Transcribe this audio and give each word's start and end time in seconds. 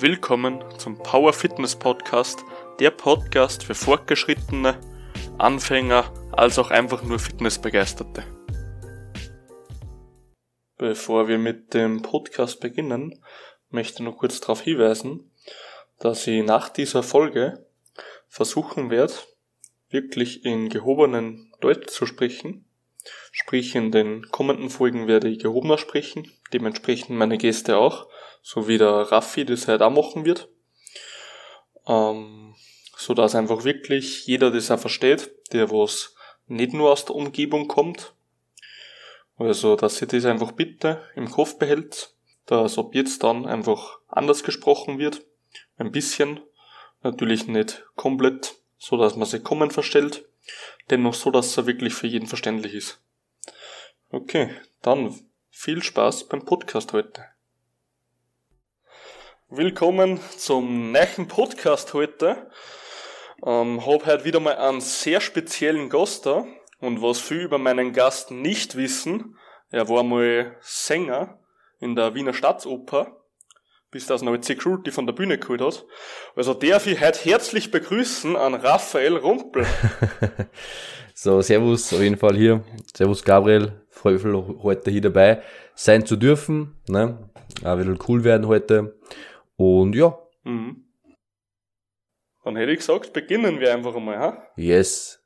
Willkommen 0.00 0.64
zum 0.78 0.98
Power 0.98 1.32
Fitness 1.32 1.76
Podcast, 1.76 2.44
der 2.80 2.90
Podcast 2.90 3.64
für 3.64 3.74
Fortgeschrittene, 3.74 4.78
Anfänger, 5.38 6.12
als 6.32 6.58
auch 6.58 6.70
einfach 6.70 7.02
nur 7.02 7.18
Fitnessbegeisterte. 7.18 8.24
Bevor 10.76 11.28
wir 11.28 11.38
mit 11.38 11.74
dem 11.74 12.02
Podcast 12.02 12.60
beginnen, 12.60 13.22
möchte 13.70 14.02
ich 14.02 14.08
noch 14.08 14.18
kurz 14.18 14.40
darauf 14.40 14.62
hinweisen, 14.62 15.30
dass 15.98 16.26
ich 16.26 16.44
nach 16.44 16.68
dieser 16.68 17.02
Folge 17.02 17.66
versuchen 18.28 18.90
werde, 18.90 19.14
wirklich 19.90 20.44
in 20.44 20.68
gehobenen 20.68 21.52
Deutsch 21.60 21.88
zu 21.88 22.06
sprechen. 22.06 22.64
Sprich, 23.30 23.74
in 23.74 23.90
den 23.90 24.28
kommenden 24.30 24.70
Folgen 24.70 25.06
werde 25.06 25.28
ich 25.28 25.38
gehobener 25.40 25.78
sprechen, 25.78 26.30
dementsprechend 26.52 27.10
meine 27.10 27.38
Gäste 27.38 27.76
auch 27.76 28.06
so 28.42 28.68
wie 28.68 28.78
der 28.78 28.90
Raffi 28.90 29.44
das 29.44 29.68
halt 29.68 29.82
auch 29.82 29.90
machen 29.90 30.24
wird. 30.24 30.48
Ähm, 31.86 32.54
so 32.96 33.14
dass 33.14 33.34
einfach 33.34 33.64
wirklich 33.64 34.26
jeder 34.26 34.50
das 34.50 34.70
auch 34.70 34.78
versteht, 34.78 35.32
der 35.52 35.70
was 35.70 36.14
nicht 36.46 36.72
nur 36.72 36.92
aus 36.92 37.04
der 37.04 37.16
Umgebung 37.16 37.68
kommt. 37.68 38.14
Also, 39.36 39.76
dass 39.76 40.00
ihr 40.00 40.08
das 40.08 40.24
einfach 40.24 40.52
bitte 40.52 41.02
im 41.16 41.30
Kopf 41.30 41.58
behält, 41.58 42.14
dass 42.46 42.78
ab 42.78 42.94
jetzt 42.94 43.24
dann 43.24 43.46
einfach 43.46 43.98
anders 44.08 44.44
gesprochen 44.44 44.98
wird. 44.98 45.24
Ein 45.78 45.90
bisschen. 45.90 46.40
Natürlich 47.02 47.48
nicht 47.48 47.84
komplett, 47.96 48.56
so 48.78 48.96
dass 48.96 49.16
man 49.16 49.26
sich 49.26 49.42
kommen 49.42 49.72
verstellt. 49.72 50.24
Dennoch 50.90 51.14
so, 51.14 51.30
dass 51.30 51.56
er 51.56 51.66
wirklich 51.66 51.94
für 51.94 52.06
jeden 52.06 52.28
verständlich 52.28 52.74
ist. 52.74 53.00
Okay, 54.10 54.50
dann 54.82 55.18
viel 55.50 55.82
Spaß 55.82 56.28
beim 56.28 56.44
Podcast 56.44 56.92
heute. 56.92 57.24
Willkommen 59.54 60.18
zum 60.38 60.92
neuen 60.92 61.28
Podcast 61.28 61.92
heute. 61.92 62.46
Ähm, 63.44 63.84
hab 63.84 64.06
heute 64.06 64.24
wieder 64.24 64.40
mal 64.40 64.56
einen 64.56 64.80
sehr 64.80 65.20
speziellen 65.20 65.90
Gast 65.90 66.24
da. 66.24 66.46
Und 66.80 67.02
was 67.02 67.20
viel 67.20 67.42
über 67.42 67.58
meinen 67.58 67.92
Gast 67.92 68.30
nicht 68.30 68.76
wissen, 68.78 69.36
er 69.70 69.90
war 69.90 70.04
mal 70.04 70.56
Sänger 70.62 71.38
in 71.80 71.94
der 71.94 72.14
Wiener 72.14 72.32
Staatsoper, 72.32 73.18
bis 73.90 74.06
das 74.06 74.22
noch 74.22 74.34
Security 74.42 74.90
von 74.90 75.04
der 75.04 75.12
Bühne 75.12 75.36
geholt 75.36 75.60
hat. 75.60 75.84
Also 76.34 76.54
darf 76.54 76.86
ich 76.86 76.98
heute 77.02 77.22
herzlich 77.22 77.70
begrüßen 77.70 78.36
an 78.36 78.54
Raphael 78.54 79.18
Rumpel. 79.18 79.66
so, 81.14 81.42
Servus 81.42 81.92
auf 81.92 82.00
jeden 82.00 82.16
Fall 82.16 82.36
hier. 82.36 82.64
Servus 82.96 83.22
Gabriel. 83.22 83.82
Freue 83.90 84.14
mich 84.14 84.62
heute 84.62 84.90
hier 84.90 85.02
dabei 85.02 85.42
sein 85.74 86.06
zu 86.06 86.16
dürfen. 86.16 86.74
Ne? 86.88 87.18
Auch 87.62 87.78
wieder 87.78 87.94
cool 88.08 88.24
werden 88.24 88.46
heute. 88.46 88.94
Und 89.56 89.94
ja. 89.94 90.18
Mhm. 90.44 90.84
Dann 92.44 92.56
hätte 92.56 92.72
ich 92.72 92.78
gesagt, 92.78 93.12
beginnen 93.12 93.60
wir 93.60 93.72
einfach 93.72 93.94
einmal, 93.94 94.18
ha? 94.18 94.48
Yes. 94.56 95.20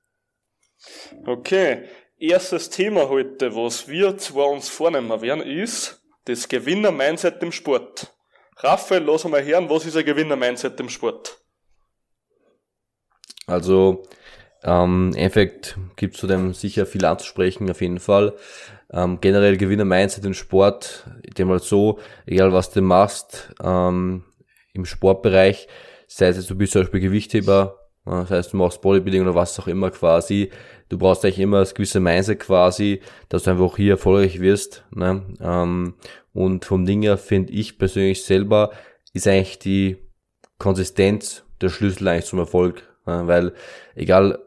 Okay. 1.24 1.88
Erstes 2.18 2.70
Thema 2.70 3.08
heute, 3.08 3.54
was 3.54 3.88
wir 3.88 4.16
zwar 4.18 4.48
uns 4.48 4.68
vornehmen 4.68 5.20
werden, 5.20 5.42
ist 5.42 6.02
das 6.24 6.48
Gewinner-Mindset 6.48 7.42
im 7.42 7.52
Sport. 7.52 8.14
Raphael, 8.56 9.02
lass 9.02 9.24
mal 9.24 9.44
hören, 9.44 9.68
was 9.68 9.84
ist 9.84 9.96
ein 9.96 10.04
Gewinner-Mindset 10.04 10.80
im 10.80 10.88
Sport? 10.88 11.38
Also, 13.46 14.02
ähm, 14.62 15.10
im 15.12 15.18
Endeffekt 15.18 15.78
gibt 15.96 16.14
es 16.14 16.20
zu 16.20 16.26
dem 16.26 16.52
sicher 16.52 16.86
viel 16.86 17.04
anzusprechen, 17.04 17.70
auf 17.70 17.80
jeden 17.80 18.00
Fall. 18.00 18.34
Ähm, 18.96 19.18
generell 19.20 19.58
Gewinner 19.58 19.84
Mindset 19.84 20.24
im 20.24 20.32
Sport, 20.32 21.06
denke 21.22 21.44
mal 21.44 21.58
so, 21.58 21.98
egal 22.24 22.54
was 22.54 22.70
du 22.70 22.80
machst, 22.80 23.52
ähm, 23.62 24.24
im 24.72 24.86
Sportbereich, 24.86 25.68
sei 26.06 26.28
es 26.28 26.38
jetzt, 26.38 26.48
du 26.48 26.54
bist 26.54 26.72
zum 26.72 26.82
Beispiel 26.82 27.00
Gewichtheber, 27.00 27.90
äh, 28.06 28.10
das 28.10 28.30
heißt, 28.30 28.52
du 28.54 28.56
machst 28.56 28.80
Bodybuilding 28.80 29.20
oder 29.20 29.34
was 29.34 29.60
auch 29.60 29.66
immer 29.66 29.90
quasi, 29.90 30.50
du 30.88 30.96
brauchst 30.96 31.26
eigentlich 31.26 31.40
immer 31.40 31.58
das 31.58 31.74
gewisse 31.74 32.00
Mindset 32.00 32.40
quasi, 32.40 33.02
dass 33.28 33.42
du 33.42 33.50
einfach 33.50 33.76
hier 33.76 33.92
erfolgreich 33.92 34.40
wirst. 34.40 34.86
Ne? 34.90 35.26
Ähm, 35.40 35.94
und 36.32 36.64
vom 36.64 36.86
Ding 36.86 37.02
her 37.02 37.18
finde 37.18 37.52
ich 37.52 37.78
persönlich 37.78 38.24
selber, 38.24 38.70
ist 39.12 39.26
eigentlich 39.26 39.58
die 39.58 39.98
Konsistenz 40.58 41.44
der 41.60 41.68
Schlüssel 41.68 42.08
eigentlich 42.08 42.26
zum 42.26 42.38
Erfolg. 42.38 42.82
Ne? 43.04 43.26
Weil 43.26 43.52
egal 43.94 44.38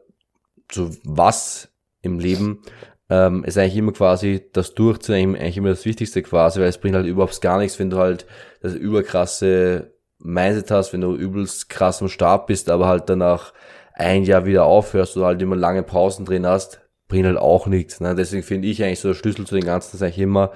zu 0.70 0.90
was 1.04 1.70
im 2.02 2.20
Leben, 2.20 2.64
ähm, 3.10 3.44
ist 3.44 3.58
eigentlich 3.58 3.78
immer 3.78 3.92
quasi 3.92 4.50
das 4.54 4.76
Durchziehen 4.76 5.36
eigentlich 5.36 5.58
immer 5.58 5.70
das 5.70 5.86
Wichtigste 5.86 6.22
quasi, 6.22 6.60
weil 6.60 6.68
es 6.68 6.78
bringt 6.78 6.96
halt 6.96 7.08
überhaupt 7.08 7.42
gar 7.42 7.58
nichts, 7.58 7.80
wenn 7.80 7.90
du 7.90 7.98
halt 7.98 8.26
das 8.62 8.76
überkrasse 8.76 9.94
Mindset 10.20 10.72
hast, 10.72 10.94
wenn 10.94 11.02
du 11.02 11.16
übelst 11.16 11.70
krass 11.70 12.02
am 12.02 12.10
Start 12.10 12.48
bist, 12.48 12.70
aber 12.70 12.88
halt 12.88 13.10
danach 13.10 13.54
ein 13.94 14.24
Jahr 14.24 14.46
wieder 14.46 14.66
aufhörst 14.66 15.18
oder 15.18 15.28
halt 15.28 15.42
immer 15.42 15.56
lange 15.56 15.84
Pausen 15.84 16.26
drin 16.26 16.46
hast, 16.46 16.82
bringt 17.08 17.26
halt 17.26 17.38
auch 17.38 17.68
nichts. 17.68 18.00
Ne? 18.00 18.16
Deswegen 18.16 18.44
finde 18.44 18.68
ich 18.68 18.84
eigentlich 18.84 19.00
so 19.00 19.10
der 19.10 19.16
Schlüssel 19.16 19.46
zu 19.46 19.56
den 19.56 19.66
Ganzen 19.66 19.96
ist 19.96 20.04
eigentlich 20.04 20.20
immer 20.20 20.52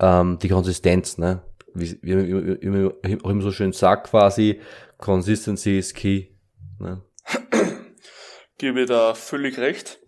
ähm, 0.00 0.38
die 0.40 0.48
Konsistenz. 0.48 1.18
Ne? 1.18 1.42
Wie, 1.74 1.98
wie, 2.02 2.16
wie, 2.62 2.90
wie 3.02 3.22
auch 3.22 3.30
immer 3.30 3.42
so 3.42 3.52
schön 3.52 3.72
sagt 3.72 4.10
quasi, 4.10 4.60
Consistency 4.96 5.78
is 5.78 5.94
key. 5.94 6.28
Ne? 6.80 7.02
Gebe 8.58 8.86
da 8.86 9.14
völlig 9.14 9.58
recht. 9.58 10.00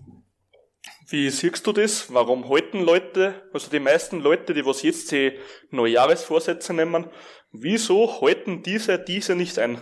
Wie 1.10 1.28
siehst 1.28 1.66
du 1.66 1.72
das? 1.72 2.14
Warum 2.14 2.48
halten 2.48 2.84
Leute, 2.84 3.34
also 3.52 3.68
die 3.68 3.80
meisten 3.80 4.20
Leute, 4.20 4.54
die 4.54 4.64
was 4.64 4.82
jetzt 4.82 5.10
die 5.10 5.32
Neujahresvorsätze 5.70 6.72
nehmen, 6.72 7.06
wieso 7.50 8.20
halten 8.20 8.62
diese 8.62 8.96
diese 8.96 9.34
nicht 9.34 9.58
ein? 9.58 9.78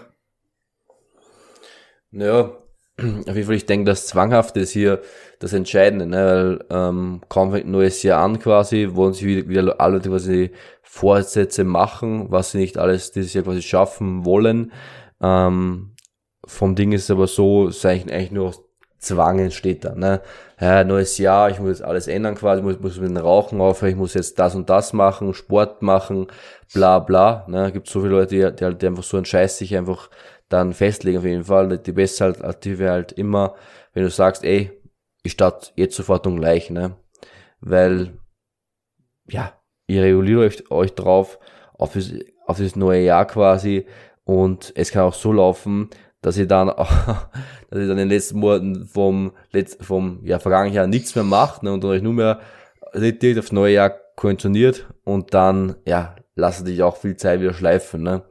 Naja, 2.10 2.56
auf 2.98 3.26
jeden 3.26 3.44
Fall, 3.44 3.56
ich 3.56 3.66
denke, 3.66 3.84
das 3.84 4.06
Zwanghafte 4.06 4.60
ist 4.60 4.70
hier 4.70 5.02
das 5.38 5.52
Entscheidende, 5.52 6.06
ne? 6.06 6.16
weil 6.16 6.64
ähm, 6.70 7.20
kaum 7.28 7.52
fängt 7.52 7.66
ein 7.66 7.72
neues 7.72 8.02
Jahr 8.02 8.24
an 8.24 8.38
quasi, 8.38 8.88
wollen 8.92 9.12
sie 9.12 9.26
wieder, 9.26 9.48
wieder 9.50 9.80
alle 9.82 10.00
quasi 10.00 10.52
Vorsätze 10.82 11.62
machen, 11.62 12.32
was 12.32 12.52
sie 12.52 12.58
nicht 12.58 12.78
alles 12.78 13.12
dieses 13.12 13.34
Jahr 13.34 13.44
quasi 13.44 13.60
schaffen 13.60 14.24
wollen. 14.24 14.72
Ähm, 15.20 15.94
vom 16.46 16.74
Ding 16.74 16.92
ist 16.92 17.04
es 17.04 17.10
aber 17.10 17.26
so, 17.26 17.68
es 17.68 17.76
ist 17.76 17.84
eigentlich 17.84 18.30
nur 18.30 18.54
Zwang 18.98 19.38
entsteht 19.38 19.84
da. 19.84 19.94
Ne? 19.94 20.20
Ja, 20.60 20.82
neues 20.82 21.18
Jahr, 21.18 21.50
ich 21.50 21.60
muss 21.60 21.78
jetzt 21.78 21.82
alles 21.82 22.08
ändern 22.08 22.34
quasi, 22.34 22.62
muss, 22.62 22.80
muss 22.80 22.98
mit 22.98 23.10
dem 23.10 23.16
Rauchen 23.16 23.60
aufhören, 23.60 23.92
ich 23.92 23.96
muss 23.96 24.14
jetzt 24.14 24.38
das 24.38 24.54
und 24.54 24.68
das 24.68 24.92
machen, 24.92 25.34
Sport 25.34 25.82
machen, 25.82 26.26
bla 26.74 26.98
bla. 26.98 27.44
Ne? 27.48 27.70
Gibt 27.72 27.88
so 27.88 28.00
viele 28.00 28.12
Leute, 28.12 28.34
die, 28.34 28.56
die 28.56 28.64
halt 28.64 28.82
einfach 28.84 29.04
so 29.04 29.16
einen 29.16 29.26
Scheiß 29.26 29.58
sich 29.58 29.76
einfach 29.76 30.10
dann 30.48 30.72
festlegen 30.72 31.18
auf 31.18 31.24
jeden 31.24 31.44
Fall. 31.44 31.78
Die 31.78 31.92
beste 31.92 32.24
Alternative 32.24 32.90
halt 32.90 33.12
immer, 33.12 33.54
wenn 33.92 34.02
du 34.02 34.10
sagst, 34.10 34.44
ey, 34.44 34.70
ich 35.22 35.32
starte 35.32 35.70
jetzt 35.76 35.96
sofort 35.96 36.26
und 36.26 36.36
gleich, 36.36 36.70
ne? 36.70 36.96
Weil, 37.60 38.18
ja, 39.28 39.52
ihr 39.86 40.02
reguliert 40.02 40.40
euch, 40.40 40.70
euch 40.70 40.94
drauf 40.94 41.38
auf 41.74 41.92
das, 41.92 42.12
auf 42.46 42.58
das 42.58 42.76
neue 42.76 43.02
Jahr 43.02 43.26
quasi 43.26 43.86
und 44.24 44.72
es 44.76 44.90
kann 44.90 45.02
auch 45.02 45.14
so 45.14 45.32
laufen, 45.32 45.90
dass 46.22 46.36
ich 46.36 46.48
dann, 46.48 46.68
dass 46.68 46.86
ich 47.70 47.88
dann 47.88 47.90
in 47.90 47.96
den 47.96 48.08
letzten 48.08 48.38
Monaten 48.38 48.86
vom, 48.86 49.32
vom 49.80 50.20
ja, 50.24 50.38
vergangenen 50.38 50.74
Jahr 50.74 50.86
nichts 50.86 51.14
mehr 51.14 51.24
macht 51.24 51.62
ne, 51.62 51.72
und 51.72 51.84
euch 51.84 52.02
nur 52.02 52.12
mehr 52.12 52.40
direkt 52.94 53.38
aufs 53.38 53.52
neue 53.52 53.74
Jahr 53.74 53.90
konditioniert 54.16 54.86
und 55.04 55.34
dann, 55.34 55.76
ja, 55.86 56.16
lasse 56.34 56.64
dich 56.64 56.82
auch 56.82 56.96
viel 56.96 57.16
Zeit 57.16 57.40
wieder 57.40 57.54
schleifen. 57.54 58.02
Ne? 58.02 58.22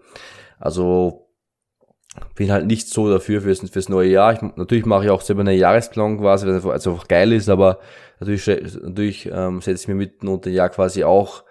Also 0.59 1.27
bin 2.35 2.51
halt 2.51 2.65
nicht 2.65 2.89
so 2.89 3.09
dafür 3.09 3.41
fürs, 3.41 3.59
fürs 3.69 3.89
neue 3.89 4.09
Jahr. 4.09 4.33
Ich, 4.33 4.41
natürlich 4.41 4.85
mache 4.85 5.05
ich 5.05 5.09
auch 5.09 5.21
selber 5.21 5.41
eine 5.41 5.53
Jahresplanung 5.53 6.19
quasi, 6.19 6.45
weil 6.45 6.55
es 6.55 6.65
einfach, 6.65 6.73
einfach 6.73 7.07
geil 7.07 7.31
ist, 7.31 7.49
aber 7.49 7.79
natürlich, 8.19 8.75
natürlich 8.81 9.29
ähm, 9.31 9.61
setze 9.61 9.83
ich 9.83 9.87
mir 9.87 9.95
mitten 9.95 10.27
unter 10.27 10.49
Jahr 10.49 10.69
quasi 10.69 11.03
auch 11.03 11.43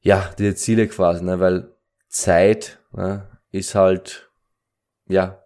ja, 0.00 0.30
diese 0.38 0.54
Ziele 0.54 0.86
quasi, 0.86 1.24
ne? 1.24 1.40
weil 1.40 1.74
Zeit 2.08 2.78
ne, 2.92 3.26
ist 3.50 3.74
halt 3.74 4.25
ja, 5.06 5.42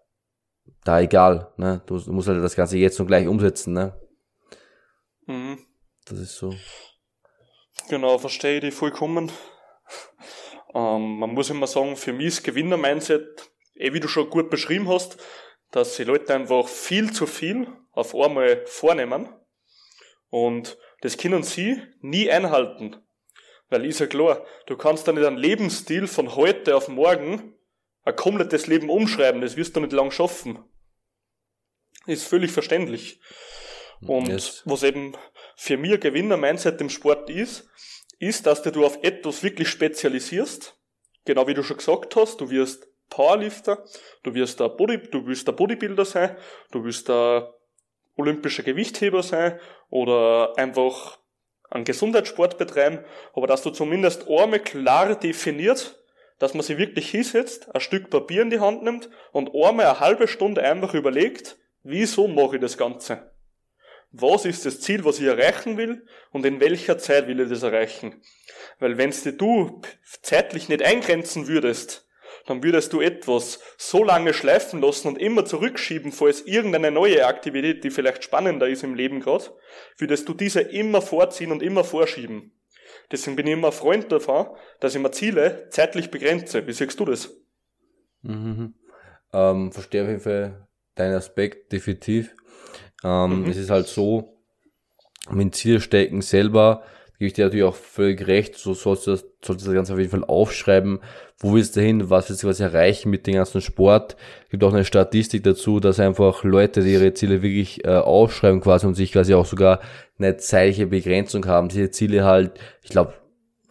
da 0.84 1.00
egal, 1.00 1.52
ne? 1.56 1.82
Du, 1.86 1.94
musst 2.12 2.28
halt 2.28 2.42
das 2.42 2.56
Ganze 2.56 2.78
jetzt 2.78 2.98
und 3.00 3.06
gleich 3.06 3.26
umsetzen, 3.26 3.74
ne? 3.74 3.98
Mhm. 5.26 5.58
Das 6.06 6.18
ist 6.18 6.36
so. 6.36 6.54
Genau, 7.88 8.18
verstehe 8.18 8.56
ich 8.56 8.60
die 8.60 8.70
vollkommen. 8.70 9.30
Ähm, 10.74 11.18
man 11.18 11.34
muss 11.34 11.50
immer 11.50 11.66
sagen, 11.66 11.96
für 11.96 12.12
mich 12.12 12.26
ist 12.26 12.44
Gewinner-Mindset, 12.44 13.50
eh 13.74 13.92
wie 13.92 14.00
du 14.00 14.08
schon 14.08 14.30
gut 14.30 14.50
beschrieben 14.50 14.88
hast, 14.88 15.16
dass 15.72 15.96
die 15.96 16.04
Leute 16.04 16.34
einfach 16.34 16.68
viel 16.68 17.12
zu 17.12 17.26
viel 17.26 17.68
auf 17.92 18.14
einmal 18.14 18.64
vornehmen 18.66 19.28
und 20.28 20.78
das 21.00 21.16
können 21.16 21.42
sie 21.42 21.82
nie 22.00 22.30
einhalten. 22.30 22.96
Weil 23.68 23.84
ist 23.84 24.00
ja 24.00 24.06
klar, 24.06 24.44
du 24.66 24.76
kannst 24.76 25.06
dann 25.06 25.14
nicht 25.14 25.26
einen 25.26 25.36
Lebensstil 25.36 26.06
von 26.06 26.34
heute 26.36 26.76
auf 26.76 26.88
morgen 26.88 27.54
ein 28.04 28.16
komplettes 28.16 28.66
Leben 28.66 28.90
umschreiben, 28.90 29.40
das 29.40 29.56
wirst 29.56 29.76
du 29.76 29.80
nicht 29.80 29.92
lang 29.92 30.10
schaffen. 30.10 30.58
Ist 32.06 32.26
völlig 32.26 32.52
verständlich. 32.52 33.20
Und 34.00 34.28
yes. 34.28 34.62
was 34.64 34.82
eben 34.82 35.16
für 35.56 35.76
mich 35.76 36.00
Gewinner-Mindset 36.00 36.80
im 36.80 36.88
Sport 36.88 37.28
ist, 37.28 37.68
ist, 38.18 38.46
dass 38.46 38.62
du 38.62 38.84
auf 38.84 39.02
etwas 39.02 39.42
wirklich 39.42 39.68
spezialisierst. 39.68 40.76
Genau 41.26 41.46
wie 41.46 41.54
du 41.54 41.62
schon 41.62 41.76
gesagt 41.76 42.16
hast, 42.16 42.40
du 42.40 42.50
wirst 42.50 42.88
Powerlifter, 43.10 43.84
du 44.22 44.34
wirst 44.34 44.60
der 44.60 44.68
Body, 44.68 44.98
du 44.98 45.26
willst 45.26 45.46
der 45.46 45.52
Bodybuilder 45.52 46.04
sein, 46.04 46.36
du 46.70 46.84
willst 46.84 47.08
der 47.08 47.54
olympischer 48.16 48.62
Gewichtheber 48.62 49.22
sein 49.22 49.58
oder 49.90 50.56
einfach 50.56 51.18
einen 51.68 51.84
Gesundheitssport 51.84 52.58
betreiben, 52.58 53.04
aber 53.34 53.46
dass 53.46 53.62
du 53.62 53.70
zumindest 53.70 54.28
einmal 54.28 54.60
klar 54.60 55.14
definiert, 55.14 55.99
dass 56.40 56.54
man 56.54 56.64
sich 56.64 56.78
wirklich 56.78 57.08
hinsetzt, 57.10 57.72
ein 57.72 57.80
Stück 57.80 58.10
Papier 58.10 58.42
in 58.42 58.50
die 58.50 58.58
Hand 58.58 58.82
nimmt 58.82 59.10
und 59.30 59.54
einmal 59.54 59.86
eine 59.86 60.00
halbe 60.00 60.26
Stunde 60.26 60.62
einfach 60.62 60.94
überlegt, 60.94 61.58
wieso 61.84 62.26
mache 62.26 62.56
ich 62.56 62.62
das 62.62 62.76
Ganze? 62.76 63.30
Was 64.10 64.44
ist 64.44 64.66
das 64.66 64.80
Ziel, 64.80 65.04
was 65.04 65.20
ich 65.20 65.26
erreichen 65.26 65.76
will 65.76 66.04
und 66.32 66.44
in 66.44 66.58
welcher 66.58 66.98
Zeit 66.98 67.28
will 67.28 67.40
ich 67.40 67.48
das 67.48 67.62
erreichen? 67.62 68.22
Weil 68.80 68.98
wenn 68.98 69.12
du 69.38 69.82
zeitlich 70.22 70.68
nicht 70.68 70.82
eingrenzen 70.82 71.46
würdest, 71.46 72.08
dann 72.46 72.62
würdest 72.62 72.92
du 72.94 73.00
etwas 73.00 73.60
so 73.76 74.02
lange 74.02 74.32
schleifen 74.32 74.80
lassen 74.80 75.08
und 75.08 75.18
immer 75.18 75.44
zurückschieben, 75.44 76.10
falls 76.10 76.40
irgendeine 76.40 76.90
neue 76.90 77.26
Aktivität, 77.26 77.84
die 77.84 77.90
vielleicht 77.90 78.24
spannender 78.24 78.66
ist 78.66 78.82
im 78.82 78.94
Leben 78.94 79.20
gerade, 79.20 79.44
würdest 79.98 80.28
du 80.28 80.34
diese 80.34 80.62
immer 80.62 81.02
vorziehen 81.02 81.52
und 81.52 81.62
immer 81.62 81.84
vorschieben. 81.84 82.52
Deswegen 83.10 83.36
bin 83.36 83.46
ich 83.46 83.52
immer 83.54 83.72
Freund 83.72 84.10
davon, 84.12 84.46
dass 84.78 84.94
ich 84.94 85.00
mir 85.00 85.10
Ziele 85.10 85.68
zeitlich 85.70 86.10
begrenze. 86.10 86.66
Wie 86.66 86.72
siehst 86.72 86.98
du 87.00 87.04
das? 87.04 87.30
Mhm. 88.22 88.74
Ähm, 89.32 89.72
verstehe 89.72 90.02
auf 90.02 90.08
jeden 90.08 90.20
Fall 90.20 90.68
deinen 90.94 91.14
Aspekt 91.14 91.72
definitiv. 91.72 92.34
Ähm, 93.02 93.42
mhm. 93.42 93.50
Es 93.50 93.56
ist 93.56 93.70
halt 93.70 93.86
so, 93.86 94.40
mit 95.30 95.54
Ziele 95.54 95.80
stecken 95.80 96.22
selber, 96.22 96.82
gebe 97.20 97.26
ich 97.26 97.34
dir 97.34 97.44
natürlich 97.44 97.66
auch 97.66 97.74
völlig 97.74 98.26
recht, 98.26 98.56
so 98.56 98.72
sollst 98.72 99.06
du 99.06 99.10
das, 99.10 99.26
solltest 99.44 99.66
du 99.66 99.70
das 99.70 99.74
Ganze 99.74 99.92
auf 99.92 99.98
jeden 99.98 100.10
Fall 100.10 100.24
aufschreiben, 100.24 101.00
wo 101.38 101.52
willst 101.52 101.76
du 101.76 101.82
hin, 101.82 102.08
was 102.08 102.30
willst 102.30 102.42
du 102.42 102.48
was 102.48 102.60
erreichen 102.60 103.10
mit 103.10 103.26
dem 103.26 103.34
ganzen 103.34 103.60
Sport. 103.60 104.16
Es 104.44 104.48
gibt 104.48 104.64
auch 104.64 104.72
eine 104.72 104.86
Statistik 104.86 105.44
dazu, 105.44 105.80
dass 105.80 106.00
einfach 106.00 106.44
Leute, 106.44 106.80
die 106.80 106.94
ihre 106.94 107.12
Ziele 107.12 107.42
wirklich 107.42 107.84
äh, 107.84 107.90
aufschreiben 107.90 108.62
quasi 108.62 108.86
und 108.86 108.94
sich 108.94 109.12
quasi 109.12 109.34
auch 109.34 109.44
sogar 109.44 109.80
eine 110.18 110.38
zeitliche 110.38 110.86
Begrenzung 110.86 111.44
haben, 111.44 111.68
diese 111.68 111.90
Ziele 111.90 112.24
halt, 112.24 112.52
ich 112.82 112.88
glaube, 112.88 113.12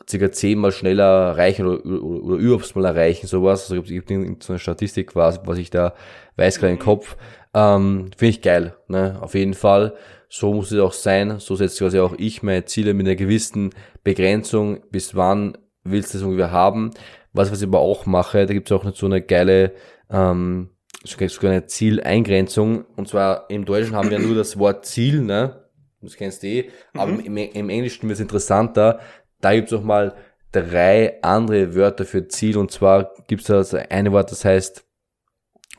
circa 0.07 0.31
zehnmal 0.31 0.71
schneller 0.71 1.29
erreichen 1.29 1.65
oder, 1.65 1.83
oder, 1.83 2.23
oder 2.23 2.37
überhaupt 2.37 2.75
mal 2.75 2.85
erreichen, 2.85 3.25
sowas. 3.25 3.63
Also 3.63 3.81
es 3.81 3.89
gibt 3.89 4.43
so 4.43 4.53
eine 4.53 4.59
Statistik 4.59 5.07
quasi, 5.07 5.39
was 5.45 5.57
ich 5.57 5.71
da 5.71 5.95
weiß 6.35 6.59
gerade 6.59 6.73
im 6.73 6.79
Kopf. 6.79 7.17
Ähm, 7.55 8.11
Finde 8.15 8.29
ich 8.29 8.43
geil, 8.43 8.75
ne? 8.87 9.17
Auf 9.19 9.33
jeden 9.33 9.55
Fall 9.55 9.95
so 10.29 10.53
muss 10.53 10.71
es 10.71 10.79
auch 10.79 10.93
sein, 10.93 11.39
so 11.39 11.55
setze 11.55 11.83
quasi 11.83 11.99
auch 11.99 12.13
ich 12.17 12.43
meine 12.43 12.63
Ziele 12.65 12.93
mit 12.93 13.07
einer 13.07 13.15
gewissen 13.15 13.71
Begrenzung, 14.03 14.81
bis 14.91 15.15
wann 15.15 15.57
willst 15.83 16.13
du 16.13 16.19
das 16.19 16.25
ungefähr 16.25 16.51
haben. 16.51 16.91
Was, 17.33 17.51
was 17.51 17.61
ich 17.61 17.67
aber 17.67 17.79
auch 17.79 18.05
mache, 18.05 18.45
da 18.45 18.53
gibt 18.53 18.69
es 18.69 18.77
auch 18.77 18.95
so 18.95 19.07
eine 19.07 19.21
geile, 19.21 19.73
ähm, 20.09 20.69
sogar 21.03 21.51
eine 21.51 21.65
Zieleingrenzung. 21.65 22.85
Und 22.95 23.07
zwar 23.07 23.49
im 23.49 23.65
Deutschen 23.65 23.95
haben 23.95 24.11
wir 24.11 24.19
nur 24.19 24.35
das 24.35 24.57
Wort 24.57 24.85
Ziel, 24.85 25.21
ne? 25.21 25.65
Das 26.01 26.15
kennst 26.15 26.43
du 26.43 26.47
eh. 26.47 26.69
Aber 26.93 27.11
mhm. 27.11 27.19
im, 27.21 27.37
im 27.37 27.69
Englischen 27.69 28.07
wird 28.07 28.17
es 28.17 28.21
interessanter. 28.21 28.99
Da 29.41 29.53
gibt 29.53 29.71
es 29.71 29.77
auch 29.77 29.83
mal 29.83 30.15
drei 30.51 31.21
andere 31.23 31.75
Wörter 31.75 32.05
für 32.05 32.27
Ziel. 32.27 32.57
Und 32.57 32.71
zwar 32.71 33.11
gibt 33.27 33.41
es 33.41 33.47
da 33.47 33.55
das 33.55 33.73
eine 33.73 34.11
Wort, 34.11 34.31
das 34.31 34.45
heißt 34.45 34.85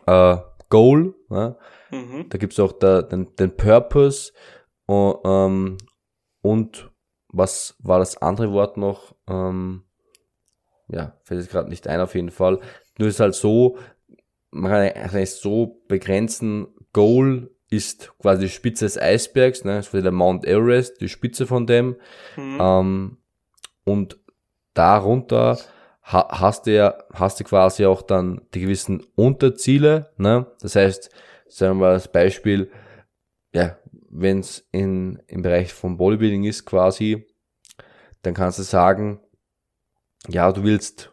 äh, 0.07 0.37
Goal. 0.69 1.15
Ne? 1.29 1.57
Mhm. 1.91 2.27
Da 2.29 2.39
gibt's 2.39 2.61
auch 2.61 2.73
da, 2.73 3.03
den, 3.03 3.35
den 3.37 3.57
Purpose 3.57 4.33
und, 4.87 5.19
ähm, 5.25 5.77
und 6.43 6.91
was 7.29 7.77
war 7.79 7.99
das 7.99 8.17
andere 8.21 8.53
Wort 8.53 8.77
noch? 8.77 9.15
Ähm, 9.29 9.85
ja, 10.89 11.17
fällt 11.23 11.41
jetzt 11.41 11.51
gerade 11.51 11.69
nicht 11.69 11.87
ein 11.87 12.01
auf 12.01 12.15
jeden 12.15 12.31
Fall. 12.31 12.59
Nur 12.99 13.09
ist 13.09 13.21
halt 13.21 13.35
so, 13.35 13.79
man 14.51 14.73
kann 14.73 15.21
es 15.21 15.41
so 15.41 15.83
begrenzen, 15.89 16.67
Goal 16.93 17.51
ist 17.69 18.13
quasi 18.19 18.43
die 18.43 18.49
Spitze 18.49 18.85
des 18.85 18.99
Eisbergs, 18.99 19.65
ne? 19.65 19.77
das 19.77 19.95
ist 19.95 20.05
der 20.05 20.11
Mount 20.11 20.45
Everest, 20.45 21.01
die 21.01 21.09
Spitze 21.09 21.47
von 21.47 21.67
dem. 21.67 21.97
Mhm. 22.37 22.59
Ähm, 22.61 23.17
und 23.85 24.19
darunter 24.75 25.59
ha 26.03 26.41
hast 26.41 26.67
du 26.67 26.75
ja, 26.75 26.99
hast 27.13 27.39
du 27.39 27.45
quasi 27.45 27.87
auch 27.87 28.03
dann 28.03 28.43
die 28.55 28.61
gewissen 28.61 29.07
Unterziele, 29.15 30.11
ne? 30.17 30.47
Das 30.61 30.75
heißt, 30.75 31.11
sagen 31.51 31.79
wir 31.79 31.87
mal 31.87 31.93
als 31.93 32.11
Beispiel, 32.11 32.71
ja, 33.53 33.77
wenn 34.11 34.41
es 34.41 34.67
im 34.73 35.19
Bereich 35.29 35.73
von 35.73 35.97
Bodybuilding 35.97 36.45
ist 36.45 36.65
quasi, 36.65 37.27
dann 38.23 38.35
kannst 38.35 38.59
du 38.59 38.63
sagen, 38.63 39.21
ja, 40.29 40.51
du 40.53 40.63
willst 40.63 41.13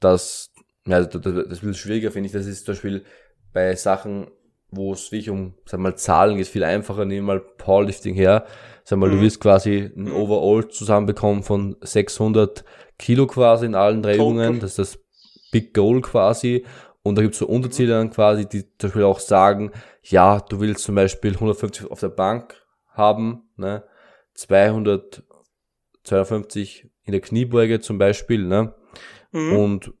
das, 0.00 0.52
ja, 0.86 1.04
das, 1.04 1.22
das 1.22 1.62
wird 1.62 1.76
schwieriger, 1.76 2.10
finde 2.10 2.26
ich, 2.26 2.32
das 2.32 2.46
ist 2.46 2.64
zum 2.64 2.74
Beispiel 2.74 3.04
bei 3.52 3.74
Sachen, 3.76 4.30
wo 4.70 4.92
es 4.92 5.10
wirklich 5.12 5.30
um, 5.30 5.54
sag 5.66 5.80
mal, 5.80 5.96
Zahlen 5.96 6.36
geht, 6.36 6.46
viel 6.46 6.64
einfacher, 6.64 7.04
nehmen 7.04 7.26
mal 7.26 7.40
Powerlifting 7.40 8.14
her, 8.14 8.46
sag 8.84 8.98
mal, 8.98 9.08
mhm. 9.08 9.16
du 9.16 9.20
willst 9.22 9.40
quasi 9.40 9.90
ein 9.96 10.10
Overall 10.10 10.68
zusammenbekommen 10.68 11.42
von 11.42 11.76
600 11.80 12.64
Kilo 12.98 13.26
quasi 13.26 13.66
in 13.66 13.74
allen 13.74 14.02
drei 14.02 14.14
Übungen, 14.16 14.60
das 14.60 14.70
ist 14.70 14.78
das 14.78 14.98
Big 15.52 15.74
Goal 15.74 16.00
quasi 16.00 16.64
und 17.02 17.16
da 17.16 17.22
gibt 17.22 17.34
es 17.34 17.38
so 17.38 17.46
Unterziele 17.46 17.94
dann 17.94 18.10
quasi, 18.10 18.46
die 18.46 18.64
zum 18.78 18.88
Beispiel 18.88 19.04
auch 19.04 19.20
sagen, 19.20 19.72
ja, 20.02 20.40
du 20.40 20.60
willst 20.60 20.84
zum 20.84 20.94
Beispiel 20.94 21.32
150 21.34 21.90
auf 21.90 22.00
der 22.00 22.08
Bank 22.08 22.54
haben, 22.88 23.50
ne? 23.56 23.84
200, 24.34 25.22
250 26.04 26.90
in 27.04 27.12
der 27.12 27.20
Kniebeuge 27.20 27.80
zum 27.80 27.98
Beispiel, 27.98 28.44
ne? 28.44 28.74
Mhm. 29.32 29.56
Und 29.56 29.92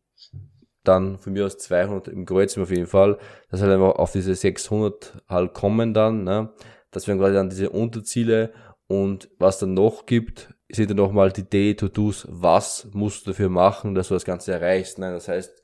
dann 0.84 1.18
von 1.18 1.32
mir 1.32 1.46
aus 1.46 1.58
200 1.58 2.08
im 2.08 2.26
Kreuz 2.26 2.56
auf 2.56 2.70
jeden 2.70 2.86
Fall, 2.86 3.18
dass 3.50 3.60
halt 3.60 3.72
einfach 3.72 3.96
auf 3.96 4.12
diese 4.12 4.34
600 4.34 5.22
halt 5.28 5.54
kommen 5.54 5.94
dann, 5.94 6.24
ne? 6.24 6.52
Das 6.90 7.06
wären 7.06 7.18
quasi 7.18 7.34
dann 7.34 7.50
diese 7.50 7.70
Unterziele 7.70 8.52
und 8.88 9.30
was 9.38 9.58
dann 9.58 9.74
noch 9.74 10.06
gibt, 10.06 10.52
sind 10.68 10.90
dann 10.90 10.96
nochmal 10.96 11.32
die 11.32 11.48
Day-to-Dos, 11.48 12.26
was 12.28 12.88
musst 12.92 13.26
du 13.26 13.30
dafür 13.30 13.48
machen, 13.48 13.94
dass 13.94 14.08
du 14.08 14.14
das 14.14 14.24
Ganze 14.24 14.52
erreichst, 14.52 14.98
ne? 14.98 15.12
Das 15.12 15.28
heißt, 15.28 15.62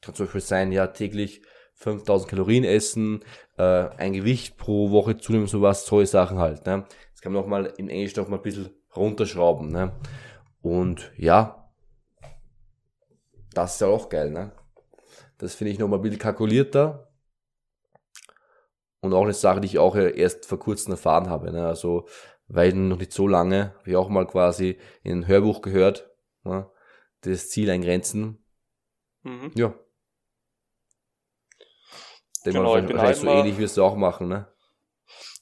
kann 0.00 0.14
zum 0.14 0.26
Beispiel 0.26 0.40
sein, 0.40 0.72
ja, 0.72 0.86
täglich 0.88 1.42
5000 1.78 2.28
Kalorien 2.28 2.64
essen, 2.64 3.24
äh, 3.56 3.62
ein 3.62 4.12
Gewicht 4.12 4.56
pro 4.56 4.90
Woche 4.90 5.16
zunehmen, 5.16 5.46
sowas, 5.46 5.86
solche 5.86 6.10
Sachen 6.10 6.38
halt. 6.38 6.66
Ne? 6.66 6.86
Das 7.12 7.20
kann 7.20 7.32
man 7.32 7.42
auch 7.42 7.46
mal 7.46 7.66
im 7.76 7.88
Englisch 7.88 8.16
noch 8.16 8.28
mal 8.28 8.36
ein 8.36 8.42
bisschen 8.42 8.70
runterschrauben. 8.96 9.70
Ne? 9.70 9.92
Und 10.60 11.12
ja, 11.16 11.70
das 13.54 13.74
ist 13.74 13.80
ja 13.80 13.86
auch 13.86 14.08
geil. 14.08 14.30
Ne? 14.30 14.52
Das 15.38 15.54
finde 15.54 15.72
ich 15.72 15.78
noch 15.78 15.88
mal 15.88 15.96
ein 15.96 16.02
bisschen 16.02 16.18
kalkulierter. 16.18 17.12
Und 19.00 19.14
auch 19.14 19.22
eine 19.22 19.32
Sache, 19.32 19.60
die 19.60 19.66
ich 19.66 19.78
auch 19.78 19.94
erst 19.94 20.46
vor 20.46 20.58
kurzem 20.58 20.92
erfahren 20.92 21.30
habe. 21.30 21.52
Ne? 21.52 21.64
Also, 21.64 22.08
weil 22.48 22.72
noch 22.72 22.98
nicht 22.98 23.12
so 23.12 23.28
lange, 23.28 23.74
habe 23.78 23.90
ich 23.90 23.96
auch 23.96 24.08
mal 24.08 24.26
quasi 24.26 24.78
in 25.04 25.20
ein 25.20 25.28
Hörbuch 25.28 25.62
gehört, 25.62 26.10
ne? 26.42 26.68
das 27.20 27.50
Ziel 27.50 27.70
eingrenzen. 27.70 28.44
Mhm. 29.22 29.52
Ja, 29.54 29.74
Denke 32.52 32.60
genau, 32.60 32.74
mal, 32.74 32.86
vielleicht 32.86 33.20
so 33.20 33.28
ähnlich 33.28 33.58
wirst 33.58 33.76
du 33.76 33.84
auch 33.84 33.96
machen, 33.96 34.28
ne? 34.28 34.46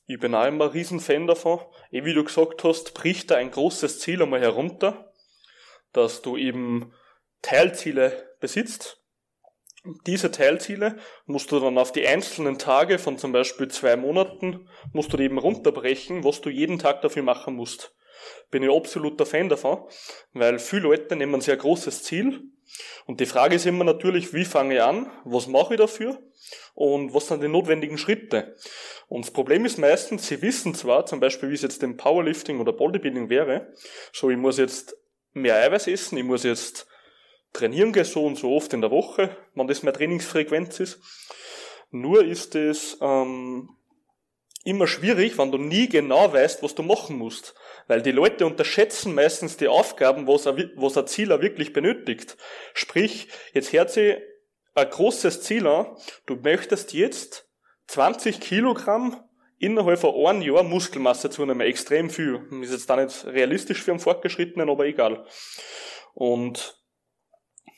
Ich 0.08 0.20
bin 0.20 0.34
auch 0.34 0.46
immer 0.46 0.66
ein 0.66 0.70
Riesenfan 0.70 1.26
davon. 1.26 1.60
Eh, 1.90 2.04
wie 2.04 2.14
du 2.14 2.22
gesagt 2.22 2.62
hast, 2.64 2.94
bricht 2.94 3.30
da 3.30 3.36
ein 3.36 3.50
großes 3.50 3.98
Ziel 4.00 4.22
einmal 4.22 4.40
herunter, 4.40 5.12
dass 5.92 6.22
du 6.22 6.36
eben 6.36 6.92
Teilziele 7.42 8.34
besitzt. 8.40 9.02
Diese 10.06 10.30
Teilziele 10.30 10.96
musst 11.26 11.52
du 11.52 11.60
dann 11.60 11.78
auf 11.78 11.92
die 11.92 12.06
einzelnen 12.06 12.58
Tage 12.58 12.98
von 12.98 13.18
zum 13.18 13.32
Beispiel 13.32 13.68
zwei 13.68 13.96
Monaten, 13.96 14.68
musst 14.92 15.12
du 15.12 15.18
eben 15.18 15.38
runterbrechen, 15.38 16.24
was 16.24 16.40
du 16.40 16.50
jeden 16.50 16.78
Tag 16.78 17.02
dafür 17.02 17.22
machen 17.22 17.54
musst. 17.54 17.95
Bin 18.50 18.62
ich 18.62 18.70
absoluter 18.70 19.26
Fan 19.26 19.48
davon, 19.48 19.84
weil 20.32 20.58
viele 20.58 20.82
Leute 20.82 21.16
nehmen 21.16 21.34
ein 21.36 21.40
sehr 21.40 21.56
großes 21.56 22.02
Ziel 22.02 22.50
und 23.06 23.20
die 23.20 23.26
Frage 23.26 23.56
ist 23.56 23.66
immer 23.66 23.84
natürlich, 23.84 24.34
wie 24.34 24.44
fange 24.44 24.74
ich 24.74 24.82
an, 24.82 25.10
was 25.24 25.46
mache 25.46 25.74
ich 25.74 25.80
dafür 25.80 26.18
und 26.74 27.14
was 27.14 27.28
sind 27.28 27.42
die 27.42 27.48
notwendigen 27.48 27.98
Schritte. 27.98 28.56
Und 29.08 29.24
das 29.24 29.32
Problem 29.32 29.64
ist 29.64 29.78
meistens, 29.78 30.26
sie 30.26 30.42
wissen 30.42 30.74
zwar, 30.74 31.06
zum 31.06 31.20
Beispiel 31.20 31.50
wie 31.50 31.54
es 31.54 31.62
jetzt 31.62 31.82
im 31.82 31.96
Powerlifting 31.96 32.60
oder 32.60 32.72
Bodybuilding 32.72 33.30
wäre, 33.30 33.72
so 34.12 34.30
ich 34.30 34.36
muss 34.36 34.58
jetzt 34.58 34.96
mehr 35.32 35.56
Eiweiß 35.56 35.86
essen, 35.86 36.18
ich 36.18 36.24
muss 36.24 36.42
jetzt 36.42 36.86
trainieren 37.52 37.92
gehen, 37.92 38.04
so 38.04 38.24
und 38.24 38.36
so 38.36 38.54
oft 38.54 38.72
in 38.72 38.80
der 38.80 38.90
Woche, 38.90 39.36
wenn 39.54 39.68
das 39.68 39.82
mehr 39.82 39.92
Trainingsfrequenz 39.92 40.80
ist. 40.80 41.00
Nur 41.90 42.24
ist 42.24 42.54
es 42.54 42.98
ähm, 43.00 43.70
immer 44.64 44.88
schwierig, 44.88 45.38
wenn 45.38 45.52
du 45.52 45.58
nie 45.58 45.88
genau 45.88 46.32
weißt, 46.32 46.62
was 46.62 46.74
du 46.74 46.82
machen 46.82 47.16
musst. 47.16 47.54
Weil 47.86 48.02
die 48.02 48.12
Leute 48.12 48.46
unterschätzen 48.46 49.14
meistens 49.14 49.56
die 49.56 49.68
Aufgaben, 49.68 50.26
was 50.26 50.46
ein, 50.46 51.06
Zieler 51.06 51.40
wirklich 51.40 51.72
benötigt. 51.72 52.36
Sprich, 52.74 53.28
jetzt 53.52 53.72
hört 53.72 53.90
sich 53.90 54.16
ein 54.74 54.90
großes 54.90 55.42
Ziel 55.42 55.66
an, 55.66 55.96
du 56.26 56.36
möchtest 56.36 56.92
jetzt 56.92 57.48
20 57.86 58.40
Kilogramm 58.40 59.22
innerhalb 59.58 60.00
von 60.00 60.14
einem 60.26 60.42
Jahr 60.42 60.62
Muskelmasse 60.62 61.30
zunehmen, 61.30 61.60
extrem 61.60 62.10
viel. 62.10 62.46
Ist 62.60 62.72
jetzt 62.72 62.90
da 62.90 62.96
nicht 62.96 63.24
realistisch 63.26 63.82
für 63.82 63.92
einen 63.92 64.00
Fortgeschrittenen, 64.00 64.68
aber 64.68 64.86
egal. 64.86 65.24
Und 66.14 66.76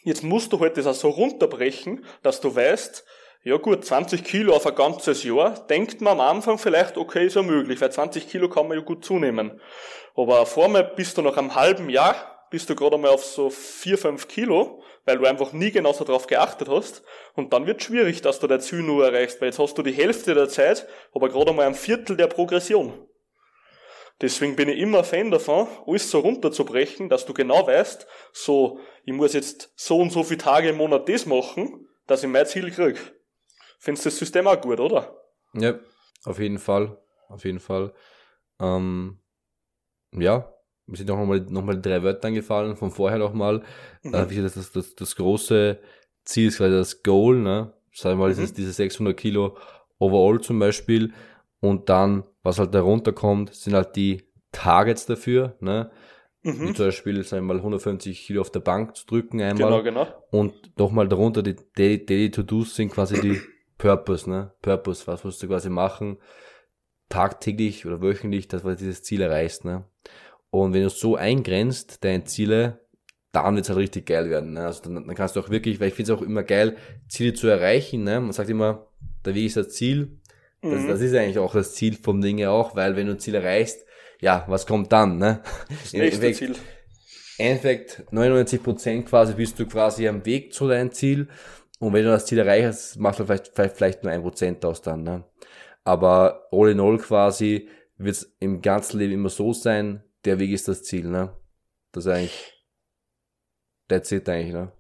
Jetzt 0.09 0.23
musst 0.23 0.55
du 0.55 0.61
halt 0.61 0.79
das 0.79 0.87
auch 0.87 0.95
so 0.95 1.11
runterbrechen, 1.11 2.03
dass 2.23 2.41
du 2.41 2.55
weißt, 2.55 3.05
ja 3.43 3.57
gut, 3.57 3.85
20 3.85 4.25
Kilo 4.25 4.55
auf 4.55 4.67
ein 4.67 4.75
ganzes 4.75 5.23
Jahr, 5.25 5.67
denkt 5.67 6.01
man 6.01 6.15
am 6.15 6.21
Anfang 6.21 6.59
vielleicht, 6.59 6.97
okay, 6.97 7.27
ist 7.27 7.37
ja 7.37 7.43
möglich, 7.43 7.81
weil 7.81 7.93
20 7.93 8.29
Kilo 8.29 8.49
kann 8.49 8.69
man 8.69 8.79
ja 8.79 8.85
gut 8.85 9.05
zunehmen. 9.05 9.61
Aber 10.15 10.45
vor 10.47 10.69
mir 10.69 10.83
bist 10.83 11.17
du 11.17 11.23
nach 11.23 11.37
einem 11.37 11.55
halben 11.55 11.89
Jahr, 11.89 12.47
bist 12.51 12.69
du 12.69 12.75
gerade 12.75 12.97
einmal 12.97 13.13
auf 13.13 13.25
so 13.25 13.51
4, 13.51 13.99
5 13.99 14.29
Kilo, 14.29 14.83
weil 15.05 15.19
du 15.19 15.27
einfach 15.27 15.53
nie 15.53 15.71
genau 15.71 15.93
so 15.93 16.05
drauf 16.05 16.27
geachtet 16.27 16.69
hast. 16.69 17.03
Und 17.35 17.53
dann 17.53 17.67
wird 17.67 17.83
schwierig, 17.83 18.23
dass 18.23 18.41
du 18.41 18.47
dein 18.47 18.61
Ziel 18.61 18.83
nur 18.83 19.07
erreichst, 19.07 19.41
weil 19.41 19.49
jetzt 19.49 19.59
hast 19.59 19.77
du 19.79 19.83
die 19.83 19.93
Hälfte 19.93 20.35
der 20.35 20.49
Zeit, 20.49 20.87
aber 21.13 21.29
gerade 21.29 21.51
einmal 21.51 21.67
ein 21.67 21.75
Viertel 21.75 22.17
der 22.17 22.27
Progression. 22.27 23.07
Deswegen 24.21 24.57
bin 24.57 24.69
ich 24.69 24.79
immer 24.79 25.05
Fan 25.05 25.31
davon, 25.31 25.69
alles 25.87 26.11
so 26.11 26.19
runterzubrechen, 26.19 27.09
dass 27.09 27.25
du 27.25 27.35
genau 27.35 27.67
weißt, 27.67 28.07
so, 28.33 28.81
ich 29.05 29.13
muss 29.13 29.33
jetzt 29.33 29.73
so 29.77 29.99
und 29.99 30.11
so 30.11 30.25
viele 30.25 30.39
Tage 30.39 30.71
im 30.71 30.77
Monat 30.77 31.09
das 31.09 31.25
machen, 31.25 31.89
dass 32.09 32.25
ich 32.25 32.29
mein 32.29 32.47
Ziel 32.47 32.71
krieg. 32.73 32.97
Findest 33.79 34.05
du 34.05 34.11
das 34.11 34.19
System 34.19 34.47
auch 34.47 34.61
gut, 34.61 34.81
oder? 34.81 35.17
Ja, 35.55 35.79
auf 36.25 36.39
jeden 36.39 36.59
Fall. 36.59 36.99
Auf 37.29 37.45
jeden 37.45 37.61
Fall. 37.61 37.93
Ähm, 38.61 39.21
ja, 40.13 40.53
mir 40.87 40.97
sind 40.97 41.11
auch 41.11 41.19
nochmal 41.19 41.41
noch 41.41 41.63
mal 41.63 41.81
drei 41.81 42.03
Wörter 42.03 42.29
angefallen, 42.29 42.77
von 42.77 42.91
vorher 42.91 43.19
nochmal. 43.19 43.63
Mhm. 44.03 44.15
Äh, 44.15 44.31
wie 44.31 44.43
das, 44.43 44.55
das, 44.55 44.73
das, 44.73 44.95
das 44.95 45.17
große 45.17 45.79
Ziel 46.25 46.49
ist 46.49 46.59
quasi 46.59 46.75
das 46.75 47.03
Goal, 47.03 47.37
ne? 47.37 47.73
Sagen 47.93 48.19
wir 48.19 48.27
mal, 48.27 48.35
mhm. 48.35 48.43
ist 48.43 48.59
diese 48.59 48.73
600 48.73 49.17
Kilo 49.17 49.57
overall 49.99 50.41
zum 50.41 50.59
Beispiel. 50.59 51.13
Und 51.61 51.89
dann, 51.89 52.25
was 52.43 52.59
halt 52.59 52.75
darunter 52.75 53.13
kommt, 53.13 53.55
sind 53.55 53.75
halt 53.75 53.97
die 53.97 54.23
Targets 54.53 55.07
dafür, 55.07 55.57
ne? 55.61 55.91
Mhm. 56.43 56.69
Wie 56.69 56.75
zum 56.75 56.87
Beispiel, 56.87 57.23
sagen 57.25 57.47
wir 57.47 57.55
mal, 57.55 57.61
150 57.61 58.27
Kilo 58.27 58.41
auf 58.41 58.51
der 58.51 58.61
Bank 58.61 58.97
zu 58.97 59.05
drücken 59.07 59.41
einmal. 59.43 59.83
Genau, 59.83 59.83
genau. 59.83 60.07
Und 60.31 60.79
nochmal 60.79 61.09
darunter 61.09 61.43
die 61.43 61.57
Daily 61.77 62.31
To-Dos 62.31 62.77
sind 62.77 62.91
quasi 62.91 63.21
die 63.21 63.41
Purpose, 63.79 64.29
ne? 64.29 64.53
Purpose, 64.61 65.07
was 65.07 65.25
musst 65.25 65.43
du 65.43 65.49
quasi 65.49 65.71
machen, 65.71 66.19
tagtäglich 67.09 67.87
oder 67.87 68.03
wöchentlich, 68.03 68.49
dass 68.49 68.63
du 68.63 68.75
dieses 68.75 69.03
Ziel 69.03 69.23
erreichst, 69.23 69.65
ne? 69.65 69.85
Und 70.51 70.73
wenn 70.73 70.83
du 70.83 70.91
so 70.91 71.17
eingrenzt, 71.17 72.05
deine 72.05 72.25
Ziele, 72.25 72.81
dann 73.33 73.55
wird's 73.55 73.69
halt 73.69 73.79
richtig 73.79 74.07
geil 74.07 74.31
werden. 74.31 74.55
Ne? 74.55 74.65
Also 74.65 74.83
dann, 74.85 75.07
dann 75.07 75.15
kannst 75.15 75.37
du 75.37 75.41
auch 75.41 75.51
wirklich, 75.51 75.81
weil 75.81 75.89
ich 75.89 75.95
finde 75.95 76.13
es 76.13 76.19
auch 76.19 76.23
immer 76.23 76.43
geil, 76.43 76.77
Ziele 77.09 77.35
zu 77.35 77.49
erreichen. 77.49 78.05
Ne? 78.05 78.21
Man 78.21 78.33
sagt 78.33 78.49
immer, 78.49 78.87
der 79.25 79.35
Weg 79.35 79.47
ist 79.47 79.57
das 79.57 79.71
Ziel. 79.71 80.19
Das, 80.63 80.83
mhm. 80.83 80.89
das 80.89 81.01
ist 81.01 81.15
eigentlich 81.15 81.39
auch 81.39 81.53
das 81.53 81.75
Ziel 81.75 81.95
vom 81.95 82.21
Dinge 82.21 82.51
auch, 82.51 82.75
weil 82.75 82.97
wenn 82.97 83.07
du 83.07 83.13
ein 83.13 83.19
Ziel 83.19 83.35
erreichst, 83.35 83.85
ja, 84.21 84.45
was 84.49 84.67
kommt 84.67 84.93
dann? 84.93 85.19
Ne? 85.19 85.41
Das 85.69 85.93
nächste 85.93 85.99
Endeffekt, 85.99 86.37
Ziel. 86.37 86.55
Endeffekt 87.39 88.05
99 88.11 88.63
Prozent 88.63 89.07
quasi 89.07 89.35
bist 89.35 89.59
du 89.61 89.67
quasi 89.67 90.09
am 90.09 90.25
Weg 90.27 90.53
zu 90.53 90.67
deinem 90.67 90.91
Ziel. 90.91 91.29
Und 91.79 91.93
wenn 91.93 92.05
du 92.05 92.11
das 92.11 92.27
Ziel 92.27 92.39
erreichst, 92.39 92.99
machst 92.99 93.21
du 93.21 93.25
vielleicht, 93.25 93.53
vielleicht, 93.55 93.77
vielleicht 93.77 94.03
nur 94.03 94.13
ein 94.13 94.23
Prozent 94.23 94.65
aus 94.65 94.83
dann. 94.83 95.03
Ne? 95.03 95.25
Aber 95.85 96.49
all 96.51 96.71
in 96.71 96.81
all 96.81 96.99
quasi 96.99 97.69
wird 97.97 98.17
es 98.17 98.37
im 98.41 98.63
ganzen 98.63 98.99
Leben 98.99 99.15
immer 99.15 99.29
so 99.29 99.53
sein, 99.53 100.03
der 100.25 100.39
Weg 100.39 100.51
ist 100.51 100.69
das 100.69 100.83
Ziel. 100.83 101.07
Ne? 101.07 101.37
Das 101.93 102.07
ist 102.07 102.13
eigentlich, 102.13 102.65
that's 103.89 104.11
it 104.13 104.29
eigentlich. 104.29 104.53
Ne? 104.53 104.73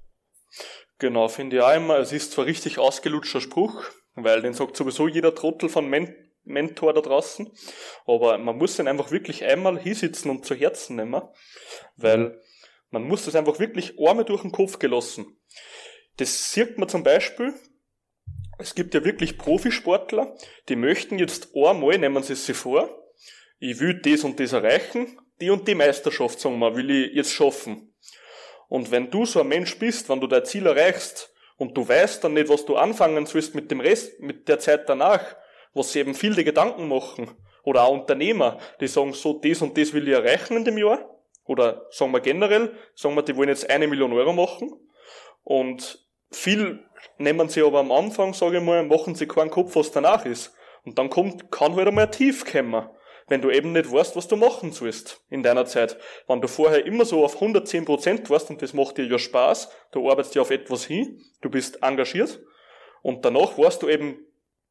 Genau, 0.99 1.29
finde 1.29 1.57
ich 1.57 1.63
auch 1.63 1.75
immer. 1.75 1.99
Es 1.99 2.13
ist 2.13 2.33
zwar 2.33 2.47
richtig 2.47 2.79
ausgelutschter 2.79 3.41
Spruch, 3.41 3.85
weil 4.15 4.43
den 4.43 4.53
sagt 4.53 4.77
sowieso 4.77 5.07
jeder 5.07 5.35
Trottel 5.35 5.69
von 5.69 5.89
Men 5.89 6.15
Mentor 6.45 6.95
da 6.95 7.03
draußen, 7.03 7.53
aber 8.07 8.39
man 8.39 8.57
muss 8.57 8.77
den 8.77 8.89
einfach 8.89 9.11
wirklich 9.11 9.45
einmal 9.45 9.79
hinsitzen 9.79 10.31
und 10.31 10.47
zu 10.47 10.55
Herzen 10.55 10.97
nehmen, 10.97 11.21
weil 11.97 12.41
man 12.91 13.03
muss 13.03 13.27
das 13.27 13.35
einfach 13.35 13.59
wirklich 13.59 13.99
einmal 13.99 14.25
durch 14.25 14.43
den 14.43 14.53
Kopf 14.53 14.79
gelassen. 14.79 15.39
Das 16.19 16.53
sieht 16.53 16.79
man 16.79 16.89
zum 16.89 17.03
Beispiel, 17.03 17.55
es 18.59 18.75
gibt 18.75 18.93
ja 18.95 19.05
wirklich 19.05 19.39
Profisportler, 19.39 20.37
die 20.69 20.77
möchten 20.77 21.19
jetzt 21.19 21.51
einmal, 21.55 21.97
nehmen 21.99 22.23
sie 22.23 22.35
sich 22.35 22.57
vor, 22.57 23.13
ich 23.61 23.81
will 23.81 24.01
das 24.03 24.25
und 24.25 24.39
das 24.39 24.53
erreichen, 24.53 25.19
die 25.41 25.51
und 25.51 25.67
die 25.67 25.75
Meisterschaft, 25.75 26.41
sagen 26.41 26.59
wir, 26.59 26.77
will 26.77 26.91
ich 26.91 27.15
jetzt 27.15 27.33
schaffen. 27.33 27.95
Und 28.69 28.91
wenn 28.91 29.11
du 29.11 29.25
so 29.25 29.41
ein 29.41 29.49
Mensch 29.49 29.79
bist, 29.79 30.09
wenn 30.09 30.21
du 30.21 30.27
dein 30.27 30.45
Ziel 30.45 30.67
erreichst, 30.67 31.33
und 31.57 31.77
du 31.77 31.87
weißt 31.87 32.23
dann 32.23 32.35
nicht, 32.35 32.49
was 32.49 32.65
du 32.65 32.77
anfangen 32.77 33.27
sollst 33.27 33.55
mit 33.55 33.71
dem 33.71 33.81
Rest, 33.81 34.21
mit 34.21 34.49
der 34.49 34.61
Zeit 34.61 34.89
danach, 34.89 35.37
was 35.75 35.93
sie 35.93 35.99
eben 35.99 36.15
viele 36.15 36.45
Gedanken 36.45 36.89
machen. 36.89 37.31
Oder 37.65 37.83
auch 37.83 37.93
Unternehmer, 37.93 38.59
die 38.81 38.87
sagen 38.87 39.13
so, 39.13 39.35
das 39.35 39.61
und 39.61 39.77
das 39.77 39.93
will 39.93 40.07
ich 40.07 40.15
erreichen 40.15 40.57
in 40.57 40.65
dem 40.65 40.79
Jahr. 40.79 41.19
Oder 41.45 41.87
sagen 41.91 42.13
wir 42.13 42.21
generell, 42.21 42.75
sagen 42.95 43.17
wir, 43.17 43.23
die 43.23 43.37
wollen 43.37 43.49
jetzt 43.49 43.69
eine 43.69 43.89
Million 43.89 44.13
Euro 44.13 44.33
machen. 44.33 44.73
Und 45.43 46.08
viel 46.31 46.85
nehmen 47.19 47.49
sie 47.49 47.63
aber 47.63 47.81
am 47.81 47.93
Anfang, 47.93 48.35
sage 48.35 48.59
ich 48.59 48.63
mal, 48.63 48.85
machen 48.85 49.15
sie 49.15 49.27
keinen 49.27 49.51
Kopf, 49.51 49.77
was 49.77 49.93
danach 49.93 50.25
ist. 50.25 50.55
Und 50.85 50.99
dann 50.99 51.11
kommt, 51.11 51.51
kann 51.51 51.75
halt 51.77 51.89
einmal 51.89 52.07
ein 52.07 52.13
Tief 52.13 52.45
kommen 52.45 52.89
wenn 53.29 53.43
du 53.43 53.51
eben 53.51 53.73
nicht 53.73 53.93
weißt, 53.93 54.17
was 54.17 54.27
du 54.27 54.37
machen 54.37 54.73
sollst 54.73 55.23
in 55.29 55.43
deiner 55.43 55.67
Zeit. 55.67 55.99
Wenn 56.27 56.41
du 56.41 56.49
vorher 56.49 56.85
immer 56.87 57.05
so 57.05 57.25
auf 57.25 57.41
110% 57.41 58.31
warst 58.31 58.51
und 58.51 58.63
das 58.63 58.73
macht 58.73 58.97
dir 58.97 59.05
ja 59.05 59.19
Spaß, 59.19 59.71
du 59.93 60.11
arbeitest 60.11 60.35
ja 60.35 60.43
auf 60.43 60.51
etwas 60.51 60.85
hin, 60.85 61.23
du 61.43 61.51
bist 61.51 61.83
engagiert 61.83 62.41
und 63.03 63.25
danach 63.25 63.59
warst 63.59 63.83
du 63.83 63.89
eben, 63.89 64.19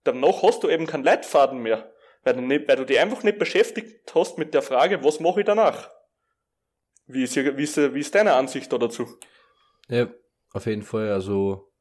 danach 0.03 0.41
hast 0.41 0.63
du 0.63 0.69
eben 0.69 0.87
keinen 0.87 1.03
Leitfaden 1.03 1.59
mehr, 1.59 1.93
weil 2.23 2.33
du, 2.33 2.41
nicht, 2.41 2.67
weil 2.67 2.75
du 2.75 2.85
dich 2.85 2.99
einfach 2.99 3.23
nicht 3.23 3.37
beschäftigt 3.37 4.13
hast 4.13 4.37
mit 4.37 4.53
der 4.53 4.63
Frage, 4.63 5.03
was 5.03 5.19
mache 5.19 5.41
ich 5.41 5.45
danach? 5.45 5.91
Wie 7.05 7.23
ist, 7.23 7.35
wie 7.35 7.63
ist, 7.63 7.77
wie 7.77 7.99
ist 7.99 8.15
deine 8.15 8.33
Ansicht 8.33 8.73
da 8.73 8.77
dazu? 8.77 9.07
Ja, 9.87 10.09
auf 10.53 10.65
jeden 10.65 10.83
Fall, 10.83 11.11
also 11.11 11.71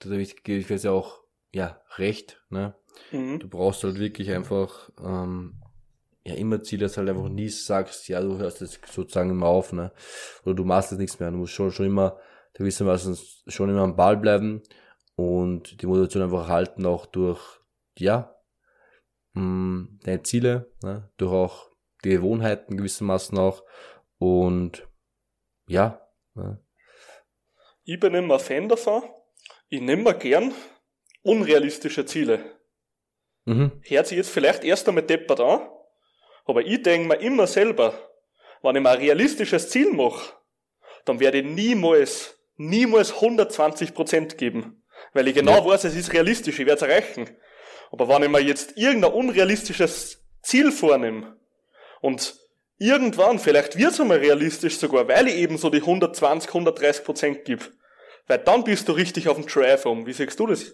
da 0.00 0.10
gebe 0.10 0.58
ich 0.58 0.68
jetzt 0.68 0.84
ja 0.84 0.92
auch 0.92 1.24
ja, 1.52 1.80
recht, 1.96 2.42
ne? 2.50 2.74
Mhm. 3.12 3.38
Du 3.38 3.48
brauchst 3.48 3.84
halt 3.84 3.98
wirklich 3.98 4.30
einfach 4.30 4.90
ähm, 5.02 5.62
ja 6.24 6.34
immer 6.34 6.62
Ziel, 6.62 6.80
dass 6.80 6.96
halt 6.96 7.08
einfach 7.08 7.28
nie 7.28 7.48
sagst, 7.48 8.08
ja, 8.08 8.20
du 8.20 8.36
hörst 8.38 8.60
jetzt 8.60 8.80
sozusagen 8.86 9.30
immer 9.30 9.46
auf, 9.46 9.72
ne? 9.72 9.92
Oder 10.44 10.54
du 10.54 10.64
machst 10.64 10.90
jetzt 10.90 11.00
nichts 11.00 11.18
mehr. 11.18 11.30
Du 11.30 11.38
musst 11.38 11.52
schon, 11.52 11.70
schon 11.70 11.86
immer 11.86 12.18
gewissermaßen 12.54 13.16
schon 13.46 13.70
immer 13.70 13.82
am 13.82 13.96
Ball 13.96 14.16
bleiben 14.16 14.62
und 15.14 15.80
die 15.80 15.86
Motivation 15.86 16.22
einfach 16.22 16.48
halten, 16.48 16.86
auch 16.86 17.06
durch, 17.06 17.60
ja, 17.98 18.34
mh, 19.34 19.42
mm, 19.42 19.98
deine 20.02 20.22
Ziele, 20.22 20.72
ne? 20.82 21.10
durch 21.16 21.32
auch 21.32 21.70
die 22.04 22.10
Gewohnheiten 22.10 22.76
gewissermaßen 22.76 23.38
auch 23.38 23.62
und 24.18 24.88
ja. 25.68 26.00
Ne? 26.34 26.60
Ich 27.88 28.00
bin 28.00 28.14
immer 28.14 28.40
Fan 28.40 28.68
davon. 28.68 29.04
Ich 29.68 29.80
nehme 29.80 30.02
mir 30.02 30.14
gern 30.14 30.52
unrealistische 31.22 32.04
Ziele. 32.04 32.44
Mhm. 33.44 33.80
Hört 33.84 34.08
sich 34.08 34.18
jetzt 34.18 34.30
vielleicht 34.30 34.64
erst 34.64 34.88
einmal 34.88 35.04
deppert 35.04 35.38
an, 35.38 35.68
aber 36.46 36.62
ich 36.62 36.82
denke 36.82 37.06
mir 37.06 37.20
immer 37.20 37.46
selber, 37.46 37.94
wenn 38.60 38.74
ich 38.74 38.82
mir 38.82 38.90
ein 38.90 38.98
realistisches 38.98 39.70
Ziel 39.70 39.92
mache, 39.92 40.34
dann 41.04 41.20
werde 41.20 41.38
ich 41.38 41.44
niemals, 41.44 42.36
niemals 42.56 43.14
120% 43.14 44.34
geben. 44.34 44.82
Weil 45.12 45.28
ich 45.28 45.36
genau 45.36 45.58
ja. 45.58 45.64
weiß, 45.64 45.84
es 45.84 45.94
ist 45.94 46.12
realistisch, 46.12 46.58
ich 46.58 46.66
werde 46.66 46.84
es 46.84 46.90
erreichen. 46.90 47.36
Aber 47.92 48.08
wenn 48.08 48.24
ich 48.24 48.30
mir 48.30 48.40
jetzt 48.40 48.76
irgendein 48.76 49.12
unrealistisches 49.12 50.26
Ziel 50.42 50.72
vornehme 50.72 51.36
und 52.00 52.34
irgendwann, 52.78 53.38
vielleicht 53.38 53.76
wird 53.76 53.92
es 53.92 54.00
einmal 54.00 54.18
realistisch 54.18 54.78
sogar, 54.78 55.08
weil 55.08 55.28
ich 55.28 55.36
eben 55.36 55.58
so 55.58 55.70
die 55.70 55.80
120, 55.80 56.50
130% 56.50 57.42
gebe, 57.44 57.64
weil 58.26 58.38
dann 58.38 58.64
bist 58.64 58.88
du 58.88 58.92
richtig 58.92 59.28
auf 59.28 59.36
dem 59.36 59.46
Drive 59.46 59.86
um. 59.86 60.06
Wie 60.06 60.12
siehst 60.12 60.38
du 60.38 60.46
das, 60.46 60.72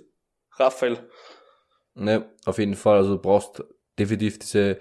Raphael? 0.57 0.99
Ne, 1.95 2.31
auf 2.45 2.59
jeden 2.59 2.75
Fall. 2.75 2.99
Also 2.99 3.17
du 3.17 3.23
brauchst 3.23 3.63
definitiv 3.99 4.39
diese 4.39 4.79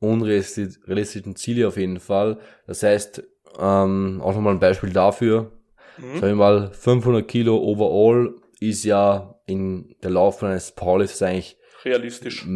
unrealistischen 0.00 1.36
Ziele 1.36 1.68
auf 1.68 1.76
jeden 1.76 2.00
Fall. 2.00 2.38
Das 2.66 2.82
heißt, 2.82 3.22
ähm, 3.58 4.20
auch 4.22 4.34
nochmal 4.34 4.54
ein 4.54 4.60
Beispiel 4.60 4.92
dafür. 4.92 5.52
Mhm. 5.98 6.20
Sagen 6.20 6.20
wir 6.20 6.34
mal, 6.34 6.72
500 6.72 7.26
Kilo 7.26 7.56
overall 7.56 8.34
ist 8.60 8.84
ja 8.84 9.40
in 9.46 9.96
der 10.02 10.10
Laufbahn 10.10 10.50
eines 10.50 10.72
Paulis 10.72 11.20
eigentlich 11.22 11.56
realistisch. 11.84 12.46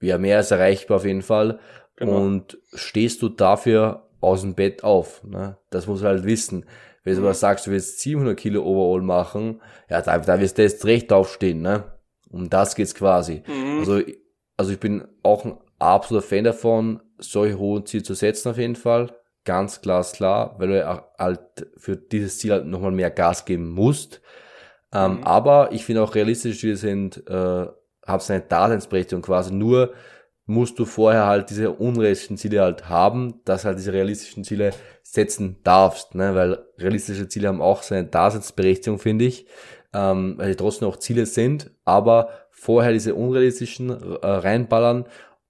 Ja, 0.00 0.18
mehr 0.18 0.38
als 0.38 0.50
erreichbar 0.50 0.98
auf 0.98 1.04
jeden 1.04 1.22
Fall. 1.22 1.58
Genau. 1.96 2.16
Und 2.16 2.58
stehst 2.74 3.22
du 3.22 3.28
dafür 3.28 4.08
aus 4.20 4.42
dem 4.42 4.54
Bett 4.54 4.84
auf? 4.84 5.22
Ne? 5.24 5.56
Das 5.70 5.86
muss 5.86 6.02
halt 6.02 6.24
wissen. 6.24 6.66
Wenn 7.04 7.14
du 7.14 7.20
mhm. 7.20 7.26
aber 7.26 7.34
sagst, 7.34 7.66
du 7.66 7.70
willst 7.70 8.00
700 8.00 8.36
Kilo 8.36 8.64
overall 8.64 9.02
machen, 9.02 9.62
ja, 9.88 10.02
da, 10.02 10.18
da 10.18 10.40
wirst 10.40 10.58
du 10.58 10.62
jetzt 10.62 10.84
recht 10.84 11.12
aufstehen, 11.12 11.62
ne? 11.62 11.84
Um 12.30 12.50
das 12.50 12.74
geht's 12.74 12.94
quasi. 12.94 13.42
Mhm. 13.46 13.78
Also, 13.78 14.00
also 14.56 14.72
ich 14.72 14.80
bin 14.80 15.06
auch 15.22 15.44
ein 15.44 15.56
absoluter 15.78 16.26
Fan 16.26 16.44
davon, 16.44 17.00
solche 17.18 17.58
hohen 17.58 17.86
Ziele 17.86 18.02
zu 18.02 18.14
setzen 18.14 18.50
auf 18.50 18.58
jeden 18.58 18.76
Fall. 18.76 19.14
Ganz 19.44 19.80
glasklar, 19.80 20.56
weil 20.58 20.68
du 20.68 21.02
halt 21.18 21.40
für 21.76 21.96
dieses 21.96 22.38
Ziel 22.38 22.52
halt 22.52 22.66
nochmal 22.66 22.90
mehr 22.90 23.10
Gas 23.10 23.44
geben 23.44 23.70
musst. 23.70 24.20
Ähm, 24.92 25.18
mhm. 25.18 25.24
Aber 25.24 25.70
ich 25.72 25.84
finde 25.84 26.02
auch 26.02 26.14
realistische 26.14 26.58
Ziele 26.58 26.76
sind, 26.76 27.28
äh, 27.28 27.66
haben 28.06 28.20
seine 28.20 28.42
Daseinsberechtigung 28.42 29.22
quasi 29.22 29.54
nur, 29.54 29.92
musst 30.46 30.78
du 30.78 30.84
vorher 30.84 31.26
halt 31.26 31.50
diese 31.50 31.72
unrealistischen 31.72 32.38
Ziele 32.38 32.62
halt 32.62 32.88
haben, 32.88 33.40
dass 33.44 33.64
halt 33.64 33.78
diese 33.78 33.92
realistischen 33.92 34.44
Ziele 34.44 34.70
setzen 35.02 35.60
darfst, 35.64 36.14
ne? 36.14 36.34
weil 36.34 36.64
realistische 36.78 37.28
Ziele 37.28 37.48
haben 37.48 37.60
auch 37.60 37.82
seine 37.82 38.06
Daseinsberechtigung, 38.06 38.98
finde 38.98 39.24
ich, 39.24 39.46
ähm, 39.92 40.34
weil 40.38 40.48
sie 40.48 40.56
trotzdem 40.56 40.88
auch 40.88 40.98
Ziele 40.98 41.26
sind, 41.26 41.70
aber 41.84 42.30
vorher 42.50 42.92
diese 42.92 43.14
unrealistischen 43.14 43.90
äh, 43.90 44.26
reinballern 44.26 45.06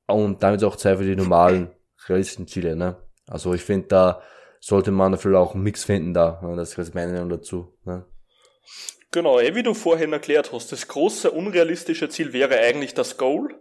und 0.06 0.42
damit 0.42 0.64
auch 0.64 0.76
Zeit 0.76 0.98
für 0.98 1.04
die 1.04 1.16
normalen 1.16 1.70
realistischen 2.08 2.46
Ziele. 2.46 2.76
Ne? 2.76 2.96
Also 3.26 3.54
ich 3.54 3.62
finde, 3.62 3.88
da 3.88 4.22
sollte 4.60 4.92
man 4.92 5.12
dafür 5.12 5.38
auch 5.38 5.54
einen 5.54 5.62
Mix 5.62 5.84
finden 5.84 6.14
da. 6.14 6.40
Ne? 6.42 6.56
Das 6.56 6.76
ist 6.76 6.94
meine 6.94 7.12
Meinung 7.12 7.28
dazu. 7.28 7.76
Ne? 7.84 8.04
Genau, 9.12 9.40
eh 9.40 9.54
wie 9.54 9.62
du 9.62 9.74
vorhin 9.74 10.12
erklärt 10.12 10.52
hast, 10.52 10.72
das 10.72 10.88
große 10.88 11.30
unrealistische 11.30 12.08
Ziel 12.08 12.32
wäre 12.32 12.58
eigentlich 12.60 12.94
das 12.94 13.16
Goal. 13.16 13.54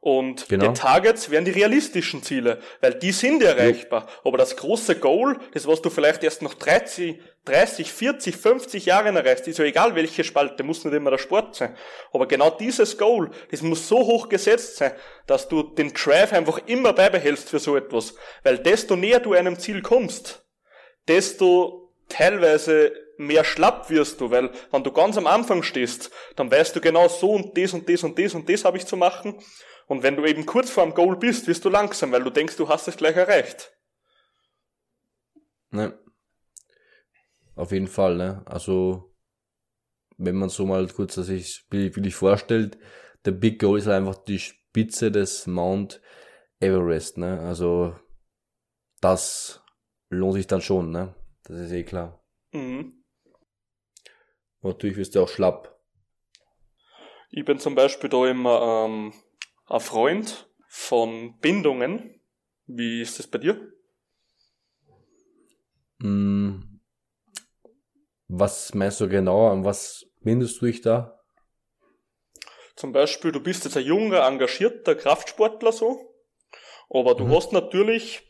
Und 0.00 0.48
genau. 0.48 0.68
die 0.68 0.74
Targets 0.74 1.30
wären 1.30 1.44
die 1.44 1.50
realistischen 1.50 2.22
Ziele, 2.22 2.60
weil 2.80 2.94
die 2.94 3.10
sind 3.10 3.42
erreichbar. 3.42 4.06
Ja. 4.06 4.12
Aber 4.24 4.38
das 4.38 4.56
große 4.56 4.96
Goal, 4.96 5.38
das 5.52 5.66
was 5.66 5.82
du 5.82 5.90
vielleicht 5.90 6.22
erst 6.22 6.40
nach 6.42 6.54
30, 6.54 7.18
30, 7.44 7.92
40, 7.92 8.36
50 8.36 8.86
Jahren 8.86 9.16
erreichst, 9.16 9.48
ist 9.48 9.58
ja 9.58 9.64
egal 9.64 9.96
welche 9.96 10.22
Spalte, 10.22 10.62
muss 10.62 10.84
nicht 10.84 10.94
immer 10.94 11.10
der 11.10 11.18
Sport 11.18 11.56
sein. 11.56 11.76
Aber 12.12 12.28
genau 12.28 12.50
dieses 12.50 12.96
Goal, 12.96 13.30
das 13.50 13.62
muss 13.62 13.88
so 13.88 13.98
hoch 13.98 14.28
gesetzt 14.28 14.76
sein, 14.76 14.92
dass 15.26 15.48
du 15.48 15.64
den 15.64 15.92
Drive 15.92 16.32
einfach 16.32 16.60
immer 16.66 16.92
beibehältst 16.92 17.48
für 17.48 17.58
so 17.58 17.76
etwas. 17.76 18.14
Weil 18.44 18.58
desto 18.58 18.94
näher 18.94 19.20
du 19.20 19.32
einem 19.32 19.58
Ziel 19.58 19.82
kommst, 19.82 20.44
desto 21.08 21.92
teilweise 22.08 22.92
mehr 23.16 23.42
schlapp 23.42 23.90
wirst 23.90 24.20
du, 24.20 24.30
weil 24.30 24.50
wenn 24.70 24.84
du 24.84 24.92
ganz 24.92 25.18
am 25.18 25.26
Anfang 25.26 25.64
stehst, 25.64 26.12
dann 26.36 26.52
weißt 26.52 26.76
du 26.76 26.80
genau 26.80 27.08
so 27.08 27.32
und 27.32 27.58
das 27.58 27.72
und 27.72 27.88
das 27.88 28.04
und 28.04 28.16
das 28.16 28.32
und 28.32 28.48
das 28.48 28.64
habe 28.64 28.76
ich 28.76 28.86
zu 28.86 28.96
machen 28.96 29.34
und 29.88 30.02
wenn 30.02 30.16
du 30.16 30.24
eben 30.26 30.46
kurz 30.46 30.70
vor 30.70 30.84
dem 30.84 30.94
Goal 30.94 31.16
bist, 31.16 31.48
wirst 31.48 31.64
du 31.64 31.70
langsam, 31.70 32.12
weil 32.12 32.22
du 32.22 32.30
denkst, 32.30 32.56
du 32.56 32.68
hast 32.68 32.86
es 32.88 32.96
gleich 32.96 33.16
erreicht. 33.16 33.72
Ne. 35.70 35.98
Auf 37.56 37.72
jeden 37.72 37.88
Fall, 37.88 38.16
ne? 38.16 38.42
Also, 38.44 39.14
wenn 40.18 40.36
man 40.36 40.50
so 40.50 40.66
mal 40.66 40.86
kurz 40.88 41.14
sich 41.14 41.66
bildlich 41.70 42.14
vorstellt, 42.14 42.78
der 43.24 43.32
Big 43.32 43.58
Goal 43.60 43.78
ist 43.78 43.88
einfach 43.88 44.16
die 44.24 44.38
Spitze 44.38 45.10
des 45.10 45.46
Mount 45.46 46.02
Everest, 46.60 47.16
ne? 47.16 47.40
Also, 47.40 47.98
das 49.00 49.62
lohnt 50.10 50.34
sich 50.34 50.46
dann 50.46 50.60
schon, 50.60 50.90
ne? 50.90 51.14
Das 51.44 51.58
ist 51.58 51.72
eh 51.72 51.84
klar. 51.84 52.22
Mhm. 52.52 53.04
Natürlich 54.60 54.98
wirst 54.98 55.14
du 55.14 55.22
auch 55.22 55.28
schlapp. 55.28 55.80
Ich 57.30 57.44
bin 57.44 57.58
zum 57.58 57.74
Beispiel 57.74 58.10
da 58.10 58.26
immer 58.26 58.86
ähm, 58.86 59.12
ein 59.68 59.80
Freund 59.80 60.48
von 60.68 61.38
Bindungen. 61.40 62.20
Wie 62.66 63.02
ist 63.02 63.18
das 63.18 63.26
bei 63.26 63.38
dir? 63.38 63.72
Hm. 66.00 66.80
Was 68.28 68.74
meinst 68.74 69.00
du 69.00 69.08
genau? 69.08 69.50
An 69.50 69.64
was 69.64 70.06
bindest 70.20 70.60
du 70.60 70.66
dich 70.66 70.80
da? 70.80 71.18
Zum 72.76 72.92
Beispiel, 72.92 73.32
du 73.32 73.40
bist 73.40 73.64
jetzt 73.64 73.76
ein 73.76 73.84
junger, 73.84 74.26
engagierter 74.26 74.94
Kraftsportler 74.94 75.72
so, 75.72 76.14
aber 76.90 77.14
du 77.14 77.24
mhm. 77.24 77.34
hast 77.34 77.52
natürlich, 77.52 78.22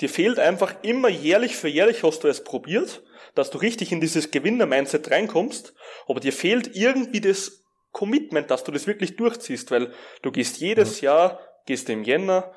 dir 0.00 0.08
fehlt 0.08 0.40
einfach 0.40 0.82
immer 0.82 1.08
jährlich 1.08 1.54
für 1.54 1.68
jährlich 1.68 2.02
hast 2.02 2.24
du 2.24 2.28
es 2.28 2.42
probiert, 2.42 3.04
dass 3.36 3.50
du 3.50 3.58
richtig 3.58 3.92
in 3.92 4.00
dieses 4.00 4.32
Gewinner-Mindset 4.32 5.12
reinkommst, 5.12 5.74
aber 6.08 6.18
dir 6.18 6.32
fehlt 6.32 6.74
irgendwie 6.74 7.20
das 7.20 7.63
Commitment, 7.94 8.50
dass 8.50 8.64
du 8.64 8.72
das 8.72 8.86
wirklich 8.86 9.16
durchziehst, 9.16 9.70
weil 9.70 9.94
du 10.20 10.30
gehst 10.32 10.58
jedes 10.58 11.00
ja. 11.00 11.14
Jahr, 11.14 11.40
gehst 11.64 11.88
im 11.88 12.02
Jänner, 12.02 12.52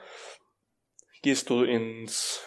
gehst 1.21 1.49
du 1.49 1.63
ins 1.63 2.41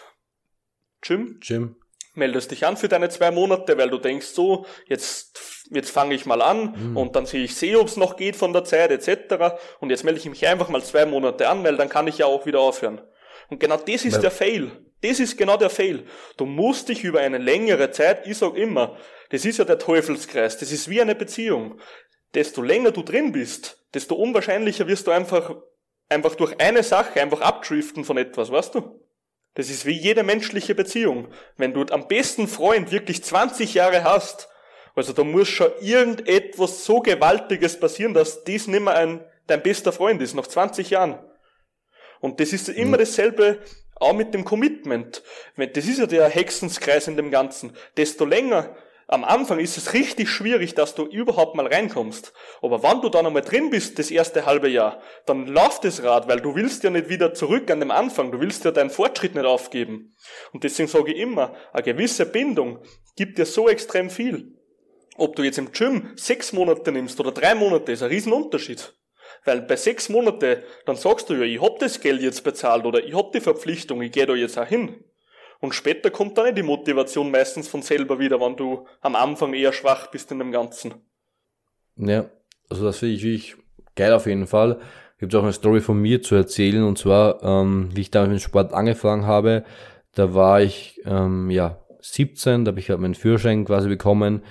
Gym, 1.01 1.39
Gym, 1.39 1.77
meldest 2.13 2.51
dich 2.51 2.65
an 2.65 2.77
für 2.77 2.89
deine 2.89 3.09
zwei 3.09 3.31
Monate, 3.31 3.77
weil 3.77 3.89
du 3.89 3.97
denkst 3.97 4.27
so, 4.27 4.65
jetzt, 4.87 5.65
jetzt 5.71 5.89
fange 5.89 6.13
ich 6.13 6.25
mal 6.25 6.41
an 6.41 6.75
mhm. 6.75 6.97
und 6.97 7.15
dann 7.15 7.25
sehe 7.25 7.45
ich 7.45 7.55
sehe, 7.55 7.79
ob 7.79 7.87
es 7.87 7.95
noch 7.95 8.17
geht 8.17 8.35
von 8.35 8.51
der 8.51 8.65
Zeit 8.65 8.91
etc. 8.91 9.55
Und 9.79 9.89
jetzt 9.89 10.03
melde 10.03 10.19
ich 10.19 10.29
mich 10.29 10.45
einfach 10.45 10.67
mal 10.67 10.83
zwei 10.83 11.05
Monate 11.05 11.47
an, 11.47 11.63
weil 11.63 11.77
dann 11.77 11.89
kann 11.89 12.07
ich 12.07 12.17
ja 12.17 12.25
auch 12.25 12.45
wieder 12.45 12.59
aufhören. 12.59 13.01
Und 13.49 13.59
genau 13.59 13.77
das 13.77 14.05
ist 14.05 14.15
ja. 14.15 14.19
der 14.19 14.31
Fail. 14.31 14.71
Das 15.01 15.19
ist 15.19 15.37
genau 15.37 15.55
der 15.55 15.69
Fail. 15.69 16.05
Du 16.35 16.45
musst 16.45 16.89
dich 16.89 17.05
über 17.05 17.21
eine 17.21 17.37
längere 17.37 17.89
Zeit, 17.91 18.27
ich 18.27 18.37
sag 18.37 18.55
immer, 18.55 18.97
das 19.29 19.45
ist 19.45 19.59
ja 19.59 19.65
der 19.65 19.79
Teufelskreis, 19.79 20.57
das 20.57 20.73
ist 20.73 20.89
wie 20.89 21.01
eine 21.01 21.15
Beziehung 21.15 21.79
desto 22.33 22.61
länger 22.61 22.91
du 22.91 23.03
drin 23.03 23.31
bist, 23.31 23.83
desto 23.93 24.15
unwahrscheinlicher 24.15 24.87
wirst 24.87 25.07
du 25.07 25.11
einfach, 25.11 25.55
einfach 26.09 26.35
durch 26.35 26.59
eine 26.59 26.83
Sache 26.83 27.21
einfach 27.21 27.41
abdriften 27.41 28.05
von 28.05 28.17
etwas, 28.17 28.51
weißt 28.51 28.75
du? 28.75 29.01
Das 29.53 29.69
ist 29.69 29.85
wie 29.85 29.91
jede 29.91 30.23
menschliche 30.23 30.75
Beziehung. 30.75 31.27
Wenn 31.57 31.73
du 31.73 31.85
am 31.91 32.07
besten 32.07 32.47
Freund 32.47 32.91
wirklich 32.91 33.23
20 33.23 33.73
Jahre 33.73 34.03
hast, 34.03 34.47
also 34.95 35.13
da 35.13 35.23
muss 35.23 35.49
schon 35.49 35.71
irgendetwas 35.81 36.85
so 36.85 37.01
Gewaltiges 37.01 37.79
passieren, 37.79 38.13
dass 38.13 38.43
dies 38.43 38.67
nimmer 38.67 38.93
ein, 38.93 39.25
dein 39.47 39.61
bester 39.61 39.91
Freund 39.91 40.21
ist, 40.21 40.35
nach 40.35 40.47
20 40.47 40.89
Jahren. 40.91 41.19
Und 42.21 42.39
das 42.39 42.53
ist 42.53 42.69
immer 42.69 42.97
mhm. 42.97 43.01
dasselbe, 43.01 43.59
auch 43.95 44.13
mit 44.13 44.33
dem 44.33 44.45
Commitment. 44.45 45.21
Das 45.55 45.85
ist 45.85 45.99
ja 45.99 46.05
der 46.05 46.27
Hexenskreis 46.27 47.07
in 47.07 47.17
dem 47.17 47.29
Ganzen. 47.31 47.75
Desto 47.97 48.25
länger 48.25 48.75
am 49.11 49.25
Anfang 49.25 49.59
ist 49.59 49.77
es 49.77 49.93
richtig 49.93 50.29
schwierig, 50.29 50.73
dass 50.73 50.95
du 50.95 51.05
überhaupt 51.05 51.55
mal 51.55 51.67
reinkommst. 51.67 52.31
Aber 52.61 52.81
wenn 52.81 53.01
du 53.01 53.09
dann 53.09 53.25
einmal 53.25 53.41
drin 53.41 53.69
bist, 53.69 53.99
das 53.99 54.09
erste 54.09 54.45
halbe 54.45 54.69
Jahr, 54.69 55.01
dann 55.25 55.47
läuft 55.47 55.83
das 55.83 56.01
Rad, 56.01 56.29
weil 56.29 56.39
du 56.39 56.55
willst 56.55 56.83
ja 56.83 56.89
nicht 56.89 57.09
wieder 57.09 57.33
zurück 57.33 57.69
an 57.69 57.81
dem 57.81 57.91
Anfang. 57.91 58.31
Du 58.31 58.39
willst 58.39 58.63
ja 58.63 58.71
deinen 58.71 58.89
Fortschritt 58.89 59.35
nicht 59.35 59.45
aufgeben. 59.45 60.15
Und 60.53 60.63
deswegen 60.63 60.87
sage 60.87 61.11
ich 61.11 61.19
immer, 61.19 61.53
eine 61.73 61.83
gewisse 61.83 62.25
Bindung 62.25 62.79
gibt 63.17 63.37
dir 63.37 63.45
so 63.45 63.67
extrem 63.67 64.09
viel. 64.09 64.57
Ob 65.17 65.35
du 65.35 65.43
jetzt 65.43 65.57
im 65.57 65.73
Gym 65.73 66.13
sechs 66.15 66.53
Monate 66.53 66.93
nimmst 66.93 67.19
oder 67.19 67.33
drei 67.33 67.53
Monate, 67.53 67.91
ist 67.91 68.03
ein 68.03 68.09
Riesenunterschied. 68.09 68.93
Weil 69.43 69.61
bei 69.61 69.75
sechs 69.75 70.07
Monate, 70.07 70.63
dann 70.85 70.95
sagst 70.95 71.29
du 71.29 71.33
ja, 71.33 71.43
ich 71.43 71.61
hab 71.61 71.79
das 71.79 71.99
Geld 71.99 72.21
jetzt 72.21 72.45
bezahlt 72.45 72.85
oder 72.85 73.03
ich 73.03 73.13
hab 73.13 73.33
die 73.33 73.41
Verpflichtung, 73.41 74.01
ich 74.01 74.13
gehe 74.13 74.25
da 74.25 74.35
jetzt 74.35 74.57
auch 74.57 74.67
hin. 74.67 75.03
Und 75.61 75.75
später 75.75 76.09
kommt 76.09 76.37
dann 76.37 76.53
die 76.53 76.63
Motivation 76.63 77.31
meistens 77.31 77.67
von 77.67 77.83
selber 77.83 78.19
wieder, 78.19 78.41
wenn 78.41 78.57
du 78.57 78.85
am 78.99 79.15
Anfang 79.15 79.53
eher 79.53 79.71
schwach 79.71 80.07
bist 80.07 80.31
in 80.31 80.39
dem 80.39 80.51
Ganzen. 80.51 80.95
Ja, 81.95 82.25
also 82.69 82.83
das 82.83 82.97
finde 82.97 83.15
ich 83.15 83.55
geil 83.95 84.11
auf 84.11 84.25
jeden 84.25 84.47
Fall. 84.47 84.79
Ich 85.17 85.23
habe 85.23 85.37
auch 85.37 85.43
eine 85.43 85.53
Story 85.53 85.81
von 85.81 86.01
mir 86.01 86.23
zu 86.23 86.33
erzählen 86.33 86.83
und 86.83 86.97
zwar, 86.97 87.43
ähm, 87.43 87.89
wie 87.93 88.01
ich 88.01 88.09
damals 88.09 88.29
mit 88.29 88.39
dem 88.39 88.43
Sport 88.43 88.73
angefangen 88.73 89.27
habe, 89.27 89.63
da 90.15 90.33
war 90.33 90.61
ich 90.61 90.99
ähm, 91.05 91.51
ja 91.51 91.77
17, 92.01 92.65
da 92.65 92.71
habe 92.71 92.79
ich 92.79 92.89
halt 92.89 92.99
meinen 92.99 93.13
Führerschein 93.13 93.63
quasi 93.63 93.87
bekommen. 93.87 94.41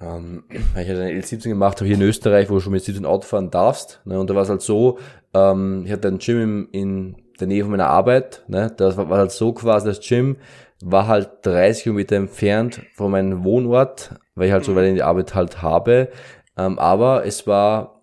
Ähm, 0.00 0.44
ich 0.50 0.88
hatte 0.88 1.02
eine 1.02 1.20
L17 1.20 1.50
gemacht, 1.50 1.76
habe 1.78 1.86
hier 1.86 1.96
in 1.96 2.02
Österreich, 2.02 2.48
wo 2.48 2.54
du 2.54 2.60
schon 2.60 2.72
mit 2.72 2.82
17 2.82 3.04
Auto 3.04 3.26
fahren 3.26 3.50
darfst. 3.50 4.00
Ne, 4.06 4.18
und 4.18 4.30
da 4.30 4.34
war 4.34 4.42
es 4.42 4.48
halt 4.48 4.62
so, 4.62 4.98
ähm, 5.34 5.82
ich 5.84 5.92
hatte 5.92 6.08
ein 6.08 6.18
Gym 6.18 6.68
in, 6.72 7.14
in 7.14 7.21
der 7.40 7.46
Nähe 7.46 7.62
von 7.62 7.70
meiner 7.70 7.88
Arbeit. 7.88 8.42
Ne? 8.48 8.72
Das 8.76 8.96
war, 8.96 9.08
war 9.08 9.18
halt 9.18 9.32
so 9.32 9.52
quasi, 9.52 9.86
das 9.86 10.00
Gym 10.00 10.36
war 10.84 11.06
halt 11.06 11.30
30 11.42 11.84
Kilometer 11.84 12.16
entfernt 12.16 12.82
von 12.94 13.10
meinem 13.10 13.44
Wohnort, 13.44 14.14
weil 14.34 14.48
ich 14.48 14.52
halt 14.52 14.64
so 14.64 14.74
weit 14.74 14.88
in 14.88 14.96
die 14.96 15.02
Arbeit 15.02 15.34
halt 15.34 15.62
habe. 15.62 16.08
Ähm, 16.56 16.78
aber 16.78 17.24
es 17.24 17.46
war 17.46 18.02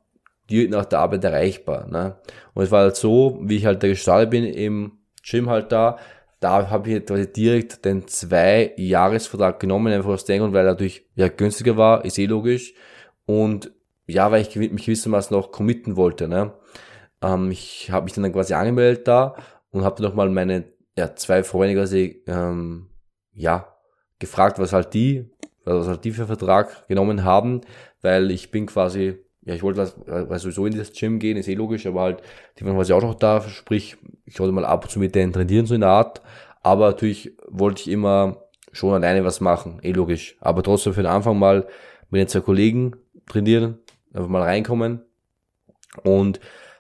direkt 0.50 0.72
nach 0.72 0.86
der 0.86 1.00
Arbeit 1.00 1.24
erreichbar. 1.24 1.88
Ne? 1.88 2.16
Und 2.54 2.64
es 2.64 2.72
war 2.72 2.82
halt 2.82 2.96
so, 2.96 3.40
wie 3.42 3.58
ich 3.58 3.66
halt 3.66 3.84
da 3.84 3.88
gestartet 3.88 4.30
bin 4.30 4.46
im 4.46 4.94
Gym 5.24 5.50
halt 5.50 5.72
da, 5.72 5.98
da 6.40 6.70
habe 6.70 6.90
ich 6.90 7.06
quasi 7.06 7.32
direkt 7.32 7.84
den 7.84 8.08
zwei 8.08 8.74
Jahresvertrag 8.78 9.60
genommen, 9.60 9.94
einfach 9.94 10.10
aus 10.10 10.26
dem 10.26 10.40
Grund, 10.40 10.54
weil 10.54 10.66
er 10.66 10.72
natürlich 10.72 11.06
ja 11.16 11.28
günstiger 11.28 11.76
war, 11.76 12.06
ist 12.06 12.18
eh 12.18 12.26
logisch. 12.26 12.74
Und 13.26 13.72
ja, 14.08 14.32
weil 14.32 14.42
ich 14.42 14.56
mich 14.56 14.86
gewissermaßen 14.86 15.36
noch 15.36 15.52
committen 15.52 15.98
wollte. 15.98 16.28
Ne? 16.28 16.54
Ähm, 17.22 17.52
ich 17.52 17.92
habe 17.92 18.06
mich 18.06 18.14
dann 18.14 18.32
quasi 18.32 18.54
angemeldet 18.54 19.08
da 19.08 19.36
und 19.72 19.84
habe 19.84 20.02
dann 20.02 20.10
nochmal 20.10 20.30
meine 20.30 20.66
ja, 20.98 21.16
zwei 21.16 21.44
Freunde 21.44 21.76
quasi 21.76 22.24
ähm, 22.28 22.90
ja, 23.34 23.74
gefragt, 24.20 24.60
was 24.60 24.74
halt 24.74 24.94
die, 24.94 25.30
was 25.64 25.88
halt 25.88 26.04
die 26.04 26.12
für 26.12 26.28
Vertrag 26.28 26.88
genommen 26.88 27.24
haben, 27.24 27.62
weil 28.02 28.32
ich 28.32 28.52
bin 28.52 28.66
quasi, 28.66 29.18
ja, 29.42 29.54
ich 29.54 29.64
wollte 29.64 29.82
also 29.82 30.38
sowieso 30.38 30.66
in 30.66 30.78
das 30.78 30.92
Gym 30.92 31.20
gehen, 31.20 31.38
ist 31.38 31.48
eh 31.48 31.54
logisch, 31.54 31.86
aber 31.86 32.02
halt, 32.02 32.22
die 32.58 32.66
waren 32.66 32.76
quasi 32.76 32.94
auch 32.94 33.02
noch 33.02 33.16
da, 33.16 33.42
sprich, 33.42 33.98
ich 34.26 34.40
wollte 34.40 34.52
mal 34.52 34.66
ab 34.66 34.84
und 34.84 34.90
zu 34.90 35.00
mit 35.00 35.16
denen 35.16 35.32
trainieren, 35.32 35.66
so 35.66 35.76
in 35.76 35.82
der 35.82 35.90
Art, 35.90 36.22
aber 36.62 36.88
natürlich 36.88 37.38
wollte 37.48 37.82
ich 37.82 37.90
immer 37.90 38.44
schon 38.72 38.94
alleine 38.94 39.24
was 39.24 39.40
machen, 39.40 39.80
eh 39.82 39.92
logisch, 39.92 40.38
aber 40.42 40.64
trotzdem 40.64 40.94
für 40.94 41.02
den 41.02 41.12
Anfang 41.12 41.40
mal 41.40 41.68
mit 42.10 42.20
den 42.20 42.28
zwei 42.28 42.42
Kollegen 42.42 42.96
trainieren, 43.28 43.80
einfach 44.14 44.30
mal 44.30 44.42
reinkommen. 44.42 45.02
Und 46.04 46.40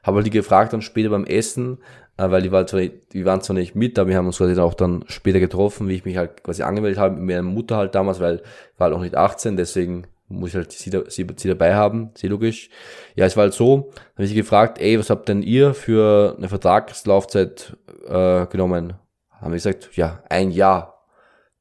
habe 0.09 0.17
halt 0.17 0.27
die 0.27 0.31
gefragt 0.31 0.73
dann 0.73 0.81
später 0.81 1.09
beim 1.09 1.25
Essen, 1.25 1.79
äh, 2.17 2.29
weil 2.29 2.41
die, 2.41 2.51
war 2.51 2.67
zwar, 2.67 2.81
die 2.81 3.25
waren 3.25 3.41
zwar 3.41 3.55
nicht 3.55 3.75
mit, 3.75 3.97
aber 3.97 4.09
wir 4.09 4.17
haben 4.17 4.27
uns 4.27 4.37
quasi 4.37 4.59
auch 4.59 4.73
dann 4.73 5.05
später 5.07 5.39
getroffen, 5.39 5.87
wie 5.87 5.95
ich 5.95 6.05
mich 6.05 6.17
halt 6.17 6.43
quasi 6.43 6.63
angemeldet 6.63 6.99
habe, 6.99 7.15
mit 7.15 7.25
meiner 7.25 7.43
Mutter 7.43 7.77
halt 7.77 7.95
damals, 7.95 8.19
weil 8.19 8.35
ich 8.35 8.79
war 8.79 8.85
halt 8.85 8.93
noch 8.93 9.03
nicht 9.03 9.15
18, 9.15 9.55
deswegen 9.55 10.07
muss 10.27 10.49
ich 10.49 10.55
halt 10.55 10.71
sie, 10.71 10.91
sie, 11.07 11.27
sie 11.35 11.47
dabei 11.47 11.75
haben, 11.75 12.11
sehr 12.15 12.29
logisch. 12.29 12.69
Ja, 13.15 13.25
es 13.25 13.35
war 13.35 13.43
halt 13.43 13.53
so, 13.53 13.91
habe 14.13 14.23
ich 14.23 14.29
sie 14.29 14.35
gefragt, 14.35 14.79
ey, 14.79 14.99
was 14.99 15.09
habt 15.09 15.27
denn 15.27 15.41
ihr 15.41 15.73
für 15.73 16.35
eine 16.37 16.49
Vertragslaufzeit 16.49 17.75
äh, 18.07 18.45
genommen? 18.47 18.93
Haben 19.31 19.51
wir 19.51 19.57
gesagt, 19.57 19.89
ja, 19.95 20.21
ein 20.29 20.51
Jahr. 20.51 21.05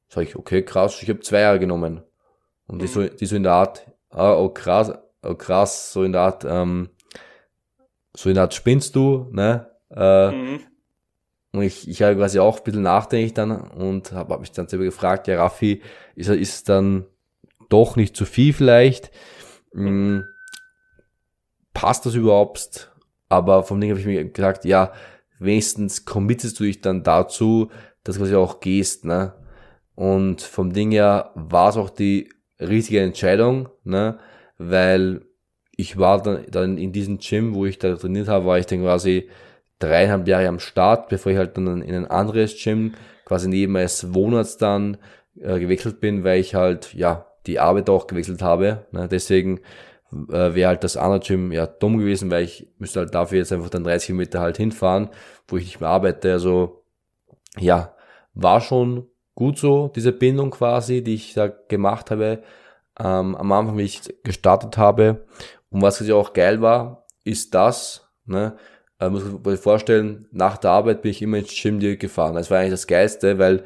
Sag 0.09 0.23
ich, 0.23 0.35
okay, 0.35 0.63
krass, 0.63 1.01
ich 1.01 1.09
habe 1.09 1.19
zwei 1.21 1.41
Jahre 1.41 1.59
genommen. 1.59 2.01
Und 2.67 2.77
mhm. 2.77 2.79
die, 2.79 2.87
so, 2.87 3.03
die 3.07 3.25
so 3.25 3.35
in 3.35 3.43
der 3.43 3.53
Art, 3.53 3.87
ah, 4.09 4.35
oh 4.35 4.49
krass, 4.49 4.91
oh 5.23 5.35
krass, 5.35 5.93
so 5.93 6.03
in 6.03 6.11
der 6.11 6.21
Art, 6.21 6.45
ähm, 6.47 6.89
so 8.15 8.29
in 8.29 8.35
der 8.35 8.43
Art 8.43 8.53
spinnst 8.53 8.95
du, 8.95 9.27
ne? 9.31 9.69
Äh, 9.91 10.31
mhm. 10.31 10.59
Und 11.51 11.63
ich, 11.63 11.87
ich 11.87 12.01
habe 12.01 12.15
quasi 12.15 12.39
auch 12.39 12.59
ein 12.59 12.63
bisschen 12.63 12.83
nachdenklich 12.83 13.33
dann 13.33 13.51
und 13.51 14.11
habe 14.11 14.33
hab 14.33 14.39
mich 14.39 14.51
dann 14.51 14.67
selber 14.67 14.85
gefragt, 14.85 15.27
ja 15.27 15.37
Raffi, 15.37 15.81
ist, 16.15 16.29
ist 16.29 16.69
dann 16.69 17.05
doch 17.69 17.95
nicht 17.95 18.15
zu 18.15 18.25
viel 18.25 18.53
vielleicht? 18.53 19.11
Hm, 19.73 20.25
passt 21.73 22.05
das 22.05 22.15
überhaupt? 22.15 22.91
Aber 23.29 23.63
vom 23.63 23.79
Ding 23.79 23.89
habe 23.89 23.99
ich 23.99 24.05
mir 24.05 24.23
gesagt, 24.25 24.65
ja, 24.65 24.91
wenigstens 25.39 26.05
committest 26.05 26.59
du 26.59 26.65
dich 26.65 26.81
dann 26.81 27.03
dazu, 27.03 27.71
dass 28.03 28.15
du 28.15 28.21
quasi 28.21 28.35
auch 28.35 28.59
gehst, 28.59 29.05
ne? 29.05 29.33
Und 29.95 30.41
vom 30.41 30.71
Ding 30.71 30.91
her 30.91 31.31
war 31.35 31.69
es 31.69 31.77
auch 31.77 31.89
die 31.89 32.31
richtige 32.59 33.01
Entscheidung, 33.01 33.69
ne? 33.83 34.19
Weil 34.57 35.25
ich 35.79 35.97
war 35.97 36.21
dann, 36.21 36.45
dann 36.51 36.77
in 36.77 36.91
diesem 36.91 37.19
Gym, 37.19 37.55
wo 37.55 37.65
ich 37.65 37.79
da 37.79 37.95
trainiert 37.95 38.27
habe, 38.27 38.45
war 38.45 38.59
ich 38.59 38.65
dann 38.65 38.81
quasi 38.81 39.29
dreieinhalb 39.79 40.27
Jahre 40.27 40.49
am 40.49 40.59
Start, 40.59 41.07
bevor 41.07 41.31
ich 41.31 41.37
halt 41.37 41.55
dann 41.55 41.81
in 41.81 41.95
ein 41.95 42.05
anderes 42.05 42.61
Gym 42.61 42.95
quasi 43.23 43.47
neben 43.47 43.71
meines 43.71 44.13
Wohnens 44.13 44.57
dann 44.57 44.97
äh, 45.39 45.57
gewechselt 45.57 46.01
bin, 46.01 46.25
weil 46.25 46.41
ich 46.41 46.53
halt, 46.53 46.93
ja, 46.93 47.27
die 47.47 47.59
Arbeit 47.59 47.89
auch 47.89 48.07
gewechselt 48.07 48.41
habe. 48.41 48.87
Ne? 48.91 49.07
Deswegen 49.07 49.61
äh, 50.11 50.53
wäre 50.53 50.67
halt 50.67 50.83
das 50.83 50.97
andere 50.97 51.21
Gym 51.21 51.53
ja 51.53 51.65
dumm 51.65 51.97
gewesen, 51.97 52.29
weil 52.29 52.43
ich 52.43 52.67
müsste 52.77 52.99
halt 52.99 53.15
dafür 53.15 53.37
jetzt 53.37 53.53
einfach 53.53 53.69
dann 53.69 53.85
30 53.85 54.07
Kilometer 54.07 54.41
halt 54.41 54.57
hinfahren, 54.57 55.07
wo 55.47 55.55
ich 55.55 55.63
nicht 55.63 55.79
mehr 55.79 55.89
arbeite. 55.89 56.33
Also 56.33 56.83
ja, 57.57 57.95
war 58.33 58.59
schon 58.59 59.07
gut 59.33 59.57
so, 59.57 59.87
diese 59.95 60.11
Bindung 60.11 60.51
quasi, 60.51 61.01
die 61.01 61.15
ich 61.15 61.35
da 61.35 61.47
gemacht 61.47 62.11
habe, 62.11 62.43
ähm, 62.99 63.35
am 63.35 63.51
Anfang, 63.53 63.77
wie 63.77 63.83
ich 63.83 64.01
gestartet 64.23 64.77
habe. 64.77 65.25
Und 65.69 65.81
was 65.81 65.99
ja 65.99 66.15
auch 66.15 66.33
geil 66.33 66.61
war, 66.61 67.05
ist 67.23 67.53
das, 67.53 68.09
ne, 68.25 68.57
äh, 68.99 69.09
muss 69.09 69.23
man 69.23 69.43
sich 69.43 69.59
vorstellen, 69.59 70.27
nach 70.31 70.57
der 70.57 70.71
Arbeit 70.71 71.01
bin 71.01 71.11
ich 71.11 71.21
immer 71.21 71.37
ins 71.37 71.53
Gym 71.61 71.79
direkt 71.79 72.01
gefahren. 72.01 72.35
Das 72.35 72.51
war 72.51 72.59
eigentlich 72.59 72.71
das 72.71 72.87
Geilste, 72.87 73.39
weil 73.39 73.63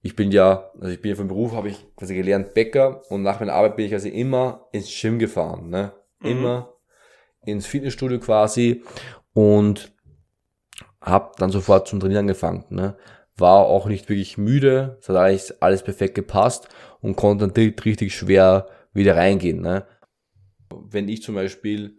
ich 0.00 0.14
bin 0.14 0.30
ja, 0.30 0.70
also 0.80 0.88
ich 0.92 1.02
bin 1.02 1.10
ja 1.10 1.16
vom 1.16 1.28
Beruf, 1.28 1.52
habe 1.52 1.68
ich 1.68 1.86
quasi 1.96 2.14
gelernt 2.14 2.54
Bäcker 2.54 3.02
und 3.10 3.22
nach 3.22 3.40
meiner 3.40 3.54
Arbeit 3.54 3.76
bin 3.76 3.86
ich 3.86 3.94
also 3.94 4.08
immer 4.08 4.68
ins 4.72 4.88
Gym 5.00 5.18
gefahren, 5.18 5.68
ne? 5.70 5.92
Mhm. 6.20 6.30
Immer 6.30 6.74
ins 7.44 7.66
Fitnessstudio 7.66 8.20
quasi 8.20 8.84
und 9.32 9.92
habe 11.00 11.32
dann 11.38 11.50
sofort 11.50 11.88
zum 11.88 12.00
Trainieren 12.00 12.24
angefangen, 12.24 12.64
ne? 12.70 12.96
War 13.36 13.66
auch 13.66 13.86
nicht 13.86 14.08
wirklich 14.08 14.38
müde, 14.38 14.98
es 15.00 15.08
hat 15.08 15.16
alles, 15.16 15.62
alles 15.62 15.82
perfekt 15.82 16.14
gepasst 16.14 16.68
und 17.00 17.16
konnte 17.16 17.46
dann 17.46 17.54
direkt 17.54 17.84
richtig 17.84 18.14
schwer 18.14 18.68
wieder 18.92 19.16
reingehen, 19.16 19.60
ne? 19.60 19.86
Wenn 20.70 21.08
ich 21.08 21.22
zum 21.22 21.34
Beispiel 21.34 21.96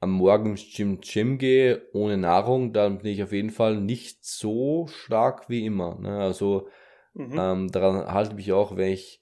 am 0.00 0.12
Morgen 0.12 0.50
ins 0.52 0.72
Gym, 0.74 1.00
Gym 1.00 1.38
gehe 1.38 1.82
ohne 1.92 2.16
Nahrung, 2.16 2.72
dann 2.72 2.98
bin 2.98 3.12
ich 3.12 3.22
auf 3.22 3.32
jeden 3.32 3.50
Fall 3.50 3.80
nicht 3.80 4.24
so 4.24 4.86
stark 4.86 5.48
wie 5.48 5.64
immer. 5.64 5.98
Ne? 5.98 6.18
Also 6.18 6.68
mhm. 7.14 7.36
ähm, 7.38 7.72
daran 7.72 8.12
halte 8.12 8.30
ich 8.30 8.36
mich 8.36 8.52
auch, 8.52 8.76
wenn 8.76 8.92
ich 8.92 9.20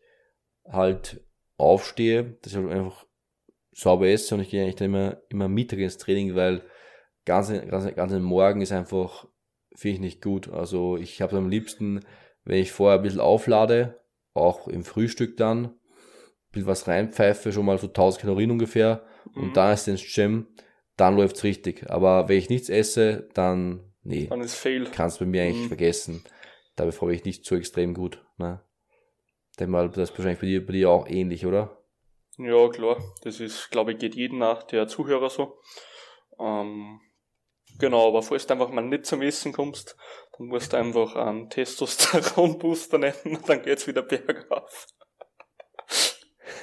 halt 0.68 1.24
aufstehe, 1.56 2.36
dass 2.42 2.52
ich 2.52 2.58
halt 2.58 2.70
einfach 2.70 3.06
sauber 3.72 4.08
esse 4.08 4.34
und 4.34 4.40
ich 4.40 4.50
gehe 4.50 4.62
eigentlich 4.62 4.76
dann 4.76 4.86
immer, 4.86 5.22
immer 5.28 5.48
Mittag 5.48 5.78
ins 5.78 5.98
Training, 5.98 6.34
weil 6.34 6.62
ganz, 7.24 7.48
ganz, 7.48 7.94
ganz 7.94 8.12
Morgen 8.12 8.60
ist 8.60 8.72
einfach, 8.72 9.26
finde 9.74 9.94
ich 9.94 10.00
nicht 10.00 10.22
gut. 10.22 10.48
Also 10.48 10.96
ich 10.96 11.20
habe 11.22 11.36
am 11.36 11.48
liebsten, 11.48 12.00
wenn 12.44 12.60
ich 12.60 12.72
vorher 12.72 12.98
ein 12.98 13.02
bisschen 13.02 13.20
auflade, 13.20 14.00
auch 14.32 14.68
im 14.68 14.84
Frühstück 14.84 15.36
dann, 15.36 15.74
bisschen 16.54 16.68
was 16.68 16.88
reinpfeife, 16.88 17.52
schon 17.52 17.66
mal 17.66 17.78
so 17.78 17.88
1000 17.88 18.22
Kalorien 18.22 18.50
ungefähr 18.50 19.04
mhm. 19.34 19.42
und 19.42 19.56
dann 19.56 19.74
ist 19.74 19.88
ins 19.88 20.04
Gym, 20.14 20.46
dann 20.96 21.16
läuft's 21.16 21.44
richtig. 21.44 21.90
Aber 21.90 22.28
wenn 22.28 22.38
ich 22.38 22.50
nichts 22.50 22.68
esse, 22.68 23.28
dann, 23.34 23.92
nee. 24.02 24.26
Dann 24.28 24.40
ist 24.40 24.54
fail. 24.54 24.88
Kannst 24.92 25.20
du 25.20 25.24
bei 25.24 25.30
mir 25.30 25.42
eigentlich 25.42 25.64
mhm. 25.64 25.68
vergessen. 25.68 26.24
Da 26.76 26.84
befreue 26.84 27.14
ich 27.14 27.24
nicht 27.24 27.44
so 27.44 27.56
extrem 27.56 27.94
gut. 27.94 28.24
Ne? 28.38 28.60
Denk 29.58 29.70
mal, 29.70 29.88
das 29.88 30.10
ist 30.10 30.18
wahrscheinlich 30.18 30.40
bei 30.40 30.46
dir, 30.46 30.66
bei 30.66 30.72
dir 30.72 30.90
auch 30.90 31.08
ähnlich, 31.08 31.46
oder? 31.46 31.78
Ja, 32.38 32.68
klar. 32.68 32.96
Das 33.22 33.38
ist, 33.40 33.70
glaube 33.70 33.92
ich, 33.92 33.98
geht 33.98 34.16
jeden 34.16 34.38
nach 34.38 34.64
der 34.64 34.88
Zuhörer 34.88 35.30
so. 35.30 35.58
Ähm, 36.40 37.00
genau, 37.78 38.08
aber 38.08 38.22
falls 38.22 38.46
du 38.46 38.54
einfach 38.54 38.70
mal 38.70 38.82
nicht 38.82 39.06
zum 39.06 39.22
Essen 39.22 39.52
kommst, 39.52 39.96
dann 40.36 40.48
musst 40.48 40.72
du 40.72 40.76
einfach 40.78 41.14
einen 41.14 41.48
Testosteron-Booster 41.48 42.98
nennen 42.98 43.36
und 43.36 43.48
dann 43.48 43.62
geht's 43.62 43.86
wieder 43.86 44.02
bergauf. 44.02 44.86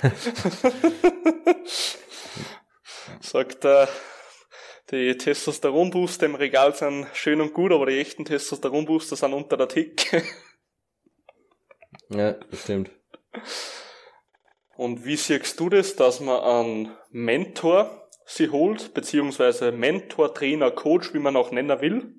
Sagt 3.21 3.65
er, 3.65 3.87
die 4.89 5.17
Testosteronbooster 5.17 6.25
im 6.25 6.35
Regal 6.35 6.75
sind 6.75 7.07
schön 7.13 7.41
und 7.41 7.53
gut, 7.53 7.71
aber 7.71 7.85
die 7.85 7.99
echten 7.99 8.25
Testosteronbooster 8.25 9.15
sind 9.15 9.33
unter 9.33 9.57
der 9.57 9.67
Theke. 9.67 10.23
ja, 12.09 12.33
das 12.33 12.63
stimmt. 12.63 12.89
Und 14.75 15.05
wie 15.05 15.15
siehst 15.15 15.59
du 15.59 15.69
das, 15.69 15.95
dass 15.95 16.19
man 16.19 16.41
einen 16.41 16.97
Mentor 17.11 18.09
sie 18.25 18.49
holt, 18.49 18.93
beziehungsweise 18.93 19.71
Mentor, 19.71 20.33
Trainer, 20.33 20.71
Coach, 20.71 21.13
wie 21.13 21.19
man 21.19 21.35
auch 21.35 21.51
nennen 21.51 21.81
will, 21.81 22.15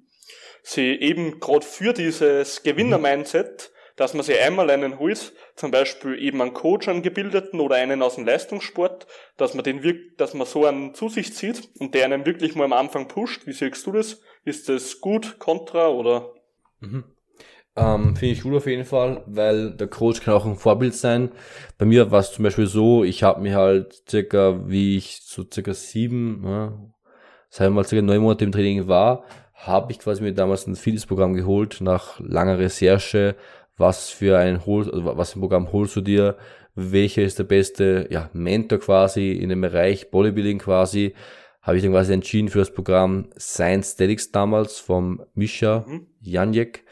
sie 0.62 1.00
eben 1.00 1.40
gerade 1.40 1.66
für 1.66 1.92
dieses 1.92 2.62
Gewinner-Mindset 2.62 3.72
dass 3.96 4.14
man 4.14 4.24
sich 4.24 4.40
einmal 4.40 4.70
einen 4.70 4.98
holt, 4.98 5.32
zum 5.56 5.70
Beispiel 5.70 6.18
eben 6.18 6.40
einen 6.40 6.54
Coach, 6.54 6.88
einen 6.88 7.02
Gebildeten 7.02 7.60
oder 7.60 7.76
einen 7.76 8.02
aus 8.02 8.16
dem 8.16 8.26
Leistungssport, 8.26 9.06
dass 9.36 9.54
man 9.54 9.64
den 9.64 9.82
wirkt, 9.82 10.20
dass 10.20 10.34
man 10.34 10.46
so 10.46 10.64
einen 10.64 10.94
zu 10.94 11.08
sich 11.08 11.34
zieht 11.34 11.68
und 11.78 11.94
der 11.94 12.04
einen 12.06 12.26
wirklich 12.26 12.54
mal 12.54 12.64
am 12.64 12.72
Anfang 12.72 13.08
pusht. 13.08 13.46
Wie 13.46 13.52
siehst 13.52 13.86
du 13.86 13.92
das? 13.92 14.20
Ist 14.44 14.68
das 14.68 15.00
gut, 15.00 15.38
kontra 15.38 15.88
oder? 15.88 16.32
Mhm. 16.80 17.04
Ähm, 17.74 18.16
Finde 18.16 18.34
ich 18.34 18.42
gut 18.42 18.54
auf 18.54 18.66
jeden 18.66 18.84
Fall, 18.84 19.22
weil 19.26 19.74
der 19.74 19.88
Coach 19.88 20.20
kann 20.20 20.34
auch 20.34 20.44
ein 20.44 20.56
Vorbild 20.56 20.94
sein. 20.94 21.32
Bei 21.78 21.86
mir 21.86 22.10
war 22.10 22.20
es 22.20 22.32
zum 22.32 22.42
Beispiel 22.42 22.66
so, 22.66 23.02
ich 23.02 23.22
habe 23.22 23.40
mir 23.40 23.56
halt 23.56 24.02
circa, 24.08 24.68
wie 24.68 24.98
ich 24.98 25.20
so 25.24 25.44
circa 25.50 25.72
sieben, 25.72 26.42
ja, 26.44 26.78
sagen 27.48 27.74
wir 27.74 27.76
mal 27.80 27.86
circa 27.86 28.02
neun 28.02 28.20
Monate 28.20 28.44
im 28.44 28.52
Training 28.52 28.88
war, 28.88 29.24
habe 29.54 29.92
ich 29.92 30.00
quasi 30.00 30.22
mir 30.22 30.34
damals 30.34 30.66
ein 30.66 30.76
Fitnessprogramm 30.76 31.34
geholt 31.34 31.78
nach 31.80 32.20
langer 32.20 32.58
Recherche, 32.58 33.36
was 33.82 34.10
für 34.10 34.38
ein 34.38 34.64
Hol, 34.64 34.90
also 34.90 35.04
was 35.04 35.34
im 35.34 35.40
Programm 35.42 35.72
holst 35.72 35.96
du 35.96 36.00
dir, 36.00 36.36
welcher 36.74 37.22
ist 37.22 37.38
der 37.38 37.44
beste 37.44 38.06
ja, 38.10 38.30
Mentor 38.32 38.78
quasi 38.78 39.32
in 39.32 39.50
dem 39.50 39.60
Bereich? 39.60 40.10
Bodybuilding 40.10 40.58
quasi, 40.58 41.14
habe 41.60 41.76
ich 41.76 41.82
dann 41.82 41.92
quasi 41.92 42.12
entschieden 42.14 42.48
für 42.48 42.60
das 42.60 42.72
Programm 42.72 43.26
Science 43.38 43.92
Statics 43.92 44.30
damals 44.30 44.78
vom 44.78 45.22
Mischa 45.34 45.84
mhm. 45.86 46.06
Janjek, 46.20 46.84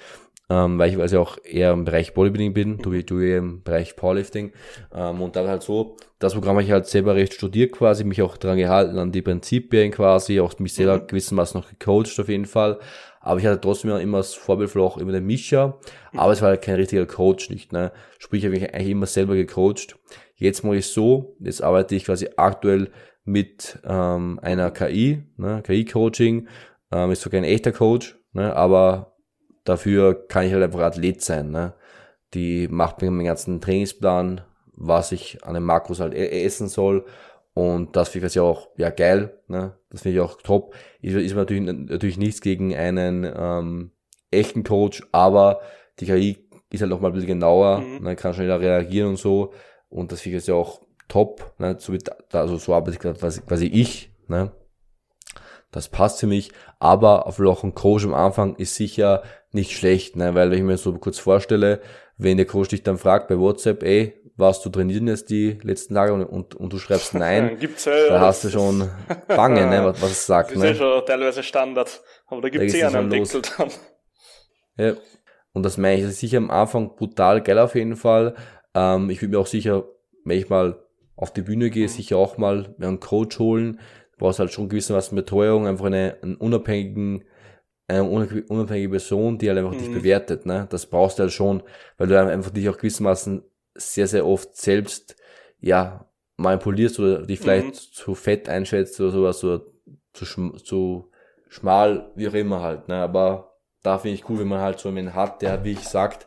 ähm, 0.50 0.79
weil 0.79 0.90
ich 0.90 0.96
quasi 0.96 1.16
auch 1.16 1.38
eher 1.44 1.72
im 1.72 1.85
Bereich 1.85 2.12
Bodybuilding 2.12 2.53
bin, 2.53 2.79
du, 2.79 2.90
du 3.03 3.18
im 3.20 3.62
Bereich 3.62 3.94
Powerlifting. 3.94 4.53
Ähm, 4.92 5.22
und 5.22 5.37
dann 5.37 5.46
halt 5.46 5.62
so, 5.62 5.96
das 6.18 6.35
Programm 6.35 6.57
habe 6.57 6.64
ich 6.64 6.72
halt 6.72 6.87
selber 6.87 7.14
recht 7.14 7.35
studiert 7.35 7.72
quasi, 7.72 8.05
mich 8.05 8.20
auch 8.20 8.37
daran 8.37 8.59
gehalten, 8.59 8.98
an 8.98 9.12
die 9.12 9.22
Prinzipien 9.22 9.92
quasi, 9.92 10.40
auch 10.40 10.59
mich 10.59 10.74
selber 10.74 10.98
mhm. 10.98 11.07
gewissermaßen 11.07 11.59
noch 11.59 11.68
gecoacht 11.68 12.18
auf 12.18 12.29
jeden 12.29 12.46
Fall, 12.46 12.81
aber 13.20 13.38
ich 13.38 13.46
hatte 13.46 13.61
trotzdem 13.61 13.90
immer 13.90 14.18
das 14.18 14.35
Vorbild 14.35 14.74
auch 14.76 14.96
immer 14.96 15.12
den 15.12 15.26
Mischa, 15.26 15.78
aber 16.14 16.33
es 16.33 16.40
war 16.40 16.48
halt 16.48 16.62
kein 16.62 16.76
richtiger 16.76 17.06
Coach 17.06 17.50
nicht, 17.50 17.72
ne. 17.72 17.92
Sprich, 18.18 18.42
ich 18.42 18.46
habe 18.46 18.59
mich 18.59 18.74
eigentlich 18.74 18.90
immer 18.90 19.06
selber 19.06 19.35
gecoacht. 19.35 19.98
Jetzt 20.37 20.64
mache 20.64 20.76
ich 20.76 20.87
so, 20.87 21.37
jetzt 21.38 21.62
arbeite 21.62 21.94
ich 21.94 22.06
quasi 22.06 22.28
aktuell 22.37 22.90
mit 23.24 23.78
ähm, 23.85 24.40
einer 24.42 24.70
KI, 24.70 25.22
ne, 25.37 25.62
KI-Coaching, 25.62 26.48
ähm, 26.90 27.11
ist 27.11 27.20
sogar 27.20 27.40
ein 27.40 27.44
echter 27.44 27.72
Coach, 27.72 28.18
ne, 28.33 28.56
aber 28.56 29.14
dafür 29.64 30.26
kann 30.26 30.46
ich 30.46 30.54
halt 30.54 30.64
einfach 30.64 30.80
Athlet 30.80 31.22
sein, 31.22 31.50
ne. 31.50 31.74
Die 32.33 32.68
macht 32.68 33.02
mir 33.02 33.11
meinen 33.11 33.26
ganzen 33.26 33.61
Trainingsplan, 33.61 34.40
was 34.76 35.12
ich 35.12 35.44
an 35.44 35.54
den 35.54 35.64
Makros 35.64 36.00
halt 36.00 36.14
e-, 36.14 36.44
essen 36.44 36.68
soll 36.68 37.04
und 37.54 37.96
das 37.96 38.10
finde 38.10 38.28
ich 38.28 38.34
ja 38.34 38.42
auch 38.42 38.68
ja 38.76 38.90
geil, 38.90 39.38
ne? 39.48 39.76
Das 39.90 40.02
finde 40.02 40.18
ich 40.18 40.20
auch 40.22 40.40
top. 40.40 40.74
Ist, 41.02 41.14
ist 41.14 41.34
natürlich, 41.34 41.62
natürlich 41.62 42.18
nichts 42.18 42.40
gegen 42.40 42.74
einen 42.74 43.24
ähm, 43.24 43.90
echten 44.30 44.62
Coach, 44.62 45.02
aber 45.12 45.60
die 45.98 46.06
KI 46.06 46.48
ist 46.70 46.80
halt 46.80 46.90
noch 46.90 47.00
mal 47.00 47.08
ein 47.08 47.14
bisschen 47.14 47.28
genauer, 47.28 47.80
mhm. 47.80 48.04
ne? 48.04 48.16
kann 48.16 48.34
schneller 48.34 48.60
reagieren 48.60 49.10
und 49.10 49.18
so. 49.18 49.52
Und 49.88 50.12
das 50.12 50.20
finde 50.20 50.38
ich 50.38 50.46
ja 50.46 50.54
auch 50.54 50.80
top, 51.08 51.54
ne? 51.58 51.76
So, 51.78 51.92
also 52.32 52.56
so 52.56 52.74
arbeite 52.74 52.96
ich 52.96 53.46
quasi 53.46 53.66
ich, 53.66 54.12
ne? 54.28 54.52
das 55.72 55.88
passt 55.88 56.20
für 56.20 56.26
mich, 56.26 56.52
aber 56.78 57.26
auf 57.26 57.38
Loch 57.38 57.62
und 57.62 57.74
Coach 57.74 58.04
am 58.04 58.14
Anfang 58.14 58.56
ist 58.56 58.74
sicher 58.74 59.22
nicht 59.52 59.72
schlecht, 59.72 60.16
ne? 60.16 60.34
weil 60.34 60.50
wenn 60.50 60.58
ich 60.58 60.64
mir 60.64 60.76
so 60.76 60.92
kurz 60.94 61.18
vorstelle, 61.18 61.80
wenn 62.16 62.36
der 62.36 62.46
Coach 62.46 62.68
dich 62.68 62.82
dann 62.82 62.98
fragt 62.98 63.28
bei 63.28 63.38
WhatsApp, 63.38 63.82
ey, 63.82 64.19
warst 64.40 64.64
du 64.64 64.70
trainieren 64.70 65.07
jetzt 65.07 65.31
die 65.31 65.59
letzten 65.62 65.94
Tage 65.94 66.12
und, 66.12 66.24
und, 66.24 66.55
und 66.55 66.72
du 66.72 66.79
schreibst 66.79 67.14
nein, 67.14 67.57
gibt's 67.61 67.85
ja, 67.85 68.09
da 68.09 68.20
hast 68.20 68.42
du 68.44 68.48
schon 68.48 68.88
Bange, 69.29 69.66
ne, 69.66 69.85
was, 69.85 70.03
was 70.03 70.11
es 70.11 70.26
sagt. 70.26 70.50
Das 70.50 70.57
ist 70.57 70.62
ne? 70.62 70.68
ja 70.70 70.74
schon 70.74 71.07
teilweise 71.07 71.42
Standard, 71.42 72.03
aber 72.26 72.40
da 72.42 72.48
gibt's 72.48 72.72
Da 72.72 72.79
eh 72.79 72.85
einen 72.85 73.11
Deckel 73.11 73.42
dann. 73.57 73.68
Ja. 74.76 74.94
Und 75.53 75.64
das 75.64 75.76
meine 75.79 75.96
ich, 75.96 76.03
das 76.03 76.12
ist 76.12 76.20
sicher 76.20 76.38
am 76.38 76.50
Anfang 76.50 76.96
brutal 76.96 77.42
geil 77.42 77.59
auf 77.59 77.74
jeden 77.74 77.96
Fall. 77.96 78.35
Ähm, 78.74 79.11
ich 79.11 79.20
würde 79.20 79.33
mir 79.35 79.40
auch 79.40 79.46
sicher, 79.46 79.85
wenn 80.24 80.38
ich 80.38 80.48
mal 80.48 80.83
auf 81.16 81.33
die 81.33 81.42
Bühne 81.42 81.70
gehe, 81.70 81.88
sicher 81.88 82.16
auch 82.16 82.38
mal 82.38 82.74
einen 82.81 83.00
Coach 83.00 83.38
holen. 83.38 83.81
Du 84.12 84.18
brauchst 84.18 84.38
halt 84.38 84.53
schon 84.53 84.68
gewissermaßen 84.68 85.14
Betreuung, 85.16 85.66
einfach 85.66 85.87
eine, 85.87 86.16
einen 86.22 86.37
unabhängigen, 86.37 87.24
eine 87.88 88.05
unabhängige 88.05 88.46
unabhängige 88.48 88.90
Person, 88.90 89.38
die 89.38 89.48
halt 89.48 89.59
einfach 89.59 89.74
dich 89.76 89.88
Mhm. 89.88 89.94
bewertet. 89.94 90.46
Ne? 90.46 90.66
Das 90.70 90.87
brauchst 90.87 91.18
du 91.18 91.24
halt 91.24 91.33
schon, 91.33 91.62
weil 91.98 92.07
du 92.07 92.18
einfach 92.18 92.50
dich 92.50 92.68
auch 92.68 92.76
gewissermaßen 92.76 93.42
sehr, 93.74 94.06
sehr 94.06 94.26
oft 94.26 94.56
selbst, 94.56 95.16
ja, 95.61 96.06
manipulierst 96.37 96.98
oder 96.98 97.22
dich 97.26 97.38
vielleicht 97.40 97.66
Mhm. 97.66 97.74
zu 97.74 98.14
fett 98.14 98.48
einschätzt 98.48 98.98
oder 99.00 99.11
sowas 99.11 99.44
oder 99.44 99.64
zu, 100.12 100.24
schm 100.24 100.56
zu 100.64 101.11
schmal, 101.48 102.11
wie 102.14 102.28
auch 102.28 102.35
immer 102.35 102.61
halt. 102.62 102.88
Ne? 102.88 102.96
Aber 102.96 103.59
da 103.83 103.98
finde 103.98 104.14
ich 104.14 104.28
cool, 104.28 104.38
wenn 104.40 104.48
man 104.48 104.61
halt 104.61 104.78
so 104.78 104.88
einen 104.88 105.14
hat, 105.14 105.42
der, 105.42 105.64
wie 105.64 105.72
ich 105.72 105.80
sagt, 105.88 106.26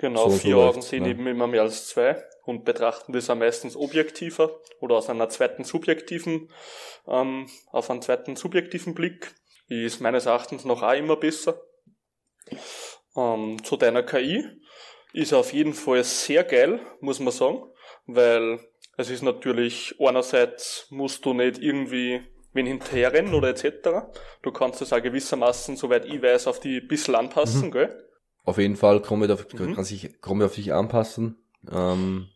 Genau, 0.00 0.26
So- 0.26 0.30
so 0.30 0.36
vier 0.38 0.56
Augen 0.56 0.64
läuft's, 0.76 0.90
sehen 0.90 1.02
ne? 1.02 1.10
eben 1.10 1.26
immer 1.26 1.48
mehr 1.48 1.62
als 1.62 1.88
zwei 1.88 2.22
und 2.44 2.64
betrachten 2.64 3.12
das 3.12 3.28
am 3.30 3.40
meistens 3.40 3.74
objektiver 3.74 4.60
oder 4.80 4.94
aus 4.94 5.10
einer 5.10 5.28
zweiten 5.28 5.64
subjektiven, 5.64 6.52
ähm, 7.08 7.48
auf 7.72 7.90
einen 7.90 8.00
zweiten 8.00 8.36
subjektiven 8.36 8.94
Blick. 8.94 9.34
Ist 9.66 10.00
meines 10.00 10.26
Erachtens 10.26 10.64
noch 10.64 10.82
auch 10.84 10.92
immer 10.94 11.16
besser. 11.16 11.60
Ähm, 13.16 13.62
zu 13.64 13.76
deiner 13.76 14.02
KI 14.04 14.44
ist 15.12 15.32
auf 15.32 15.52
jeden 15.52 15.74
Fall 15.74 16.04
sehr 16.04 16.44
geil, 16.44 16.80
muss 17.00 17.20
man 17.20 17.32
sagen, 17.32 17.62
weil 18.06 18.60
es 18.96 19.10
ist 19.10 19.22
natürlich, 19.22 19.94
einerseits 20.00 20.86
musst 20.90 21.24
du 21.24 21.32
nicht 21.34 21.58
irgendwie 21.58 22.20
wen 22.52 22.66
hinterherrennen 22.66 23.34
oder 23.34 23.48
etc. 23.48 24.08
Du 24.42 24.50
kannst 24.52 24.80
es 24.82 24.92
auch 24.92 25.02
gewissermaßen, 25.02 25.76
soweit 25.76 26.04
ich 26.06 26.20
weiß, 26.22 26.46
auf 26.46 26.60
die 26.60 26.78
ein 26.78 26.88
bisschen 26.88 27.14
anpassen, 27.14 27.70
gell? 27.70 28.04
auf 28.44 28.56
jeden 28.58 28.76
Fall 28.76 29.02
kommt 29.02 29.30
auf, 29.30 29.46
Mhm. 29.52 29.74
kann 29.74 29.84
sich, 29.84 30.20
kommt 30.22 30.42
auf 30.42 30.54
dich 30.54 30.72
anpassen. 30.72 31.36
Ähm, 31.70 32.28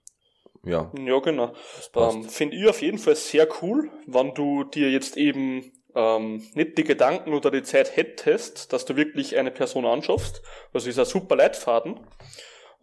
ja, 0.65 0.93
Ja, 0.99 1.19
genau. 1.21 1.55
Ähm, 1.97 2.25
Finde 2.25 2.57
ich 2.57 2.69
auf 2.69 2.83
jeden 2.83 2.99
Fall 2.99 3.17
sehr 3.17 3.49
cool, 3.63 3.91
wenn 4.07 4.35
du 4.35 4.65
dir 4.65 4.91
jetzt 4.91 5.17
eben 5.17 5.73
ähm, 5.95 6.43
nicht 6.55 6.77
die 6.79 6.85
Gedanken 6.85 7.33
oder 7.35 7.51
die 7.51 7.63
Zeit 7.63 7.97
hättest, 7.97 8.73
dass 8.73 8.85
du 8.85 8.95
wirklich 8.97 9.37
eine 9.37 9.51
Person 9.51 9.85
anschaffst. 9.87 10.43
Das 10.73 10.87
ist 10.87 10.99
ein 10.99 11.05
super 11.07 11.37
Leitfaden. 11.37 12.01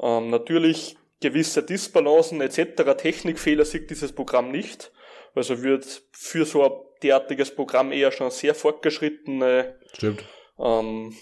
Ähm, 0.02 0.30
natürlich 0.30 0.98
gewisse 1.22 1.64
Disbalancen 1.64 2.42
etc., 2.42 2.96
Technikfehler 2.98 3.66
sieht 3.66 3.90
dieses 3.90 4.14
Programm 4.14 4.52
nicht. 4.52 4.92
Also 5.36 5.62
wird 5.62 6.04
für 6.12 6.46
so 6.46 6.64
ein 6.64 6.72
derartiges 7.04 7.54
Programm 7.54 7.92
eher 7.92 8.12
schon 8.12 8.32
sehr 8.32 8.56
fortgeschrittene 8.56 9.80
Stimmt. 9.94 10.24
ähm, 10.60 11.16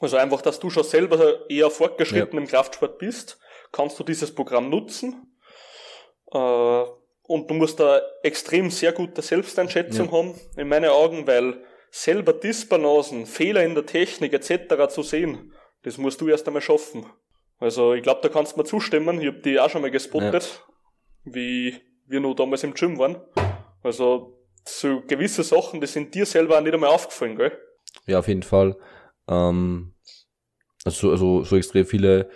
also 0.00 0.16
einfach, 0.16 0.40
dass 0.42 0.58
du 0.58 0.70
schon 0.70 0.84
selber 0.84 1.48
eher 1.50 1.70
fortgeschritten 1.70 2.38
im 2.38 2.46
Kraftsport 2.46 2.98
bist, 2.98 3.38
kannst 3.72 3.98
du 3.98 4.04
dieses 4.04 4.34
Programm 4.34 4.70
nutzen. 4.70 5.36
Äh, 6.32 6.84
und 7.22 7.48
du 7.48 7.54
musst 7.54 7.78
da 7.78 8.00
extrem 8.22 8.70
sehr 8.70 8.92
gute 8.92 9.22
Selbsteinschätzung 9.22 10.06
Ja. 10.06 10.12
haben, 10.12 10.40
in 10.56 10.68
meinen 10.68 10.90
Augen, 10.90 11.26
weil 11.26 11.62
selber 11.90 12.32
Disbalancen, 12.32 13.26
Fehler 13.26 13.62
in 13.62 13.74
der 13.74 13.86
Technik 13.86 14.32
etc. 14.32 14.88
zu 14.88 15.02
sehen, 15.02 15.52
das 15.82 15.96
musst 15.98 16.20
du 16.20 16.28
erst 16.28 16.46
einmal 16.46 16.62
schaffen. 16.62 17.06
Also 17.60 17.92
ich 17.94 18.02
glaube, 18.02 18.20
da 18.22 18.28
kannst 18.30 18.54
du 18.54 18.58
mir 18.60 18.64
zustimmen. 18.64 19.20
Ich 19.20 19.26
habe 19.26 19.38
die 19.40 19.60
auch 19.60 19.68
schon 19.70 19.82
mal 19.82 19.90
gespottet, 19.90 20.64
wie 21.24 21.76
wir 22.06 22.20
noch 22.20 22.34
damals 22.34 22.64
im 22.64 22.74
Gym 22.74 22.98
waren. 22.98 23.16
Also 23.82 24.38
so 24.64 25.02
gewisse 25.06 25.42
Sachen, 25.42 25.80
die 25.80 25.86
sind 25.86 26.14
dir 26.14 26.26
selber 26.26 26.58
auch 26.58 26.62
nicht 26.62 26.74
einmal 26.74 26.90
aufgefallen, 26.90 27.36
gell? 27.36 27.52
Ja, 28.06 28.18
auf 28.18 28.28
jeden 28.28 28.42
Fall. 28.42 28.76
Ähm, 29.28 29.94
also, 30.84 31.10
also 31.10 31.44
so 31.44 31.56
extrem 31.56 31.84
viele 31.86 32.30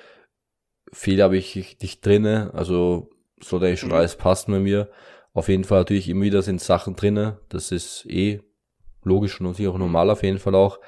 Fehler 0.92 1.24
habe 1.24 1.38
ich 1.38 1.78
nicht 1.80 2.04
drinne. 2.04 2.50
Also 2.54 3.10
sollte 3.40 3.66
eigentlich 3.66 3.80
schon 3.80 3.90
Mhm. 3.90 3.96
alles 3.96 4.16
passen 4.16 4.52
bei 4.52 4.60
mir. 4.60 4.90
Auf 5.32 5.48
jeden 5.48 5.64
Fall 5.64 5.80
natürlich 5.80 6.08
immer 6.08 6.22
wieder 6.24 6.42
sind 6.42 6.60
Sachen 6.60 6.96
drinne. 6.96 7.40
Das 7.48 7.72
ist 7.72 8.06
eh 8.06 8.40
logisch 9.02 9.40
und 9.40 9.54
sicher 9.54 9.70
auch 9.70 9.78
normal 9.78 10.10
auf 10.10 10.22
jeden 10.22 10.38
Fall 10.38 10.54
auch. 10.54 10.78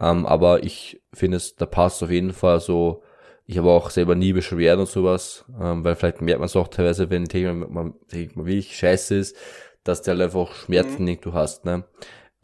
Ähm, 0.00 0.26
aber 0.26 0.62
ich 0.62 1.02
finde 1.12 1.36
es, 1.36 1.56
da 1.56 1.66
passt 1.66 2.02
auf 2.04 2.10
jeden 2.10 2.32
Fall 2.32 2.60
so. 2.60 3.02
Ich 3.50 3.58
habe 3.58 3.68
auch 3.68 3.90
selber 3.90 4.14
nie 4.14 4.32
Beschwerden 4.32 4.82
und 4.82 4.88
sowas, 4.88 5.44
ähm, 5.60 5.82
weil 5.82 5.96
vielleicht 5.96 6.22
merkt 6.22 6.38
man 6.38 6.46
es 6.46 6.54
auch 6.54 6.68
teilweise, 6.68 7.10
wenn 7.10 7.24
mal 7.68 7.92
wirklich 8.36 8.76
scheiße 8.76 9.16
ist, 9.16 9.36
dass 9.82 10.02
du 10.02 10.12
halt 10.12 10.20
einfach 10.20 10.54
Schmerzen 10.54 11.02
Mhm. 11.02 11.08
irgendwo 11.08 11.32
hast. 11.32 11.64
Ne? 11.64 11.82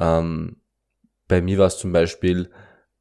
Ähm, 0.00 0.56
bei 1.28 1.40
mir 1.40 1.58
war 1.58 1.68
es 1.68 1.78
zum 1.78 1.92
Beispiel 1.92 2.50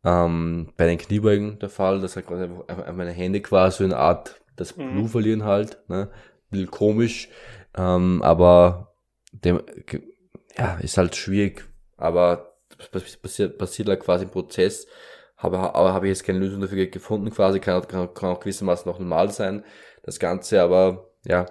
ähm, 0.04 0.72
bei 0.78 0.86
den 0.86 1.00
Kniebeugen 1.00 1.58
der 1.58 1.70
Fall, 1.70 2.00
dass 2.00 2.16
halt 2.16 2.28
quasi 2.28 2.44
einfach, 2.44 2.94
meine 2.94 3.10
Hände 3.12 3.42
quasi 3.42 3.84
eine 3.84 3.98
Art 3.98 4.40
das 4.56 4.78
Mhm. 4.78 4.90
Blut 4.92 5.10
verlieren 5.10 5.44
halt, 5.44 5.80
ne? 5.90 6.12
Ein 6.12 6.50
bisschen 6.52 6.72
komisch, 6.72 7.30
ähm, 7.76 8.22
aber 8.22 8.94
dem, 9.32 9.64
ja, 10.60 10.76
ist 10.78 10.98
halt 11.00 11.16
schwierig, 11.16 11.66
aber 11.98 12.56
passiert, 13.22 13.58
passiert 13.58 13.90
halt 13.90 14.02
quasi 14.02 14.26
im 14.26 14.30
Prozess, 14.32 14.86
aber, 15.46 15.76
aber 15.76 15.94
habe 15.94 16.08
ich 16.08 16.12
jetzt 16.12 16.24
keine 16.24 16.40
Lösung 16.40 16.62
dafür 16.62 16.88
gefunden 16.88 17.30
quasi, 17.32 17.60
kann, 17.60 17.88
kann, 17.88 18.14
kann 18.14 18.30
auch 18.32 18.40
gewissermaßen 18.40 18.90
noch 18.90 19.00
normal 19.00 19.32
sein, 19.32 19.64
das 20.04 20.20
Ganze, 20.20 20.62
aber 20.62 21.10
ja, 21.26 21.46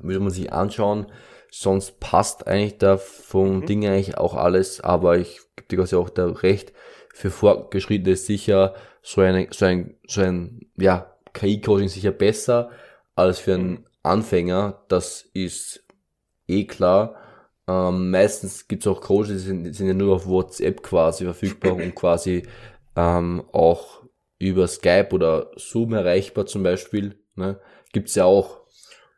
würde 0.00 0.20
man 0.20 0.30
sich 0.30 0.52
anschauen, 0.52 1.06
sonst 1.50 2.00
passt 2.00 2.46
eigentlich 2.46 2.78
da 2.78 2.96
vom 2.96 3.60
Mhm. 3.60 3.66
Ding 3.66 3.86
eigentlich 3.86 4.18
auch 4.18 4.34
alles, 4.34 4.80
aber 4.80 5.18
ich 5.18 5.40
gebe 5.56 5.68
dir 5.68 5.76
quasi 5.78 5.96
auch 5.96 6.10
da 6.10 6.26
recht, 6.26 6.72
für 7.12 7.30
Fortgeschrittene 7.30 8.12
ist 8.12 8.26
sicher 8.26 8.74
so, 9.02 9.20
eine, 9.20 9.48
so 9.50 9.64
ein, 9.64 9.96
so 10.06 10.20
ein, 10.20 10.70
ja, 10.76 11.16
KI-Coaching 11.32 11.88
sicher 11.88 12.12
besser 12.12 12.70
als 13.14 13.38
für 13.40 13.54
einen 13.54 13.70
Mhm. 13.70 13.86
Anfänger, 14.02 14.84
das 14.88 15.22
ist 15.34 15.84
eh 16.46 16.64
klar. 16.64 17.16
Ähm, 17.70 18.10
meistens 18.10 18.66
gibt's 18.66 18.86
auch 18.88 19.00
Coaches, 19.00 19.28
die 19.28 19.38
sind, 19.38 19.72
sind 19.74 19.86
ja 19.86 19.94
nur 19.94 20.16
auf 20.16 20.26
WhatsApp 20.26 20.82
quasi 20.82 21.24
verfügbar 21.24 21.74
und 21.74 21.94
quasi 21.94 22.42
ähm, 22.96 23.44
auch 23.52 24.02
über 24.38 24.66
Skype 24.66 25.10
oder 25.12 25.52
Zoom 25.54 25.92
erreichbar 25.92 26.46
zum 26.46 26.64
Beispiel. 26.64 27.16
Ne? 27.36 27.60
Gibt's 27.92 28.16
ja 28.16 28.24
auch. 28.24 28.62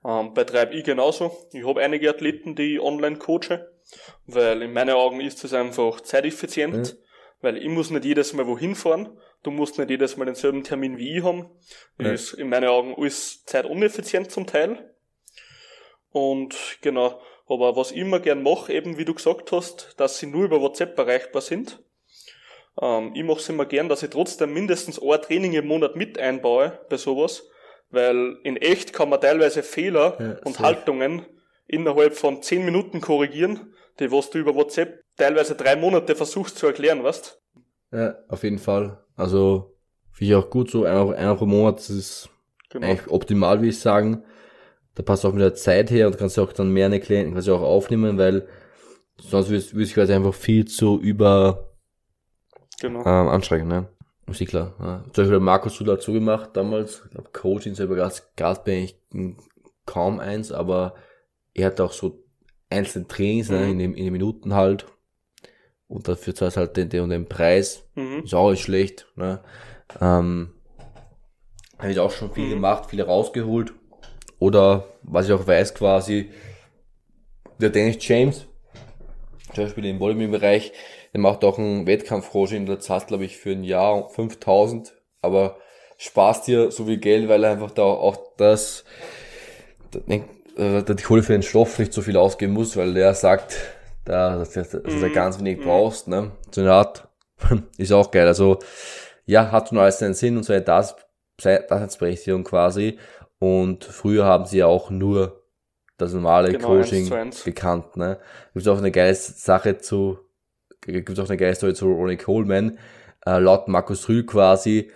Ähm, 0.05 0.35
betreibe 0.35 0.75
ich 0.75 0.85
genauso. 0.85 1.35
Ich 1.53 1.67
habe 1.67 1.81
einige 1.81 2.11
Athleten, 2.11 2.55
die 2.55 2.75
ich 2.75 2.81
online 2.81 3.17
coache, 3.17 3.71
weil 4.27 4.61
in 4.61 4.75
meinen 4.75 4.97
Augen 4.97 5.21
ist 5.23 5.43
es 5.45 5.55
einfach 5.55 6.03
zeiteffizient, 6.03 6.99
weil 7.41 7.57
ich 7.57 7.69
muss 7.69 7.91
nicht 7.91 8.05
jedes 8.05 8.35
Mal 8.35 8.47
wohin 8.47 8.75
fahren, 8.75 9.17
du 9.45 9.51
musst 9.51 9.79
nicht 9.79 9.89
jedes 9.89 10.19
Mal 10.19 10.27
denselben 10.27 10.63
Termin 10.63 10.99
wie 10.99 11.17
ich 11.17 11.25
haben. 11.25 11.49
Ja. 11.99 12.13
Ist 12.13 12.35
in 12.35 12.51
meinen 12.51 12.69
Augen 12.69 12.95
alles 12.99 13.45
zeituneffizient 13.47 14.31
zum 14.31 14.47
Teil. 14.47 14.93
Und 16.11 16.79
genau, 16.83 17.19
aber 17.49 17.77
was 17.77 17.91
ich 17.93 17.99
immer 17.99 18.21
gern 18.21 18.43
mache, 18.43 18.73
eben 18.73 18.99
wie 18.99 19.05
du 19.05 19.15
gesagt 19.15 19.53
hast, 19.53 19.95
dass 19.99 20.19
sie 20.19 20.27
nur 20.27 20.45
über 20.45 20.61
WhatsApp 20.61 20.99
erreichbar 20.99 21.43
sind. 21.43 21.81
Ähm, 22.81 23.13
ich 23.15 23.25
mache 23.25 23.41
es 23.41 23.49
immer 23.49 23.67
gern, 23.67 23.89
dass 23.89 24.03
ich 24.03 24.11
trotzdem 24.11 24.53
mindestens 24.55 25.01
ein 25.01 25.23
Training 25.23 25.53
im 25.53 25.67
Monat 25.67 25.97
mit 25.97 26.19
einbaue 26.19 26.81
bei 26.89 26.97
sowas, 26.97 27.45
weil 27.91 28.39
in 28.45 28.57
echt 28.57 28.93
kann 28.93 29.09
man 29.11 29.21
teilweise 29.21 29.63
Fehler 29.63 30.17
Ja, 30.21 30.37
und 30.45 30.55
safe. 30.55 30.65
Haltungen 30.65 31.27
innerhalb 31.67 32.15
von 32.17 32.43
10 32.43 32.65
Minuten 32.65 33.01
korrigieren, 33.01 33.75
die 34.01 34.11
was 34.11 34.31
du 34.31 34.39
über 34.39 34.55
WhatsApp 34.55 35.03
teilweise 35.17 35.55
drei 35.55 35.77
Monate 35.77 36.17
versuchst 36.17 36.57
zu 36.59 36.67
erklären, 36.67 37.03
weißt? 37.05 37.41
Ja, 37.93 38.15
auf 38.29 38.43
jeden 38.43 38.59
Fall. 38.59 39.05
Also, 39.17 39.75
finde 40.11 40.33
ich 40.33 40.37
auch 40.37 40.49
gut 40.51 40.71
so, 40.71 40.85
einmal, 40.85 41.15
einmal 41.15 41.37
pro 41.37 41.47
Monat, 41.47 41.79
das 41.79 41.91
ist 41.91 42.29
Genau. 42.71 42.87
eigentlich 42.87 43.09
optimal, 43.11 43.59
würde 43.59 43.69
ich 43.69 43.79
sagen. 43.81 44.25
Da 44.95 45.03
passt 45.03 45.25
auch 45.25 45.33
mit 45.33 45.43
der 45.43 45.55
Zeit 45.55 45.91
her 45.91 46.07
und 46.07 46.19
kannst 46.19 46.39
auch 46.39 46.53
dann 46.53 46.71
mehr 46.71 46.87
eine 46.87 47.01
Klienten 47.01 47.33
quasi 47.35 47.51
auch 47.51 47.63
aufnehmen, 47.63 48.19
weil 48.19 48.47
sonst 49.19 49.49
würde 49.51 49.83
ich 49.83 49.95
quasi 49.95 50.13
einfach 50.13 50.35
viel 50.35 50.67
zu 50.67 51.01
über 51.01 51.73
genau. 52.81 53.01
ähm, 53.01 53.29
anstrengen, 53.29 53.69
ne? 53.69 53.89
Ist 54.27 54.41
eh 54.41 54.47
klar. 54.47 54.75
Ja. 54.79 55.03
Zum 55.13 55.25
Beispiel 55.25 55.35
hat 55.37 55.43
Markus 55.43 55.77
Sula 55.77 55.95
dazu 55.95 56.13
gemacht 56.13 56.51
damals. 56.55 57.03
Ich 57.07 57.11
glaube, 57.13 57.31
Coaching 57.33 57.75
selber 57.75 57.97
gab 57.97 58.13
gab 58.37 58.65
bei 58.65 58.73
eigentlich 58.79 58.97
kaum 59.87 60.21
eins, 60.21 60.53
aber 60.53 60.95
er 61.55 61.67
hat 61.67 61.81
auch 61.81 61.93
so 61.93 62.23
einzelne 62.71 63.07
Trainings 63.09 63.51
ne, 63.51 63.61
Mhm. 63.61 63.71
in, 63.73 63.79
den, 63.79 63.95
in 63.95 64.05
den 64.05 64.13
Minuten 64.13 64.55
halt. 64.55 64.87
Und 65.89 66.09
dafür 66.09 66.35
zahlst 66.35 66.57
halt 66.57 66.77
den, 66.77 66.89
den, 66.89 67.03
und 67.03 67.11
den 67.11 67.29
Preis. 67.29 67.85
Mhm. 67.95 68.23
Ist 68.25 68.35
auch 68.35 68.51
nicht 68.51 68.63
schlecht. 68.63 69.07
Ne? 69.17 69.43
Ähm, 70.01 70.55
habe 71.79 71.91
ich 71.93 71.99
auch 71.99 72.11
schon 72.13 72.33
viel 72.33 72.47
Mhm. 72.47 72.51
gemacht, 72.51 72.87
viele 72.91 73.05
rausgeholt. 73.05 73.75
Oder 74.43 74.89
was 75.05 75.27
ich 75.27 75.33
auch 75.33 75.47
weiß 75.47 75.73
quasi, 75.73 76.31
der 77.61 77.71
Dennis 77.71 77.99
James 78.01 78.47
zum 79.55 79.65
Beispiel 79.65 79.85
im 79.85 80.01
Bodybuilding-Bereich, 80.01 80.73
der 81.13 81.21
macht 81.21 81.45
auch 81.45 81.59
einen 81.59 81.87
Wettkampf-Rosin, 81.87 82.67
der 82.67 82.81
zahlt, 82.81 83.07
glaube 83.07 83.25
ich, 83.25 83.37
für 83.37 83.53
ein 83.53 83.63
Jahr 83.63 84.09
5000, 84.09 84.95
aber 85.21 85.59
sparst 85.97 86.49
dir 86.49 86.73
so 86.73 86.87
viel 86.87 86.97
Geld, 86.97 87.29
weil 87.29 87.45
er 87.45 87.53
einfach 87.53 87.71
da 87.71 87.83
auch 87.83 88.17
das, 88.37 88.85
äh, 90.09 90.83
die 90.83 91.03
Kohle 91.05 91.23
für 91.23 91.35
den 91.35 91.45
Stoff 91.45 91.79
nicht 91.79 91.93
so 91.93 92.03
viel 92.03 92.17
ausgeben 92.17 92.55
muss, 92.55 92.77
weil 92.77 92.95
der 92.95 93.15
sagt, 93.15 93.57
da, 94.05 94.39
dass, 94.39 94.55
dass, 94.55 94.71
dass 94.71 94.83
du 94.83 95.07
mhm. 95.07 95.13
ganz 95.13 95.39
wenig 95.39 95.59
mhm. 95.59 95.65
brauchst, 95.65 96.09
ne? 96.09 96.33
So 96.51 96.63
eine 96.63 96.73
Art, 96.73 97.07
ist 97.79 97.93
auch 97.93 98.11
geil. 98.11 98.27
Also, 98.27 98.59
ja, 99.25 99.53
hat 99.53 99.69
schon 99.69 99.79
alles 99.79 100.01
seinen 100.01 100.15
Sinn 100.15 100.37
und 100.37 100.43
seine 100.43 100.63
das, 100.63 100.97
Daseinsberechtigung 101.37 102.43
quasi. 102.45 102.99
Und 103.43 103.85
früher 103.85 104.25
haben 104.25 104.47
sie 104.47 104.59
ja 104.59 104.67
auch 104.67 104.89
nur 104.91 105.43
das 105.99 106.13
normale 106.13 106.53
genau, 106.53 106.69
Coaching 106.69 107.11
gekannt, 107.45 107.97
ne? 107.97 108.21
Gibt 108.55 108.69
auch 108.69 108.79
eine 108.79 108.93
geile 108.93 109.17
Sache 109.17 109.79
zu, 109.79 110.21
gibt 110.83 111.19
auch 111.19 111.29
eine 111.29 111.37
geile 111.37 111.53
Story 111.57 111.75
zu 111.75 111.91
Ronnie 111.91 112.17
Coleman, 112.17 112.79
äh, 113.27 113.41
laut 113.41 113.67
Markus 113.67 114.09
Rühl 114.09 114.25
quasi, 114.25 114.93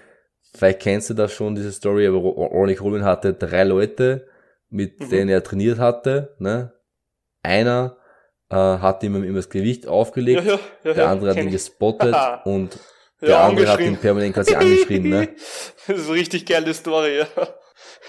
vielleicht 0.55 0.79
kennst 0.79 1.11
du 1.11 1.15
das 1.15 1.33
schon, 1.33 1.57
diese 1.57 1.73
Story, 1.73 2.07
aber 2.07 2.19
Ronnie 2.19 2.77
Coleman 2.77 3.05
hatte 3.05 3.35
drei 3.35 3.65
Leute, 3.65 4.29
mit 4.69 5.01
mhm. 5.01 5.11
denen 5.11 5.29
er 5.31 5.43
trainiert 5.43 5.81
hatte, 5.81 6.37
ne? 6.39 6.73
Einer 7.43 7.97
äh, 8.49 8.55
hat 8.55 9.03
ihm 9.03 9.25
immer 9.25 9.39
das 9.39 9.51
Gewicht 9.51 9.89
aufgelegt, 9.89 10.45
ja, 10.45 10.53
ja, 10.53 10.61
ja, 10.85 10.95
der 10.95 11.09
andere 11.09 11.31
hat 11.31 11.39
ihn 11.39 11.51
gespottet 11.51 12.15
und 12.45 12.79
der 13.21 13.41
andere 13.41 13.67
hat 13.67 13.81
ihn 13.81 13.97
permanent 13.97 14.37
quasi 14.37 14.55
angeschrien, 14.55 15.09
ne? 15.09 15.31
Das 15.89 15.99
ist 15.99 16.07
eine 16.07 16.15
richtig 16.15 16.47
geile 16.47 16.73
Story, 16.73 17.19
ja. 17.19 17.27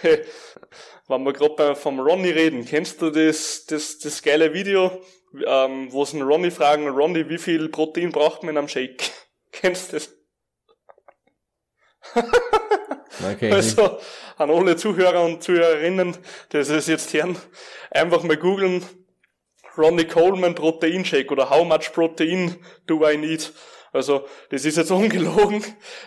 Wenn 1.08 1.24
wir 1.24 1.34
gerade 1.34 1.76
vom 1.76 2.00
Ronny 2.00 2.30
reden, 2.30 2.66
kennst 2.66 3.02
du 3.02 3.10
das, 3.10 3.66
das, 3.66 4.00
das 4.00 4.22
geile 4.22 4.54
Video, 4.54 5.02
ähm, 5.46 5.92
wo 5.92 6.04
sie 6.06 6.18
einen 6.18 6.28
Ronny 6.28 6.52
fragen, 6.52 6.88
Ronny, 6.88 7.30
wie 7.30 7.38
viel 7.38 7.70
Protein 7.70 8.12
braucht 8.12 8.44
man 8.44 8.52
in 8.52 8.58
einem 8.58 8.68
Shake? 8.68 9.10
kennst 9.52 9.94
du 9.94 9.98
das? 9.98 10.14
Okay. 13.34 13.52
Also 13.52 13.98
an 14.38 14.52
alle 14.52 14.76
Zuhörer 14.76 15.24
und 15.24 15.42
Zuhörerinnen, 15.42 16.16
das 16.50 16.70
ist 16.70 16.88
jetzt 16.88 17.12
hören, 17.14 17.36
einfach 17.90 18.22
mal 18.22 18.38
googeln, 18.38 18.86
Ronnie 19.76 20.06
Coleman 20.06 20.56
Proteinshake 20.56 21.32
oder 21.32 21.50
How 21.50 21.66
much 21.66 21.94
protein 21.94 22.56
do 22.86 23.08
I 23.08 23.18
need? 23.18 23.52
Also, 23.92 24.28
das 24.50 24.66
ist 24.66 24.78
jetzt 24.78 24.92
ungelogen. 24.92 25.64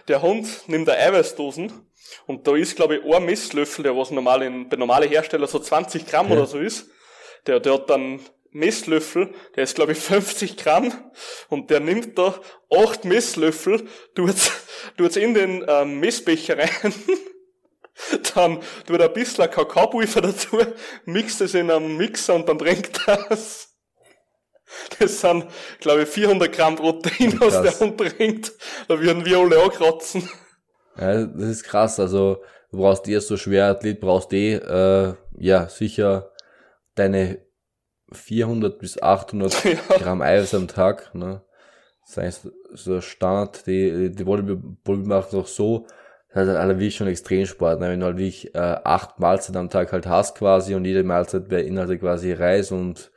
Der 0.09 0.23
Hund 0.23 0.69
nimmt 0.69 0.89
eine 0.89 1.01
Eiweißdosen 1.01 1.73
und 2.27 2.47
da 2.47 2.57
ist, 2.57 2.77
glaube 2.77 2.97
ich, 2.97 3.15
ein 3.15 3.25
Messlöffel, 3.25 3.83
der 3.83 3.97
was 3.97 4.11
normal 4.11 4.43
in, 4.43 4.69
bei 4.69 4.77
normalen 4.77 5.09
Herstellern 5.09 5.49
so 5.49 5.59
20 5.59 6.07
Gramm 6.07 6.29
ja. 6.29 6.37
oder 6.37 6.47
so 6.47 6.59
ist. 6.59 6.89
Der, 7.47 7.61
der 7.61 7.75
hat 7.75 7.91
dann 7.91 8.21
Messlöffel, 8.53 9.33
der 9.55 9.65
ist 9.65 9.77
glaube 9.77 9.93
ich 9.93 9.99
50 9.99 10.57
Gramm 10.57 10.93
und 11.49 11.71
der 11.71 11.81
nimmt 11.81 12.19
da 12.19 12.35
acht 12.71 13.05
Messlöffel, 13.05 13.87
tut's, 14.15 14.51
tut's 14.97 15.17
in 15.17 15.35
den 15.35 15.65
ähm, 15.69 16.01
Messbecher 16.01 16.59
rein, 16.59 16.95
dann 18.35 18.61
tut 18.87 19.01
ein 19.01 19.13
bisschen 19.13 19.51
Kakaopulver 19.51 20.21
dazu, 20.23 20.59
mixt 21.05 21.41
es 21.41 21.55
in 21.55 21.71
einem 21.71 21.97
Mixer 21.97 22.35
und 22.35 22.49
dann 22.49 22.59
trinkt 22.59 23.01
das. 23.07 23.69
Das 24.99 25.21
sind, 25.21 25.47
glaube 25.81 26.05
ich, 26.05 26.09
400 26.09 26.53
Gramm 26.53 26.77
Protein, 26.77 27.41
was 27.41 27.61
der 27.61 27.79
Hund 27.81 27.99
trinkt. 27.99 28.53
Da 28.87 29.01
würden 29.01 29.25
wir 29.25 29.39
alle 29.39 29.61
ankratzen. 29.61 30.31
Ja, 30.99 31.25
das 31.25 31.49
ist 31.49 31.65
krass. 31.65 32.01
Also, 32.01 32.43
du 32.71 32.79
brauchst 32.79 33.09
eh 33.09 33.19
so 33.19 33.37
schwer 33.37 33.67
Athlet, 33.67 34.01
brauchst 34.01 34.33
eh, 34.33 34.55
äh, 34.55 35.15
ja, 35.39 35.69
sicher 35.69 36.31
deine 36.95 37.39
400 38.13 38.79
bis 38.79 39.01
800 39.01 39.65
ja. 39.65 39.79
Gramm 39.99 40.23
Eiweiß 40.23 40.55
am 40.55 40.69
Tag, 40.69 41.15
ne? 41.15 41.43
Das 42.07 42.17
heißt, 42.17 42.49
so 42.73 43.01
Standard, 43.01 43.67
die, 43.67 44.11
die 44.11 44.25
Bodybuilder 44.25 45.07
machen 45.07 45.39
auch 45.39 45.47
so, 45.47 45.87
das 46.33 46.45
ist 46.45 46.49
halt 46.49 46.59
alle 46.59 46.79
wie 46.79 46.91
schon 46.91 47.07
Extremsport, 47.07 47.79
ne? 47.81 47.89
wenn 47.89 48.01
du 48.01 48.07
halt 48.07 48.17
wirklich 48.17 48.55
äh, 48.55 48.59
acht 48.59 49.21
Mahlzeiten 49.21 49.57
am 49.57 49.71
Tag 49.71 49.93
halt 49.93 50.07
hast 50.07 50.37
quasi 50.37 50.75
und 50.75 50.85
jede 50.85 51.05
Mahlzeit 51.05 51.49
beinhaltet 51.49 52.01
quasi 52.01 52.33
Reis 52.33 52.73
und 52.73 53.13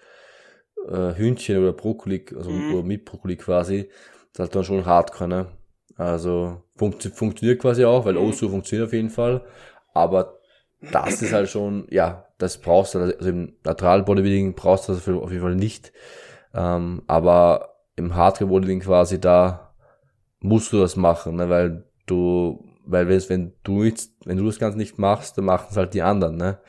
äh, 0.87 1.15
Hühnchen 1.15 1.57
oder 1.57 1.73
Brokkoli, 1.73 2.25
also 2.35 2.51
mhm. 2.51 2.73
oder 2.73 2.83
mit 2.83 3.05
Brokkoli 3.05 3.35
quasi, 3.35 3.89
das 4.33 4.33
ist 4.33 4.39
halt 4.39 4.55
dann 4.55 4.63
schon 4.63 4.85
hardcore, 4.85 5.27
ne? 5.27 5.47
Also 5.95 6.63
funkt, 6.75 7.03
funktioniert 7.03 7.61
quasi 7.61 7.85
auch, 7.85 8.05
weil 8.05 8.13
mhm. 8.13 8.29
OSU 8.29 8.49
funktioniert 8.49 8.87
auf 8.87 8.93
jeden 8.93 9.09
Fall. 9.09 9.43
Aber 9.93 10.39
das 10.91 11.21
ist 11.21 11.33
halt 11.33 11.49
schon, 11.49 11.87
ja, 11.89 12.25
das 12.37 12.57
brauchst 12.57 12.95
du, 12.95 12.99
also 12.99 13.29
im 13.29 13.55
Natural 13.63 14.03
Bodybuilding 14.03 14.53
brauchst 14.53 14.89
du 14.89 14.93
das 14.93 15.07
auf 15.07 15.31
jeden 15.31 15.43
Fall 15.43 15.55
nicht. 15.55 15.93
Ähm, 16.53 17.03
aber 17.07 17.75
im 17.95 18.15
Hardcore 18.15 18.49
Bodybuilding 18.49 18.81
quasi 18.81 19.19
da 19.19 19.73
musst 20.39 20.73
du 20.73 20.79
das 20.79 20.95
machen, 20.95 21.35
ne, 21.37 21.49
weil 21.49 21.85
du, 22.05 22.65
weil 22.85 23.07
wenn 23.07 23.53
du 23.63 23.83
nichts, 23.83 24.13
wenn 24.25 24.37
du 24.37 24.45
das 24.45 24.59
Ganze 24.59 24.77
nicht 24.77 24.97
machst, 24.97 25.37
dann 25.37 25.45
machen 25.45 25.67
es 25.71 25.77
halt 25.77 25.93
die 25.93 26.01
anderen, 26.01 26.35
ne. 26.35 26.59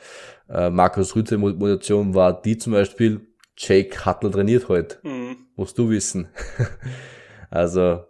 Äh, 0.47 0.69
Markus 0.69 1.15
Rütze 1.15 1.37
Motivation 1.37 2.13
war 2.13 2.41
die 2.41 2.57
zum 2.57 2.73
Beispiel, 2.73 3.27
Jake 3.57 4.05
Huttle 4.05 4.31
trainiert 4.31 4.69
heute. 4.69 4.97
Mhm. 5.03 5.37
Musst 5.55 5.77
du 5.77 5.89
wissen. 5.89 6.27
also, 7.49 8.03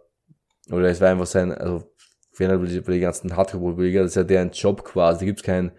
oder 0.70 0.88
es 0.88 1.00
war 1.00 1.10
einfach 1.10 1.26
sein, 1.26 1.52
also, 1.52 1.90
wenn 2.36 2.50
er 2.50 2.58
die, 2.58 2.82
die 2.82 3.00
ganzen 3.00 3.36
Hardcore-Bodybuilder, 3.36 4.02
das 4.02 4.12
ist 4.12 4.16
ja 4.16 4.24
deren 4.24 4.50
Job 4.50 4.84
quasi, 4.84 5.20
da 5.20 5.26
gibt's 5.26 5.42
kein, 5.42 5.72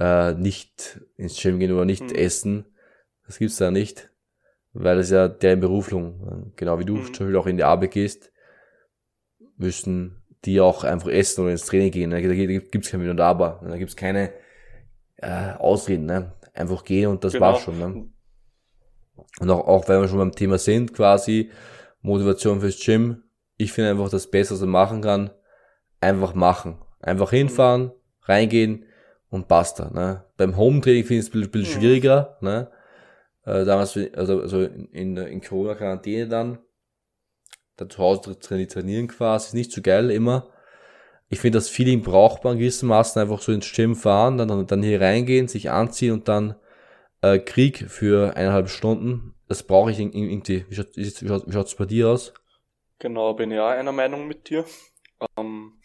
äh, 0.00 0.32
nicht 0.34 1.00
ins 1.16 1.40
Gym 1.40 1.58
gehen 1.58 1.72
oder 1.72 1.84
nicht 1.84 2.02
mhm. 2.02 2.16
essen. 2.16 2.66
Das 3.26 3.38
gibt's 3.38 3.56
da 3.56 3.70
nicht. 3.70 4.10
Weil 4.72 4.96
das 4.96 5.10
ja 5.10 5.28
deren 5.28 5.60
Berufung, 5.60 6.52
genau 6.56 6.80
wie 6.80 6.84
du 6.84 6.96
mhm. 6.96 7.14
zum 7.14 7.26
Beispiel 7.26 7.36
auch 7.36 7.46
in 7.46 7.56
die 7.56 7.64
Arbeit 7.64 7.92
gehst, 7.92 8.32
müssen 9.56 10.24
die 10.44 10.60
auch 10.60 10.84
einfach 10.84 11.08
essen 11.08 11.42
oder 11.42 11.52
ins 11.52 11.64
Training 11.64 11.92
gehen. 11.92 12.10
Da 12.10 12.20
gibt's 12.20 12.90
kein 12.90 13.00
Mit 13.00 13.08
und 13.08 13.20
Aber. 13.20 13.60
Da 13.64 13.76
gibt's 13.78 13.96
keine 13.96 14.32
äh, 15.16 15.52
Ausreden. 15.58 16.06
Ne? 16.06 16.32
Einfach 16.52 16.84
gehen 16.84 17.08
und 17.08 17.24
das 17.24 17.34
genau. 17.34 17.46
war's 17.46 17.62
schon. 17.62 17.78
Ne? 17.78 18.08
Und 19.40 19.50
auch, 19.50 19.66
auch 19.66 19.88
wenn 19.88 20.00
wir 20.00 20.08
schon 20.08 20.18
beim 20.18 20.32
Thema 20.32 20.58
sind, 20.58 20.92
quasi 20.92 21.50
Motivation 22.02 22.60
fürs 22.60 22.78
Gym. 22.84 23.23
Ich 23.64 23.72
finde 23.72 23.92
einfach 23.92 24.10
das 24.10 24.30
Beste, 24.30 24.52
was 24.52 24.60
man 24.60 24.68
machen 24.68 25.00
kann, 25.00 25.30
einfach 25.98 26.34
machen. 26.34 26.76
Einfach 27.00 27.30
hinfahren, 27.30 27.92
reingehen 28.24 28.84
und 29.30 29.48
basta. 29.48 29.90
Ne? 29.90 30.22
Beim 30.36 30.58
Home-Training 30.58 31.04
finde 31.04 31.20
ich 31.20 31.28
es 31.28 31.28
ein 31.28 31.40
bisschen, 31.40 31.50
bisschen 31.50 31.80
schwieriger. 31.80 32.36
Ne? 32.42 32.70
Äh, 33.46 33.64
damals, 33.64 33.98
also, 34.14 34.40
also 34.42 34.60
in, 34.62 35.16
in 35.16 35.40
Corona-Quarantäne 35.40 36.28
dann, 36.28 36.58
da 37.78 37.88
zu 37.88 37.98
Hause 37.98 38.38
trainieren 38.38 39.08
quasi, 39.08 39.48
ist 39.48 39.54
nicht 39.54 39.72
so 39.72 39.80
geil 39.80 40.10
immer. 40.10 40.50
Ich 41.30 41.40
finde 41.40 41.56
das 41.56 41.70
Feeling 41.70 42.02
braucht 42.02 42.44
man 42.44 42.58
gewissermaßen 42.58 43.22
einfach 43.22 43.40
so 43.40 43.50
ins 43.50 43.72
Gym 43.72 43.96
fahren, 43.96 44.36
dann, 44.36 44.66
dann 44.66 44.82
hier 44.82 45.00
reingehen, 45.00 45.48
sich 45.48 45.70
anziehen 45.70 46.12
und 46.12 46.28
dann 46.28 46.54
äh, 47.22 47.38
Krieg 47.38 47.86
für 47.88 48.36
eineinhalb 48.36 48.68
Stunden. 48.68 49.34
Das 49.48 49.62
brauche 49.62 49.90
ich 49.90 49.98
irgendwie. 49.98 50.66
Wie 50.68 50.74
schaut 50.74 50.98
es 50.98 51.22
wie 51.22 51.28
schaut, 51.28 51.46
wie 51.46 51.52
schaut's 51.52 51.74
bei 51.74 51.86
dir 51.86 52.10
aus? 52.10 52.34
Genau, 53.04 53.34
bin 53.34 53.50
ich 53.50 53.60
auch 53.60 53.68
einer 53.68 53.92
Meinung 53.92 54.26
mit 54.26 54.48
dir. 54.48 54.64
Ähm, 55.36 55.78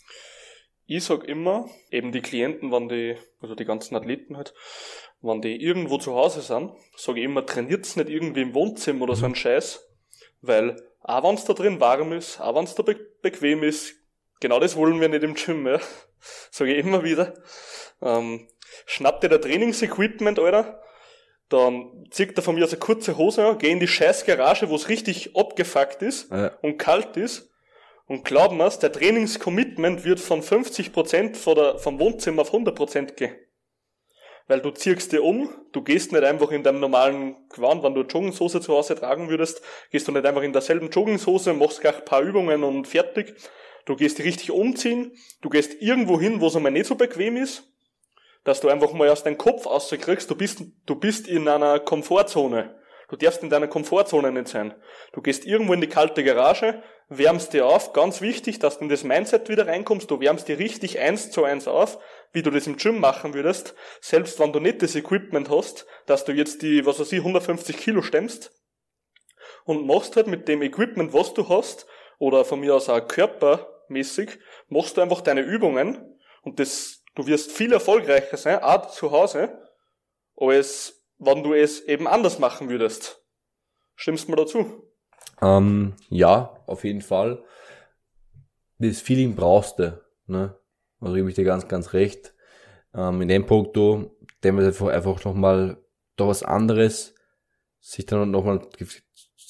ich 0.85 1.03
sag 1.03 1.25
immer, 1.25 1.69
eben 1.91 2.13
die 2.13 2.21
Klienten, 2.21 2.71
wenn 2.71 2.87
die, 2.87 3.17
also 3.41 3.55
die 3.55 3.65
ganzen 3.65 3.97
Athleten 3.97 4.37
halt, 4.37 4.53
wenn 5.19 5.41
die 5.41 5.61
irgendwo 5.61 5.97
zu 5.97 6.15
Hause 6.15 6.39
sind, 6.39 6.71
sage 6.95 7.19
ich 7.19 7.25
immer, 7.25 7.45
trainiert's 7.45 7.97
nicht 7.97 8.07
irgendwie 8.07 8.43
im 8.43 8.53
Wohnzimmer 8.53 9.01
oder 9.01 9.17
so 9.17 9.25
ein 9.25 9.35
Scheiß, 9.35 9.85
weil 10.39 10.81
auch 11.01 11.21
wenn's 11.25 11.43
da 11.43 11.51
drin 11.51 11.81
warm 11.81 12.13
ist, 12.13 12.39
auch 12.39 12.55
wenn's 12.55 12.75
da 12.75 12.83
be 12.83 12.95
bequem 13.21 13.63
ist, 13.63 13.95
genau 14.39 14.61
das 14.61 14.77
wollen 14.77 15.01
wir 15.01 15.09
nicht 15.09 15.23
im 15.23 15.33
Gym, 15.33 15.67
ja. 15.67 15.81
Sage 16.51 16.73
ich 16.73 16.85
immer 16.85 17.03
wieder. 17.03 17.33
Ähm, 18.01 18.47
schnapp 18.85 19.19
dir 19.19 19.27
der 19.27 19.41
Trainingsequipment, 19.41 20.39
Alter, 20.39 20.81
dann 21.49 22.05
zieht 22.11 22.37
er 22.37 22.43
von 22.43 22.55
mir 22.55 22.63
aus 22.63 22.71
eine 22.71 22.79
kurze 22.79 23.17
Hose 23.17 23.45
an, 23.45 23.57
geh 23.57 23.71
in 23.71 23.79
die 23.79 23.87
scheiß 23.87 24.25
Garage, 24.25 24.69
wo 24.69 24.75
es 24.75 24.87
richtig 24.87 25.35
abgefuckt 25.35 26.01
ist 26.01 26.31
ja. 26.31 26.51
und 26.61 26.77
kalt 26.77 27.17
ist. 27.17 27.49
Und 28.05 28.25
glaub 28.25 28.53
mir's, 28.53 28.79
der 28.79 28.91
Trainingscommitment 28.91 30.03
wird 30.03 30.19
von 30.19 30.41
50% 30.41 31.35
von 31.35 31.55
der, 31.55 31.77
vom 31.77 31.99
Wohnzimmer 31.99 32.41
auf 32.41 32.53
100% 32.53 33.13
gehen. 33.13 33.35
Weil 34.47 34.61
du 34.61 34.71
ziehst 34.71 35.11
dir 35.11 35.23
um, 35.23 35.49
du 35.73 35.83
gehst 35.83 36.11
nicht 36.11 36.23
einfach 36.23 36.49
in 36.49 36.63
deinem 36.63 36.79
normalen 36.79 37.35
Gewand, 37.49 37.83
wenn 37.83 37.93
du 37.93 38.01
Jogginghose 38.01 38.61
zu 38.61 38.73
Hause 38.73 38.95
tragen 38.95 39.29
würdest, 39.29 39.61
gehst 39.91 40.07
du 40.07 40.11
nicht 40.11 40.25
einfach 40.25 40.41
in 40.41 40.53
derselben 40.53 40.89
Jogginghose, 40.89 41.53
machst 41.53 41.81
gleich 41.81 41.97
ein 41.97 42.05
paar 42.05 42.21
Übungen 42.21 42.63
und 42.63 42.87
fertig. 42.87 43.35
Du 43.85 43.95
gehst 43.95 44.17
dich 44.17 44.25
richtig 44.25 44.51
umziehen, 44.51 45.11
du 45.41 45.49
gehst 45.49 45.79
irgendwo 45.79 46.19
hin, 46.19 46.41
wo 46.41 46.47
es 46.47 46.55
einmal 46.55 46.71
nicht 46.71 46.87
so 46.87 46.95
bequem 46.95 47.37
ist, 47.37 47.71
dass 48.49 48.61
du 48.61 48.69
einfach 48.69 48.93
mal 48.93 49.09
aus 49.09 49.23
deinem 49.23 49.37
Kopf 49.37 49.67
rauskriegst, 49.67 50.27
du 50.29 50.35
bist, 50.35 50.63
du 50.87 50.95
bist 50.95 51.27
in 51.27 51.47
einer 51.47 51.79
Komfortzone. 51.79 52.75
Du 53.07 53.15
darfst 53.15 53.43
in 53.43 53.49
deiner 53.51 53.67
Komfortzone 53.67 54.31
nicht 54.31 54.47
sein. 54.47 54.73
Du 55.13 55.21
gehst 55.21 55.45
irgendwo 55.45 55.73
in 55.73 55.81
die 55.81 55.87
kalte 55.87 56.23
Garage, 56.23 56.81
wärmst 57.09 57.53
dir 57.53 57.67
auf, 57.67 57.93
ganz 57.93 58.21
wichtig, 58.21 58.57
dass 58.57 58.79
du 58.79 58.85
in 58.85 58.89
das 58.89 59.03
Mindset 59.03 59.49
wieder 59.49 59.67
reinkommst, 59.67 60.09
du 60.09 60.19
wärmst 60.19 60.47
dir 60.47 60.57
richtig 60.57 60.97
eins 60.97 61.29
zu 61.29 61.43
eins 61.43 61.67
auf, 61.67 61.99
wie 62.33 62.41
du 62.41 62.49
das 62.49 62.65
im 62.65 62.77
Gym 62.77 62.99
machen 62.99 63.35
würdest, 63.35 63.75
selbst 64.01 64.39
wenn 64.39 64.51
du 64.51 64.59
nicht 64.59 64.81
das 64.81 64.95
Equipment 64.95 65.49
hast, 65.49 65.85
dass 66.07 66.25
du 66.25 66.31
jetzt 66.31 66.63
die, 66.63 66.87
was 66.87 66.99
weiß 66.99 67.11
ich, 67.11 67.19
150 67.19 67.77
Kilo 67.77 68.01
stemmst, 68.01 68.51
und 69.65 69.85
machst 69.85 70.15
halt 70.15 70.25
mit 70.25 70.47
dem 70.47 70.63
Equipment, 70.63 71.13
was 71.13 71.35
du 71.35 71.47
hast, 71.49 71.85
oder 72.17 72.45
von 72.45 72.59
mir 72.59 72.73
aus 72.73 72.89
auch 72.89 73.07
körpermäßig, 73.07 74.39
machst 74.69 74.97
du 74.97 75.01
einfach 75.01 75.21
deine 75.21 75.41
Übungen 75.41 76.17
und 76.41 76.59
das, 76.59 76.98
du 77.19 77.27
wirst 77.27 77.51
viel 77.51 77.73
erfolgreicher 77.73 78.37
sein, 78.37 78.63
auch 78.63 78.91
zu 78.91 79.11
Hause, 79.11 79.49
als 80.37 81.03
wenn 81.17 81.43
du 81.43 81.53
es 81.53 81.81
eben 81.81 82.07
anders 82.07 82.39
machen 82.39 82.69
würdest. 82.69 83.21
Stimmst 83.95 84.27
du 84.27 84.31
mir 84.31 84.37
dazu? 84.37 84.89
Ähm, 85.41 85.95
ja, 86.09 86.63
auf 86.65 86.85
jeden 86.85 87.01
Fall. 87.01 87.43
Das 88.77 89.01
Feeling 89.01 89.35
brauchst 89.35 89.79
du, 89.79 90.01
ne? 90.27 90.57
Also 91.01 91.15
gebe 91.15 91.27
ich 91.29 91.35
dir 91.35 91.43
ganz, 91.43 91.67
ganz 91.67 91.91
recht. 91.91 92.33
Ähm, 92.93 93.21
in 93.21 93.27
dem 93.27 93.45
Punkt, 93.45 93.75
du, 93.75 94.15
dem 94.43 94.57
ist 94.59 94.67
einfach, 94.67 94.87
einfach 94.87 95.25
nochmal 95.25 95.77
da 96.15 96.27
was 96.27 96.43
anderes, 96.43 97.15
sich 97.81 98.05
dann 98.05 98.31
nochmal 98.31 98.65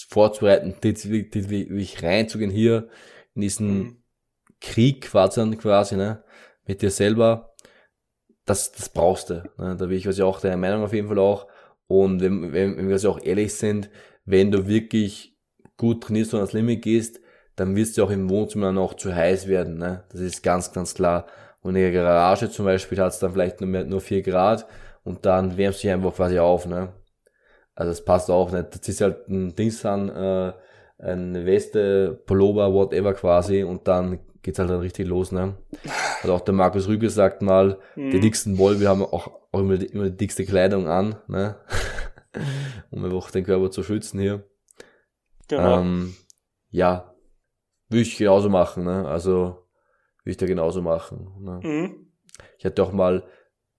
vorzubereiten, 0.07 0.76
wirklich 0.82 2.01
reinzugehen 2.01 2.51
hier 2.51 2.89
in 3.36 3.41
diesen 3.41 3.78
mhm. 3.78 4.03
Krieg 4.59 5.01
quasi, 5.01 5.55
quasi, 5.57 5.95
ne, 5.95 6.24
mit 6.65 6.82
dir 6.82 6.91
selber, 6.91 7.49
das, 8.50 8.72
das 8.72 8.89
brauchst 8.89 9.30
du. 9.30 9.43
Ne? 9.58 9.76
Da 9.78 9.86
bin 9.86 9.97
ich 9.97 10.08
also 10.08 10.26
auch 10.26 10.41
deiner 10.41 10.58
Meinung 10.58 10.84
auf 10.84 10.93
jeden 10.93 11.08
Fall 11.08 11.20
auch. 11.20 11.47
Und 11.88 12.22
wenn, 12.22 12.52
wenn, 12.54 12.78
wenn 12.78 12.88
wir 12.88 12.93
also 12.93 13.12
auch 13.12 13.22
ehrlich 13.24 13.54
sind, 13.54 13.89
wenn 14.26 14.52
du 14.52 14.68
wirklich 14.68 15.38
gut 15.78 16.04
trainierst 16.04 16.34
und 16.34 16.39
ans 16.39 16.54
Limit 16.54 16.82
gehst, 16.82 17.20
dann 17.56 17.76
wirst 17.76 17.97
du 17.97 18.04
auch 18.04 18.10
im 18.10 18.30
Wohnzimmer 18.30 18.72
noch 18.72 18.95
zu 18.95 19.14
heiß 19.14 19.47
werden. 19.47 19.78
Ne? 19.78 20.04
Das 20.12 20.22
ist 20.22 20.43
ganz, 20.43 20.72
ganz 20.72 20.93
klar. 20.93 21.28
Und 21.62 21.76
in 21.76 21.82
der 21.82 21.91
Garage 21.91 22.50
zum 22.50 22.66
Beispiel 22.66 23.00
hat 23.00 23.14
es 23.14 23.20
dann 23.20 23.34
vielleicht 23.34 23.62
nur, 23.62 23.70
mehr, 23.70 23.84
nur 23.84 24.02
4 24.02 24.22
Grad 24.22 24.66
und 25.04 25.26
dann 25.26 25.58
wärmst 25.58 25.80
du 25.80 25.88
dich 25.88 25.93
einfach 25.93 26.16
quasi 26.16 26.39
auf. 26.39 26.66
Ne? 26.66 26.89
Also 27.76 27.91
das 27.91 28.04
passt 28.04 28.30
auch 28.30 28.52
nicht. 28.52 28.68
Das 28.72 28.88
ist 28.88 29.02
halt 29.02 29.28
ein 29.28 29.56
Dings 29.56 29.86
an, 29.86 30.10
äh, 30.10 30.54
eine 31.00 31.45
Weste, 31.45 32.22
Pullover, 32.26 32.74
whatever 32.74 33.14
quasi 33.14 33.64
und 33.64 33.88
dann 33.88 34.20
geht's 34.41 34.60
halt 34.60 34.70
dann 34.70 34.80
richtig 34.80 35.08
los, 35.08 35.32
ne? 35.32 35.56
Hat 36.22 36.30
auch 36.30 36.41
der 36.41 36.53
Markus 36.53 36.88
Rüge 36.88 37.09
sagt 37.09 37.41
mal, 37.41 37.80
mhm. 37.95 38.11
die 38.11 38.20
dicksten 38.20 38.57
Woll, 38.57 38.80
wir 38.80 38.89
haben 38.89 39.01
auch, 39.01 39.32
auch 39.51 39.59
immer, 39.59 39.78
die, 39.78 39.88
immer 39.88 40.09
die 40.09 40.17
dickste 40.17 40.45
Kleidung 40.45 40.88
an, 40.88 41.15
ne? 41.28 41.55
um 42.91 43.05
einfach 43.05 43.32
den 43.32 43.45
Körper 43.45 43.72
zu 43.72 43.84
schützen 43.84 44.20
hier. 44.20 44.43
Genau. 45.47 45.80
Ähm, 45.80 46.15
ja, 46.70 47.15
würde 47.89 48.01
ich 48.01 48.17
genauso 48.17 48.49
machen, 48.49 48.84
ne? 48.84 49.07
Also, 49.07 49.67
würde 50.24 50.32
ich 50.32 50.38
da 50.38 50.45
genauso 50.45 50.82
machen. 50.82 51.36
Ne? 51.39 51.59
Mhm. 51.63 52.07
Ich 52.57 52.65
hatte 52.65 52.84
auch 52.84 52.91
mal 52.91 53.24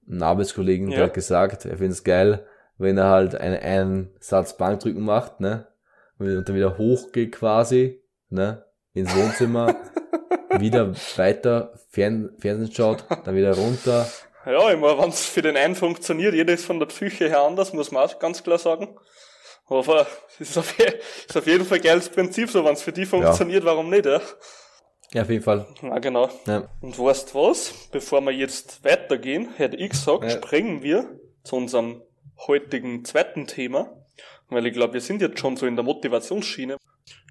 einen 0.08 0.22
Arbeitskollegen, 0.22 0.88
ja. 0.88 0.96
der 0.96 1.04
hat 1.06 1.14
gesagt, 1.14 1.64
er 1.64 1.76
findet 1.76 1.92
es 1.92 2.04
geil, 2.04 2.46
wenn 2.78 2.98
er 2.98 3.08
halt 3.08 3.34
einen, 3.34 3.58
einen 3.58 4.10
Satz 4.18 4.56
Bankdrücken 4.56 5.02
macht, 5.02 5.40
ne? 5.40 5.68
Und 6.18 6.48
dann 6.48 6.56
wieder 6.56 6.76
hochgeht 6.76 7.32
quasi, 7.32 8.02
ne? 8.28 8.64
Ins 8.92 9.14
Wohnzimmer, 9.14 9.76
wieder 10.60 10.94
weiter 11.16 11.72
Fern 11.90 12.30
Fernsehen 12.38 12.72
schaut, 12.72 13.04
dann 13.24 13.34
wieder 13.34 13.54
runter. 13.54 14.06
Ja, 14.46 14.70
immer 14.70 14.98
wenn 14.98 15.10
es 15.10 15.26
für 15.26 15.42
den 15.42 15.56
einen 15.56 15.74
funktioniert, 15.74 16.34
jeder 16.34 16.54
ist 16.54 16.64
von 16.64 16.78
der 16.78 16.86
Psyche 16.86 17.28
her 17.28 17.40
anders, 17.40 17.72
muss 17.72 17.90
man 17.90 18.04
auch 18.04 18.18
ganz 18.18 18.42
klar 18.42 18.58
sagen. 18.58 18.96
Aber 19.68 20.06
es 20.28 20.50
ist 20.50 20.58
auf, 20.58 20.78
ist 20.78 21.36
auf 21.36 21.46
jeden 21.46 21.64
Fall 21.64 21.78
ein 21.78 21.84
geiles 21.84 22.08
Prinzip, 22.08 22.50
so 22.50 22.64
wenn 22.64 22.72
es 22.74 22.82
für 22.82 22.92
die 22.92 23.06
funktioniert, 23.06 23.64
ja. 23.64 23.70
warum 23.70 23.90
nicht, 23.90 24.06
ja? 24.06 24.20
Ja, 25.12 25.22
auf 25.22 25.30
jeden 25.30 25.42
Fall. 25.42 25.66
Ja, 25.82 25.98
genau. 25.98 26.28
Ja. 26.46 26.68
Und 26.80 26.98
weißt 26.98 27.34
was? 27.34 27.72
Bevor 27.90 28.20
wir 28.20 28.32
jetzt 28.32 28.84
weitergehen, 28.84 29.50
hätte 29.56 29.76
ich 29.76 29.90
gesagt, 29.90 30.24
ja. 30.24 30.30
springen 30.30 30.82
wir 30.82 31.18
zu 31.42 31.56
unserem 31.56 32.02
heutigen 32.46 33.04
zweiten 33.04 33.46
Thema, 33.46 33.92
weil 34.48 34.66
ich 34.66 34.72
glaube, 34.72 34.94
wir 34.94 35.00
sind 35.00 35.20
jetzt 35.20 35.38
schon 35.38 35.56
so 35.56 35.66
in 35.66 35.76
der 35.76 35.84
Motivationsschiene. 35.84 36.76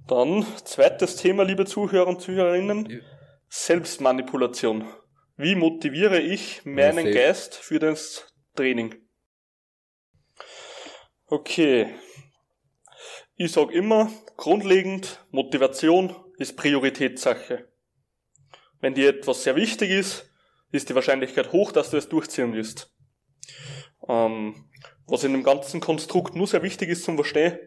Dann 0.08 0.46
zweites 0.64 1.16
Thema, 1.18 1.44
liebe 1.44 1.66
Zuhörer 1.66 2.08
und 2.08 2.22
Zuhörerinnen, 2.22 3.02
Selbstmanipulation. 3.50 4.88
Wie 5.36 5.56
motiviere 5.56 6.20
ich 6.20 6.64
meinen 6.66 7.08
ja, 7.08 7.14
Geist 7.14 7.56
für 7.56 7.80
das 7.80 8.32
Training? 8.56 8.96
Okay. 11.26 11.96
Ich 13.36 13.52
sag 13.52 13.72
immer, 13.72 14.12
grundlegend, 14.38 15.26
Motivation 15.32 16.16
ist 16.38 16.58
Prioritätssache. 16.58 17.70
Wenn 18.82 18.94
dir 18.94 19.10
etwas 19.10 19.44
sehr 19.44 19.56
wichtig 19.56 19.90
ist, 19.90 20.30
ist 20.72 20.90
die 20.90 20.96
Wahrscheinlichkeit 20.96 21.52
hoch, 21.52 21.72
dass 21.72 21.90
du 21.90 21.98
es 21.98 22.10
durchziehen 22.10 22.54
wirst. 22.54 22.94
Ähm, 24.08 24.70
was 25.08 25.24
in 25.24 25.32
dem 25.32 25.44
ganzen 25.44 25.80
Konstrukt 25.80 26.36
nur 26.36 26.48
sehr 26.48 26.64
wichtig 26.64 26.90
ist 26.90 27.04
zum 27.04 27.16
Verstehen, 27.16 27.58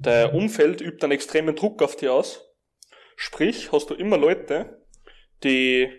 dein 0.00 0.30
Umfeld 0.30 0.80
übt 0.80 1.02
einen 1.02 1.12
extremen 1.12 1.56
Druck 1.56 1.82
auf 1.82 1.96
dich 1.96 2.08
aus. 2.08 2.48
Sprich, 3.16 3.72
hast 3.72 3.90
du 3.90 3.94
immer 3.94 4.16
Leute, 4.16 4.81
die, 5.44 5.90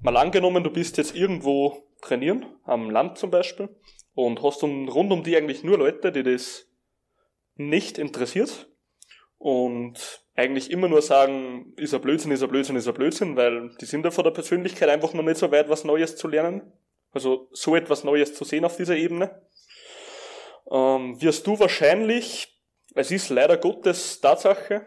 mal 0.00 0.16
angenommen, 0.16 0.64
du 0.64 0.70
bist 0.70 0.96
jetzt 0.98 1.14
irgendwo 1.14 1.82
trainieren, 2.02 2.46
am 2.64 2.90
Land 2.90 3.18
zum 3.18 3.30
Beispiel, 3.30 3.68
und 4.14 4.42
hast 4.42 4.62
dann 4.62 4.88
rund 4.88 5.12
um 5.12 5.22
die 5.22 5.36
eigentlich 5.36 5.64
nur 5.64 5.78
Leute, 5.78 6.12
die 6.12 6.22
das 6.22 6.66
nicht 7.56 7.98
interessiert 7.98 8.68
und 9.38 10.22
eigentlich 10.34 10.70
immer 10.70 10.88
nur 10.88 11.02
sagen, 11.02 11.74
ist 11.76 11.92
er 11.92 11.98
Blödsinn, 11.98 12.32
ist 12.32 12.42
er 12.42 12.48
Blödsinn, 12.48 12.76
ist 12.76 12.86
er 12.86 12.92
Blödsinn, 12.92 13.36
weil 13.36 13.70
die 13.80 13.84
sind 13.84 14.04
ja 14.04 14.10
von 14.10 14.24
der 14.24 14.30
Persönlichkeit 14.30 14.88
einfach 14.88 15.12
noch 15.12 15.22
nicht 15.22 15.36
so 15.36 15.50
weit, 15.50 15.68
was 15.68 15.84
Neues 15.84 16.16
zu 16.16 16.28
lernen. 16.28 16.72
Also 17.12 17.48
so 17.52 17.76
etwas 17.76 18.04
Neues 18.04 18.34
zu 18.34 18.44
sehen 18.44 18.64
auf 18.64 18.76
dieser 18.76 18.96
Ebene 18.96 19.42
ähm, 20.70 21.20
wirst 21.20 21.46
du 21.46 21.58
wahrscheinlich, 21.58 22.60
es 22.94 23.10
ist 23.10 23.28
leider 23.28 23.56
Gottes 23.56 24.20
Tatsache, 24.20 24.86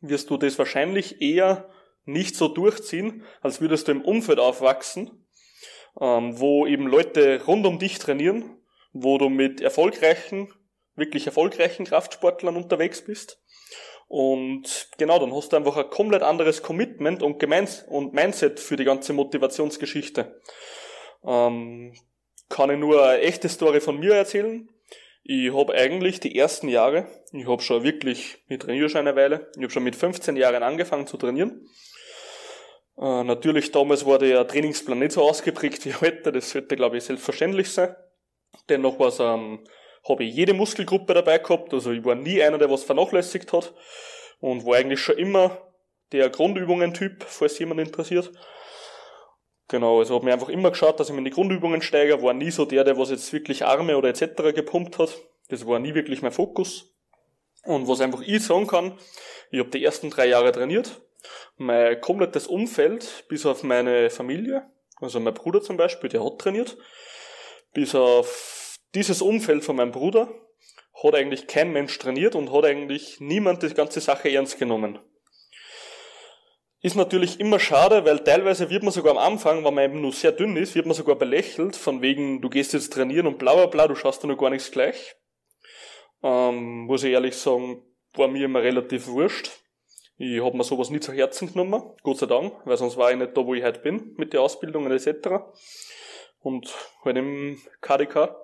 wirst 0.00 0.30
du 0.30 0.36
das 0.36 0.58
wahrscheinlich 0.58 1.22
eher 1.22 1.70
nicht 2.08 2.36
so 2.36 2.48
durchziehen, 2.48 3.22
als 3.42 3.60
würdest 3.60 3.86
du 3.86 3.92
im 3.92 4.02
Umfeld 4.02 4.38
aufwachsen, 4.38 5.26
ähm, 6.00 6.40
wo 6.40 6.66
eben 6.66 6.86
Leute 6.86 7.44
rund 7.46 7.66
um 7.66 7.78
dich 7.78 7.98
trainieren, 7.98 8.58
wo 8.92 9.18
du 9.18 9.28
mit 9.28 9.60
erfolgreichen, 9.60 10.52
wirklich 10.96 11.26
erfolgreichen 11.26 11.84
Kraftsportlern 11.84 12.56
unterwegs 12.56 13.04
bist. 13.04 13.42
Und 14.08 14.88
genau, 14.96 15.18
dann 15.18 15.34
hast 15.34 15.52
du 15.52 15.56
einfach 15.56 15.76
ein 15.76 15.90
komplett 15.90 16.22
anderes 16.22 16.62
Commitment 16.62 17.22
und, 17.22 17.38
Gemeins 17.38 17.84
und 17.86 18.14
Mindset 18.14 18.58
für 18.58 18.76
die 18.76 18.84
ganze 18.84 19.12
Motivationsgeschichte. 19.12 20.40
Ähm, 21.24 21.92
kann 22.48 22.70
ich 22.70 22.78
nur 22.78 23.06
eine 23.06 23.20
echte 23.20 23.50
Story 23.50 23.80
von 23.80 24.00
mir 24.00 24.14
erzählen. 24.14 24.70
Ich 25.24 25.52
habe 25.52 25.74
eigentlich 25.74 26.20
die 26.20 26.38
ersten 26.38 26.68
Jahre, 26.68 27.06
ich 27.32 27.46
habe 27.46 27.60
schon 27.60 27.82
wirklich, 27.82 28.38
ich 28.48 28.58
trainiere 28.60 28.88
schon 28.88 29.06
eine 29.06 29.14
Weile, 29.14 29.50
ich 29.56 29.62
habe 29.62 29.70
schon 29.70 29.84
mit 29.84 29.94
15 29.94 30.36
Jahren 30.36 30.62
angefangen 30.62 31.06
zu 31.06 31.18
trainieren. 31.18 31.68
Äh, 33.00 33.24
natürlich 33.24 33.70
damals 33.70 34.04
war 34.04 34.18
der 34.18 34.46
Trainingsplan 34.46 34.98
nicht 34.98 35.12
so 35.12 35.22
ausgeprägt 35.22 35.84
wie 35.86 35.94
heute, 35.94 36.32
das 36.32 36.50
sollte 36.50 36.76
glaube 36.76 36.96
ich 36.96 37.04
selbstverständlich 37.04 37.70
sein. 37.70 37.94
Dennoch 38.68 38.98
war 38.98 39.08
es, 39.08 39.20
ähm, 39.20 39.64
habe 40.08 40.24
ich 40.24 40.34
jede 40.34 40.54
Muskelgruppe 40.54 41.14
dabei 41.14 41.38
gehabt, 41.38 41.72
also 41.72 41.92
ich 41.92 42.04
war 42.04 42.16
nie 42.16 42.42
einer, 42.42 42.58
der 42.58 42.70
was 42.70 42.82
vernachlässigt 42.82 43.52
hat 43.52 43.72
und 44.40 44.66
war 44.66 44.76
eigentlich 44.76 45.00
schon 45.00 45.16
immer 45.16 45.58
der 46.12 46.28
Grundübungen-Typ, 46.30 47.24
falls 47.24 47.58
jemand 47.58 47.80
interessiert. 47.80 48.32
Genau, 49.68 49.98
also 49.98 50.14
habe 50.14 50.24
mir 50.24 50.32
einfach 50.32 50.48
immer 50.48 50.70
geschaut, 50.70 50.98
dass 50.98 51.08
ich 51.08 51.12
mir 51.12 51.18
in 51.18 51.26
die 51.26 51.30
Grundübungen 51.30 51.82
steige, 51.82 52.22
war 52.22 52.32
nie 52.32 52.50
so 52.50 52.64
der, 52.64 52.84
der 52.84 52.98
was 52.98 53.10
jetzt 53.10 53.32
wirklich 53.32 53.66
Arme 53.66 53.98
oder 53.98 54.08
etc. 54.08 54.54
gepumpt 54.54 54.98
hat. 54.98 55.14
Das 55.50 55.66
war 55.66 55.78
nie 55.78 55.94
wirklich 55.94 56.22
mein 56.22 56.32
Fokus. 56.32 56.94
Und 57.64 57.86
was 57.86 58.00
einfach 58.00 58.22
ich 58.22 58.42
sagen 58.42 58.66
kann, 58.66 58.98
ich 59.50 59.60
habe 59.60 59.68
die 59.68 59.84
ersten 59.84 60.08
drei 60.08 60.26
Jahre 60.26 60.52
trainiert. 60.52 61.02
Mein 61.56 62.00
komplettes 62.00 62.46
Umfeld, 62.46 63.24
bis 63.28 63.44
auf 63.46 63.62
meine 63.62 64.10
Familie, 64.10 64.70
also 65.00 65.20
mein 65.20 65.34
Bruder 65.34 65.62
zum 65.62 65.76
Beispiel, 65.76 66.10
der 66.10 66.24
hat 66.24 66.38
trainiert, 66.38 66.76
bis 67.72 67.94
auf 67.94 68.78
dieses 68.94 69.22
Umfeld 69.22 69.64
von 69.64 69.76
meinem 69.76 69.92
Bruder, 69.92 70.28
hat 71.02 71.14
eigentlich 71.14 71.46
kein 71.46 71.72
Mensch 71.72 71.98
trainiert 71.98 72.34
und 72.34 72.52
hat 72.52 72.64
eigentlich 72.64 73.20
niemand 73.20 73.62
die 73.62 73.74
ganze 73.74 74.00
Sache 74.00 74.32
ernst 74.32 74.58
genommen. 74.58 74.98
Ist 76.80 76.94
natürlich 76.94 77.40
immer 77.40 77.58
schade, 77.58 78.04
weil 78.04 78.20
teilweise 78.20 78.70
wird 78.70 78.84
man 78.84 78.92
sogar 78.92 79.12
am 79.12 79.18
Anfang, 79.18 79.64
wenn 79.64 79.74
man 79.74 79.84
eben 79.84 80.00
nur 80.00 80.12
sehr 80.12 80.30
dünn 80.30 80.56
ist, 80.56 80.76
wird 80.76 80.86
man 80.86 80.94
sogar 80.94 81.16
belächelt, 81.16 81.74
von 81.74 82.02
wegen, 82.02 82.40
du 82.40 82.48
gehst 82.48 82.72
jetzt 82.72 82.92
trainieren 82.92 83.26
und 83.26 83.38
bla 83.38 83.54
bla 83.54 83.66
bla, 83.66 83.88
du 83.88 83.96
schaust 83.96 84.22
da 84.22 84.28
noch 84.28 84.38
gar 84.38 84.50
nichts 84.50 84.70
gleich. 84.70 85.16
Ähm, 86.22 86.86
muss 86.86 87.02
ich 87.02 87.12
ehrlich 87.12 87.36
sagen, 87.36 87.82
war 88.14 88.28
mir 88.28 88.44
immer 88.44 88.62
relativ 88.62 89.08
wurscht. 89.08 89.57
Ich 90.18 90.42
habe 90.42 90.56
mir 90.56 90.64
sowas 90.64 90.90
nie 90.90 91.00
zu 91.00 91.12
Herzen 91.12 91.52
genommen, 91.52 91.82
Gott 92.02 92.18
sei 92.18 92.26
Dank, 92.26 92.52
weil 92.64 92.76
sonst 92.76 92.96
war 92.96 93.10
ich 93.10 93.16
nicht 93.16 93.36
da, 93.36 93.46
wo 93.46 93.54
ich 93.54 93.64
heute 93.64 93.80
bin, 93.80 94.14
mit 94.16 94.32
der 94.32 94.42
Ausbildung 94.42 94.90
etc. 94.90 95.28
Und 96.40 96.74
halt 97.04 97.16
im 97.16 97.58
KDK. 97.80 98.36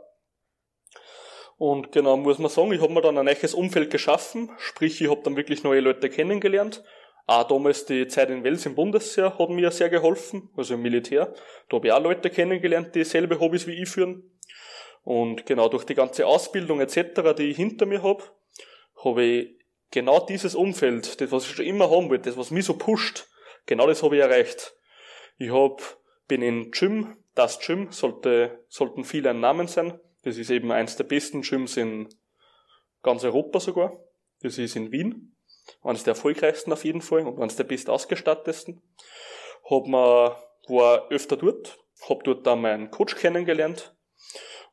Und 1.59 1.93
genau, 1.93 2.17
muss 2.17 2.39
man 2.39 2.51
sagen, 2.51 2.73
ich 2.73 2.81
habe 2.81 2.93
mir 2.93 3.03
dann 3.03 3.19
ein 3.19 3.27
neues 3.27 3.55
Umfeld 3.55 3.91
geschaffen, 3.91 4.51
sprich, 4.57 5.01
ich 5.01 5.11
habe 5.11 5.23
dann 5.23 5.37
wirklich 5.37 5.63
neue 5.65 5.81
Leute 5.81 6.09
kennengelernt 6.09 6.83
auch 7.27 7.45
damals 7.45 7.87
die 7.87 8.07
Zeit 8.07 8.29
in 8.29 8.45
Wels 8.45 8.67
im 8.67 8.75
Bundesheer 8.75 9.39
hat 9.39 9.49
mir 9.49 9.71
sehr 9.71 9.89
geholfen, 9.89 10.51
also 10.57 10.75
im 10.75 10.83
Militär. 10.83 11.33
Da 11.69 11.77
habe 11.77 11.87
ich 11.87 11.93
auch 11.93 12.03
Leute 12.03 12.29
kennengelernt, 12.29 12.95
die 12.95 13.01
dieselbe 13.01 13.41
Hobbys 13.41 13.67
wie 13.67 13.83
ich 13.83 13.89
führen. 13.89 14.31
Und 15.05 15.47
genau 15.47 15.69
durch 15.69 15.85
die 15.85 15.95
ganze 15.95 16.27
Ausbildung 16.27 16.81
etc., 16.81 17.35
die 17.37 17.51
ich 17.51 17.57
hinter 17.57 17.87
mir 17.87 18.03
habe, 18.03 18.25
habe 19.03 19.25
ich 19.25 19.59
genau 19.95 20.19
dieses 20.27 20.57
Umfeld, 20.57 21.21
das 21.21 21.31
was 21.31 21.45
ich 21.45 21.53
schon 21.53 21.65
immer 21.65 21.89
haben 21.89 22.11
wollte, 22.11 22.29
das 22.29 22.37
was 22.37 22.51
mich 22.51 22.65
so 22.65 22.77
pusht, 22.77 23.29
genau 23.65 23.87
das 23.87 24.03
habe 24.03 24.17
ich 24.17 24.23
erreicht. 24.23 24.75
Ich 25.39 25.53
hab, 25.53 25.81
bin 26.27 26.43
in 26.43 26.73
Gym, 26.73 27.17
das 27.37 27.61
Gym, 27.61 27.93
sollte, 27.93 28.65
sollten 28.69 29.05
viele 29.05 29.31
ein 29.31 29.41
Namen 29.41 29.69
sein. 29.69 29.99
Das 30.23 30.37
ist 30.37 30.51
eben 30.51 30.73
eins 30.73 30.97
der 30.97 31.05
besten 31.05 31.43
Gyms 31.43 31.77
in 31.77 32.09
ganz 33.03 33.23
Europa 33.23 33.61
sogar. 33.61 33.97
Das 34.43 34.59
ist 34.59 34.75
in 34.75 34.91
Wien. 34.91 35.37
Eines 35.83 36.03
der 36.03 36.13
erfolgreichsten 36.13 36.73
auf 36.73 36.85
jeden 36.85 37.01
Fall 37.01 37.27
und 37.27 37.41
eines 37.41 37.57
der 37.57 37.65
best 37.65 37.89
ausgestattesten. 37.89 38.83
Hab 39.71 39.87
mir, 39.87 40.37
war 40.69 41.09
öfter 41.11 41.37
dort, 41.37 41.79
hab 42.09 42.25
dort 42.25 42.47
dann 42.47 42.63
meinen 42.63 42.91
Coach 42.91 43.15
kennengelernt 43.15 43.95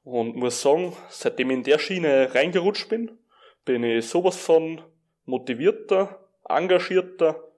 und 0.03 0.36
muss 0.36 0.61
sagen, 0.61 0.95
seitdem 1.09 1.51
ich 1.51 1.57
in 1.57 1.63
der 1.63 1.80
Schiene 1.80 2.34
reingerutscht 2.34 2.89
bin, 2.89 3.19
bin 3.65 3.84
ich 3.84 4.07
sowas 4.07 4.38
von 4.38 4.82
motivierter, 5.26 6.28
engagierter 6.47 7.51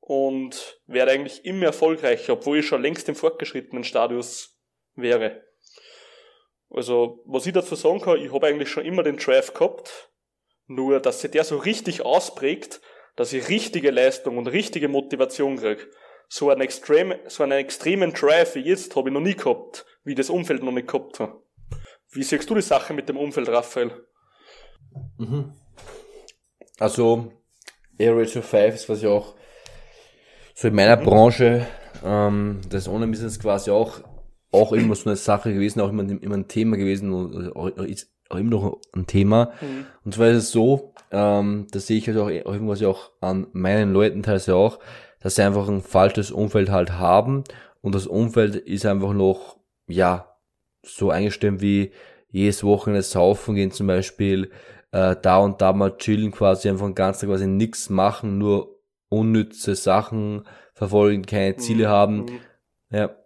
und 0.00 0.80
werde 0.86 1.12
eigentlich 1.12 1.44
immer 1.44 1.66
erfolgreicher, 1.66 2.34
obwohl 2.34 2.58
ich 2.58 2.66
schon 2.66 2.82
längst 2.82 3.08
im 3.08 3.14
fortgeschrittenen 3.14 3.84
Stadius 3.84 4.56
wäre. 4.94 5.42
Also, 6.70 7.22
was 7.26 7.46
ich 7.46 7.52
dazu 7.52 7.74
sagen 7.74 8.00
kann, 8.00 8.20
ich 8.20 8.32
habe 8.32 8.46
eigentlich 8.46 8.68
schon 8.68 8.84
immer 8.84 9.02
den 9.02 9.16
Drive 9.16 9.54
gehabt, 9.54 10.10
nur 10.66 11.00
dass 11.00 11.20
sich 11.20 11.30
der 11.30 11.44
so 11.44 11.56
richtig 11.58 12.02
ausprägt, 12.02 12.80
dass 13.14 13.32
ich 13.32 13.48
richtige 13.48 13.90
Leistung 13.90 14.36
und 14.36 14.46
richtige 14.48 14.88
Motivation 14.88 15.56
kriege. 15.56 15.88
So 16.28 16.50
einen, 16.50 16.60
extrem, 16.60 17.14
so 17.26 17.44
einen 17.44 17.58
extremen 17.58 18.12
Drive 18.12 18.56
wie 18.56 18.60
jetzt 18.60 18.94
habe 18.96 19.08
ich 19.08 19.12
noch 19.14 19.20
nie 19.20 19.34
gehabt, 19.34 19.86
wie 20.04 20.14
das 20.14 20.28
Umfeld 20.28 20.62
noch 20.62 20.72
nicht 20.72 20.88
gehabt 20.88 21.20
habe. 21.20 21.40
Wie 22.10 22.22
siehst 22.22 22.48
du 22.50 22.54
die 22.54 22.62
Sache 22.62 22.94
mit 22.94 23.08
dem 23.08 23.16
Umfeld, 23.16 23.48
Raphael? 23.48 24.06
Mhm. 25.18 25.52
Also, 26.78 27.32
Air 27.98 28.26
5 28.26 28.52
ist 28.74 28.86
quasi 28.86 29.06
auch 29.06 29.34
so 30.54 30.68
in 30.68 30.74
meiner 30.74 30.96
mhm. 30.96 31.04
Branche, 31.04 31.66
ähm, 32.04 32.60
das 32.70 32.88
Online-Business 32.88 33.38
quasi 33.38 33.70
auch, 33.70 34.00
auch 34.52 34.72
immer 34.72 34.94
so 34.94 35.10
eine 35.10 35.16
Sache 35.16 35.52
gewesen, 35.52 35.80
auch 35.80 35.90
immer, 35.90 36.02
immer 36.02 36.36
ein 36.36 36.48
Thema 36.48 36.76
gewesen, 36.76 37.12
und 37.12 37.78
ist 37.90 38.10
auch 38.30 38.36
immer 38.36 38.50
noch 38.50 38.80
ein 38.94 39.06
Thema. 39.06 39.52
Mhm. 39.60 39.86
Und 40.04 40.14
zwar 40.14 40.28
ist 40.28 40.36
es 40.36 40.50
so, 40.50 40.94
ähm, 41.10 41.66
das 41.70 41.86
sehe 41.86 41.98
ich 41.98 42.08
halt 42.08 42.18
auch, 42.18 42.26
auch 42.26 42.52
irgendwas 42.52 42.82
auch 42.82 43.10
an 43.20 43.46
meinen 43.52 43.92
Leuten 43.92 44.22
teilweise 44.22 44.56
auch, 44.56 44.78
dass 45.20 45.36
sie 45.36 45.42
einfach 45.42 45.68
ein 45.68 45.82
falsches 45.82 46.30
Umfeld 46.30 46.70
halt 46.70 46.92
haben 46.92 47.44
und 47.82 47.94
das 47.94 48.06
Umfeld 48.06 48.56
ist 48.56 48.86
einfach 48.86 49.12
noch, 49.12 49.58
ja, 49.86 50.36
so 50.82 51.10
eingestimmt 51.10 51.60
wie 51.60 51.92
jedes 52.30 52.64
Wochenende 52.64 53.02
saufen 53.02 53.54
gehen 53.54 53.70
zum 53.70 53.86
Beispiel, 53.86 54.50
äh, 54.96 55.16
da 55.20 55.38
und 55.38 55.60
da 55.60 55.74
mal 55.74 55.98
chillen 55.98 56.30
quasi, 56.30 56.70
einfach 56.70 56.86
den 56.86 56.94
ganzen 56.94 57.20
Tag 57.20 57.28
quasi 57.28 57.46
nichts 57.46 57.90
machen, 57.90 58.38
nur 58.38 58.80
unnütze 59.10 59.74
Sachen 59.74 60.44
verfolgen, 60.72 61.26
keine 61.26 61.56
Ziele 61.56 61.84
mhm. 61.84 61.90
haben. 61.90 62.16
Mhm. 62.16 62.40
Ja, 62.90 63.16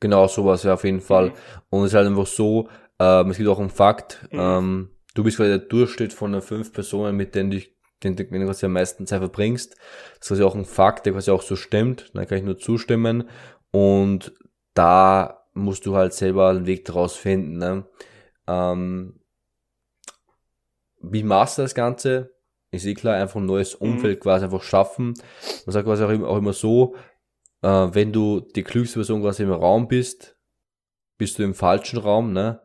genau 0.00 0.26
sowas 0.26 0.64
ja 0.64 0.74
auf 0.74 0.82
jeden 0.82 1.00
Fall. 1.00 1.26
Mhm. 1.26 1.34
Und 1.70 1.84
es 1.84 1.92
ist 1.92 1.94
halt 1.94 2.08
einfach 2.08 2.26
so, 2.26 2.68
ähm, 2.98 3.30
es 3.30 3.36
gibt 3.36 3.48
auch 3.48 3.60
einen 3.60 3.70
Fakt, 3.70 4.26
mhm. 4.32 4.40
ähm, 4.40 4.90
du 5.14 5.22
bist 5.22 5.36
quasi 5.36 5.50
der 5.50 5.58
Durchschnitt 5.58 6.12
von 6.12 6.32
den 6.32 6.42
fünf 6.42 6.72
Personen, 6.72 7.16
mit 7.16 7.34
denen 7.34 7.52
du 7.52 7.60
den 8.02 8.16
du 8.16 8.24
quasi 8.24 8.64
am 8.64 8.72
meisten 8.72 9.06
Zeit 9.06 9.18
verbringst. 9.18 9.74
Das 9.74 10.22
ist 10.22 10.28
quasi 10.28 10.42
auch 10.42 10.54
ein 10.54 10.64
Fakt, 10.64 11.04
der 11.04 11.12
quasi 11.12 11.30
auch 11.30 11.42
so 11.42 11.54
stimmt. 11.54 12.10
Da 12.14 12.24
kann 12.24 12.38
ich 12.38 12.44
nur 12.44 12.58
zustimmen. 12.58 13.28
Und 13.72 14.32
da 14.72 15.44
musst 15.52 15.84
du 15.84 15.94
halt 15.96 16.14
selber 16.14 16.48
einen 16.48 16.64
Weg 16.64 16.86
daraus 16.86 17.14
finden. 17.14 17.58
Ne? 17.58 17.84
Ähm, 18.46 19.19
wie 21.00 21.22
machst 21.22 21.58
du 21.58 21.62
das 21.62 21.74
Ganze? 21.74 22.34
Ist 22.70 22.86
eh 22.86 22.94
klar, 22.94 23.16
einfach 23.16 23.40
ein 23.40 23.46
neues 23.46 23.80
mhm. 23.80 23.92
Umfeld 23.92 24.18
mhm. 24.18 24.22
quasi 24.22 24.44
einfach 24.44 24.62
schaffen. 24.62 25.14
Man 25.66 25.72
sagt 25.72 25.86
quasi 25.86 26.04
auch 26.04 26.10
immer, 26.10 26.28
auch 26.28 26.38
immer 26.38 26.52
so, 26.52 26.94
äh, 27.62 27.88
wenn 27.92 28.12
du 28.12 28.40
die 28.40 28.62
klügste 28.62 28.98
Person 28.98 29.22
quasi 29.22 29.42
im 29.42 29.52
Raum 29.52 29.88
bist, 29.88 30.36
bist 31.18 31.38
du 31.38 31.42
im 31.42 31.54
falschen 31.54 31.98
Raum, 31.98 32.32
ne? 32.32 32.60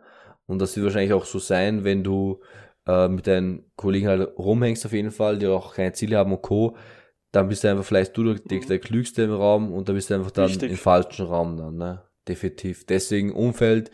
Und 0.45 0.59
das 0.59 0.75
wird 0.75 0.86
wahrscheinlich 0.86 1.13
auch 1.13 1.25
so 1.25 1.39
sein, 1.39 1.83
wenn 1.83 2.03
du 2.03 2.39
äh, 2.88 3.07
mit 3.07 3.25
deinen 3.25 3.71
Kollegen 3.75 4.07
halt 4.07 4.38
rumhängst 4.38 4.86
auf 4.86 4.93
jeden 4.93 5.11
Fall, 5.11 5.39
die 5.39 5.47
auch 5.47 5.73
keine 5.73 5.93
Ziele 5.93 6.17
haben 6.17 6.31
und 6.31 6.41
Co., 6.41 6.77
dann 7.31 7.49
bist 7.49 7.63
du 7.63 7.69
einfach 7.69 7.83
vielleicht 7.83 8.15
du 8.15 8.33
der, 8.33 8.59
der 8.59 8.79
Klügste 8.79 9.23
im 9.23 9.33
Raum 9.33 9.73
und 9.73 9.89
dann 9.89 9.95
bist 9.95 10.09
du 10.09 10.13
einfach 10.13 10.31
dann 10.31 10.45
Richtig. 10.45 10.71
im 10.71 10.77
falschen 10.77 11.25
Raum 11.25 11.57
dann, 11.57 11.75
ne? 11.75 12.03
Definitiv. 12.27 12.86
Deswegen 12.86 13.33
Umfeld, 13.33 13.91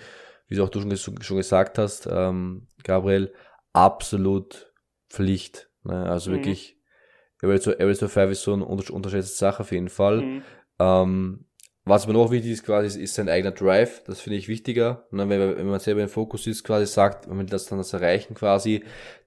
wie 0.47 0.55
du 0.55 0.63
auch 0.63 0.69
du 0.69 0.79
schon, 0.95 1.21
schon 1.21 1.37
gesagt 1.37 1.77
hast, 1.77 2.07
ähm, 2.11 2.67
Gabriel, 2.83 3.33
absolut 3.73 4.73
Pflicht. 5.09 5.69
Ne? 5.83 6.09
Also 6.09 6.31
mhm. 6.31 6.35
wirklich, 6.35 6.77
Average 7.41 7.99
to 7.99 8.07
5 8.07 8.31
ist 8.31 8.43
so 8.43 8.53
eine 8.53 8.65
unterschätzte 8.65 9.35
Sache 9.35 9.61
auf 9.61 9.71
jeden 9.71 9.89
Fall. 9.89 10.21
Mhm. 10.21 10.43
Ähm, 10.79 11.45
was 11.83 12.05
mir 12.05 12.13
noch 12.13 12.29
wichtig 12.29 12.51
ist, 12.51 12.63
quasi, 12.63 12.87
ist, 12.87 12.95
ist 12.95 13.15
sein 13.15 13.29
eigener 13.29 13.51
Drive. 13.51 14.03
Das 14.05 14.21
finde 14.21 14.37
ich 14.37 14.47
wichtiger. 14.47 15.07
Und 15.11 15.17
dann, 15.17 15.29
wenn, 15.29 15.57
wenn 15.57 15.67
man 15.67 15.79
selber 15.79 16.01
im 16.01 16.09
Fokus 16.09 16.45
ist, 16.45 16.63
quasi 16.63 16.85
sagt, 16.85 17.27
wenn 17.27 17.37
man 17.37 17.47
das 17.47 17.65
dann 17.65 17.79
das 17.79 17.93
erreichen 17.93 18.35
quasi, 18.35 18.83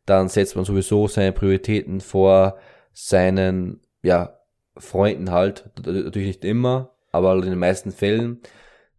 dann 0.06 0.28
setzt 0.28 0.54
man 0.54 0.64
sowieso 0.64 1.08
seine 1.08 1.32
Prioritäten 1.32 2.00
vor 2.00 2.58
seinen, 2.92 3.80
ja, 4.02 4.38
Freunden 4.76 5.30
halt. 5.30 5.70
Natürlich 5.84 6.28
nicht 6.28 6.44
immer, 6.44 6.94
aber 7.12 7.34
in 7.34 7.50
den 7.50 7.58
meisten 7.58 7.92
Fällen, 7.92 8.40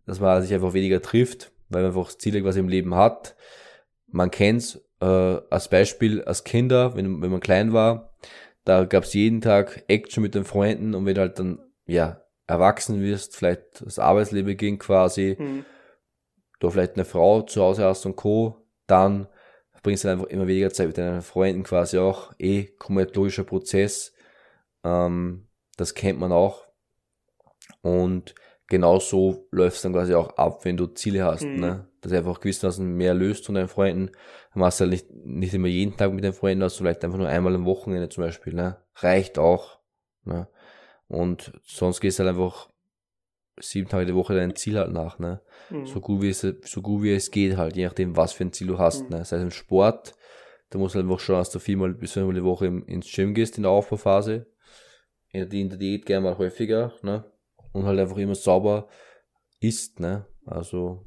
dass 0.05 0.19
man 0.19 0.41
sich 0.41 0.53
einfach 0.53 0.73
weniger 0.73 1.01
trifft, 1.01 1.51
weil 1.69 1.83
man 1.83 1.91
einfach 1.91 2.15
Ziele 2.15 2.41
quasi 2.41 2.59
im 2.59 2.69
Leben 2.69 2.95
hat. 2.95 3.35
Man 4.07 4.31
kennt's, 4.31 4.81
äh, 5.05 5.41
als 5.49 5.69
Beispiel 5.69 6.23
als 6.23 6.43
Kinder, 6.43 6.95
wenn, 6.95 7.21
wenn 7.21 7.31
man 7.31 7.39
klein 7.39 7.73
war, 7.73 8.15
da 8.63 8.85
gab's 8.85 9.13
jeden 9.13 9.41
Tag 9.41 9.83
Action 9.87 10.23
mit 10.23 10.33
den 10.33 10.45
Freunden 10.45 10.95
und 10.95 11.05
wenn 11.05 11.15
du 11.15 11.21
halt 11.21 11.37
dann, 11.37 11.59
ja, 11.85 12.21
erwachsen 12.47 13.01
wirst, 13.01 13.35
vielleicht 13.35 13.85
das 13.85 13.99
Arbeitsleben 13.99 14.57
ging 14.57 14.79
quasi, 14.79 15.35
mhm. 15.37 15.65
du 16.59 16.69
vielleicht 16.69 16.95
eine 16.95 17.05
Frau 17.05 17.41
zu 17.43 17.61
Hause 17.61 17.85
hast 17.85 18.05
und 18.05 18.15
Co., 18.15 18.67
dann 18.87 19.27
verbringst 19.71 20.03
du 20.03 20.09
einfach 20.09 20.27
immer 20.27 20.47
weniger 20.47 20.71
Zeit 20.71 20.87
mit 20.87 20.97
deinen 20.97 21.21
Freunden 21.21 21.63
quasi 21.63 21.97
auch, 21.97 22.33
eh 22.39 22.65
komplett 22.65 23.15
logischer 23.15 23.43
Prozess, 23.43 24.13
ähm, 24.83 25.47
das 25.77 25.93
kennt 25.93 26.19
man 26.19 26.31
auch 26.31 26.65
und 27.81 28.33
genauso 28.67 29.47
läuft 29.51 29.77
es 29.77 29.81
dann 29.83 29.93
quasi 29.93 30.15
auch 30.15 30.37
ab, 30.37 30.65
wenn 30.65 30.77
du 30.77 30.87
Ziele 30.87 31.23
hast, 31.23 31.43
mhm. 31.43 31.59
ne? 31.59 31.87
Dass 32.05 32.11
du 32.11 32.17
einfach 32.17 32.39
gewissermaßen 32.39 32.85
mehr 32.95 33.13
löst 33.13 33.45
von 33.45 33.55
deinen 33.55 33.67
Freunden, 33.67 34.11
dann 34.53 34.59
machst 34.61 34.79
du 34.79 34.83
halt 34.83 34.91
nicht, 34.91 35.11
nicht 35.11 35.53
immer 35.53 35.67
jeden 35.67 35.97
Tag 35.97 36.13
mit 36.13 36.23
deinen 36.23 36.33
Freunden, 36.33 36.63
hast 36.63 36.79
du 36.79 36.83
vielleicht 36.83 37.03
einfach 37.03 37.17
nur 37.17 37.27
einmal 37.27 37.55
am 37.55 37.65
Wochenende 37.65 38.09
zum 38.09 38.23
Beispiel, 38.23 38.53
ne? 38.53 38.77
reicht 38.97 39.37
auch, 39.39 39.79
ne? 40.23 40.47
Und 41.07 41.53
sonst 41.63 41.99
gehst 42.01 42.17
du 42.19 42.23
halt 42.23 42.35
einfach 42.35 42.69
sieben 43.59 43.89
Tage 43.89 44.07
die 44.07 44.15
Woche 44.15 44.35
dein 44.35 44.55
Ziel 44.55 44.77
halt 44.77 44.91
nach, 44.91 45.19
ne? 45.19 45.41
Mhm. 45.69 45.85
So 45.85 45.99
gut 45.99 46.21
wie 46.21 46.29
es, 46.29 46.41
so 46.41 46.81
gut 46.81 47.03
wie 47.03 47.13
es 47.13 47.31
geht 47.31 47.57
halt, 47.57 47.75
je 47.75 47.85
nachdem, 47.85 48.15
was 48.15 48.33
für 48.33 48.43
ein 48.43 48.53
Ziel 48.53 48.67
du 48.67 48.79
hast, 48.79 49.03
mhm. 49.03 49.17
ne? 49.17 49.25
Sei 49.25 49.37
es 49.37 49.43
im 49.43 49.51
Sport, 49.51 50.13
da 50.69 50.79
musst 50.79 50.95
du 50.95 50.99
halt 50.99 51.05
einfach 51.05 51.19
schauen, 51.19 51.39
dass 51.39 51.51
du 51.51 51.59
viermal 51.59 51.93
bis 51.93 52.13
fünfmal 52.13 52.35
die 52.35 52.43
Woche 52.43 52.67
im, 52.67 52.85
ins 52.85 53.11
Gym 53.11 53.33
gehst 53.33 53.57
in 53.57 53.63
der 53.63 53.71
Aufbauphase. 53.71 54.47
In 55.29 55.49
der, 55.49 55.59
in 55.59 55.69
der 55.69 55.77
Diät 55.77 56.05
gerne 56.05 56.23
mal 56.23 56.37
häufiger, 56.37 56.93
ne? 57.01 57.25
Und 57.73 57.85
halt 57.85 57.99
einfach 57.99 58.17
immer 58.17 58.35
sauber 58.35 58.87
isst, 59.59 59.99
ne? 59.99 60.25
Also, 60.45 61.04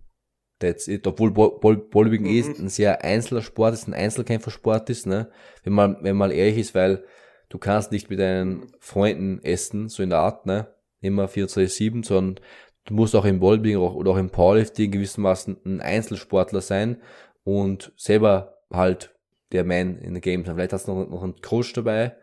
that's 0.59 0.88
it. 0.88 1.06
Obwohl 1.06 1.30
Bodybuilding 1.30 2.22
mhm. 2.22 2.38
ist 2.38 2.59
ein 2.59 2.68
sehr 2.68 3.04
einzelner 3.04 3.42
Sport 3.42 3.74
ist, 3.74 3.88
ein 3.88 3.94
Einzelkämpfersport 3.94 4.90
ist, 4.90 5.06
ne? 5.06 5.30
Wenn 5.64 5.72
man, 5.72 5.98
wenn 6.02 6.16
man 6.16 6.30
ehrlich 6.30 6.59
ist, 6.59 6.74
weil 6.74 7.04
du 7.48 7.59
kannst 7.59 7.92
nicht 7.92 8.11
mit 8.11 8.18
deinen 8.18 8.72
Freunden 8.78 9.42
essen, 9.42 9.88
so 9.88 10.02
in 10.02 10.11
der 10.11 10.20
Art, 10.20 10.46
ne? 10.46 10.68
Immer 11.00 11.26
24-7, 11.26 12.04
sondern 12.04 12.44
du 12.84 12.94
musst 12.94 13.14
auch 13.14 13.24
im 13.24 13.40
Bodybuilding 13.40 13.78
oder 13.78 14.12
auch 14.12 14.16
im 14.16 14.30
Powerlifting 14.30 14.90
gewissermaßen 14.90 15.59
ein 15.64 15.80
Einzelsportler 15.80 16.61
sein 16.61 17.00
und 17.44 17.92
selber 17.96 18.59
halt 18.70 19.14
der 19.52 19.64
Man 19.64 19.98
in 19.98 20.14
the 20.14 20.20
Game 20.20 20.44
sein. 20.44 20.56
Vielleicht 20.56 20.72
hast 20.72 20.88
du 20.88 20.92
noch, 20.92 21.09
noch 21.09 21.22
einen 21.22 21.40
Coach 21.40 21.72
dabei, 21.72 22.16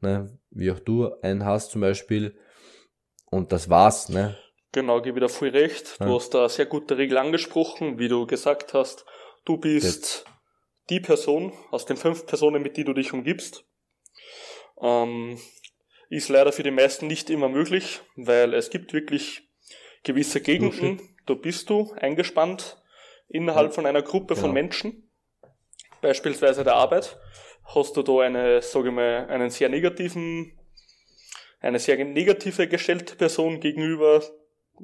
ne? 0.00 0.38
wie 0.50 0.70
auch 0.70 0.78
du 0.78 1.12
einen 1.22 1.44
hast 1.44 1.72
zum 1.72 1.80
Beispiel. 1.80 2.36
Und 3.30 3.52
das 3.52 3.70
war's, 3.70 4.08
ne? 4.08 4.36
Genau, 4.72 5.02
gebe 5.02 5.20
dir 5.20 5.28
voll 5.28 5.50
recht. 5.50 6.00
Du 6.00 6.06
ja. 6.06 6.14
hast 6.14 6.30
da 6.30 6.48
sehr 6.48 6.66
gute 6.66 6.96
Regel 6.96 7.18
angesprochen, 7.18 7.98
wie 7.98 8.08
du 8.08 8.26
gesagt 8.26 8.72
hast. 8.72 9.04
Du 9.44 9.58
bist 9.58 9.84
Jetzt. 9.84 10.24
die 10.88 11.00
Person 11.00 11.52
aus 11.70 11.84
den 11.84 11.98
fünf 11.98 12.26
Personen, 12.26 12.62
mit 12.62 12.78
die 12.78 12.84
du 12.84 12.94
dich 12.94 13.12
umgibst. 13.12 13.64
Ähm, 14.80 15.38
ist 16.08 16.28
leider 16.30 16.52
für 16.52 16.62
die 16.62 16.70
meisten 16.70 17.06
nicht 17.06 17.28
immer 17.28 17.48
möglich, 17.48 18.00
weil 18.16 18.54
es 18.54 18.70
gibt 18.70 18.92
wirklich 18.94 19.48
gewisse 20.04 20.40
Gegenden, 20.40 21.00
da 21.26 21.34
bist 21.34 21.70
du 21.70 21.92
eingespannt 21.96 22.82
innerhalb 23.28 23.68
ja. 23.68 23.74
von 23.74 23.86
einer 23.86 24.02
Gruppe 24.02 24.36
von 24.36 24.52
Menschen, 24.52 25.10
beispielsweise 26.00 26.64
der 26.64 26.74
Arbeit, 26.74 27.18
hast 27.64 27.96
du 27.96 28.02
da 28.02 28.20
eine, 28.20 28.60
sage 28.60 28.88
ich 28.88 28.94
mal, 28.94 29.26
einen 29.28 29.50
sehr 29.50 29.68
negativen, 29.68 30.58
eine 31.60 31.78
sehr 31.78 32.02
negative 32.04 32.66
gestellte 32.68 33.16
Person 33.16 33.60
gegenüber 33.60 34.22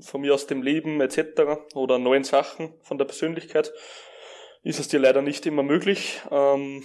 von 0.00 0.20
mir 0.20 0.34
aus 0.34 0.46
dem 0.46 0.62
Leben 0.62 1.00
etc. 1.00 1.20
oder 1.74 1.98
neuen 1.98 2.24
Sachen 2.24 2.74
von 2.82 2.98
der 2.98 3.04
Persönlichkeit, 3.04 3.72
ist 4.62 4.80
es 4.80 4.88
dir 4.88 5.00
leider 5.00 5.22
nicht 5.22 5.46
immer 5.46 5.62
möglich, 5.62 6.20
ähm, 6.30 6.84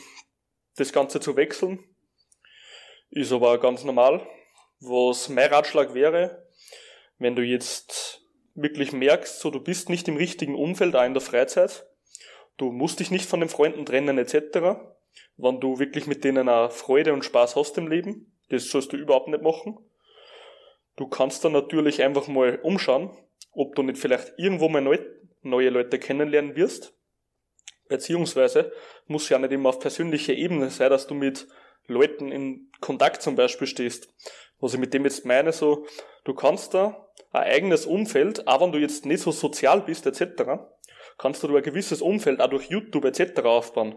das 0.75 0.93
Ganze 0.93 1.19
zu 1.19 1.35
wechseln 1.35 1.83
Ist 3.09 3.31
aber 3.31 3.59
ganz 3.59 3.83
normal. 3.83 4.25
Was 4.79 5.29
mein 5.29 5.49
Ratschlag 5.49 5.93
wäre, 5.93 6.47
wenn 7.17 7.35
du 7.35 7.43
jetzt 7.43 8.21
wirklich 8.55 8.91
merkst, 8.91 9.39
so 9.39 9.49
du 9.49 9.59
bist 9.59 9.89
nicht 9.89 10.07
im 10.07 10.17
richtigen 10.17 10.55
Umfeld, 10.55 10.95
auch 10.95 11.05
in 11.05 11.13
der 11.13 11.21
Freizeit, 11.21 11.87
du 12.57 12.71
musst 12.71 12.99
dich 12.99 13.11
nicht 13.11 13.29
von 13.29 13.39
den 13.39 13.49
Freunden 13.49 13.85
trennen 13.85 14.17
etc., 14.17 14.77
wenn 15.37 15.59
du 15.59 15.79
wirklich 15.79 16.07
mit 16.07 16.23
denen 16.23 16.49
auch 16.49 16.71
Freude 16.71 17.13
und 17.13 17.25
Spaß 17.25 17.55
hast 17.55 17.77
im 17.77 17.87
Leben, 17.87 18.33
das 18.49 18.69
sollst 18.69 18.93
du 18.93 18.97
überhaupt 18.97 19.27
nicht 19.27 19.41
machen. 19.41 19.77
Du 20.95 21.07
kannst 21.07 21.43
dann 21.43 21.53
natürlich 21.53 22.01
einfach 22.01 22.27
mal 22.27 22.59
umschauen, 22.61 23.09
ob 23.51 23.75
du 23.75 23.83
nicht 23.83 23.97
vielleicht 23.97 24.33
irgendwo 24.37 24.69
mal 24.69 24.81
neu, 24.81 24.99
neue 25.41 25.69
Leute 25.69 25.99
kennenlernen 25.99 26.55
wirst. 26.55 26.93
Beziehungsweise 27.87 28.71
muss 29.07 29.29
ja 29.29 29.39
nicht 29.39 29.51
immer 29.51 29.69
auf 29.69 29.79
persönlicher 29.79 30.33
Ebene 30.33 30.69
sein, 30.69 30.89
dass 30.89 31.07
du 31.07 31.13
mit 31.13 31.47
Leuten 31.87 32.31
in 32.31 32.71
Kontakt 32.79 33.21
zum 33.21 33.35
Beispiel 33.35 33.67
stehst. 33.67 34.13
Was 34.59 34.73
ich 34.73 34.79
mit 34.79 34.93
dem 34.93 35.03
jetzt 35.03 35.25
meine, 35.25 35.51
so, 35.51 35.85
du 36.23 36.33
kannst 36.33 36.73
da 36.73 37.09
ein 37.31 37.43
eigenes 37.43 37.85
Umfeld, 37.85 38.47
auch 38.47 38.61
wenn 38.61 38.71
du 38.71 38.79
jetzt 38.79 39.05
nicht 39.05 39.21
so 39.21 39.31
sozial 39.31 39.81
bist, 39.81 40.05
etc., 40.05 40.43
kannst 41.17 41.43
du 41.43 41.55
ein 41.55 41.63
gewisses 41.63 42.01
Umfeld 42.01 42.39
auch 42.41 42.49
durch 42.49 42.69
YouTube 42.69 43.05
etc. 43.05 43.41
aufbauen. 43.41 43.95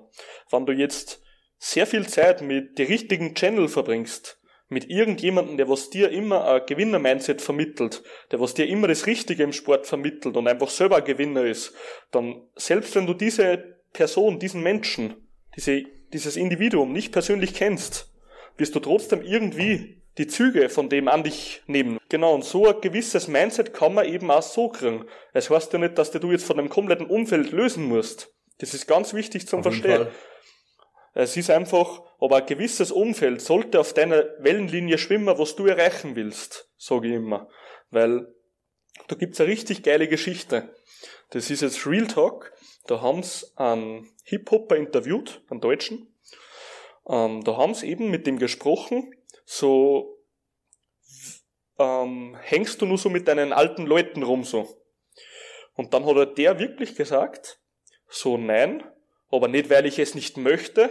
Wenn 0.50 0.66
du 0.66 0.72
jetzt 0.72 1.22
sehr 1.58 1.86
viel 1.86 2.06
Zeit 2.06 2.42
mit 2.42 2.78
den 2.78 2.86
richtigen 2.88 3.34
Channel 3.34 3.68
verbringst, 3.68 4.40
mit 4.68 4.90
irgendjemandem, 4.90 5.56
der 5.56 5.68
was 5.68 5.90
dir 5.90 6.10
immer 6.10 6.44
ein 6.46 6.62
Gewinner-Mindset 6.66 7.40
vermittelt, 7.40 8.02
der 8.32 8.40
was 8.40 8.54
dir 8.54 8.66
immer 8.66 8.88
das 8.88 9.06
Richtige 9.06 9.42
im 9.42 9.52
Sport 9.52 9.86
vermittelt 9.86 10.36
und 10.36 10.48
einfach 10.48 10.70
selber 10.70 10.96
ein 10.96 11.04
Gewinner 11.04 11.44
ist, 11.44 11.74
dann 12.10 12.42
selbst 12.56 12.94
wenn 12.94 13.06
du 13.06 13.14
diese 13.14 13.76
Person, 13.92 14.38
diesen 14.38 14.62
Menschen, 14.62 15.14
diese, 15.54 15.84
dieses 16.12 16.36
Individuum 16.36 16.92
nicht 16.92 17.12
persönlich 17.12 17.54
kennst, 17.54 18.12
wirst 18.56 18.74
du 18.74 18.80
trotzdem 18.80 19.22
irgendwie 19.22 20.02
die 20.18 20.26
Züge 20.26 20.68
von 20.68 20.88
dem 20.88 21.08
an 21.08 21.22
dich 21.22 21.62
nehmen. 21.66 21.98
Genau, 22.08 22.34
und 22.34 22.44
so 22.44 22.66
ein 22.66 22.80
gewisses 22.80 23.28
Mindset 23.28 23.74
kann 23.74 23.94
man 23.94 24.06
eben 24.06 24.30
auch 24.30 24.42
so 24.42 24.68
kriegen. 24.68 25.04
Es 25.32 25.50
heißt 25.50 25.72
ja 25.72 25.78
nicht, 25.78 25.98
dass 25.98 26.10
du 26.10 26.30
jetzt 26.30 26.44
von 26.44 26.56
dem 26.56 26.68
kompletten 26.68 27.06
Umfeld 27.06 27.52
lösen 27.52 27.84
musst. 27.84 28.34
Das 28.58 28.72
ist 28.72 28.86
ganz 28.86 29.12
wichtig 29.12 29.46
zum 29.46 29.62
Verstehen. 29.62 30.06
Es 31.18 31.34
ist 31.34 31.48
einfach, 31.48 32.02
aber 32.20 32.36
ein 32.36 32.46
gewisses 32.46 32.92
Umfeld 32.92 33.40
sollte 33.40 33.80
auf 33.80 33.94
deiner 33.94 34.22
Wellenlinie 34.38 34.98
schwimmen, 34.98 35.38
was 35.38 35.56
du 35.56 35.66
erreichen 35.66 36.14
willst, 36.14 36.70
sage 36.76 37.08
ich 37.08 37.14
immer. 37.14 37.48
Weil 37.88 38.34
da 39.08 39.16
gibt's 39.16 39.40
eine 39.40 39.48
richtig 39.48 39.82
geile 39.82 40.08
Geschichte. 40.08 40.74
Das 41.30 41.48
ist 41.48 41.62
jetzt 41.62 41.86
Real 41.86 42.06
Talk. 42.06 42.52
Da 42.86 43.00
haben's 43.00 43.50
einen 43.56 44.10
Hip-Hopper 44.24 44.76
interviewt, 44.76 45.40
einen 45.48 45.62
Deutschen. 45.62 46.14
Ähm, 47.08 47.42
da 47.44 47.56
haben's 47.56 47.82
eben 47.82 48.10
mit 48.10 48.26
dem 48.26 48.38
gesprochen, 48.38 49.14
so 49.46 50.18
ähm, 51.78 52.36
hängst 52.42 52.82
du 52.82 52.84
nur 52.84 52.98
so 52.98 53.08
mit 53.08 53.26
deinen 53.26 53.54
alten 53.54 53.86
Leuten 53.86 54.22
rum 54.22 54.44
so. 54.44 54.82
Und 55.76 55.94
dann 55.94 56.04
hat 56.04 56.16
er 56.16 56.26
der 56.26 56.58
wirklich 56.58 56.94
gesagt, 56.94 57.58
so 58.06 58.36
nein, 58.36 58.84
aber 59.30 59.48
nicht 59.48 59.70
weil 59.70 59.86
ich 59.86 59.98
es 59.98 60.14
nicht 60.14 60.36
möchte, 60.36 60.90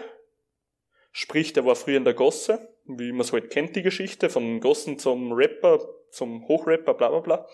Sprich, 1.17 1.53
der 1.53 1.63
war 1.63 1.77
früher 1.77 1.95
in 1.95 2.03
der 2.03 2.13
Gosse, 2.13 2.75
wie 2.83 3.13
man 3.13 3.21
es 3.21 3.31
halt 3.31 3.49
kennt, 3.49 3.73
die 3.77 3.83
Geschichte, 3.83 4.29
von 4.29 4.59
Gossen 4.59 4.99
zum 4.99 5.31
Rapper, 5.31 5.79
zum 6.11 6.45
Hochrapper, 6.45 6.93
bla 6.93 7.07
bla 7.07 7.19
bla. 7.21 7.47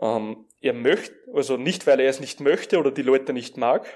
Ähm, 0.00 0.48
er 0.60 0.72
möchte, 0.72 1.14
also 1.32 1.56
nicht, 1.56 1.86
weil 1.86 2.00
er 2.00 2.10
es 2.10 2.18
nicht 2.18 2.40
möchte 2.40 2.80
oder 2.80 2.90
die 2.90 3.02
Leute 3.02 3.32
nicht 3.32 3.56
mag, 3.56 3.86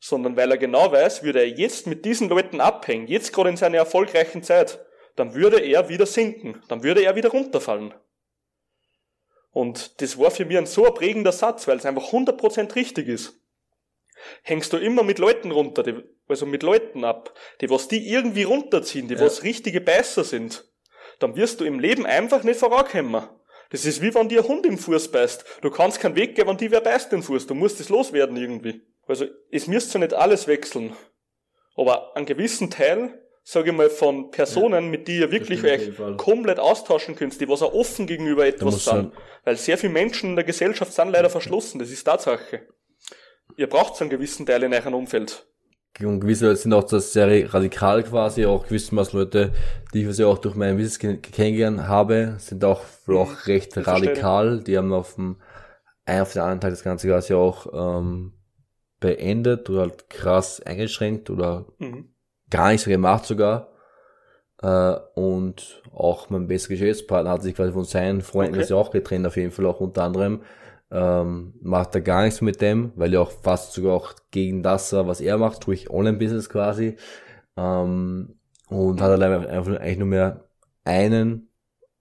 sondern 0.00 0.38
weil 0.38 0.50
er 0.50 0.56
genau 0.56 0.90
weiß, 0.90 1.22
würde 1.22 1.40
er 1.40 1.48
jetzt 1.50 1.86
mit 1.86 2.06
diesen 2.06 2.30
Leuten 2.30 2.62
abhängen, 2.62 3.08
jetzt 3.08 3.34
gerade 3.34 3.50
in 3.50 3.58
seiner 3.58 3.76
erfolgreichen 3.76 4.42
Zeit, 4.42 4.82
dann 5.16 5.34
würde 5.34 5.60
er 5.60 5.90
wieder 5.90 6.06
sinken, 6.06 6.62
dann 6.68 6.82
würde 6.82 7.02
er 7.02 7.14
wieder 7.14 7.28
runterfallen. 7.28 7.92
Und 9.50 10.00
das 10.00 10.18
war 10.18 10.30
für 10.30 10.46
mich 10.46 10.56
ein 10.56 10.64
so 10.64 10.84
prägender 10.84 11.32
Satz, 11.32 11.68
weil 11.68 11.76
es 11.76 11.84
einfach 11.84 12.10
100% 12.10 12.74
richtig 12.74 13.06
ist 13.06 13.38
hängst 14.42 14.72
du 14.72 14.76
immer 14.76 15.02
mit 15.02 15.18
Leuten 15.18 15.50
runter, 15.50 15.82
die, 15.82 15.94
also 16.28 16.46
mit 16.46 16.62
Leuten 16.62 17.04
ab, 17.04 17.34
die 17.60 17.70
was 17.70 17.88
die 17.88 18.10
irgendwie 18.10 18.44
runterziehen, 18.44 19.08
die 19.08 19.14
ja. 19.14 19.20
was 19.20 19.42
richtige 19.42 19.80
Beißer 19.80 20.24
sind, 20.24 20.64
dann 21.18 21.36
wirst 21.36 21.60
du 21.60 21.64
im 21.64 21.80
Leben 21.80 22.06
einfach 22.06 22.42
nicht 22.42 22.60
vorankommen. 22.60 23.28
Das 23.70 23.84
ist 23.84 24.00
wie 24.00 24.14
wenn 24.14 24.28
dir 24.28 24.42
ein 24.42 24.48
Hund 24.48 24.64
im 24.64 24.78
Fuß 24.78 25.10
beißt. 25.10 25.44
Du 25.60 25.70
kannst 25.70 26.00
keinen 26.00 26.16
Weg 26.16 26.34
gehen, 26.34 26.46
wenn 26.46 26.56
die 26.56 26.70
wer 26.70 26.80
beißt 26.80 27.12
den 27.12 27.22
Fuß. 27.22 27.46
Du 27.46 27.54
musst 27.54 27.80
es 27.80 27.90
loswerden 27.90 28.36
irgendwie. 28.36 28.82
Also, 29.06 29.26
es 29.50 29.66
müsst 29.66 29.92
ja 29.92 30.00
nicht 30.00 30.14
alles 30.14 30.46
wechseln. 30.46 30.96
Aber 31.76 32.16
einen 32.16 32.26
gewissen 32.26 32.70
Teil, 32.70 33.22
sage 33.42 33.70
ich 33.70 33.76
mal, 33.76 33.90
von 33.90 34.30
Personen, 34.30 34.84
ja, 34.84 34.90
mit 34.90 35.06
die 35.06 35.18
ihr 35.18 35.30
wirklich 35.30 35.62
euch 35.64 35.92
komplett 36.16 36.58
austauschen 36.58 37.14
könnt, 37.14 37.38
die 37.40 37.48
was 37.48 37.62
auch 37.62 37.74
offen 37.74 38.06
gegenüber 38.06 38.46
etwas 38.46 38.84
sind. 38.84 39.12
Weil 39.44 39.56
sehr 39.56 39.76
viele 39.76 39.92
Menschen 39.92 40.30
in 40.30 40.36
der 40.36 40.44
Gesellschaft 40.44 40.92
sind 40.92 41.10
leider 41.10 41.30
verschlossen. 41.30 41.78
Das 41.78 41.90
ist 41.90 42.04
Tatsache 42.04 42.66
ihr 43.58 43.68
braucht 43.68 43.96
so 43.96 44.04
einen 44.04 44.10
gewissen 44.10 44.46
Teil 44.46 44.62
in 44.62 44.72
eurem 44.72 44.94
Umfeld. 44.94 45.44
Und 46.00 46.20
gewisse 46.20 46.46
Leute 46.46 46.60
sind 46.60 46.72
auch 46.72 46.84
das 46.84 47.12
sehr 47.12 47.52
radikal 47.52 48.04
quasi, 48.04 48.46
auch 48.46 48.64
gewissermaßen 48.64 49.18
Leute, 49.18 49.52
die 49.92 50.04
ich 50.04 50.16
ja 50.16 50.26
auch 50.26 50.38
durch 50.38 50.54
meinen 50.54 50.76
Business 50.76 50.98
kennengelernt 51.00 51.88
habe, 51.88 52.36
sind 52.38 52.64
auch, 52.64 52.82
mhm. 53.06 53.16
auch 53.16 53.46
recht 53.46 53.76
radikal. 53.76 54.62
Die 54.62 54.78
haben 54.78 54.92
auf 54.92 55.16
dem 55.16 55.36
einen 56.06 56.22
auf 56.22 56.32
den 56.32 56.42
anderen 56.42 56.60
Tag 56.60 56.70
das 56.70 56.84
Ganze 56.84 57.08
quasi 57.08 57.34
auch 57.34 57.66
ähm, 57.74 58.32
beendet 59.00 59.68
oder 59.68 59.80
halt 59.80 60.08
krass 60.08 60.60
eingeschränkt 60.60 61.30
oder 61.30 61.66
mhm. 61.78 62.10
gar 62.50 62.70
nicht 62.70 62.82
so 62.82 62.90
gemacht 62.90 63.24
sogar. 63.24 63.72
Äh, 64.62 64.94
und 65.14 65.82
auch 65.92 66.30
mein 66.30 66.46
bester 66.46 66.68
Geschäftspartner 66.68 67.32
hat 67.32 67.42
sich 67.42 67.56
quasi 67.56 67.72
von 67.72 67.84
seinen 67.84 68.22
Freunden 68.22 68.52
okay. 68.52 68.60
das 68.60 68.70
ja 68.70 68.76
auch 68.76 68.92
getrennt, 68.92 69.26
auf 69.26 69.36
jeden 69.36 69.50
Fall 69.50 69.66
auch 69.66 69.80
unter 69.80 70.04
anderem 70.04 70.42
ähm, 70.90 71.54
macht 71.60 71.94
er 71.94 72.00
gar 72.00 72.24
nichts 72.24 72.40
mit 72.40 72.60
dem, 72.60 72.92
weil 72.96 73.12
er 73.12 73.22
auch 73.22 73.30
fast 73.30 73.72
sogar 73.72 73.94
auch 73.94 74.14
gegen 74.30 74.62
das, 74.62 74.92
was 74.92 75.20
er 75.20 75.38
macht, 75.38 75.62
tue 75.62 75.74
ich 75.74 75.90
Online-Business 75.90 76.48
quasi. 76.48 76.96
Ähm, 77.56 78.38
und 78.68 79.00
hat 79.00 79.10
halt 79.10 79.22
einfach 79.22 79.80
eigentlich 79.80 79.98
nur 79.98 80.08
mehr 80.08 80.44
einen 80.84 81.48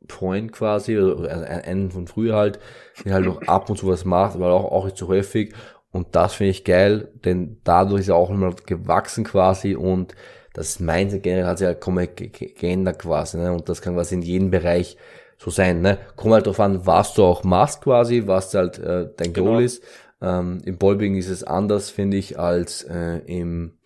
Point 0.07 0.51
quasi, 0.51 0.97
also 0.97 1.27
einen 1.27 1.91
von 1.91 2.07
früher 2.07 2.35
halt, 2.35 2.59
der 3.03 3.15
halt 3.15 3.25
noch 3.25 3.41
ab 3.43 3.69
und 3.69 3.77
zu 3.77 3.88
was 3.88 4.05
macht, 4.05 4.35
aber 4.35 4.51
auch, 4.51 4.71
auch 4.71 4.85
nicht 4.85 4.97
so 4.97 5.07
häufig. 5.07 5.53
Und 5.91 6.15
das 6.15 6.35
finde 6.35 6.51
ich 6.51 6.63
geil, 6.63 7.11
denn 7.25 7.59
dadurch 7.63 8.01
ist 8.01 8.09
er 8.09 8.15
auch 8.15 8.29
nochmal 8.29 8.53
gewachsen 8.65 9.23
quasi 9.23 9.75
und 9.75 10.13
das 10.53 10.79
Mindset 10.79 11.23
generell 11.23 11.45
hat 11.45 11.59
sich 11.59 11.67
halt 11.67 11.81
komplett 11.81 12.17
geändert 12.17 12.99
quasi. 12.99 13.38
Ne? 13.38 13.51
Und 13.53 13.69
das 13.69 13.81
kann 13.81 13.95
quasi 13.95 14.15
in 14.15 14.21
jedem 14.21 14.49
Bereich 14.49 14.97
so 15.38 15.51
sein. 15.51 15.81
Ne? 15.81 15.99
Kommt 16.15 16.33
halt 16.33 16.47
drauf 16.47 16.59
an, 16.59 16.85
was 16.85 17.13
du 17.13 17.23
auch 17.23 17.43
machst 17.43 17.81
quasi, 17.81 18.23
was 18.25 18.53
halt 18.53 18.79
äh, 18.79 19.09
dein 19.15 19.33
genau. 19.33 19.51
Goal 19.51 19.63
ist. 19.63 19.83
Ähm, 20.21 20.59
Im 20.65 20.77
Ballbing 20.77 21.15
ist 21.15 21.29
es 21.29 21.43
anders, 21.43 21.89
finde 21.89 22.17
ich, 22.17 22.39
als 22.39 22.83
äh, 22.83 23.19
im, 23.27 23.77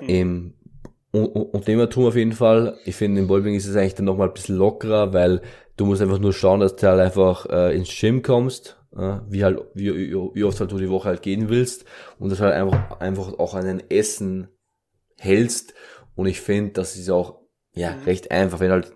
mhm. 0.00 0.08
im 0.08 0.54
Unternehmertum 1.12 2.06
auf 2.06 2.16
jeden 2.16 2.32
Fall. 2.32 2.78
Ich 2.84 2.96
finde, 2.96 3.20
im 3.20 3.28
Ballbing 3.28 3.54
ist 3.54 3.66
es 3.66 3.76
eigentlich 3.76 3.94
dann 3.94 4.04
nochmal 4.04 4.28
ein 4.28 4.34
bisschen 4.34 4.56
lockerer, 4.56 5.14
weil 5.14 5.40
du 5.76 5.86
musst 5.86 6.02
einfach 6.02 6.18
nur 6.18 6.34
schauen, 6.34 6.60
dass 6.60 6.76
du 6.76 6.86
halt 6.86 7.00
einfach 7.00 7.46
äh, 7.46 7.74
ins 7.74 7.88
Gym 7.98 8.22
kommst, 8.22 8.78
äh, 8.94 9.18
wie 9.28 9.42
halt, 9.42 9.60
wie, 9.72 10.12
wie 10.12 10.44
oft 10.44 10.60
halt 10.60 10.70
du 10.70 10.78
die 10.78 10.90
Woche 10.90 11.08
halt 11.08 11.22
gehen 11.22 11.48
willst 11.48 11.86
und 12.18 12.30
das 12.30 12.40
halt 12.40 12.52
einfach, 12.52 13.00
einfach 13.00 13.38
auch 13.38 13.54
an 13.54 13.66
ein 13.66 13.90
Essen 13.90 14.48
hältst. 15.16 15.72
Und 16.14 16.26
ich 16.26 16.42
finde, 16.42 16.72
das 16.72 16.96
ist 16.96 17.08
auch, 17.08 17.40
ja, 17.74 17.92
mhm. 17.92 18.02
recht 18.02 18.30
einfach, 18.30 18.60
wenn 18.60 18.70
halt 18.70 18.92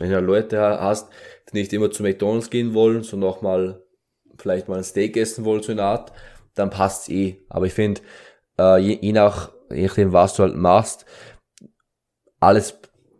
wenn 0.00 0.10
du 0.10 0.20
Leute 0.20 0.58
hast, 0.60 1.08
die 1.50 1.58
nicht 1.58 1.72
immer 1.72 1.90
zu 1.90 2.02
McDonalds 2.02 2.50
gehen 2.50 2.74
wollen, 2.74 3.02
sondern 3.02 3.30
auch 3.30 3.42
mal 3.42 3.82
vielleicht 4.38 4.68
mal 4.68 4.78
ein 4.78 4.84
Steak 4.84 5.16
essen 5.16 5.44
wollen, 5.44 5.62
so 5.62 5.72
eine 5.72 5.82
Art, 5.82 6.12
dann 6.54 6.70
passt's 6.70 7.08
eh. 7.08 7.44
Aber 7.48 7.66
ich 7.66 7.74
finde, 7.74 8.00
äh, 8.58 8.78
je, 8.78 8.98
je 9.00 9.12
nach, 9.12 9.52
je 9.70 9.86
nachdem, 9.86 10.12
was 10.12 10.34
du 10.34 10.42
halt 10.42 10.56
machst, 10.56 11.04
alles, 12.40 12.78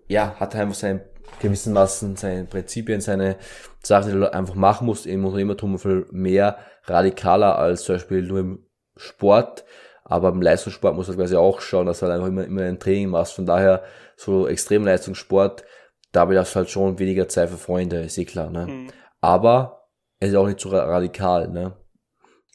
ja, 0.08 0.34
hat 0.40 0.56
einfach 0.56 0.74
seine 0.74 1.04
gewissen 1.40 1.72
Massen, 1.72 2.16
seine 2.16 2.44
Prinzipien, 2.44 3.00
seine 3.00 3.36
Sachen, 3.82 4.12
die 4.12 4.18
du 4.18 4.32
einfach 4.32 4.54
machen 4.54 4.86
musst 4.86 5.06
im 5.06 5.24
Unternehmertum 5.24 5.78
viel 5.78 6.06
mehr 6.10 6.58
radikaler 6.84 7.58
als 7.58 7.84
zum 7.84 7.96
Beispiel 7.96 8.22
nur 8.22 8.40
im 8.40 8.66
Sport. 8.96 9.64
Aber 10.04 10.30
im 10.30 10.42
Leistungssport 10.42 10.96
muss 10.96 11.06
du 11.06 11.14
quasi 11.14 11.36
auch 11.36 11.60
schauen, 11.60 11.86
dass 11.86 12.00
du 12.00 12.06
halt 12.06 12.14
einfach 12.14 12.28
immer, 12.28 12.44
immer 12.44 12.62
ein 12.62 12.80
Training 12.80 13.10
machst. 13.10 13.34
Von 13.34 13.46
daher, 13.46 13.84
so 14.16 14.48
Extremleistungssport 14.48 15.64
da 16.12 16.20
habe 16.20 16.34
ich 16.34 16.40
das 16.40 16.56
halt 16.56 16.70
schon 16.70 16.98
weniger 16.98 17.28
Zeit 17.28 17.50
für 17.50 17.56
Freunde, 17.56 18.02
ist 18.02 18.18
eh 18.18 18.24
klar, 18.24 18.50
ne? 18.50 18.66
Mhm. 18.66 18.92
Aber 19.20 19.88
es 20.18 20.30
ist 20.30 20.36
auch 20.36 20.46
nicht 20.46 20.60
so 20.60 20.70
radikal, 20.70 21.48
ne? 21.48 21.76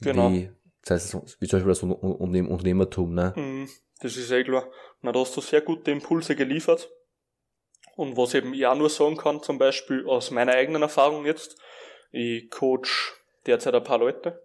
Genau. 0.02 0.32
Wie, 0.32 0.52
das 0.84 1.14
heißt, 1.14 1.38
wie 1.40 1.48
zum 1.48 1.60
Beispiel 1.60 1.72
das 1.72 1.84
Unternehmertum, 1.84 3.14
ne? 3.14 3.34
Mhm. 3.36 3.70
Das 4.02 4.18
ist 4.18 4.32
eh 4.32 4.44
klar. 4.44 4.70
Na, 5.02 5.12
da 5.12 5.20
hast 5.20 5.36
du 5.38 5.42
sehr 5.42 5.62
gute 5.62 5.92
Impulse 5.92 6.36
geliefert. 6.36 6.90
Und 7.96 8.18
was 8.18 8.34
eben 8.34 8.54
ich 8.54 8.66
auch 8.66 8.76
nur 8.76 8.90
sagen 8.90 9.16
kann, 9.16 9.42
zum 9.42 9.58
Beispiel 9.58 10.06
aus 10.06 10.32
meiner 10.32 10.52
eigenen 10.52 10.82
Erfahrung 10.82 11.26
jetzt, 11.26 11.58
ich 12.12 12.50
coach 12.50 13.14
derzeit 13.46 13.74
ein 13.74 13.84
paar 13.84 14.00
Leute, 14.00 14.44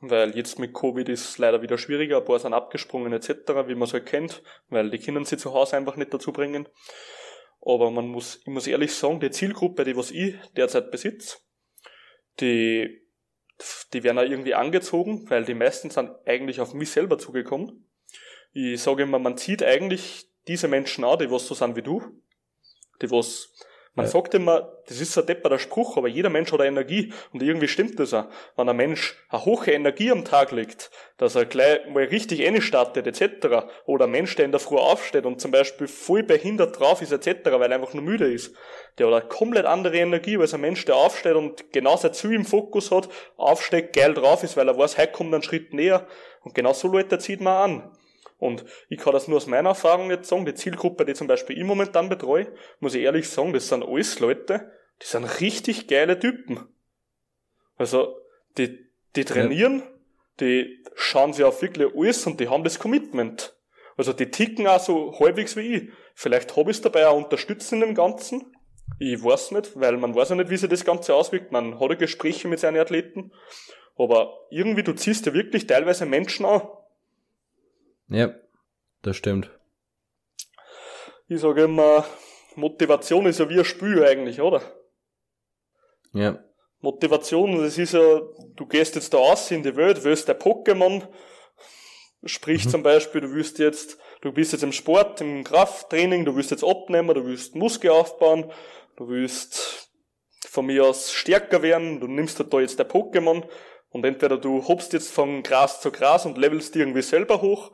weil 0.00 0.36
jetzt 0.36 0.58
mit 0.58 0.74
Covid 0.74 1.08
ist 1.08 1.38
leider 1.38 1.62
wieder 1.62 1.78
schwieriger, 1.78 2.18
ein 2.18 2.24
paar 2.24 2.40
sind 2.40 2.52
abgesprungen 2.52 3.12
etc., 3.12 3.30
wie 3.66 3.74
man 3.74 3.82
es 3.82 3.92
halt 3.92 4.06
kennt, 4.06 4.42
weil 4.68 4.90
die 4.90 4.98
Kinder 4.98 5.24
sie 5.24 5.36
zu 5.36 5.52
Hause 5.52 5.76
einfach 5.76 5.96
nicht 5.96 6.12
dazu 6.12 6.32
bringen. 6.32 6.68
Aber 7.62 7.90
man 7.90 8.08
muss, 8.08 8.36
ich 8.36 8.46
muss 8.46 8.66
ehrlich 8.66 8.94
sagen, 8.94 9.20
die 9.20 9.30
Zielgruppe, 9.30 9.84
die 9.84 9.96
was 9.96 10.10
ich 10.10 10.34
derzeit 10.56 10.90
besitze, 10.90 11.38
die, 12.40 13.02
die 13.92 14.02
werden 14.02 14.18
auch 14.18 14.22
irgendwie 14.22 14.54
angezogen, 14.54 15.28
weil 15.28 15.44
die 15.44 15.54
meisten 15.54 15.90
sind 15.90 16.10
eigentlich 16.26 16.60
auf 16.60 16.72
mich 16.72 16.90
selber 16.90 17.18
zugekommen. 17.18 17.90
Ich 18.52 18.82
sage 18.82 19.02
immer, 19.02 19.18
man 19.18 19.36
zieht 19.36 19.62
eigentlich 19.62 20.30
diese 20.48 20.68
Menschen 20.68 21.04
an, 21.04 21.18
die 21.18 21.30
was 21.30 21.46
so 21.46 21.54
sind 21.54 21.76
wie 21.76 21.82
du, 21.82 22.02
die 23.02 23.10
was 23.10 23.54
man 24.00 24.06
ja. 24.06 24.10
sagt 24.10 24.34
immer, 24.34 24.72
das 24.88 25.00
ist 25.00 25.16
ein 25.18 25.26
depperter 25.26 25.58
Spruch, 25.58 25.96
aber 25.96 26.08
jeder 26.08 26.30
Mensch 26.30 26.50
hat 26.52 26.60
eine 26.60 26.68
Energie 26.68 27.12
und 27.32 27.42
irgendwie 27.42 27.68
stimmt 27.68 28.00
das 28.00 28.14
auch. 28.14 28.24
Wenn 28.56 28.68
ein 28.68 28.76
Mensch 28.76 29.16
eine 29.28 29.44
hohe 29.44 29.70
Energie 29.70 30.10
am 30.10 30.24
Tag 30.24 30.52
legt, 30.52 30.90
dass 31.18 31.34
er 31.34 31.44
gleich 31.44 31.86
mal 31.88 32.04
richtig 32.04 32.40
startet 32.64 33.06
etc. 33.06 33.66
Oder 33.84 34.06
ein 34.06 34.10
Mensch, 34.10 34.34
der 34.36 34.46
in 34.46 34.52
der 34.52 34.60
Früh 34.60 34.76
aufsteht 34.76 35.26
und 35.26 35.40
zum 35.40 35.50
Beispiel 35.50 35.86
voll 35.86 36.22
behindert 36.22 36.80
drauf 36.80 37.02
ist 37.02 37.12
etc., 37.12 37.50
weil 37.52 37.70
er 37.70 37.76
einfach 37.76 37.94
nur 37.94 38.02
müde 38.02 38.32
ist, 38.32 38.54
der 38.98 39.06
hat 39.06 39.14
eine 39.14 39.28
komplett 39.28 39.66
andere 39.66 39.98
Energie 39.98 40.38
als 40.38 40.54
ein 40.54 40.62
Mensch, 40.62 40.84
der 40.86 40.96
aufsteht 40.96 41.34
und 41.34 41.72
genau 41.72 41.96
sein 41.96 42.14
Ziel 42.14 42.32
im 42.32 42.44
Fokus 42.44 42.90
hat, 42.90 43.08
aufsteht, 43.36 43.92
geil 43.92 44.14
drauf 44.14 44.42
ist, 44.42 44.56
weil 44.56 44.68
er 44.68 44.78
weiß, 44.78 44.98
heute 44.98 45.12
kommt 45.12 45.34
ein 45.34 45.42
Schritt 45.42 45.74
näher 45.74 46.06
und 46.42 46.54
genau 46.54 46.72
so 46.72 46.88
Leute 46.88 47.18
zieht 47.18 47.40
man 47.40 47.56
an. 47.56 47.90
Und 48.40 48.64
ich 48.88 48.98
kann 48.98 49.12
das 49.12 49.28
nur 49.28 49.36
aus 49.36 49.46
meiner 49.46 49.70
Erfahrung 49.70 50.10
jetzt 50.10 50.28
sagen, 50.28 50.46
die 50.46 50.54
Zielgruppe, 50.54 51.04
die 51.04 51.14
zum 51.14 51.28
Beispiel 51.28 51.56
ich 51.56 51.64
momentan 51.64 52.08
betreue, 52.08 52.52
muss 52.80 52.94
ich 52.94 53.02
ehrlich 53.02 53.28
sagen, 53.28 53.52
das 53.52 53.68
sind 53.68 53.84
alles 53.84 54.18
Leute, 54.18 54.72
die 55.02 55.06
sind 55.06 55.24
richtig 55.40 55.86
geile 55.86 56.18
Typen. 56.18 56.66
Also, 57.76 58.16
die, 58.58 58.78
die 59.14 59.24
trainieren, 59.24 59.82
die 60.40 60.82
schauen 60.94 61.32
sich 61.32 61.44
auf 61.44 61.62
wirklich 61.62 61.94
alles 61.94 62.26
und 62.26 62.40
die 62.40 62.48
haben 62.48 62.64
das 62.64 62.78
Commitment. 62.78 63.54
Also 63.96 64.14
die 64.14 64.30
ticken 64.30 64.66
auch 64.66 64.80
so 64.80 65.18
halbwegs 65.20 65.56
wie 65.56 65.74
ich. 65.76 65.90
Vielleicht 66.14 66.56
habe 66.56 66.70
ich 66.70 66.78
es 66.78 66.82
dabei 66.82 67.06
auch 67.06 67.16
unterstützt 67.16 67.70
in 67.72 67.80
dem 67.80 67.94
Ganzen. 67.94 68.56
Ich 68.98 69.22
weiß 69.22 69.50
nicht, 69.52 69.78
weil 69.78 69.98
man 69.98 70.14
weiß 70.14 70.30
ja 70.30 70.36
nicht, 70.36 70.48
wie 70.48 70.56
sich 70.56 70.70
das 70.70 70.84
Ganze 70.84 71.14
auswirkt. 71.14 71.52
Man 71.52 71.78
hat 71.78 71.90
ja 71.90 71.96
Gespräche 71.96 72.48
mit 72.48 72.60
seinen 72.60 72.80
Athleten. 72.80 73.32
Aber 73.96 74.38
irgendwie, 74.50 74.82
du 74.82 74.94
ziehst 74.94 75.26
ja 75.26 75.34
wirklich 75.34 75.66
teilweise 75.66 76.06
Menschen 76.06 76.46
an, 76.46 76.62
ja, 78.10 78.34
das 79.02 79.16
stimmt. 79.16 79.50
Ich 81.28 81.40
sage 81.40 81.62
immer, 81.62 82.04
Motivation 82.56 83.26
ist 83.26 83.38
ja 83.38 83.48
wie 83.48 83.58
ein 83.58 83.64
Spiel 83.64 84.04
eigentlich, 84.04 84.40
oder? 84.40 84.62
Ja. 86.12 86.42
Motivation, 86.80 87.62
das 87.62 87.78
ist 87.78 87.92
ja, 87.92 88.20
du 88.56 88.66
gehst 88.66 88.94
jetzt 88.94 89.12
da 89.14 89.18
aus 89.18 89.50
in 89.50 89.62
die 89.62 89.76
Welt, 89.76 90.02
willst 90.02 90.28
der 90.28 90.40
Pokémon, 90.40 91.06
sprich 92.24 92.64
mhm. 92.64 92.70
zum 92.70 92.82
Beispiel, 92.82 93.20
du 93.20 93.32
willst 93.32 93.58
jetzt, 93.58 93.98
du 94.22 94.32
bist 94.32 94.52
jetzt 94.52 94.62
im 94.62 94.72
Sport, 94.72 95.20
im 95.20 95.44
Krafttraining, 95.44 96.24
du 96.24 96.34
willst 96.34 96.50
jetzt 96.50 96.64
abnehmen, 96.64 97.14
du 97.14 97.24
willst 97.24 97.54
Muskel 97.54 97.90
aufbauen, 97.90 98.50
du 98.96 99.08
willst 99.08 99.90
von 100.48 100.66
mir 100.66 100.84
aus 100.84 101.12
stärker 101.12 101.62
werden, 101.62 102.00
du 102.00 102.06
nimmst 102.06 102.40
da 102.40 102.60
jetzt 102.60 102.78
der 102.78 102.88
Pokémon 102.88 103.44
und 103.90 104.04
entweder 104.04 104.38
du 104.38 104.66
hopst 104.66 104.92
jetzt 104.94 105.12
von 105.12 105.42
Gras 105.42 105.80
zu 105.80 105.92
Gras 105.92 106.26
und 106.26 106.38
levelst 106.38 106.74
irgendwie 106.76 107.02
selber 107.02 107.42
hoch 107.42 107.72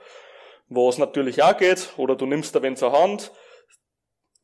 was 0.69 0.99
natürlich 0.99 1.43
auch 1.43 1.57
geht, 1.57 1.93
oder 1.97 2.17
du 2.17 2.27
nimmst 2.27 2.55
da 2.55 2.63
wenn 2.63 2.77
zur 2.77 2.93
Hand, 2.93 3.31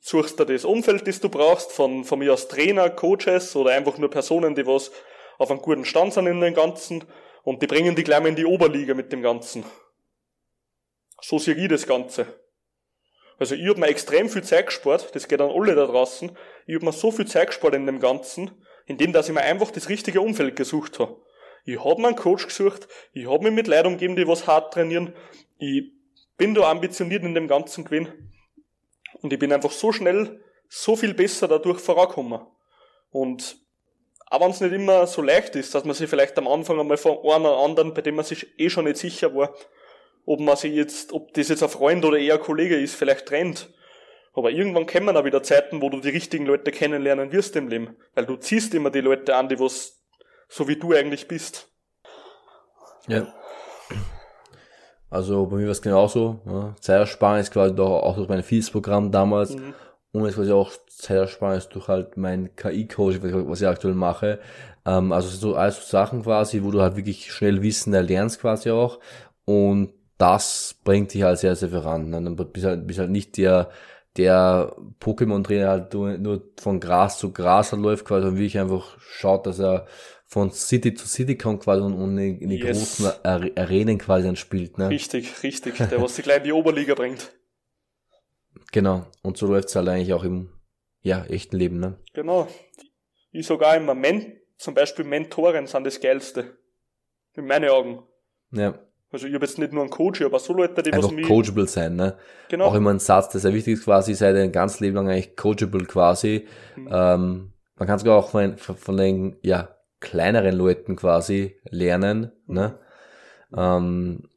suchst 0.00 0.38
dir 0.38 0.46
das 0.46 0.64
Umfeld, 0.64 1.06
das 1.06 1.20
du 1.20 1.28
brauchst, 1.28 1.72
von, 1.72 2.04
von 2.04 2.18
mir 2.18 2.32
aus 2.32 2.48
Trainer, 2.48 2.90
Coaches 2.90 3.54
oder 3.56 3.70
einfach 3.70 3.98
nur 3.98 4.10
Personen, 4.10 4.54
die 4.54 4.66
was 4.66 4.90
auf 5.38 5.50
einem 5.50 5.62
guten 5.62 5.84
Stand 5.84 6.12
sind 6.12 6.26
in 6.26 6.40
dem 6.40 6.54
Ganzen 6.54 7.04
und 7.44 7.62
die 7.62 7.66
bringen 7.66 7.96
die 7.96 8.04
gleich 8.04 8.20
mal 8.20 8.28
in 8.28 8.36
die 8.36 8.44
Oberliga 8.44 8.94
mit 8.94 9.12
dem 9.12 9.22
Ganzen. 9.22 9.64
So 11.20 11.38
sehe 11.38 11.54
ich 11.54 11.68
das 11.68 11.86
Ganze. 11.86 12.26
Also 13.38 13.54
ich 13.54 13.68
hab 13.68 13.78
mir 13.78 13.86
extrem 13.86 14.28
viel 14.28 14.42
Zeit 14.42 14.66
gespart, 14.66 15.14
das 15.14 15.26
geht 15.26 15.40
an 15.40 15.50
alle 15.50 15.74
da 15.74 15.86
draußen, 15.86 16.36
ich 16.66 16.74
hab 16.76 16.82
mir 16.82 16.92
so 16.92 17.10
viel 17.10 17.26
Zeit 17.26 17.48
gespart 17.48 17.74
in 17.74 17.86
dem 17.86 17.98
Ganzen, 17.98 18.50
indem 18.86 19.12
dass 19.12 19.28
ich 19.28 19.34
mir 19.34 19.40
einfach 19.40 19.70
das 19.70 19.88
richtige 19.88 20.20
Umfeld 20.20 20.54
gesucht 20.56 20.98
habe. 20.98 21.20
Ich 21.64 21.82
hab 21.82 21.98
mir 21.98 22.08
einen 22.08 22.16
Coach 22.16 22.46
gesucht, 22.46 22.88
ich 23.12 23.28
hab 23.28 23.42
mich 23.42 23.52
mit 23.52 23.68
Leuten 23.68 23.86
umgeben, 23.88 24.16
die 24.16 24.26
was 24.26 24.46
hart 24.46 24.74
trainieren, 24.74 25.14
ich 25.58 25.92
bin 26.36 26.54
da 26.54 26.70
ambitioniert 26.70 27.22
in 27.22 27.34
dem 27.34 27.48
ganzen 27.48 27.84
Gewinn. 27.84 28.08
Und 29.20 29.32
ich 29.32 29.38
bin 29.38 29.52
einfach 29.52 29.70
so 29.70 29.92
schnell, 29.92 30.42
so 30.68 30.96
viel 30.96 31.14
besser 31.14 31.48
dadurch 31.48 31.80
vorangekommen. 31.80 32.40
Und 33.10 33.56
auch 34.26 34.40
wenn 34.40 34.50
es 34.50 34.60
nicht 34.60 34.72
immer 34.72 35.06
so 35.06 35.20
leicht 35.20 35.54
ist, 35.56 35.74
dass 35.74 35.84
man 35.84 35.94
sich 35.94 36.08
vielleicht 36.08 36.38
am 36.38 36.48
Anfang 36.48 36.80
einmal 36.80 36.96
von 36.96 37.18
einem 37.18 37.44
oder 37.44 37.58
anderen, 37.58 37.92
bei 37.92 38.00
dem 38.00 38.16
man 38.16 38.24
sich 38.24 38.58
eh 38.58 38.70
schon 38.70 38.86
nicht 38.86 38.96
sicher 38.96 39.34
war, 39.34 39.54
ob 40.24 40.40
man 40.40 40.56
sich 40.56 40.72
jetzt, 40.72 41.12
ob 41.12 41.34
das 41.34 41.48
jetzt 41.48 41.62
ein 41.62 41.68
Freund 41.68 42.04
oder 42.04 42.18
eher 42.18 42.34
ein 42.34 42.40
Kollege 42.40 42.76
ist, 42.80 42.94
vielleicht 42.94 43.26
trennt. 43.26 43.68
Aber 44.34 44.50
irgendwann 44.50 44.86
kommen 44.86 45.14
auch 45.16 45.24
wieder 45.24 45.42
Zeiten, 45.42 45.82
wo 45.82 45.90
du 45.90 46.00
die 46.00 46.08
richtigen 46.08 46.46
Leute 46.46 46.70
kennenlernen 46.70 47.32
wirst 47.32 47.54
im 47.56 47.68
Leben. 47.68 47.96
Weil 48.14 48.24
du 48.24 48.36
ziehst 48.36 48.72
immer 48.72 48.90
die 48.90 49.02
Leute 49.02 49.36
an, 49.36 49.48
die 49.50 49.60
was, 49.60 50.02
so 50.48 50.66
wie 50.68 50.76
du 50.76 50.94
eigentlich 50.94 51.28
bist. 51.28 51.68
Ja. 53.08 53.34
Also 55.12 55.44
bei 55.44 55.56
mir 55.56 55.66
war 55.66 55.72
es 55.72 55.82
genauso. 55.82 56.40
Ja. 56.46 56.74
Zeitersparnis 56.80 57.50
quasi 57.50 57.74
doch 57.74 58.02
auch 58.02 58.16
durch 58.16 58.30
mein 58.30 58.42
Fields-Programm 58.42 59.12
damals. 59.12 59.54
Mhm. 59.54 59.74
Und 60.12 60.24
jetzt 60.24 60.36
quasi 60.36 60.52
auch 60.52 60.72
Zeitersparnis 60.88 61.68
durch 61.68 61.88
halt 61.88 62.16
mein 62.16 62.56
KI-Coach, 62.56 63.18
was 63.22 63.60
ich 63.60 63.68
aktuell 63.68 63.94
mache. 63.94 64.38
Ähm, 64.86 65.12
also 65.12 65.28
so 65.28 65.54
alles 65.54 65.76
so 65.76 65.82
Sachen 65.82 66.22
quasi, 66.22 66.62
wo 66.62 66.70
du 66.70 66.80
halt 66.80 66.96
wirklich 66.96 67.30
schnell 67.30 67.60
Wissen 67.62 67.92
erlernst 67.92 68.40
quasi 68.40 68.70
auch. 68.70 69.00
Und 69.44 69.92
das 70.16 70.76
bringt 70.82 71.12
dich 71.12 71.24
halt 71.24 71.38
sehr, 71.38 71.56
sehr 71.56 71.68
voran. 71.68 72.08
Ne? 72.08 72.22
Dann 72.22 72.36
bist 72.36 72.64
halt, 72.64 72.86
bist 72.86 72.98
halt 72.98 73.10
nicht 73.10 73.36
der, 73.36 73.68
der 74.16 74.74
Pokémon-Trainer 74.98 75.68
halt 75.68 75.92
nur 75.94 76.42
von 76.58 76.80
Gras 76.80 77.18
zu 77.18 77.32
Gras 77.32 77.72
halt 77.72 77.82
läuft 77.82 78.06
quasi 78.06 78.28
und 78.28 78.36
wirklich 78.36 78.58
einfach 78.58 78.96
schaut, 78.98 79.46
dass 79.46 79.58
er 79.58 79.86
von 80.32 80.50
City 80.50 80.94
zu 80.94 81.06
City 81.06 81.36
kommt 81.36 81.62
quasi 81.62 81.82
und 81.82 82.16
in, 82.16 82.48
die 82.48 82.56
yes. 82.56 82.96
großen 82.96 83.22
Arenen 83.22 83.98
quasi 83.98 84.24
dann 84.24 84.36
spielt. 84.36 84.78
Ne? 84.78 84.88
Richtig, 84.88 85.42
richtig. 85.42 85.76
Der, 85.76 86.00
was 86.00 86.16
die 86.16 86.22
gleich 86.22 86.38
in 86.38 86.44
die 86.44 86.52
Oberliga 86.52 86.94
bringt. 86.94 87.30
Genau. 88.72 89.04
Und 89.20 89.36
so 89.36 89.46
läuft's 89.46 89.76
halt 89.76 89.88
eigentlich 89.88 90.14
auch 90.14 90.24
im 90.24 90.48
ja, 91.02 91.22
echten 91.26 91.58
Leben. 91.58 91.80
Ne? 91.80 91.98
Genau. 92.14 92.48
Ich 93.30 93.46
sogar 93.46 93.76
immer 93.76 93.94
Men 93.94 94.38
zum 94.56 94.72
Beispiel 94.72 95.04
Mentoren 95.04 95.66
sind 95.66 95.84
das 95.84 96.00
Geilste. 96.00 96.56
In 97.34 97.44
meinen 97.44 97.68
Augen. 97.68 98.02
Ja. 98.52 98.78
Also 99.10 99.26
ich 99.26 99.34
habe 99.34 99.44
jetzt 99.44 99.58
nicht 99.58 99.74
nur 99.74 99.82
einen 99.82 99.90
Coach, 99.90 100.22
aber 100.22 100.38
so 100.38 100.54
Leute, 100.54 100.82
die 100.82 100.94
Einfach 100.94 101.10
was 101.10 101.14
mich... 101.14 101.28
coachable 101.28 101.66
sein, 101.66 101.96
ne? 101.96 102.16
Genau. 102.48 102.68
Auch 102.68 102.74
immer 102.74 102.88
ein 102.88 103.00
Satz, 103.00 103.28
der 103.28 103.42
sehr 103.42 103.52
wichtig 103.52 103.74
ist 103.74 103.84
quasi, 103.84 104.14
sei 104.14 104.32
dein 104.32 104.50
ganzes 104.50 104.80
Leben 104.80 104.96
lang 104.96 105.10
eigentlich 105.10 105.36
coachable 105.36 105.84
quasi. 105.84 106.46
Mhm. 106.76 106.88
Ähm, 106.90 107.52
man 107.76 107.86
kann 107.86 107.98
sogar 107.98 108.16
auch 108.16 108.30
von, 108.30 108.56
von 108.56 108.96
den, 108.96 109.36
ja, 109.42 109.68
kleineren 110.02 110.54
Leuten 110.54 110.96
quasi 110.96 111.56
lernen, 111.70 112.32
ne? 112.46 112.78
Ähm, 113.56 114.28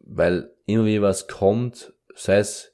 weil 0.00 0.54
immer 0.66 0.84
wie 0.84 1.00
was 1.00 1.28
kommt, 1.28 1.94
sei 2.14 2.38
es 2.38 2.72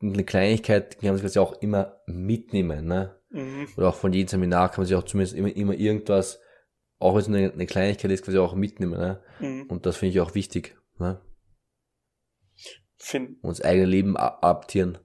eine 0.00 0.24
Kleinigkeit, 0.24 0.98
kann 0.98 1.10
man 1.10 1.18
sich 1.18 1.38
auch 1.38 1.60
immer 1.62 2.00
mitnehmen, 2.06 2.86
ne? 2.86 3.20
Mhm. 3.30 3.68
Oder 3.76 3.88
auch 3.88 3.94
von 3.94 4.12
jedem 4.12 4.28
Seminar 4.28 4.70
kann 4.70 4.80
man 4.80 4.86
sich 4.86 4.96
auch 4.96 5.04
zumindest 5.04 5.36
immer, 5.36 5.54
immer 5.54 5.74
irgendwas, 5.74 6.40
auch 6.98 7.14
wenn 7.14 7.20
es 7.20 7.28
eine, 7.28 7.52
eine 7.52 7.66
Kleinigkeit 7.66 8.10
ist, 8.10 8.24
quasi 8.24 8.38
auch 8.38 8.54
mitnehmen, 8.54 8.98
ne? 8.98 9.22
Mhm. 9.38 9.66
Und 9.68 9.86
das 9.86 9.96
finde 9.96 10.14
ich 10.14 10.20
auch 10.20 10.34
wichtig, 10.34 10.76
ne? 10.98 11.20
Find, 12.96 13.42
und 13.42 13.50
das 13.50 13.60
eigene 13.60 13.86
Leben 13.86 14.16
adaptieren. 14.16 14.98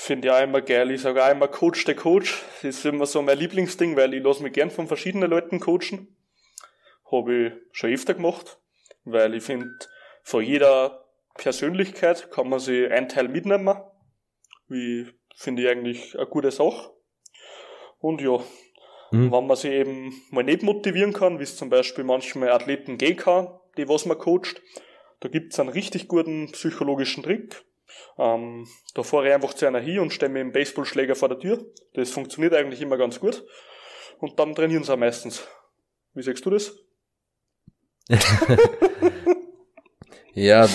Finde 0.00 0.28
ich 0.28 0.32
auch 0.32 0.40
immer 0.40 0.62
geil. 0.62 0.92
Ich 0.92 1.02
sage 1.02 1.24
auch 1.24 1.30
immer 1.30 1.48
Coach 1.48 1.84
der 1.84 1.96
Coach. 1.96 2.44
Das 2.62 2.76
ist 2.76 2.86
immer 2.86 3.04
so 3.04 3.20
mein 3.20 3.36
Lieblingsding, 3.36 3.96
weil 3.96 4.14
ich 4.14 4.22
lasse 4.22 4.44
mich 4.44 4.52
gern 4.52 4.70
von 4.70 4.86
verschiedenen 4.86 5.28
Leuten 5.28 5.58
coachen. 5.58 6.16
Habe 7.10 7.34
ich 7.34 7.52
schon 7.72 7.92
öfter 7.92 8.14
gemacht, 8.14 8.60
weil 9.04 9.34
ich 9.34 9.42
finde, 9.42 9.68
von 10.22 10.44
jeder 10.44 11.04
Persönlichkeit 11.34 12.30
kann 12.30 12.48
man 12.48 12.60
sich 12.60 12.88
einen 12.92 13.08
Teil 13.08 13.26
mitnehmen. 13.26 13.76
Wie 14.68 15.08
finde 15.34 15.62
ich 15.62 15.68
eigentlich 15.68 16.16
eine 16.16 16.26
gute 16.26 16.52
Sache. 16.52 16.92
Und 17.98 18.20
ja, 18.20 18.38
mhm. 19.10 19.32
wenn 19.32 19.46
man 19.48 19.56
sich 19.56 19.72
eben 19.72 20.14
mal 20.30 20.44
nicht 20.44 20.62
motivieren 20.62 21.12
kann, 21.12 21.40
wie 21.40 21.42
es 21.42 21.56
zum 21.56 21.70
Beispiel 21.70 22.04
manchmal 22.04 22.50
Athleten 22.50 22.98
gehen 22.98 23.16
kann, 23.16 23.48
die 23.76 23.88
was 23.88 24.06
man 24.06 24.16
coacht, 24.16 24.62
da 25.18 25.28
gibt's 25.28 25.58
einen 25.58 25.70
richtig 25.70 26.06
guten 26.06 26.52
psychologischen 26.52 27.24
Trick. 27.24 27.64
Ähm, 28.18 28.66
da 28.94 29.02
fahre 29.02 29.28
ich 29.28 29.34
einfach 29.34 29.54
zu 29.54 29.66
einer 29.66 29.80
hin 29.80 30.00
und 30.00 30.12
stelle 30.12 30.32
mir 30.32 30.40
einen 30.40 30.52
Baseballschläger 30.52 31.14
vor 31.14 31.28
der 31.28 31.38
Tür. 31.38 31.64
Das 31.94 32.10
funktioniert 32.10 32.54
eigentlich 32.54 32.80
immer 32.80 32.96
ganz 32.96 33.20
gut. 33.20 33.44
Und 34.18 34.38
dann 34.38 34.54
trainieren 34.54 34.84
sie 34.84 34.92
auch 34.92 34.98
meistens. 34.98 35.46
Wie 36.14 36.22
sagst 36.22 36.44
du 36.44 36.50
das? 36.50 36.74
ja, 40.34 40.62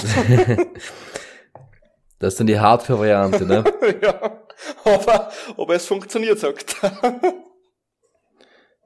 das 2.20 2.34
ist 2.34 2.40
dann 2.40 2.48
die 2.48 2.60
Hardcore-Variante, 2.60 3.46
ne? 3.46 3.64
ja, 4.02 4.44
aber, 4.86 5.32
aber 5.58 5.76
es 5.76 5.88
funktioniert, 5.88 6.40
sagt 6.40 6.76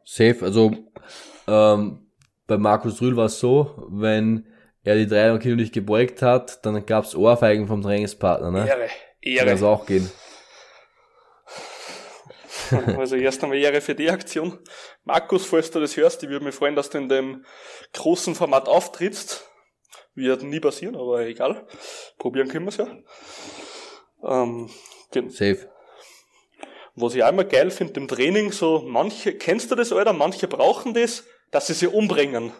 Safe, 0.05 0.37
also 0.41 0.71
ähm, 1.47 2.07
bei 2.47 2.57
Markus 2.57 3.01
Rühl 3.01 3.17
war 3.17 3.25
es 3.25 3.39
so, 3.39 3.87
wenn 3.89 4.47
er 4.87 4.95
die 4.95 5.07
300 5.07 5.41
Kilo 5.41 5.55
nicht 5.55 5.73
gebeugt 5.73 6.21
hat, 6.21 6.65
dann 6.65 6.85
gab's 6.85 7.13
Ohrfeigen 7.13 7.67
vom 7.67 7.81
Trainingspartner, 7.81 8.51
ne? 8.51 8.67
Ehre, 8.67 8.89
Ehre. 9.21 9.45
Das 9.45 9.63
auch 9.63 9.85
gehen. 9.85 10.09
Also 12.97 13.15
erst 13.15 13.41
einmal 13.41 13.59
Ehre 13.59 13.79
für 13.79 13.95
die 13.95 14.09
Aktion. 14.09 14.59
Markus, 15.05 15.45
falls 15.45 15.71
du 15.71 15.79
das 15.79 15.95
hörst, 15.95 16.21
ich 16.23 16.29
würde 16.29 16.43
mich 16.43 16.53
freuen, 16.53 16.75
dass 16.75 16.89
du 16.89 16.97
in 16.97 17.07
dem 17.07 17.45
großen 17.93 18.35
Format 18.35 18.67
auftrittst. 18.67 19.49
Wird 20.15 20.43
nie 20.43 20.59
passieren, 20.59 20.97
aber 20.97 21.25
egal. 21.25 21.65
Probieren 22.17 22.49
können 22.49 22.65
wir 22.65 22.69
es 22.71 22.77
ja. 22.77 22.87
Ähm, 24.21 24.69
Safe. 25.29 25.69
Was 26.95 27.15
ich 27.15 27.21
immer 27.21 27.45
geil 27.45 27.71
finde 27.71 28.01
im 28.01 28.09
Training, 28.09 28.51
so 28.51 28.83
manche, 28.85 29.33
kennst 29.37 29.71
du 29.71 29.75
das, 29.75 29.93
Alter? 29.93 30.11
Manche 30.11 30.49
brauchen 30.49 30.93
das, 30.93 31.23
dass 31.51 31.67
sie 31.67 31.73
sich 31.73 31.87
umbringen. 31.87 32.51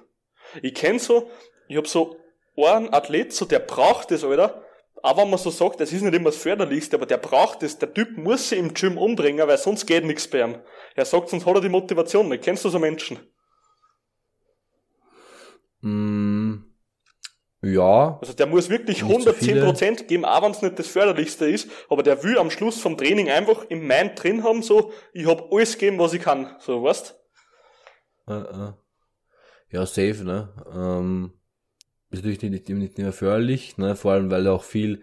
Ich 0.62 0.76
kenn 0.76 1.00
so, 1.00 1.30
ich 1.68 1.78
hab 1.78 1.88
so 1.88 2.18
einen 2.56 2.94
Athlet, 2.94 3.34
so 3.34 3.46
der 3.46 3.60
braucht 3.60 4.12
das, 4.12 4.24
Alter. 4.24 4.64
Aber 5.04 5.22
wenn 5.22 5.30
man 5.30 5.40
so 5.40 5.52
sagt, 5.52 5.80
das 5.80 5.94
ist 5.94 6.02
nicht 6.02 6.16
immer 6.16 6.32
das 6.32 6.38
Förderlichste, 6.38 6.96
aber 6.96 7.06
der 7.06 7.18
braucht 7.18 7.62
das, 7.62 7.78
der 7.78 7.94
Typ 7.94 8.18
muss 8.18 8.50
sich 8.50 8.60
im 8.60 8.74
Gym 8.74 8.98
umbringen, 8.98 9.48
weil 9.48 9.58
sonst 9.58 9.86
geht 9.86 10.04
nichts 10.04 10.28
bei 10.28 10.42
ihm. 10.42 10.56
Er 10.96 11.06
sagt, 11.06 11.30
sonst 11.30 11.46
hat 11.46 11.56
er 11.56 11.62
die 11.62 11.70
Motivation 11.70 12.28
nicht. 12.30 12.44
Kennst 12.44 12.66
du 12.66 12.70
so 12.70 12.80
Menschen? 12.80 13.20
Mm, 15.82 16.56
ja. 17.62 18.18
Also 18.20 18.34
der 18.34 18.48
muss 18.48 18.70
wirklich 18.70 19.04
110% 19.04 20.00
so 20.00 20.06
geben, 20.06 20.26
auch 20.26 20.42
wenn 20.42 20.52
es 20.52 20.62
nicht 20.62 20.80
das 20.80 20.88
Förderlichste 20.88 21.48
ist, 21.48 21.70
aber 21.90 22.02
der 22.02 22.24
will 22.24 22.38
am 22.40 22.50
Schluss 22.50 22.80
vom 22.80 22.98
Training 22.98 23.30
einfach 23.30 23.66
im 23.70 23.86
Mind 23.86 24.22
drin 24.22 24.44
haben, 24.44 24.64
so, 24.64 24.92
ich 25.14 25.28
hab 25.28 25.52
alles 25.52 25.74
gegeben, 25.74 26.00
was 26.00 26.14
ich 26.14 26.22
kann. 26.22 26.56
So, 26.60 26.84
weißt? 26.84 27.16
Uh, 28.28 28.34
uh. 28.34 28.74
Ja, 29.70 29.86
safe, 29.86 30.24
ne? 30.24 30.54
Ähm, 30.74 31.37
ist 32.10 32.24
natürlich 32.24 32.42
nicht, 32.42 32.70
nicht, 32.70 32.98
mehr 32.98 33.14
förderlich, 33.14 33.78
ne? 33.78 33.96
Vor 33.96 34.14
allem, 34.14 34.32
weil 34.32 34.44
du 34.44 34.54
auch 34.54 34.64
viel, 34.64 35.02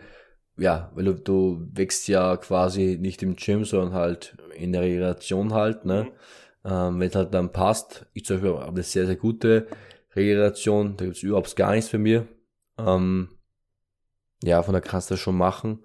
ja, 0.56 0.90
weil 0.94 1.04
du, 1.04 1.14
du 1.14 1.68
wächst 1.72 2.08
ja 2.08 2.36
quasi 2.36 2.98
nicht 3.00 3.22
im 3.22 3.36
Gym, 3.36 3.64
sondern 3.64 3.92
halt 3.92 4.36
in 4.56 4.72
der 4.72 4.82
Regeneration 4.82 5.52
halt, 5.52 5.84
ne? 5.84 6.04
Mhm. 6.04 6.12
Ähm, 6.66 7.00
wenn 7.00 7.08
es 7.08 7.14
halt 7.14 7.34
dann 7.34 7.52
passt, 7.52 8.06
ich 8.14 8.24
zum 8.24 8.36
Beispiel 8.36 8.58
habe 8.58 8.68
eine 8.68 8.82
sehr, 8.82 9.06
sehr 9.06 9.16
gute 9.16 9.66
Regeneration, 10.16 10.96
da 10.96 11.04
gibt's 11.04 11.22
überhaupt 11.22 11.54
gar 11.56 11.72
nichts 11.72 11.90
für 11.90 11.98
mir. 11.98 12.26
Ähm, 12.78 13.28
ja, 14.42 14.62
von 14.62 14.72
der 14.72 14.80
kannst 14.80 15.10
du 15.10 15.14
das 15.14 15.20
schon 15.20 15.36
machen. 15.36 15.84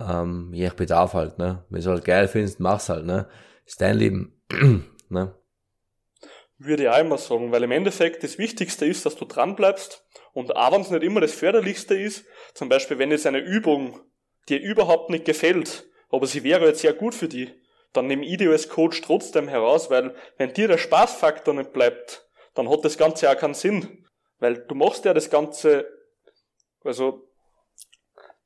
Ähm, 0.00 0.52
je 0.54 0.66
nach 0.66 0.74
Bedarf 0.74 1.14
halt, 1.14 1.38
ne? 1.38 1.64
Wenn 1.68 1.82
du 1.82 1.90
halt 1.90 2.04
geil 2.04 2.28
findest, 2.28 2.60
mach's 2.60 2.88
halt, 2.88 3.06
ne? 3.06 3.28
Ist 3.66 3.80
dein 3.80 3.98
Leben, 3.98 4.40
ne? 5.08 5.34
Würde 6.58 6.84
ich 6.84 6.88
auch 6.88 6.98
immer 6.98 7.18
sagen, 7.18 7.52
weil 7.52 7.62
im 7.62 7.70
Endeffekt 7.70 8.22
das 8.22 8.38
Wichtigste 8.38 8.84
ist, 8.84 9.06
dass 9.06 9.16
du 9.16 9.24
dran 9.24 9.54
bleibst 9.54 10.04
und 10.38 10.54
auch 10.54 10.70
wenn 10.70 10.82
es 10.82 10.90
nicht 10.90 11.02
immer 11.02 11.20
das 11.20 11.34
Förderlichste 11.34 11.96
ist, 11.96 12.24
zum 12.54 12.68
Beispiel 12.68 13.00
wenn 13.00 13.10
jetzt 13.10 13.26
eine 13.26 13.40
Übung 13.40 13.98
dir 14.48 14.60
überhaupt 14.60 15.10
nicht 15.10 15.24
gefällt, 15.24 15.90
aber 16.10 16.28
sie 16.28 16.44
wäre 16.44 16.64
jetzt 16.66 16.82
sehr 16.82 16.92
gut 16.92 17.16
für 17.16 17.26
dich, 17.26 17.52
dann 17.92 18.06
nimm 18.06 18.22
ich 18.22 18.36
dich 18.36 18.48
als 18.48 18.68
Coach 18.68 19.00
trotzdem 19.00 19.48
heraus, 19.48 19.90
weil 19.90 20.14
wenn 20.36 20.52
dir 20.52 20.68
der 20.68 20.78
Spaßfaktor 20.78 21.54
nicht 21.54 21.72
bleibt, 21.72 22.30
dann 22.54 22.70
hat 22.70 22.84
das 22.84 22.96
Ganze 22.96 23.28
auch 23.28 23.36
keinen 23.36 23.54
Sinn. 23.54 24.06
Weil 24.38 24.58
du 24.58 24.76
machst 24.76 25.04
ja 25.04 25.12
das 25.12 25.28
Ganze, 25.28 25.88
also, 26.84 27.28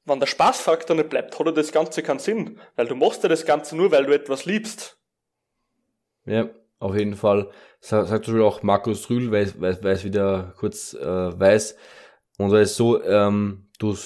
wenn 0.06 0.18
der 0.18 0.26
Spaßfaktor 0.26 0.96
nicht 0.96 1.10
bleibt, 1.10 1.38
hat 1.38 1.56
das 1.58 1.72
Ganze 1.72 2.02
keinen 2.02 2.20
Sinn. 2.20 2.58
Weil 2.74 2.86
du 2.86 2.94
machst 2.94 3.22
ja 3.22 3.28
das 3.28 3.44
Ganze 3.44 3.76
nur, 3.76 3.90
weil 3.90 4.06
du 4.06 4.14
etwas 4.14 4.46
liebst. 4.46 4.98
Ja, 6.24 6.48
auf 6.78 6.96
jeden 6.96 7.16
Fall. 7.16 7.50
Sagt 7.84 8.06
zum 8.08 8.34
Beispiel 8.34 8.42
auch 8.42 8.62
Markus 8.62 9.10
Rühl, 9.10 9.32
weil, 9.32 9.52
weil, 9.58 9.76
weil 9.82 9.94
es 9.94 10.04
wieder 10.04 10.54
kurz 10.56 10.94
äh, 10.94 11.04
weiß. 11.04 11.76
Und 12.38 12.54
es 12.54 12.70
ist 12.70 12.76
so, 12.76 13.02
ähm, 13.02 13.66
du, 13.80 13.96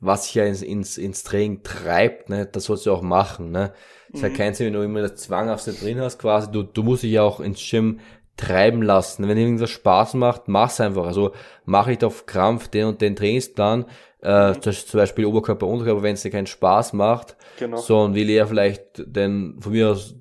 was 0.00 0.24
sich 0.24 0.36
ja 0.36 0.44
ins, 0.44 0.62
ins, 0.62 0.96
ins 0.96 1.24
Training 1.24 1.64
treibt, 1.64 2.28
ne, 2.28 2.46
das 2.46 2.64
sollst 2.64 2.86
du 2.86 2.92
auch 2.92 3.02
machen. 3.02 3.50
Ne? 3.50 3.72
Es 4.12 4.20
mhm. 4.20 4.26
hat 4.26 4.34
keinen 4.34 4.54
Sinn, 4.54 4.66
wenn 4.68 4.74
du 4.74 4.82
immer 4.82 5.02
das 5.02 5.16
Zwanghafte 5.16 5.72
drin 5.72 6.00
hast, 6.00 6.20
quasi. 6.20 6.52
Du, 6.52 6.62
du 6.62 6.84
musst 6.84 7.02
dich 7.02 7.10
ja 7.10 7.22
auch 7.22 7.40
ins 7.40 7.60
Gym 7.68 7.98
treiben 8.36 8.80
lassen. 8.80 9.26
Wenn 9.26 9.36
irgendwas 9.36 9.70
Spaß 9.70 10.14
macht, 10.14 10.46
mach's 10.46 10.80
einfach. 10.80 11.04
Also 11.04 11.32
mach 11.64 11.88
nicht 11.88 12.04
auf 12.04 12.26
Krampf 12.26 12.68
den 12.68 12.86
und 12.86 13.00
den 13.00 13.16
Trainingsplan. 13.16 13.86
Äh, 14.22 14.52
mhm. 14.52 14.62
zum 14.62 15.00
Beispiel 15.00 15.24
Oberkörper, 15.24 15.66
Unterkörper, 15.66 16.04
wenn 16.04 16.14
es 16.14 16.22
dir 16.22 16.30
keinen 16.30 16.46
Spaß 16.46 16.92
macht, 16.92 17.36
genau. 17.58 17.78
sondern 17.78 18.14
will 18.14 18.30
eher 18.30 18.46
vielleicht 18.46 19.02
den 19.04 19.56
von 19.60 19.72
mir 19.72 19.90
aus 19.90 20.14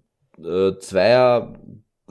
äh, 0.43 0.71
Zweier, 0.79 1.53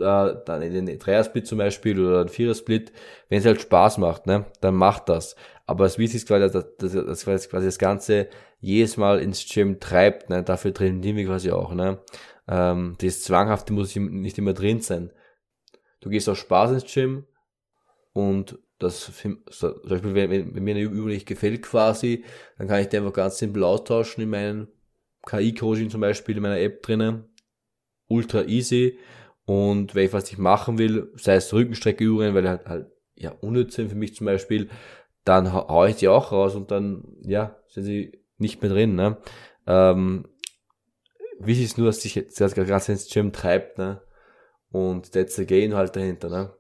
äh, 0.01 0.37
dann 0.45 0.63
in 0.63 0.87
den 0.87 0.99
Dreier-Split 0.99 1.47
zum 1.47 1.59
Beispiel 1.59 2.05
oder 2.05 2.23
ein 2.23 2.29
Vierer-Split, 2.29 2.93
wenn 3.29 3.39
es 3.39 3.47
halt 3.47 3.61
Spaß 3.61 3.99
macht, 3.99 4.27
ne, 4.27 4.47
dann 4.61 4.75
macht 4.75 5.09
das. 5.09 5.37
Aber 5.67 5.85
das 5.85 5.99
Wichtigste 5.99 6.35
ist 6.35 6.41
quasi, 6.41 6.53
dass, 6.53 6.95
dass, 6.95 7.25
dass 7.25 7.49
quasi 7.49 7.67
das 7.67 7.79
Ganze 7.79 8.29
jedes 8.61 8.97
Mal 8.97 9.21
ins 9.21 9.47
Gym 9.47 9.81
treibt, 9.81 10.31
ne, 10.31 10.43
dafür 10.43 10.73
trainieren 10.73 11.17
wir 11.17 11.27
quasi 11.27 11.51
auch, 11.51 11.75
ne. 11.75 11.99
Ähm, 12.49 12.97
das 13.01 13.23
Zwanghafte 13.23 13.73
muss 13.73 13.95
nicht 13.95 14.39
immer 14.39 14.55
drin 14.55 14.81
sein. 14.81 15.13
Du 16.01 16.11
gehst 16.11 16.29
aus 16.29 16.39
Spaß 16.39 16.73
ins 16.73 16.93
Gym 16.93 17.27
und 18.13 18.59
das, 18.79 19.11
zum 19.21 19.43
Beispiel, 19.89 20.15
wenn, 20.15 20.55
wenn 20.55 20.65
mir 20.65 20.71
eine 20.71 20.83
Übung 20.83 21.09
nicht 21.09 21.27
gefällt 21.27 21.63
quasi, 21.63 22.25
dann 22.57 22.69
kann 22.69 22.81
ich 22.81 22.89
die 22.89 22.97
einfach 22.97 23.13
ganz 23.13 23.39
simpel 23.39 23.65
austauschen 23.65 24.23
in 24.23 24.31
meinem 24.31 24.69
KI-Coaching 25.27 25.91
zum 25.91 26.01
Beispiel, 26.01 26.37
in 26.37 26.43
meiner 26.43 26.61
App 26.61 26.83
drinnen 26.83 27.29
ultra 28.09 28.43
easy. 28.45 28.99
Und 29.49 29.95
wenn 29.95 30.05
ich 30.05 30.13
was 30.13 30.31
ich 30.31 30.37
machen 30.37 30.77
will, 30.77 31.11
sei 31.17 31.37
es 31.37 31.55
Rückenstreckeübungen, 31.55 32.35
weil 32.35 32.47
halt, 32.47 32.67
halt 32.67 32.87
ja 33.15 33.31
unnütz 33.41 33.77
sind 33.77 33.89
für 33.89 33.97
mich 33.97 34.15
zum 34.15 34.27
Beispiel, 34.27 34.69
dann 35.25 35.55
hau 35.55 35.87
ich 35.87 35.97
die 35.97 36.09
auch 36.09 36.33
raus 36.33 36.55
und 36.55 36.71
dann, 36.71 37.17
ja, 37.23 37.57
sind 37.67 37.85
sie 37.85 38.23
nicht 38.37 38.61
mehr 38.61 38.71
drin. 38.71 38.95
Ne? 38.95 39.17
Ähm, 39.67 40.29
wichtig 41.39 41.65
ist 41.65 41.79
nur, 41.79 41.87
dass 41.87 42.03
sich 42.03 42.23
das 42.37 42.55
Ganze 42.55 42.93
ins 42.93 43.09
Gym 43.09 43.33
treibt, 43.33 43.79
ne? 43.79 44.03
Und 44.71 45.13
that's 45.13 45.37
the 45.37 45.47
game 45.47 45.75
halt 45.75 45.97
dahinter, 45.97 46.29
ne? 46.29 46.53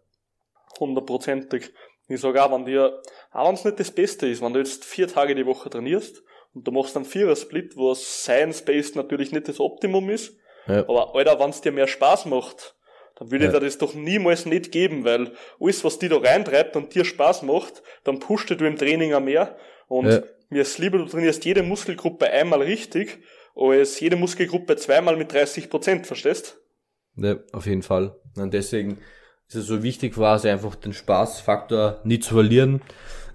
Hundertprozentig. 0.80 1.74
Ich 2.08 2.22
sage 2.22 2.42
auch, 2.42 2.50
wenn 2.50 2.64
dir, 2.64 3.02
auch 3.32 3.48
wenn 3.48 3.54
es 3.54 3.66
nicht 3.66 3.78
das 3.78 3.90
Beste 3.90 4.28
ist, 4.28 4.40
wenn 4.40 4.54
du 4.54 4.60
jetzt 4.60 4.86
vier 4.86 5.08
Tage 5.08 5.34
die 5.34 5.44
Woche 5.44 5.68
trainierst 5.68 6.22
und 6.54 6.66
du 6.66 6.72
machst 6.72 6.96
einen 6.96 7.04
Vierer-Split, 7.04 7.76
was 7.76 8.24
science-based 8.24 8.96
natürlich 8.96 9.30
nicht 9.30 9.46
das 9.46 9.60
Optimum 9.60 10.08
ist, 10.08 10.38
ja. 10.66 10.80
Aber 10.88 11.14
Alter, 11.14 11.40
wenn 11.40 11.50
es 11.50 11.60
dir 11.60 11.72
mehr 11.72 11.86
Spaß 11.86 12.26
macht, 12.26 12.77
dann 13.18 13.30
würde 13.30 13.46
ja. 13.46 13.52
dir 13.52 13.60
das 13.60 13.78
doch 13.78 13.94
niemals 13.94 14.46
nicht 14.46 14.70
geben, 14.70 15.04
weil 15.04 15.32
alles, 15.60 15.84
was 15.84 15.98
dir 15.98 16.08
da 16.08 16.18
reintreibt 16.18 16.76
und 16.76 16.94
dir 16.94 17.04
Spaß 17.04 17.42
macht, 17.42 17.82
dann 18.04 18.20
pusht 18.20 18.50
du 18.50 18.64
im 18.64 18.76
Training 18.76 19.12
auch 19.12 19.20
mehr. 19.20 19.56
Und 19.88 20.06
ja. 20.06 20.22
mir 20.50 20.62
ist 20.62 20.78
lieber, 20.78 20.98
du 20.98 21.06
trainierst 21.06 21.44
jede 21.44 21.62
Muskelgruppe 21.62 22.30
einmal 22.30 22.62
richtig, 22.62 23.18
als 23.56 23.98
jede 23.98 24.16
Muskelgruppe 24.16 24.76
zweimal 24.76 25.16
mit 25.16 25.32
30 25.32 25.68
Prozent, 25.68 26.06
verstehst? 26.06 26.60
Ja, 27.16 27.36
auf 27.52 27.66
jeden 27.66 27.82
Fall. 27.82 28.14
Und 28.36 28.54
deswegen 28.54 28.98
ist 29.48 29.56
es 29.56 29.66
so 29.66 29.82
wichtig 29.82 30.14
quasi 30.14 30.48
einfach 30.48 30.76
den 30.76 30.92
Spaßfaktor 30.92 32.00
nie 32.04 32.20
zu 32.20 32.34
verlieren. 32.34 32.82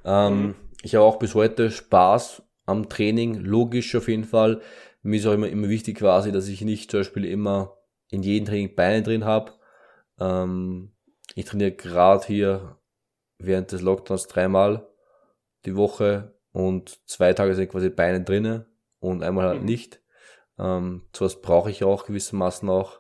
Ähm, 0.06 0.42
mhm. 0.42 0.56
Ich 0.82 0.96
habe 0.96 1.04
auch 1.04 1.18
bis 1.18 1.36
heute 1.36 1.72
Spaß 1.72 2.42
am 2.66 2.88
Training, 2.88 3.36
logisch 3.36 3.96
auf 3.96 4.08
jeden 4.08 4.24
Fall. 4.24 4.62
Mir 5.02 5.18
ist 5.18 5.26
auch 5.26 5.34
immer, 5.34 5.50
immer 5.50 5.68
wichtig 5.68 5.98
quasi, 5.98 6.32
dass 6.32 6.48
ich 6.48 6.62
nicht 6.62 6.90
zum 6.90 7.02
Beispiel 7.02 7.26
immer 7.26 7.78
in 8.10 8.24
jedem 8.24 8.46
Training 8.46 8.76
Beine 8.76 9.04
drin 9.04 9.26
habe. 9.26 9.52
Ähm, 10.20 10.93
ich 11.36 11.45
trainiere 11.45 11.72
gerade 11.72 12.26
hier 12.26 12.78
während 13.38 13.72
des 13.72 13.82
Lockdowns 13.82 14.28
dreimal 14.28 14.88
die 15.66 15.76
Woche 15.76 16.36
und 16.51 16.99
zwei 17.07 17.34
Tage 17.34 17.55
sind 17.55 17.72
quasi 17.72 17.89
Beine 17.89 18.24
drinne 18.24 18.68
und 18.99 19.24
einmal 19.24 19.47
halt 19.47 19.61
mhm. 19.61 19.66
nicht. 19.66 20.01
Ähm, 20.59 21.07
sowas 21.16 21.41
brauche 21.41 21.72
ich 21.72 21.84
auch 21.84 22.05
gewissermaßen 22.05 22.70
auch. 22.70 22.99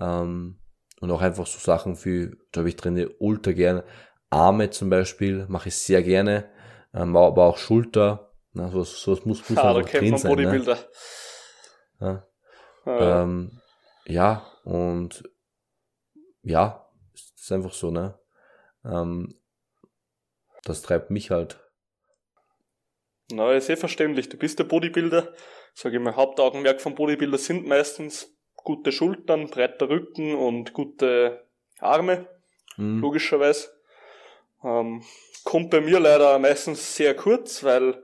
Ähm, 0.00 0.60
und 1.00 1.10
auch 1.10 1.20
einfach 1.20 1.46
so 1.46 1.58
Sachen 1.58 1.96
für, 1.96 2.36
glaube 2.52 2.68
ich, 2.68 2.76
trainiere 2.76 3.14
ultra 3.18 3.52
gerne. 3.52 3.84
Arme 4.30 4.70
zum 4.70 4.90
Beispiel 4.90 5.44
mache 5.48 5.68
ich 5.68 5.76
sehr 5.76 6.02
gerne, 6.02 6.48
ähm, 6.94 7.16
aber 7.16 7.44
auch 7.44 7.58
Schulter. 7.58 8.32
Na, 8.52 8.70
sowas, 8.70 9.00
sowas 9.00 9.24
muss, 9.24 9.48
muss 9.50 9.58
ah, 9.62 9.74
drin 9.74 10.16
sein. 10.16 10.36
Ne? 10.36 10.78
Ja, 12.00 12.26
ja. 12.86 13.22
Ähm, 13.22 13.60
ja 14.06 14.46
und 14.64 15.24
ja, 16.44 16.88
ist 17.14 17.52
einfach 17.52 17.72
so, 17.72 17.90
ne? 17.90 18.18
Ähm, 18.84 19.34
das 20.64 20.82
treibt 20.82 21.10
mich 21.10 21.30
halt. 21.30 21.60
Na, 23.30 23.52
ist 23.52 23.70
eh 23.70 23.76
verständlich. 23.76 24.28
Du 24.28 24.36
bist 24.36 24.58
der 24.58 24.64
Bodybuilder. 24.64 25.32
Sag 25.74 25.92
ich 25.92 26.00
mal, 26.00 26.16
Hauptaugenmerk 26.16 26.80
von 26.80 26.94
Bodybuilder 26.94 27.38
sind 27.38 27.66
meistens 27.66 28.36
gute 28.54 28.92
Schultern, 28.92 29.48
breiter 29.48 29.88
Rücken 29.88 30.34
und 30.34 30.72
gute 30.72 31.46
Arme. 31.78 32.28
Mhm. 32.76 33.00
Logischerweise. 33.00 33.68
Ähm, 34.62 35.02
kommt 35.44 35.70
bei 35.70 35.80
mir 35.80 36.00
leider 36.00 36.38
meistens 36.38 36.96
sehr 36.96 37.14
kurz, 37.14 37.64
weil 37.64 38.02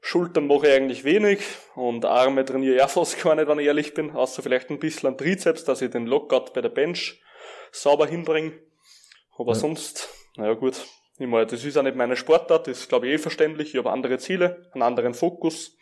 Schultern 0.00 0.46
mache 0.46 0.68
ich 0.68 0.72
eigentlich 0.74 1.04
wenig 1.04 1.40
und 1.74 2.04
Arme 2.04 2.44
trainiere 2.44 2.76
ich 2.76 2.82
auch 2.82 2.90
fast 2.90 3.22
gar 3.22 3.34
nicht, 3.34 3.48
wenn 3.48 3.58
ich 3.58 3.66
ehrlich 3.66 3.94
bin, 3.94 4.12
außer 4.12 4.42
vielleicht 4.42 4.70
ein 4.70 4.78
bisschen 4.78 5.08
an 5.08 5.18
Trizeps, 5.18 5.64
dass 5.64 5.82
ich 5.82 5.90
den 5.90 6.06
Lockout 6.06 6.52
bei 6.54 6.62
der 6.62 6.70
Bench 6.70 7.20
sauber 7.72 8.06
hinbringe. 8.06 8.52
Aber 9.36 9.52
ja. 9.52 9.58
sonst, 9.58 10.08
naja 10.36 10.54
gut, 10.54 10.74
ich 11.18 11.26
meine, 11.26 11.46
das 11.46 11.64
ist 11.64 11.76
auch 11.76 11.82
nicht 11.82 11.96
meine 11.96 12.16
Sportart, 12.16 12.66
das 12.66 12.80
ist 12.80 12.88
glaube 12.88 13.08
ich 13.08 13.14
eh 13.14 13.18
verständlich, 13.18 13.74
ich 13.74 13.78
habe 13.78 13.90
andere 13.90 14.18
Ziele, 14.18 14.68
einen 14.72 14.82
anderen 14.82 15.14
Fokus 15.14 15.76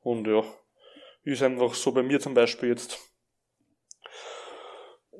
und 0.00 0.26
ja, 0.26 0.44
ist 1.22 1.42
einfach 1.42 1.74
so 1.74 1.92
bei 1.92 2.02
mir 2.02 2.20
zum 2.20 2.34
Beispiel 2.34 2.70
jetzt. 2.70 2.98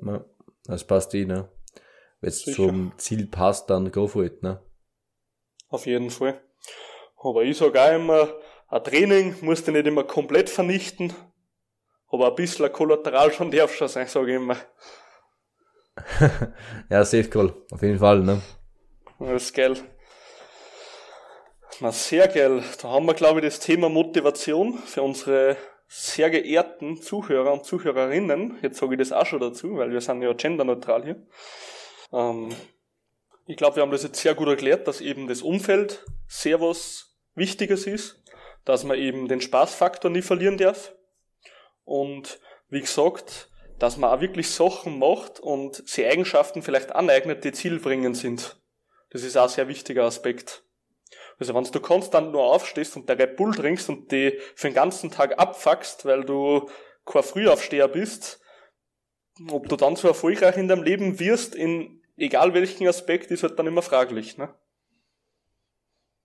Ja, 0.01 0.25
das 0.65 0.85
passt 0.85 1.13
eh, 1.15 1.25
ne? 1.25 1.49
Wenn 2.21 2.29
es 2.29 2.43
zum 2.43 2.93
Ziel 2.97 3.27
passt, 3.27 3.69
dann 3.69 3.91
go 3.91 4.07
for 4.07 4.23
it, 4.23 4.43
ne? 4.43 4.63
Auf 5.69 5.85
jeden 5.85 6.09
Fall. 6.09 6.41
Aber 7.17 7.43
ich 7.43 7.57
sage 7.57 7.81
auch 7.81 7.95
immer, 7.95 8.33
ein 8.67 8.83
Training 8.83 9.35
musst 9.41 9.67
du 9.67 9.71
nicht 9.71 9.87
immer 9.87 10.03
komplett 10.03 10.49
vernichten, 10.49 11.13
aber 12.09 12.29
ein 12.29 12.35
bisschen 12.35 12.65
ein 12.65 12.71
Kollateral 12.71 13.31
schon 13.31 13.51
darf 13.51 13.73
schon 13.73 13.87
sein, 13.87 14.07
sage 14.07 14.31
ich 14.31 14.35
immer. 14.37 14.57
ja, 16.89 17.05
safe 17.05 17.29
call, 17.29 17.53
auf 17.71 17.81
jeden 17.81 17.99
Fall, 17.99 18.19
ne? 18.19 18.41
Das 19.19 19.43
ist 19.43 19.53
geil. 19.53 19.75
Na, 21.79 21.91
sehr 21.91 22.27
geil. 22.27 22.63
Da 22.81 22.89
haben 22.89 23.05
wir, 23.05 23.13
glaube 23.13 23.39
ich, 23.39 23.45
das 23.45 23.59
Thema 23.59 23.89
Motivation 23.89 24.77
für 24.79 25.01
unsere 25.01 25.57
sehr 25.87 26.29
geehrten 26.29 27.01
Zuhörer 27.01 27.53
und 27.53 27.65
Zuhörerinnen. 27.65 28.59
Jetzt 28.61 28.79
sage 28.79 28.93
ich 28.93 28.99
das 28.99 29.11
auch 29.11 29.25
schon 29.25 29.39
dazu, 29.39 29.77
weil 29.77 29.91
wir 29.91 30.01
sind 30.01 30.21
ja 30.21 30.33
genderneutral 30.33 31.03
hier. 31.03 31.27
Ähm, 32.11 32.55
ich 33.45 33.57
glaube, 33.57 33.75
wir 33.77 33.83
haben 33.83 33.91
das 33.91 34.03
jetzt 34.03 34.19
sehr 34.19 34.35
gut 34.35 34.47
erklärt, 34.47 34.87
dass 34.87 35.01
eben 35.01 35.27
das 35.27 35.41
Umfeld 35.41 36.05
sehr 36.27 36.61
was 36.61 37.15
Wichtiges 37.35 37.87
ist, 37.87 38.23
dass 38.63 38.83
man 38.83 38.97
eben 38.97 39.27
den 39.27 39.41
Spaßfaktor 39.41 40.09
nie 40.09 40.21
verlieren 40.21 40.57
darf. 40.57 40.93
Und 41.83 42.39
wie 42.69 42.81
gesagt, 42.81 43.49
dass 43.79 43.97
man 43.97 44.09
auch 44.09 44.21
wirklich 44.21 44.49
Sachen 44.49 44.99
macht 44.99 45.39
und 45.39 45.87
sie 45.87 46.05
Eigenschaften 46.05 46.61
vielleicht 46.61 46.93
aneignet, 46.93 47.43
die 47.43 47.51
zielbringend 47.51 48.17
sind. 48.17 48.57
Das 49.09 49.23
ist 49.23 49.37
auch 49.37 49.43
ein 49.43 49.49
sehr 49.49 49.67
wichtiger 49.67 50.03
Aspekt. 50.03 50.63
Also 51.37 51.53
wenn 51.53 51.63
du 51.63 51.79
konstant 51.79 52.31
nur 52.31 52.43
aufstehst 52.43 52.95
und 52.95 53.09
der 53.09 53.19
Red 53.19 53.35
Bull 53.35 53.53
trinkst 53.53 53.89
und 53.89 54.11
die 54.11 54.39
für 54.55 54.67
den 54.67 54.75
ganzen 54.75 55.11
Tag 55.11 55.37
abfuckst, 55.37 56.05
weil 56.05 56.23
du 56.23 56.69
kein 57.05 57.23
Frühaufsteher 57.23 57.87
bist, 57.87 58.41
ob 59.49 59.67
du 59.67 59.75
dann 59.75 59.95
so 59.95 60.07
erfolgreich 60.07 60.57
in 60.57 60.67
deinem 60.67 60.83
Leben 60.83 61.19
wirst, 61.19 61.55
in 61.55 62.01
egal 62.15 62.53
welchen 62.53 62.87
Aspekt, 62.87 63.31
ist 63.31 63.43
halt 63.43 63.59
dann 63.59 63.67
immer 63.67 63.81
fraglich, 63.81 64.37
ne? 64.37 64.53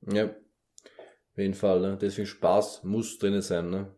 Ja. 0.06 0.26
Auf 0.26 1.38
jeden 1.38 1.54
Fall, 1.54 1.80
ne? 1.80 1.98
Deswegen 2.00 2.26
Spaß 2.26 2.84
muss 2.84 3.18
drinnen 3.18 3.42
sein, 3.42 3.70
ne? 3.70 3.94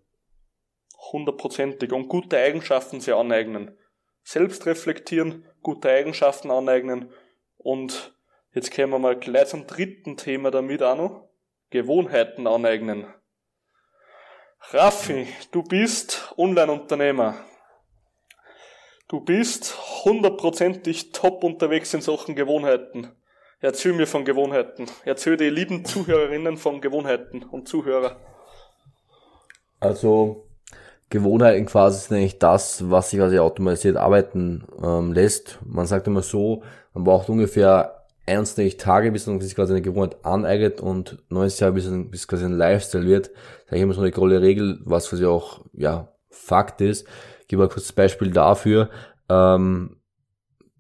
Hundertprozentig. 1.10 1.92
Und 1.92 2.08
gute 2.08 2.38
Eigenschaften 2.38 3.00
sie 3.00 3.12
aneignen. 3.12 3.76
Selbst 4.22 4.66
reflektieren, 4.66 5.46
gute 5.62 5.90
Eigenschaften 5.90 6.50
aneignen 6.50 7.12
und 7.56 8.14
Jetzt 8.54 8.74
kommen 8.74 8.92
wir 8.92 8.98
mal 8.98 9.18
gleich 9.18 9.48
zum 9.48 9.66
dritten 9.66 10.18
Thema 10.18 10.50
damit 10.50 10.82
auch 10.82 10.96
noch. 10.96 11.28
Gewohnheiten 11.70 12.46
aneignen. 12.46 13.06
Raffi, 14.72 15.26
du 15.52 15.62
bist 15.62 16.34
Online-Unternehmer. 16.36 17.34
Du 19.08 19.20
bist 19.20 20.04
hundertprozentig 20.04 21.12
top 21.12 21.44
unterwegs 21.44 21.94
in 21.94 22.02
Sachen 22.02 22.34
Gewohnheiten. 22.34 23.10
Erzähl 23.60 23.94
mir 23.94 24.06
von 24.06 24.26
Gewohnheiten. 24.26 24.86
Erzähl 25.04 25.38
die 25.38 25.48
lieben 25.48 25.86
Zuhörerinnen 25.86 26.58
von 26.58 26.82
Gewohnheiten 26.82 27.42
und 27.42 27.68
Zuhörer. 27.68 28.20
Also, 29.80 30.46
Gewohnheiten 31.12 31.66
quasi 31.66 32.00
sind 32.00 32.16
eigentlich 32.16 32.38
das, 32.38 32.90
was 32.90 33.10
sich 33.10 33.18
quasi 33.18 33.38
automatisiert 33.38 33.98
arbeiten 33.98 34.64
ähm, 34.82 35.12
lässt. 35.12 35.58
Man 35.62 35.86
sagt 35.86 36.06
immer 36.06 36.22
so, 36.22 36.62
man 36.94 37.04
braucht 37.04 37.28
ungefähr 37.28 38.06
21 38.26 38.78
Tage, 38.78 39.12
bis 39.12 39.26
man 39.26 39.38
sich 39.38 39.54
quasi 39.54 39.74
eine 39.74 39.82
Gewohnheit 39.82 40.24
aneignet 40.24 40.80
und 40.80 41.22
90 41.28 41.60
Jahre, 41.60 41.74
bis, 41.74 41.90
bis 42.10 42.26
quasi 42.26 42.46
ein 42.46 42.52
Lifestyle 42.52 43.04
wird. 43.04 43.30
Da 43.68 43.76
ich 43.76 43.82
immer 43.82 43.92
so 43.92 44.00
eine 44.00 44.10
große 44.10 44.40
Regel, 44.40 44.80
was 44.84 45.10
quasi 45.10 45.26
auch, 45.26 45.66
ja, 45.74 46.08
Fakt 46.30 46.80
ist. 46.80 47.06
Ich 47.42 47.48
gebe 47.48 47.60
mal 47.60 47.68
kurz 47.68 47.90
ein 47.90 47.94
Beispiel 47.94 48.30
dafür. 48.30 48.88
Ähm, 49.28 49.96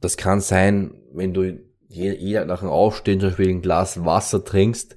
das 0.00 0.16
kann 0.16 0.40
sein, 0.40 0.94
wenn 1.12 1.34
du 1.34 1.58
jeder 1.88 2.46
nach 2.46 2.60
dem 2.60 2.70
Aufstehen 2.70 3.20
zum 3.20 3.28
Beispiel 3.28 3.50
ein 3.50 3.60
Glas 3.60 4.02
Wasser 4.02 4.42
trinkst, 4.42 4.96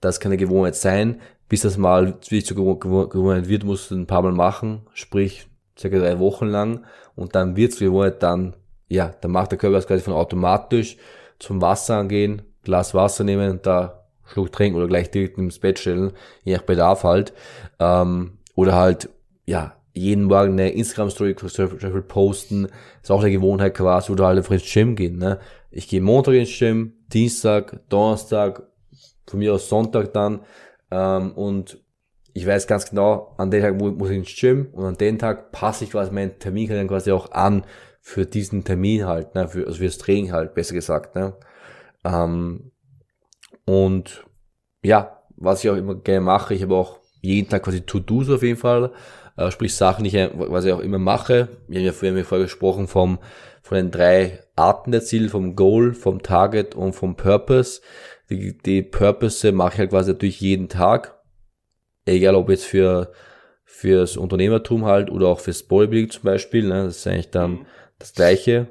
das 0.00 0.20
kann 0.20 0.30
eine 0.30 0.36
Gewohnheit 0.36 0.76
sein. 0.76 1.20
Bis 1.48 1.62
das 1.62 1.76
mal 1.76 2.06
wirklich 2.06 2.46
zur 2.46 2.78
Gewohnheit 2.78 3.48
wird, 3.48 3.64
musst 3.64 3.90
du 3.90 3.96
ein 3.96 4.06
paar 4.06 4.22
Mal 4.22 4.32
machen, 4.32 4.82
sprich 4.92 5.46
circa 5.78 5.98
drei 5.98 6.18
Wochen 6.18 6.46
lang 6.46 6.84
und 7.14 7.34
dann 7.34 7.56
wird's 7.56 7.78
Gewohnheit, 7.78 8.22
dann, 8.22 8.56
ja, 8.88 9.14
dann 9.20 9.30
macht 9.30 9.52
der 9.52 9.58
Körper 9.58 9.76
das 9.76 9.86
quasi 9.86 10.02
von 10.02 10.14
automatisch 10.14 10.96
zum 11.38 11.60
Wasser 11.60 11.96
angehen, 11.98 12.42
Glas 12.64 12.94
Wasser 12.94 13.24
nehmen 13.24 13.50
und 13.50 13.66
da 13.66 14.06
Schluck 14.24 14.50
trinken 14.52 14.76
oder 14.76 14.88
gleich 14.88 15.10
direkt 15.10 15.38
ins 15.38 15.58
Bett 15.58 15.78
stellen, 15.78 16.12
je 16.42 16.54
nach 16.54 16.62
Bedarf 16.62 17.04
halt. 17.04 17.32
Ähm, 17.78 18.38
oder 18.54 18.74
halt, 18.74 19.08
ja, 19.44 19.76
jeden 19.92 20.24
Morgen 20.24 20.52
eine 20.52 20.70
Instagram-Story 20.72 21.34
posten, 22.08 22.68
ist 23.02 23.10
auch 23.10 23.22
eine 23.22 23.30
Gewohnheit 23.30 23.74
quasi, 23.74 24.12
oder 24.12 24.26
halt 24.26 24.38
einfach 24.38 24.52
ins 24.52 24.70
Gym 24.70 24.96
gehen. 24.96 25.18
Ne? 25.18 25.38
Ich 25.70 25.88
gehe 25.88 26.00
Montag 26.00 26.34
ins 26.34 26.58
Gym, 26.58 26.92
Dienstag, 27.12 27.88
Donnerstag, 27.88 28.62
von 29.26 29.38
mir 29.38 29.54
aus 29.54 29.68
Sonntag 29.68 30.12
dann, 30.12 30.40
ähm, 30.90 31.32
und 31.32 31.82
ich 32.32 32.46
weiß 32.46 32.66
ganz 32.66 32.90
genau, 32.90 33.34
an 33.38 33.50
dem 33.50 33.62
Tag 33.62 33.80
muss 33.80 34.10
ich 34.10 34.16
ins 34.16 34.36
Gym 34.38 34.68
und 34.72 34.84
an 34.84 34.96
dem 34.96 35.18
Tag 35.18 35.52
passe 35.52 35.84
ich 35.84 35.90
quasi 35.90 36.10
meinen 36.12 36.38
Termin 36.38 36.86
quasi 36.86 37.10
auch 37.10 37.32
an 37.32 37.64
für 38.02 38.26
diesen 38.26 38.62
Termin 38.62 39.06
halt, 39.06 39.34
ne, 39.34 39.48
für, 39.48 39.66
also 39.66 39.78
fürs 39.78 39.98
Training 39.98 40.32
halt, 40.32 40.54
besser 40.54 40.74
gesagt, 40.74 41.16
ne. 41.16 41.34
Ähm, 42.04 42.72
und 43.64 44.24
ja, 44.82 45.22
was 45.36 45.64
ich 45.64 45.70
auch 45.70 45.76
immer 45.76 45.94
gerne 45.94 46.20
mache, 46.20 46.54
ich 46.54 46.62
habe 46.62 46.76
auch 46.76 47.00
jeden 47.20 47.48
Tag 47.48 47.64
quasi 47.64 47.80
To-Dos 47.80 48.30
auf 48.30 48.42
jeden 48.42 48.58
Fall, 48.58 48.92
äh, 49.36 49.50
sprich 49.50 49.74
Sachen, 49.74 50.04
die 50.04 50.16
ich, 50.16 50.30
was 50.34 50.64
ich 50.64 50.72
auch 50.72 50.80
immer 50.80 50.98
mache. 50.98 51.48
Wir 51.68 51.80
haben 51.80 51.86
ja 51.86 51.92
vorher, 51.92 52.24
vorher 52.24 52.44
gesprochen 52.44 52.86
vom, 52.86 53.18
von 53.62 53.76
den 53.76 53.90
drei 53.90 54.40
Arten 54.54 54.92
der 54.92 55.02
Ziele, 55.02 55.28
vom 55.28 55.56
Goal, 55.56 55.92
vom 55.94 56.22
Target 56.22 56.74
und 56.74 56.92
vom 56.92 57.16
Purpose. 57.16 57.80
Die, 58.30 58.56
die 58.58 58.82
Purpose 58.82 59.52
mache 59.52 59.74
ich 59.74 59.78
halt 59.80 59.90
quasi 59.90 60.12
natürlich 60.12 60.40
jeden 60.40 60.68
Tag. 60.68 61.20
Egal 62.04 62.34
ob 62.34 62.50
jetzt 62.50 62.64
für, 62.64 63.12
fürs 63.64 64.16
Unternehmertum 64.16 64.84
halt 64.84 65.10
oder 65.10 65.28
auch 65.28 65.40
fürs 65.40 65.62
Bodybuilding 65.62 66.10
zum 66.10 66.22
Beispiel. 66.22 66.66
Ne? 66.66 66.84
Das 66.84 66.98
ist 66.98 67.06
eigentlich 67.06 67.30
dann 67.30 67.50
mhm 67.50 67.66
das 67.98 68.12
Gleiche. 68.12 68.68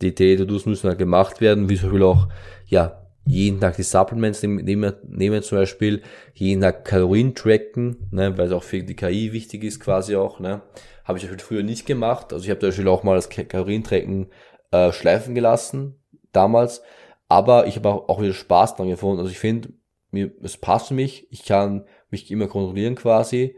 Die 0.00 0.14
Daily-To-Dos 0.14 0.66
müssen 0.66 0.88
halt 0.88 0.98
gemacht 0.98 1.40
werden, 1.40 1.68
wie 1.68 1.76
zum 1.76 1.90
Beispiel 1.90 2.02
auch, 2.02 2.28
ja, 2.66 3.00
jeden 3.26 3.60
Tag 3.60 3.76
die 3.76 3.82
Supplements 3.82 4.42
nehmen, 4.42 4.92
nehmen 5.08 5.42
zum 5.42 5.58
Beispiel, 5.58 6.02
jeden 6.34 6.60
Tag 6.60 6.84
Kalorien 6.84 7.34
tracken, 7.34 8.08
ne, 8.10 8.36
weil 8.36 8.48
es 8.48 8.52
auch 8.52 8.62
für 8.62 8.82
die 8.82 8.96
KI 8.96 9.32
wichtig 9.32 9.64
ist 9.64 9.80
quasi 9.80 10.14
auch, 10.14 10.40
ne. 10.40 10.60
Habe 11.04 11.18
ich 11.18 11.26
früher 11.42 11.62
nicht 11.62 11.86
gemacht. 11.86 12.32
Also 12.32 12.44
ich 12.44 12.50
habe 12.50 12.60
zum 12.60 12.68
Beispiel 12.68 12.88
auch 12.88 13.02
mal 13.02 13.14
das 13.14 13.28
Kalorientracken 13.28 14.28
äh, 14.72 14.92
schleifen 14.92 15.34
gelassen, 15.34 15.96
damals. 16.32 16.82
Aber 17.28 17.66
ich 17.66 17.76
habe 17.76 17.88
auch, 17.88 18.08
auch 18.08 18.22
wieder 18.22 18.34
Spaß 18.34 18.76
dran 18.76 18.88
gefunden. 18.88 19.20
Also 19.20 19.30
ich 19.30 19.38
finde, 19.38 19.70
mir, 20.10 20.32
es 20.42 20.56
passt 20.56 20.88
für 20.88 20.94
mich. 20.94 21.26
Ich 21.30 21.44
kann 21.44 21.86
mich 22.10 22.30
immer 22.30 22.46
kontrollieren 22.46 22.94
quasi. 22.94 23.56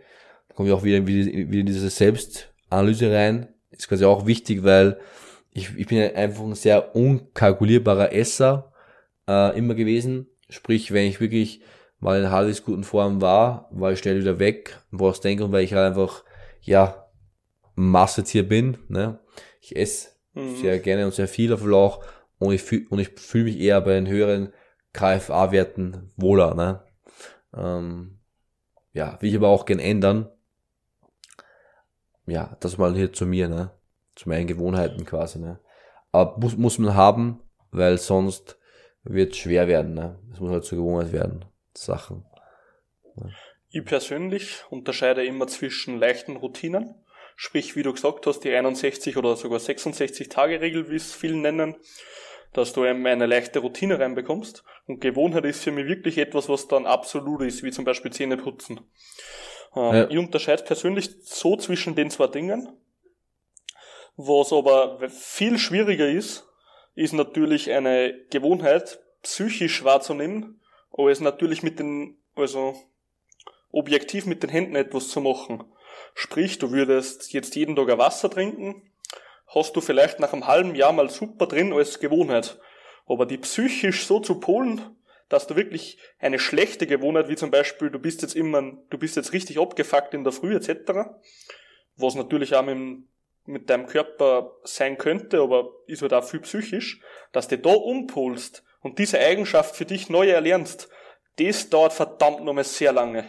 Da 0.48 0.54
komme 0.54 0.68
ich 0.68 0.74
auch 0.74 0.84
wieder, 0.84 1.06
wieder, 1.06 1.30
in 1.30 1.66
diese 1.66 1.88
Selbstanalyse 1.90 3.12
rein 3.12 3.48
ist 3.70 3.88
quasi 3.88 4.04
auch 4.04 4.26
wichtig, 4.26 4.64
weil 4.64 4.98
ich, 5.52 5.76
ich 5.76 5.86
bin 5.86 5.98
einfach 6.14 6.44
ein 6.44 6.54
sehr 6.54 6.94
unkalkulierbarer 6.94 8.12
Esser 8.12 8.72
äh, 9.28 9.56
immer 9.56 9.74
gewesen. 9.74 10.28
Sprich, 10.48 10.92
wenn 10.92 11.06
ich 11.06 11.20
wirklich 11.20 11.60
mal 11.98 12.20
in 12.20 12.30
halbwegs 12.30 12.64
guten 12.64 12.84
Form 12.84 13.20
war, 13.20 13.68
war 13.72 13.92
ich 13.92 13.98
schnell 13.98 14.20
wieder 14.20 14.38
weg. 14.38 14.80
Brauchst 14.92 15.24
denken, 15.24 15.52
weil 15.52 15.64
ich 15.64 15.72
halt 15.72 15.86
einfach, 15.86 16.24
ja, 16.60 17.06
Massetier 17.74 18.48
bin. 18.48 18.78
Ne? 18.88 19.18
Ich 19.60 19.76
esse 19.76 20.08
mhm. 20.34 20.56
sehr 20.56 20.78
gerne 20.78 21.04
und 21.04 21.14
sehr 21.14 21.28
viel 21.28 21.52
auf 21.52 21.64
Lauch 21.64 22.04
und 22.38 22.52
ich 22.52 22.62
fühle 22.62 22.86
und 22.90 22.98
ich 22.98 23.08
fühle 23.08 23.44
mich 23.44 23.58
eher 23.58 23.80
bei 23.80 23.94
den 23.94 24.08
höheren 24.08 24.52
KFA-Werten 24.92 26.12
wohler. 26.16 26.54
Ne? 26.54 26.82
Ähm, 27.54 28.18
ja, 28.92 29.20
will 29.20 29.30
ich 29.30 29.36
aber 29.36 29.48
auch 29.48 29.64
gern 29.66 29.78
ändern 29.78 30.30
ja, 32.26 32.56
das 32.60 32.76
mal 32.76 32.94
hier 32.94 33.12
zu 33.12 33.26
mir, 33.26 33.48
ne? 33.48 33.70
Zu 34.14 34.28
meinen 34.28 34.46
Gewohnheiten 34.46 35.04
quasi, 35.04 35.38
ne? 35.38 35.60
Aber 36.12 36.38
muss, 36.38 36.56
muss 36.56 36.78
man 36.78 36.94
haben, 36.94 37.40
weil 37.70 37.98
sonst 37.98 38.58
wird 39.02 39.36
schwer 39.36 39.68
werden, 39.68 39.94
ne? 39.94 40.18
Es 40.32 40.40
muss 40.40 40.50
halt 40.50 40.64
zur 40.64 40.78
Gewohnheit 40.78 41.12
werden, 41.12 41.44
Sachen. 41.74 42.24
Ne? 43.14 43.32
Ich 43.70 43.84
persönlich 43.84 44.64
unterscheide 44.70 45.24
immer 45.24 45.46
zwischen 45.46 45.98
leichten 45.98 46.36
Routinen, 46.36 46.94
sprich, 47.36 47.76
wie 47.76 47.82
du 47.82 47.92
gesagt 47.92 48.26
hast, 48.26 48.40
die 48.40 48.52
61 48.52 49.16
oder 49.16 49.36
sogar 49.36 49.60
66 49.60 50.28
Tage 50.28 50.60
Regel, 50.60 50.90
wie 50.90 50.96
es 50.96 51.14
viele 51.14 51.36
nennen, 51.36 51.76
dass 52.52 52.72
du 52.72 52.84
eben 52.84 53.06
eine 53.06 53.26
leichte 53.26 53.60
Routine 53.60 54.00
reinbekommst. 54.00 54.64
Und 54.86 55.00
Gewohnheit 55.00 55.44
ist 55.44 55.62
für 55.62 55.70
mich 55.70 55.86
wirklich 55.86 56.18
etwas, 56.18 56.48
was 56.48 56.66
dann 56.66 56.86
absolut 56.86 57.42
ist, 57.42 57.62
wie 57.62 57.70
zum 57.70 57.84
Beispiel 57.84 58.12
Zähne 58.12 58.38
putzen. 58.38 58.80
Ähm, 59.76 59.94
ja. 59.94 60.10
Ich 60.10 60.18
unterscheide 60.18 60.64
persönlich 60.64 61.10
so 61.22 61.56
zwischen 61.56 61.94
den 61.94 62.10
zwei 62.10 62.28
Dingen. 62.28 62.68
Was 64.16 64.52
aber 64.52 64.98
viel 65.10 65.58
schwieriger 65.58 66.08
ist, 66.08 66.48
ist 66.94 67.12
natürlich 67.12 67.70
eine 67.70 68.14
Gewohnheit 68.30 68.98
psychisch 69.22 69.84
wahrzunehmen, 69.84 70.62
aber 70.90 71.10
es 71.10 71.20
natürlich 71.20 71.62
mit 71.62 71.78
den, 71.78 72.16
also 72.34 72.74
objektiv 73.70 74.24
mit 74.24 74.42
den 74.42 74.48
Händen 74.48 74.76
etwas 74.76 75.08
zu 75.08 75.20
machen. 75.20 75.64
Sprich, 76.18 76.56
du 76.56 76.72
würdest 76.72 77.34
jetzt 77.34 77.54
jeden 77.56 77.76
Tag 77.76 77.90
ein 77.90 77.98
Wasser 77.98 78.30
trinken, 78.30 78.90
hast 79.48 79.76
du 79.76 79.82
vielleicht 79.82 80.18
nach 80.18 80.32
einem 80.32 80.46
halben 80.46 80.74
Jahr 80.74 80.92
mal 80.92 81.10
super 81.10 81.46
drin 81.46 81.74
als 81.74 82.00
Gewohnheit. 82.00 82.58
Aber 83.04 83.26
die 83.26 83.36
psychisch 83.36 84.06
so 84.06 84.18
zu 84.18 84.40
polen, 84.40 84.80
dass 85.28 85.46
du 85.46 85.56
wirklich 85.56 85.98
eine 86.18 86.38
schlechte 86.38 86.86
Gewohnheit, 86.86 87.28
wie 87.28 87.36
zum 87.36 87.50
Beispiel, 87.50 87.90
du 87.90 87.98
bist 87.98 88.22
jetzt 88.22 88.34
immer, 88.34 88.62
du 88.88 88.96
bist 88.96 89.16
jetzt 89.16 89.34
richtig 89.34 89.60
abgefuckt 89.60 90.14
in 90.14 90.24
der 90.24 90.32
Früh 90.32 90.56
etc., 90.56 90.90
was 91.96 92.14
natürlich 92.14 92.54
auch 92.54 92.64
mit, 92.64 93.04
mit 93.44 93.68
deinem 93.68 93.86
Körper 93.86 94.56
sein 94.64 94.96
könnte, 94.96 95.42
aber 95.42 95.68
ist 95.86 96.00
halt 96.00 96.14
auch 96.14 96.24
viel 96.24 96.40
psychisch, 96.40 97.02
dass 97.32 97.48
du 97.48 97.58
da 97.58 97.74
umpolst 97.74 98.64
und 98.80 98.98
diese 98.98 99.18
Eigenschaft 99.18 99.76
für 99.76 99.84
dich 99.84 100.08
neu 100.08 100.30
erlernst, 100.30 100.88
das 101.38 101.68
dauert 101.68 101.92
verdammt 101.92 102.42
nochmal 102.42 102.64
sehr 102.64 102.94
lange. 102.94 103.28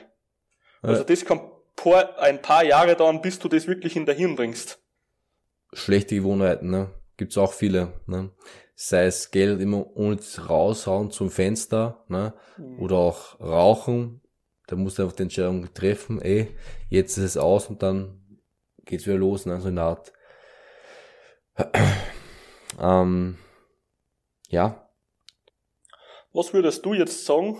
Also 0.81 1.03
das 1.03 1.25
kann 1.25 1.51
ein 1.85 2.41
paar 2.41 2.63
Jahre 2.63 2.95
dauern, 2.95 3.21
bis 3.21 3.39
du 3.39 3.47
das 3.47 3.67
wirklich 3.67 3.95
in 3.95 4.05
der 4.05 4.15
Hirn 4.15 4.35
bringst. 4.35 4.79
Schlechte 5.73 6.15
Gewohnheiten, 6.15 6.69
ne? 6.69 6.93
Gibt's 7.17 7.37
auch 7.37 7.53
viele, 7.53 7.93
ne? 8.05 8.31
Sei 8.75 9.05
es 9.05 9.31
Geld 9.31 9.59
immer 9.59 9.87
ohne 9.95 10.19
raushauen 10.47 11.11
zum 11.11 11.31
Fenster, 11.31 12.03
ne? 12.07 12.33
Mhm. 12.57 12.79
Oder 12.79 12.97
auch 12.97 13.39
Rauchen. 13.39 14.21
Da 14.67 14.75
musst 14.75 14.97
du 14.97 15.03
einfach 15.03 15.15
die 15.15 15.23
Entscheidung 15.23 15.73
treffen, 15.73 16.21
ey, 16.21 16.55
jetzt 16.89 17.17
ist 17.17 17.23
es 17.23 17.37
aus 17.37 17.67
und 17.67 17.81
dann 17.81 18.41
geht's 18.85 19.05
wieder 19.05 19.17
los, 19.17 19.45
ne? 19.45 19.59
So 19.61 19.69
eine 19.69 19.81
Art. 19.81 20.13
ähm, 22.79 23.37
ja. 24.49 24.89
Was 26.33 26.53
würdest 26.53 26.85
du 26.85 26.93
jetzt 26.93 27.25
sagen? 27.25 27.57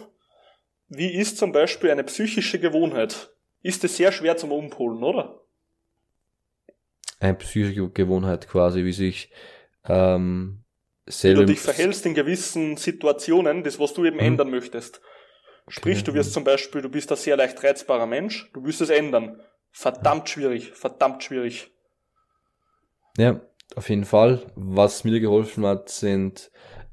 Wie 0.87 1.13
ist 1.13 1.37
zum 1.37 1.51
Beispiel 1.51 1.91
eine 1.91 2.03
psychische 2.03 2.59
Gewohnheit? 2.59 3.31
Ist 3.61 3.83
es 3.83 3.97
sehr 3.97 4.11
schwer 4.11 4.37
zum 4.37 4.51
Umpolen, 4.51 5.03
oder? 5.03 5.41
Eine 7.19 7.35
psychische 7.35 7.89
Gewohnheit 7.89 8.47
quasi, 8.47 8.83
wie 8.85 8.93
sich 8.93 9.31
ähm, 9.85 10.63
selber. 11.07 11.41
Wie 11.41 11.45
du 11.45 11.53
dich 11.53 11.59
verhältst 11.59 12.05
in 12.05 12.13
gewissen 12.13 12.77
Situationen, 12.77 13.63
das, 13.63 13.79
was 13.79 13.93
du 13.93 14.05
eben 14.05 14.19
hm. 14.19 14.25
ändern 14.25 14.51
möchtest. 14.51 15.01
Sprich, 15.69 16.03
du 16.03 16.13
wirst 16.13 16.31
zum 16.31 16.45
Beispiel, 16.45 16.81
du 16.81 16.89
bist 16.89 17.11
ein 17.11 17.17
sehr 17.17 17.35
leicht 17.35 17.61
reizbarer 17.61 18.05
Mensch, 18.05 18.49
du 18.53 18.63
wirst 18.63 18.79
es 18.79 18.89
ändern. 18.89 19.41
Verdammt 19.71 20.29
schwierig, 20.29 20.71
verdammt 20.71 21.23
schwierig. 21.23 21.71
Ja, 23.17 23.41
auf 23.75 23.89
jeden 23.89 24.05
Fall. 24.05 24.49
Was 24.55 25.03
mir 25.03 25.19
geholfen 25.19 25.65
hat, 25.65 25.89
sind 25.89 26.51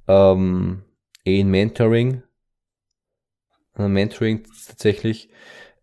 ähm, 0.08 0.84
eh 1.24 1.44
Mentoring. 1.44 2.24
Mentoring 3.76 4.44
tatsächlich 4.66 5.28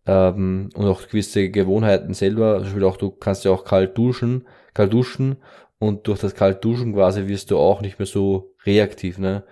ähm, 0.06 0.70
und 0.74 0.86
auch 0.86 1.06
gewisse 1.06 1.50
Gewohnheiten 1.50 2.14
selber. 2.14 2.56
Zum 2.56 2.64
Beispiel 2.64 2.84
auch, 2.84 2.96
du 2.96 3.10
kannst 3.10 3.44
ja 3.44 3.50
auch 3.50 3.64
kalt 3.64 3.96
duschen, 3.96 4.46
kalt 4.74 4.92
duschen 4.92 5.36
und 5.78 6.06
durch 6.06 6.20
das 6.20 6.34
kalt 6.34 6.64
duschen 6.64 6.94
quasi 6.94 7.26
wirst 7.28 7.50
du 7.50 7.58
auch 7.58 7.80
nicht 7.80 7.98
mehr 7.98 8.06
so 8.06 8.54
reaktiv, 8.64 9.18
ne? 9.18 9.44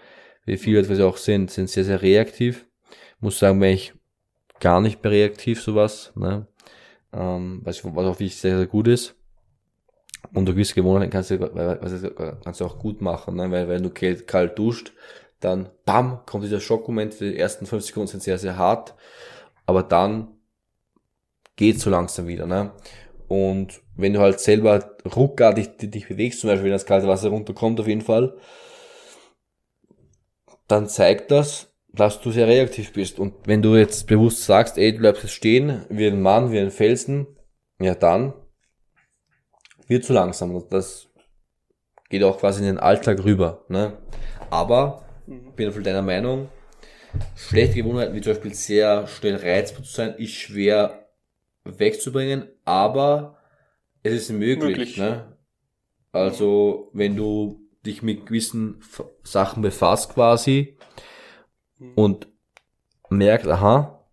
Wie 0.45 0.57
viele, 0.57 0.89
was 0.89 1.01
auch 1.01 1.17
sind, 1.17 1.51
sind 1.51 1.69
sehr, 1.69 1.85
sehr 1.85 2.03
reaktiv. 2.03 2.67
Muss 3.21 3.39
sagen, 3.39 3.61
wenn 3.61 3.75
ich 3.75 3.93
gar 4.59 4.81
nicht 4.81 5.03
mehr 5.03 5.13
reaktiv, 5.13 5.61
sowas, 5.63 6.13
ne? 6.17 6.47
Ähm, 7.13 7.61
was, 7.65 7.85
was 7.85 8.07
auch 8.07 8.15
wirklich 8.15 8.37
sehr, 8.37 8.57
sehr 8.57 8.67
gut 8.67 8.89
ist. 8.89 9.17
Und 10.33 10.47
durch 10.47 10.55
gewisse 10.55 10.75
Gewohnheiten 10.75 11.11
kannst 11.11 11.31
du, 11.31 11.39
kannst 12.45 12.61
du 12.61 12.65
auch 12.65 12.79
gut 12.79 13.01
machen, 13.01 13.37
ne? 13.37 13.51
weil 13.51 13.69
wenn 13.69 13.83
du 13.83 13.91
kalt, 13.91 14.59
duscht, 14.59 14.93
dann 15.41 15.71
bam, 15.85 16.21
kommt 16.27 16.45
dieser 16.45 16.61
Schockmoment, 16.61 17.19
die 17.21 17.37
ersten 17.37 17.67
fünf 17.67 17.85
Sekunden 17.85 18.09
sind 18.09 18.23
sehr, 18.23 18.39
sehr 18.39 18.57
hart, 18.57 18.95
aber 19.67 19.83
dann 19.83 20.29
geht 21.61 21.79
so 21.79 21.91
langsam 21.91 22.27
wieder. 22.27 22.47
Ne? 22.47 22.73
Und 23.29 23.83
wenn 23.95 24.15
du 24.15 24.21
halt 24.21 24.41
selber 24.41 24.97
ruckartig 25.15 25.77
dich 25.77 26.09
bewegst, 26.09 26.41
zum 26.41 26.49
Beispiel 26.49 26.65
wenn 26.65 26.73
das 26.73 26.87
kalte 26.87 27.07
Wasser 27.07 27.29
runterkommt 27.29 27.79
auf 27.79 27.87
jeden 27.87 28.01
Fall, 28.01 28.35
dann 30.67 30.89
zeigt 30.89 31.31
das, 31.31 31.71
dass 31.93 32.23
du 32.23 32.31
sehr 32.31 32.49
reaktiv 32.49 32.95
bist. 32.95 33.19
Und 33.19 33.35
wenn 33.45 33.61
du 33.61 33.77
jetzt 33.77 34.07
bewusst 34.07 34.47
sagst, 34.47 34.79
ey, 34.79 34.93
du 34.93 35.01
bleibst 35.01 35.23
jetzt 35.23 35.35
stehen, 35.35 35.85
wie 35.91 36.07
ein 36.07 36.23
Mann, 36.23 36.51
wie 36.51 36.59
ein 36.59 36.71
Felsen, 36.71 37.27
ja 37.79 37.95
dann 37.95 38.33
wird 39.87 40.05
zu 40.05 40.15
langsam. 40.15 40.55
Und 40.55 40.73
das 40.73 41.09
geht 42.09 42.23
auch 42.23 42.39
quasi 42.39 42.61
in 42.61 42.67
den 42.67 42.79
Alltag 42.79 43.23
rüber. 43.23 43.67
Ne? 43.69 43.99
Aber, 44.49 45.05
mhm. 45.27 45.53
bin 45.57 45.69
auf 45.69 45.79
deiner 45.83 46.01
Meinung, 46.01 46.49
schlechte 47.37 47.75
Gewohnheiten, 47.75 48.15
wie 48.15 48.23
zum 48.23 48.33
Beispiel 48.33 48.55
sehr 48.55 49.07
schnell 49.09 49.37
reizbar 49.37 49.83
zu 49.83 49.93
sein, 49.93 50.15
ist 50.15 50.33
schwer 50.33 51.00
wegzubringen, 51.65 52.49
aber 52.65 53.39
es 54.03 54.15
ist 54.15 54.31
möglich. 54.31 54.79
möglich. 54.79 54.97
Ne? 54.99 55.37
Also, 56.13 56.91
wenn 56.93 57.17
du 57.17 57.61
dich 57.85 58.03
mit 58.03 58.27
gewissen 58.27 58.83
Sachen 59.23 59.63
befasst 59.63 60.13
quasi 60.15 60.77
mhm. 61.79 61.95
und 61.95 62.29
merkst, 63.09 63.49
aha, 63.49 64.05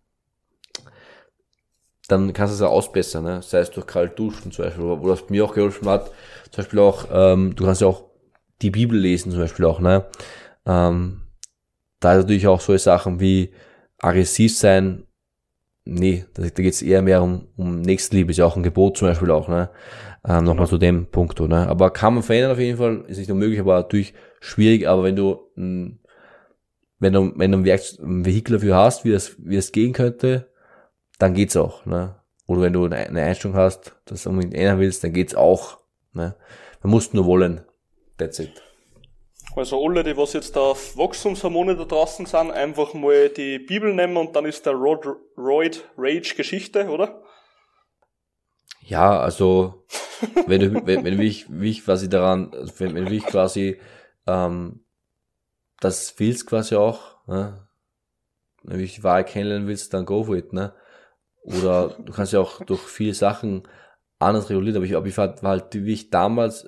dann 2.08 2.32
kannst 2.32 2.52
du 2.52 2.54
es 2.54 2.60
ja 2.60 2.68
ausbessern, 2.68 3.24
ne? 3.24 3.42
sei 3.42 3.58
es 3.58 3.70
durch 3.70 3.86
kalt 3.86 4.18
duschen 4.18 4.50
zum 4.50 4.64
Beispiel, 4.64 4.84
wo 4.84 5.08
das 5.08 5.28
mir 5.28 5.44
auch 5.44 5.54
geholfen 5.54 5.88
hat, 5.88 6.10
zum 6.50 6.64
Beispiel 6.64 6.78
auch, 6.78 7.06
ähm, 7.12 7.54
du 7.54 7.64
kannst 7.64 7.82
ja 7.82 7.86
auch 7.86 8.08
die 8.62 8.70
Bibel 8.70 8.98
lesen 8.98 9.30
zum 9.30 9.40
Beispiel 9.40 9.66
auch, 9.66 9.78
ne? 9.78 10.06
Ähm, 10.66 11.22
da 12.00 12.16
natürlich 12.16 12.46
auch 12.46 12.60
solche 12.60 12.82
Sachen 12.82 13.20
wie 13.20 13.52
aggressiv 13.98 14.56
sein 14.56 15.07
nee, 15.88 16.24
da, 16.34 16.42
da 16.42 16.48
geht 16.48 16.74
es 16.74 16.82
eher 16.82 17.02
mehr 17.02 17.22
um, 17.22 17.48
um 17.56 17.80
Nächstenliebe, 17.80 18.30
ist 18.30 18.36
ja 18.36 18.46
auch 18.46 18.56
ein 18.56 18.62
Gebot 18.62 18.96
zum 18.98 19.08
Beispiel 19.08 19.30
auch, 19.30 19.48
ne? 19.48 19.70
Ähm, 20.26 20.44
Nochmal 20.44 20.66
zu 20.66 20.78
dem 20.78 21.06
Punkt, 21.06 21.40
ne? 21.40 21.68
Aber 21.68 21.90
kann 21.90 22.14
man 22.14 22.22
verändern 22.22 22.52
auf 22.52 22.58
jeden 22.58 22.78
Fall, 22.78 23.04
ist 23.08 23.18
nicht 23.18 23.30
unmöglich, 23.30 23.60
aber 23.60 23.76
natürlich 23.76 24.14
schwierig, 24.40 24.86
aber 24.86 25.04
wenn 25.04 25.16
du, 25.16 25.40
mh, 25.56 25.92
wenn 26.98 27.12
du, 27.12 27.32
wenn 27.36 27.52
du 27.52 27.58
ein, 27.58 27.64
Werk, 27.64 27.80
ein 28.00 28.24
Vehikel 28.24 28.54
dafür 28.54 28.76
hast, 28.76 29.04
wie 29.04 29.12
es, 29.12 29.36
wie 29.38 29.56
es 29.56 29.72
gehen 29.72 29.92
könnte, 29.92 30.50
dann 31.18 31.34
geht's 31.34 31.56
auch, 31.56 31.86
ne? 31.86 32.16
Oder 32.46 32.62
wenn 32.62 32.72
du 32.72 32.84
eine 32.86 33.22
Einstellung 33.22 33.56
hast, 33.56 33.94
das 34.06 34.26
unbedingt 34.26 34.54
ändern 34.54 34.78
willst, 34.78 35.04
dann 35.04 35.12
geht's 35.12 35.34
auch, 35.34 35.78
ne? 36.12 36.34
Man 36.82 36.90
muss 36.90 37.12
nur 37.12 37.26
wollen. 37.26 37.62
That's 38.18 38.38
it. 38.38 38.62
Also 39.56 39.84
alle, 39.84 40.04
die 40.04 40.16
was 40.16 40.34
jetzt 40.34 40.56
auf 40.56 40.96
Wachstumshormone 40.96 41.76
da 41.76 41.84
draußen 41.84 42.26
sind, 42.26 42.50
einfach 42.50 42.94
mal 42.94 43.28
die 43.28 43.58
Bibel 43.58 43.94
nehmen 43.94 44.16
und 44.16 44.36
dann 44.36 44.44
ist 44.44 44.66
der 44.66 44.74
Road, 44.74 45.06
Roid 45.36 45.84
Rage 45.96 46.34
Geschichte, 46.36 46.88
oder? 46.88 47.22
Ja, 48.80 49.20
also 49.20 49.84
wenn 50.46 50.60
du, 50.60 50.74
wenn, 50.86 51.04
wenn 51.04 51.20
ich, 51.20 51.46
wie 51.48 51.70
ich 51.70 51.84
quasi 51.84 52.08
daran, 52.08 52.52
wenn, 52.78 52.94
wenn 52.94 53.12
ich 53.12 53.24
quasi 53.24 53.80
ähm, 54.26 54.84
das 55.80 56.18
willst 56.18 56.46
quasi 56.46 56.76
auch, 56.76 57.26
ne? 57.26 57.68
wenn 58.62 58.78
du 58.78 58.86
die 58.86 59.04
Wahrheit 59.04 59.28
kennenlernen 59.28 59.68
willst, 59.68 59.94
dann 59.94 60.04
go 60.04 60.24
for 60.24 60.36
it, 60.36 60.52
ne? 60.52 60.74
Oder 61.42 61.96
du 61.98 62.12
kannst 62.12 62.32
ja 62.32 62.40
auch 62.40 62.62
durch 62.64 62.82
viele 62.82 63.14
Sachen 63.14 63.66
anders 64.18 64.50
regulieren, 64.50 64.76
aber 64.76 64.84
ich, 64.84 64.96
aber 64.96 65.06
ich 65.06 65.16
war 65.16 65.34
halt, 65.42 65.74
wie 65.74 65.92
ich 65.92 66.10
damals 66.10 66.66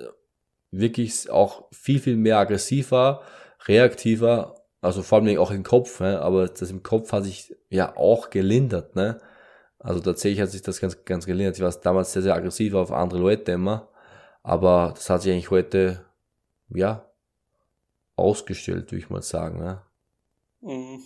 wirklich 0.71 1.29
auch 1.29 1.67
viel, 1.71 1.99
viel 1.99 2.15
mehr 2.15 2.37
aggressiver, 2.37 3.21
reaktiver, 3.67 4.55
also 4.81 5.03
vor 5.03 5.19
allem 5.19 5.37
auch 5.37 5.51
im 5.51 5.63
Kopf, 5.63 5.99
ne? 5.99 6.19
aber 6.21 6.47
das 6.47 6.71
im 6.71 6.81
Kopf 6.81 7.11
hat 7.11 7.25
sich 7.25 7.55
ja 7.69 7.95
auch 7.95 8.29
gelindert, 8.29 8.95
ne? 8.95 9.21
Also 9.77 9.99
tatsächlich 9.99 10.41
hat 10.41 10.49
sich 10.49 10.61
das 10.61 10.79
ganz, 10.79 11.05
ganz 11.05 11.25
gelindert. 11.25 11.55
Ich 11.55 11.63
war 11.63 11.71
damals 11.71 12.13
sehr, 12.13 12.21
sehr 12.21 12.35
aggressiv 12.35 12.75
auf 12.75 12.91
andere 12.91 13.19
Leute 13.19 13.51
immer, 13.51 13.89
aber 14.43 14.93
das 14.95 15.09
hat 15.09 15.23
sich 15.23 15.31
eigentlich 15.31 15.49
heute, 15.49 16.05
ja, 16.69 17.11
ausgestellt, 18.15 18.91
würde 18.91 19.03
ich 19.03 19.09
mal 19.09 19.23
sagen, 19.23 19.59
ne? 19.59 19.81
Mhm. 20.61 21.03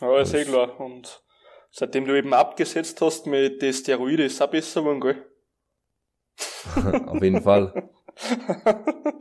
Aber 0.00 0.20
ist 0.20 0.34
eh 0.34 0.44
klar. 0.44 0.78
Und 0.80 1.22
seitdem 1.70 2.04
du 2.04 2.16
eben 2.16 2.34
abgesetzt 2.34 3.00
hast 3.00 3.26
mit 3.26 3.62
den 3.62 3.72
Steroide, 3.72 4.24
ist 4.24 4.34
es 4.34 4.42
auch 4.42 4.50
besser 4.50 4.80
geworden, 4.80 5.00
gell? 5.00 5.26
auf 7.06 7.22
jeden 7.22 7.42
Fall. 7.42 7.90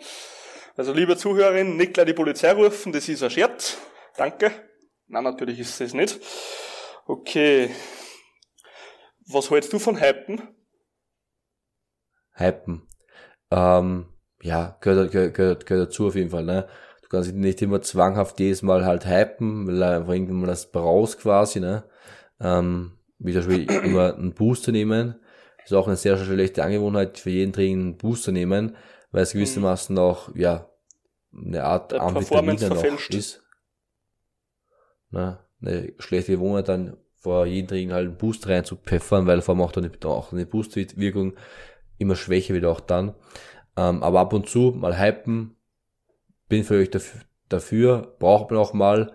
also, 0.77 0.93
liebe 0.93 1.17
Zuhörerin, 1.17 1.77
nicht 1.77 1.93
gleich 1.93 2.07
die 2.07 2.13
Polizei 2.13 2.51
rufen, 2.51 2.91
das 2.91 3.09
ist 3.09 3.23
ein 3.23 3.29
Scherz. 3.29 3.77
Danke. 4.17 4.51
Nein, 5.07 5.23
natürlich 5.23 5.59
ist 5.59 5.79
es 5.81 5.93
nicht. 5.93 6.19
Okay. 7.05 7.69
Was 9.27 9.49
hältst 9.49 9.73
du 9.73 9.79
von 9.79 9.99
Hypen? 9.99 10.41
Hypen. 12.33 12.87
Ähm, 13.51 14.07
ja, 14.41 14.77
gehört, 14.81 15.11
gehört, 15.11 15.65
gehört, 15.65 15.89
dazu 15.89 16.07
auf 16.07 16.15
jeden 16.15 16.29
Fall, 16.29 16.43
ne? 16.43 16.67
Du 17.01 17.09
kannst 17.09 17.33
nicht 17.33 17.61
immer 17.61 17.81
zwanghaft 17.81 18.39
jedes 18.39 18.61
Mal 18.61 18.85
halt 18.85 19.05
hypen, 19.05 19.67
weil 19.67 19.81
einfach 19.83 20.13
irgendwann 20.13 20.41
mal 20.41 20.47
das 20.47 20.71
brauchst 20.71 21.19
quasi, 21.19 21.59
ne? 21.59 21.83
Ähm, 22.39 22.97
wie 23.19 23.33
zum 23.33 23.47
Beispiel 23.47 23.71
immer 23.71 24.15
einen 24.15 24.33
Booster 24.33 24.71
nehmen 24.71 25.19
ist 25.65 25.73
auch 25.73 25.87
eine 25.87 25.95
sehr 25.95 26.17
schlechte 26.17 26.63
Angewohnheit 26.63 27.17
für 27.17 27.31
jeden 27.31 27.53
Training 27.53 27.79
einen 27.79 27.97
Booster 27.97 28.31
nehmen, 28.31 28.75
weil 29.11 29.23
es 29.23 29.33
gewissermaßen 29.33 29.97
auch, 29.97 30.33
ja, 30.35 30.69
eine 31.35 31.63
Art 31.63 31.93
Amphetaminer 31.93 32.69
noch 32.69 33.09
ist. 33.09 33.43
Na, 35.09 35.45
eine 35.61 35.93
schlechte 35.99 36.33
Gewohnheit 36.33 36.69
dann 36.69 36.97
vor 37.15 37.45
jedem 37.45 37.67
Training 37.67 37.91
halt 37.91 38.07
einen 38.07 38.17
Booster 38.17 38.49
rein 38.49 38.65
zu 38.65 38.75
pfeffern, 38.75 39.25
weil 39.25 39.41
vor 39.41 39.55
allem 39.55 39.63
auch 39.63 39.71
dann 39.71 39.89
auch 40.03 40.31
eine 40.31 40.45
Boostwirkung 40.45 41.33
immer 41.97 42.15
schwächer 42.15 42.53
wird 42.53 42.65
auch 42.65 42.79
dann. 42.79 43.15
Ähm, 43.77 44.03
aber 44.03 44.19
ab 44.19 44.33
und 44.33 44.47
zu 44.47 44.71
mal 44.75 44.99
hypen, 44.99 45.55
bin 46.47 46.63
für 46.63 46.75
euch 46.75 46.91
dafür, 46.91 47.21
dafür 47.49 48.15
braucht 48.19 48.51
man 48.51 48.59
auch 48.59 48.73
mal, 48.73 49.11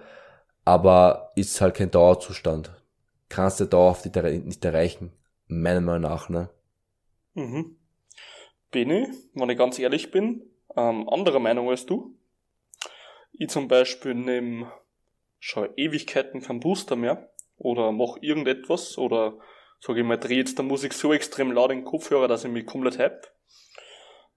aber 0.64 1.30
ist 1.36 1.60
halt 1.60 1.76
kein 1.76 1.90
Dauerzustand. 1.90 2.72
Kannst 3.28 3.60
du 3.60 3.66
dauerhaft 3.66 4.04
nicht 4.04 4.64
erreichen, 4.64 5.12
meiner 5.50 5.80
Meinung 5.80 6.10
nach, 6.10 6.28
ne? 6.28 6.50
Mhm. 7.34 7.76
Bin 8.70 8.90
ich, 8.90 9.08
wenn 9.34 9.50
ich 9.50 9.58
ganz 9.58 9.78
ehrlich 9.78 10.10
bin, 10.10 10.42
ähm, 10.76 11.08
anderer 11.08 11.40
Meinung 11.40 11.68
als 11.68 11.86
du. 11.86 12.16
Ich 13.32 13.48
zum 13.48 13.68
Beispiel 13.68 14.14
nehme 14.14 14.72
schon 15.38 15.68
Ewigkeiten 15.76 16.40
keinen 16.40 16.60
Booster 16.60 16.96
mehr 16.96 17.30
oder 17.56 17.92
mach 17.92 18.16
irgendetwas 18.20 18.98
oder 18.98 19.38
sage 19.80 20.00
ich 20.00 20.06
mal, 20.06 20.18
drehe 20.18 20.38
jetzt 20.38 20.58
der 20.58 20.64
Musik 20.64 20.92
so 20.92 21.12
extrem 21.12 21.52
laut 21.52 21.70
in 21.70 21.78
den 21.78 21.84
Kopfhörer, 21.84 22.28
dass 22.28 22.44
ich 22.44 22.50
mich 22.50 22.66
komplett 22.66 22.98
hype. 22.98 23.26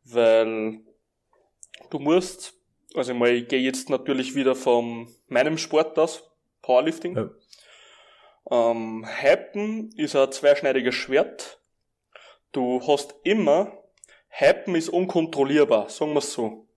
Weil 0.05 0.79
du 1.89 1.99
musst, 1.99 2.53
also 2.95 3.13
mal, 3.13 3.31
ich 3.31 3.47
gehe 3.47 3.59
jetzt 3.59 3.89
natürlich 3.89 4.35
wieder 4.35 4.55
von 4.55 5.07
meinem 5.27 5.57
Sport 5.57 5.99
aus, 5.99 6.23
Powerlifting. 6.61 7.15
Ja. 7.15 7.29
Ähm, 8.49 9.05
Hypen 9.21 9.91
ist 9.95 10.15
ein 10.15 10.31
zweischneidiges 10.31 10.95
Schwert. 10.95 11.61
Du 12.51 12.85
hast 12.85 13.15
immer, 13.23 13.83
Hypen 14.29 14.75
ist 14.75 14.89
unkontrollierbar, 14.89 15.89
sagen 15.89 16.13
wir 16.13 16.19
es 16.19 16.33
so. 16.33 16.67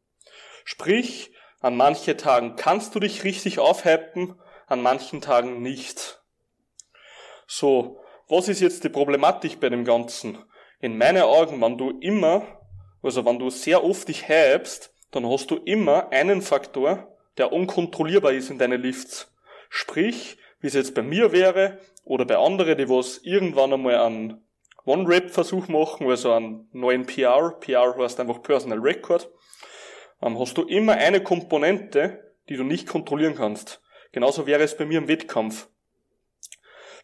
Sprich, 0.64 1.32
an 1.60 1.76
manchen 1.76 2.16
Tagen 2.18 2.56
kannst 2.56 2.94
du 2.94 3.00
dich 3.00 3.24
richtig 3.24 3.58
aufhypen, 3.58 4.40
an 4.66 4.82
manchen 4.82 5.20
Tagen 5.20 5.62
nicht. 5.62 6.22
So, 7.46 8.00
was 8.28 8.48
ist 8.48 8.60
jetzt 8.60 8.84
die 8.84 8.88
Problematik 8.88 9.60
bei 9.60 9.68
dem 9.68 9.84
Ganzen? 9.84 10.38
In 10.80 10.98
meinen 10.98 11.22
Augen, 11.22 11.60
wenn 11.60 11.78
du 11.78 11.98
immer, 12.00 12.60
also 13.02 13.24
wenn 13.24 13.38
du 13.38 13.50
sehr 13.50 13.84
oft 13.84 14.08
dich 14.08 14.28
hypst, 14.28 14.92
dann 15.12 15.28
hast 15.28 15.50
du 15.50 15.56
immer 15.56 16.10
einen 16.10 16.42
Faktor, 16.42 17.16
der 17.38 17.52
unkontrollierbar 17.52 18.32
ist 18.32 18.50
in 18.50 18.58
deinen 18.58 18.82
Lifts. 18.82 19.32
Sprich, 19.68 20.38
wie 20.60 20.66
es 20.66 20.74
jetzt 20.74 20.94
bei 20.94 21.02
mir 21.02 21.32
wäre, 21.32 21.78
oder 22.04 22.24
bei 22.24 22.36
anderen, 22.36 22.78
die 22.78 22.88
was 22.88 23.18
irgendwann 23.18 23.72
einmal 23.72 23.96
einen 23.96 24.46
One-Rap-Versuch 24.84 25.68
machen, 25.68 26.08
also 26.08 26.32
einen 26.32 26.68
neuen 26.72 27.06
PR, 27.06 27.56
PR 27.60 27.96
heißt 27.98 28.20
einfach 28.20 28.42
Personal 28.42 28.78
Record, 28.78 29.28
ähm, 30.22 30.38
hast 30.38 30.56
du 30.56 30.62
immer 30.62 30.92
eine 30.94 31.22
Komponente, 31.22 32.34
die 32.48 32.56
du 32.56 32.64
nicht 32.64 32.86
kontrollieren 32.86 33.34
kannst. 33.34 33.82
Genauso 34.12 34.46
wäre 34.46 34.62
es 34.62 34.76
bei 34.76 34.86
mir 34.86 34.98
im 34.98 35.08
Wettkampf. 35.08 35.68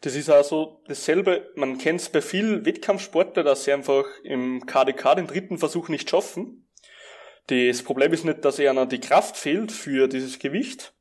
Das 0.02 0.16
ist 0.16 0.30
also 0.30 0.82
dasselbe, 0.88 1.52
man 1.54 1.78
kennt 1.78 2.00
es 2.00 2.08
bei 2.08 2.22
vielen 2.22 2.64
Wettkampfsportlern, 2.64 3.44
dass 3.44 3.64
sie 3.64 3.72
einfach 3.72 4.04
im 4.24 4.66
KDK 4.66 5.14
den 5.16 5.26
dritten 5.28 5.58
Versuch 5.58 5.88
nicht 5.88 6.10
schaffen. 6.10 6.68
Das 7.46 7.82
Problem 7.82 8.12
ist 8.12 8.24
nicht, 8.24 8.44
dass 8.44 8.58
ihnen 8.58 8.88
die 8.88 9.00
Kraft 9.00 9.36
fehlt 9.36 9.70
für 9.70 10.08
dieses 10.08 10.38
Gewicht. 10.38 10.94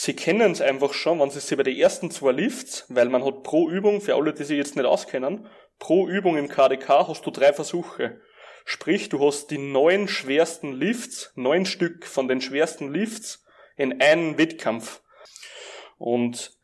Sie 0.00 0.14
kennen 0.14 0.52
es 0.52 0.60
einfach 0.60 0.94
schon, 0.94 1.18
wenn 1.18 1.30
sie 1.30 1.40
sich 1.40 1.58
bei 1.58 1.64
den 1.64 1.76
ersten 1.76 2.12
zwei 2.12 2.30
Lifts, 2.30 2.84
weil 2.88 3.08
man 3.08 3.24
hat 3.24 3.42
pro 3.42 3.68
Übung, 3.68 4.00
für 4.00 4.14
alle, 4.14 4.32
die 4.32 4.44
sich 4.44 4.56
jetzt 4.56 4.76
nicht 4.76 4.84
auskennen, 4.84 5.48
pro 5.80 6.06
Übung 6.06 6.36
im 6.36 6.46
KDK 6.46 7.08
hast 7.08 7.26
du 7.26 7.32
drei 7.32 7.52
Versuche. 7.52 8.20
Sprich, 8.64 9.08
du 9.08 9.26
hast 9.26 9.50
die 9.50 9.58
neun 9.58 10.06
schwersten 10.06 10.72
Lifts, 10.72 11.32
neun 11.34 11.66
Stück 11.66 12.06
von 12.06 12.28
den 12.28 12.40
schwersten 12.40 12.92
Lifts 12.94 13.44
in 13.76 14.00
einem 14.00 14.38
Wettkampf. 14.38 15.02
Und 15.98 16.56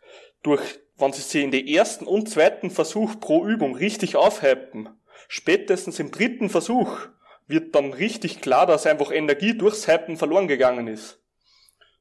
durch 0.45 0.79
wenn 0.97 1.13
sie 1.13 1.23
sich 1.23 1.43
in 1.43 1.51
den 1.51 1.67
ersten 1.67 2.07
und 2.07 2.31
zweiten 2.31 2.71
Versuch 2.71 3.19
pro 3.19 3.45
Übung 3.45 3.75
richtig 3.75 4.15
aufhypen, 4.15 4.91
spätestens 5.27 5.99
im 5.99 6.13
dritten 6.13 6.51
Versuch 6.51 7.09
wird 7.49 7.75
dann 7.75 7.95
richtig 7.95 8.41
klar, 8.41 8.67
dass 8.67 8.87
einfach 8.87 9.11
Energie 9.11 9.59
durchs 9.59 9.89
Hypen 9.89 10.19
verloren 10.19 10.47
gegangen 10.47 10.87
ist. 10.87 11.21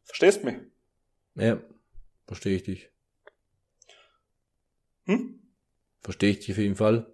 Verstehst 0.04 0.44
mich? 0.44 0.58
Ja, 1.36 1.60
verstehe 2.28 2.56
ich 2.56 2.64
dich. 2.64 2.90
Hm? 5.06 5.40
Verstehe 6.02 6.32
ich 6.32 6.40
dich 6.40 6.52
auf 6.52 6.58
jeden 6.58 6.76
Fall. 6.76 7.12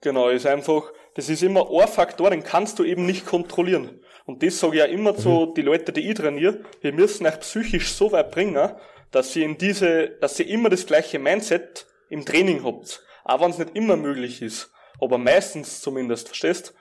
Genau, 0.00 0.28
ist 0.28 0.46
einfach, 0.46 0.92
das 1.14 1.28
ist 1.28 1.42
immer 1.42 1.68
ein 1.70 1.88
Faktor, 1.88 2.30
den 2.30 2.44
kannst 2.44 2.78
du 2.78 2.84
eben 2.84 3.04
nicht 3.04 3.26
kontrollieren. 3.26 4.00
Und 4.26 4.42
das 4.42 4.60
sage 4.60 4.74
ich 4.74 4.78
ja 4.78 4.84
immer 4.84 5.12
mhm. 5.12 5.18
zu 5.18 5.52
die 5.56 5.62
Leute, 5.62 5.92
die 5.92 6.08
ich 6.08 6.14
trainiere, 6.14 6.60
wir 6.80 6.92
müssen 6.92 7.26
euch 7.26 7.40
psychisch 7.40 7.92
so 7.92 8.12
weit 8.12 8.30
bringen, 8.30 8.70
dass 9.10 9.34
ihr 9.34 9.44
in 9.44 9.58
diese, 9.58 10.10
dass 10.20 10.38
ihr 10.38 10.46
immer 10.46 10.68
das 10.68 10.86
gleiche 10.86 11.18
Mindset 11.18 11.86
im 12.10 12.24
Training 12.24 12.62
habt. 12.64 13.02
Auch 13.24 13.40
wenn 13.40 13.50
es 13.50 13.58
nicht 13.58 13.74
immer 13.74 13.96
möglich 13.96 14.42
ist. 14.42 14.70
Aber 15.00 15.18
meistens 15.18 15.80
zumindest, 15.80 16.28
verstehst? 16.28 16.74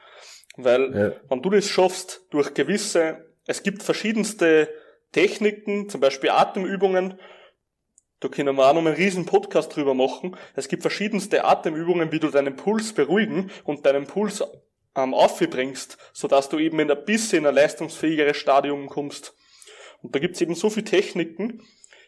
Weil, 0.58 0.96
ja. 0.96 1.12
wenn 1.30 1.42
du 1.42 1.50
das 1.50 1.68
schaffst, 1.68 2.26
durch 2.30 2.54
gewisse, 2.54 3.26
es 3.46 3.64
gibt 3.64 3.84
verschiedenste 3.84 4.70
Techniken, 5.12 5.90
zum 5.90 6.02
Beispiel 6.02 6.30
Atemübungen, 6.30 7.20
da 8.20 8.30
können 8.30 8.56
wir 8.56 8.68
auch 8.68 8.74
noch 8.74 8.86
einen 8.86 8.96
riesen 8.96 9.26
Podcast 9.26 9.76
drüber 9.76 9.94
machen. 9.94 10.36
Es 10.56 10.68
gibt 10.68 10.82
verschiedenste 10.82 11.46
Atemübungen, 11.46 12.12
wie 12.12 12.20
du 12.20 12.30
deinen 12.30 12.56
Puls 12.56 12.94
beruhigen 12.94 13.52
und 13.64 13.86
deinen 13.86 14.08
Puls 14.08 14.44
ähm, 14.96 15.14
aufbringst, 15.14 15.98
sodass 16.14 16.50
du 16.50 16.58
eben 16.58 16.80
in 16.80 16.90
ein 16.90 17.06
bisschen 17.06 17.46
ein 17.46 17.54
leistungsfähigeres 17.54 18.38
Stadium 18.38 18.90
kommst. 18.90 19.36
Und 20.02 20.16
da 20.16 20.20
gibt's 20.20 20.42
eben 20.42 20.56
so 20.56 20.72
viele 20.72 20.86
Techniken, 20.86 21.62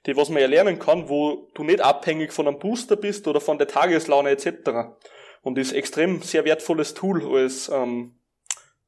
die 0.07 0.17
was 0.17 0.29
man 0.29 0.41
ja 0.41 0.47
lernen 0.47 0.79
kann, 0.79 1.09
wo 1.09 1.47
du 1.53 1.63
nicht 1.63 1.81
abhängig 1.81 2.33
von 2.33 2.47
einem 2.47 2.57
Booster 2.57 2.95
bist 2.95 3.27
oder 3.27 3.39
von 3.39 3.59
der 3.59 3.67
Tageslaune 3.67 4.31
etc. 4.31 4.97
Und 5.41 5.57
ist 5.59 5.73
extrem 5.73 6.23
sehr 6.23 6.43
wertvolles 6.43 6.95
Tool 6.95 7.23
als 7.37 7.69
ähm, 7.69 8.19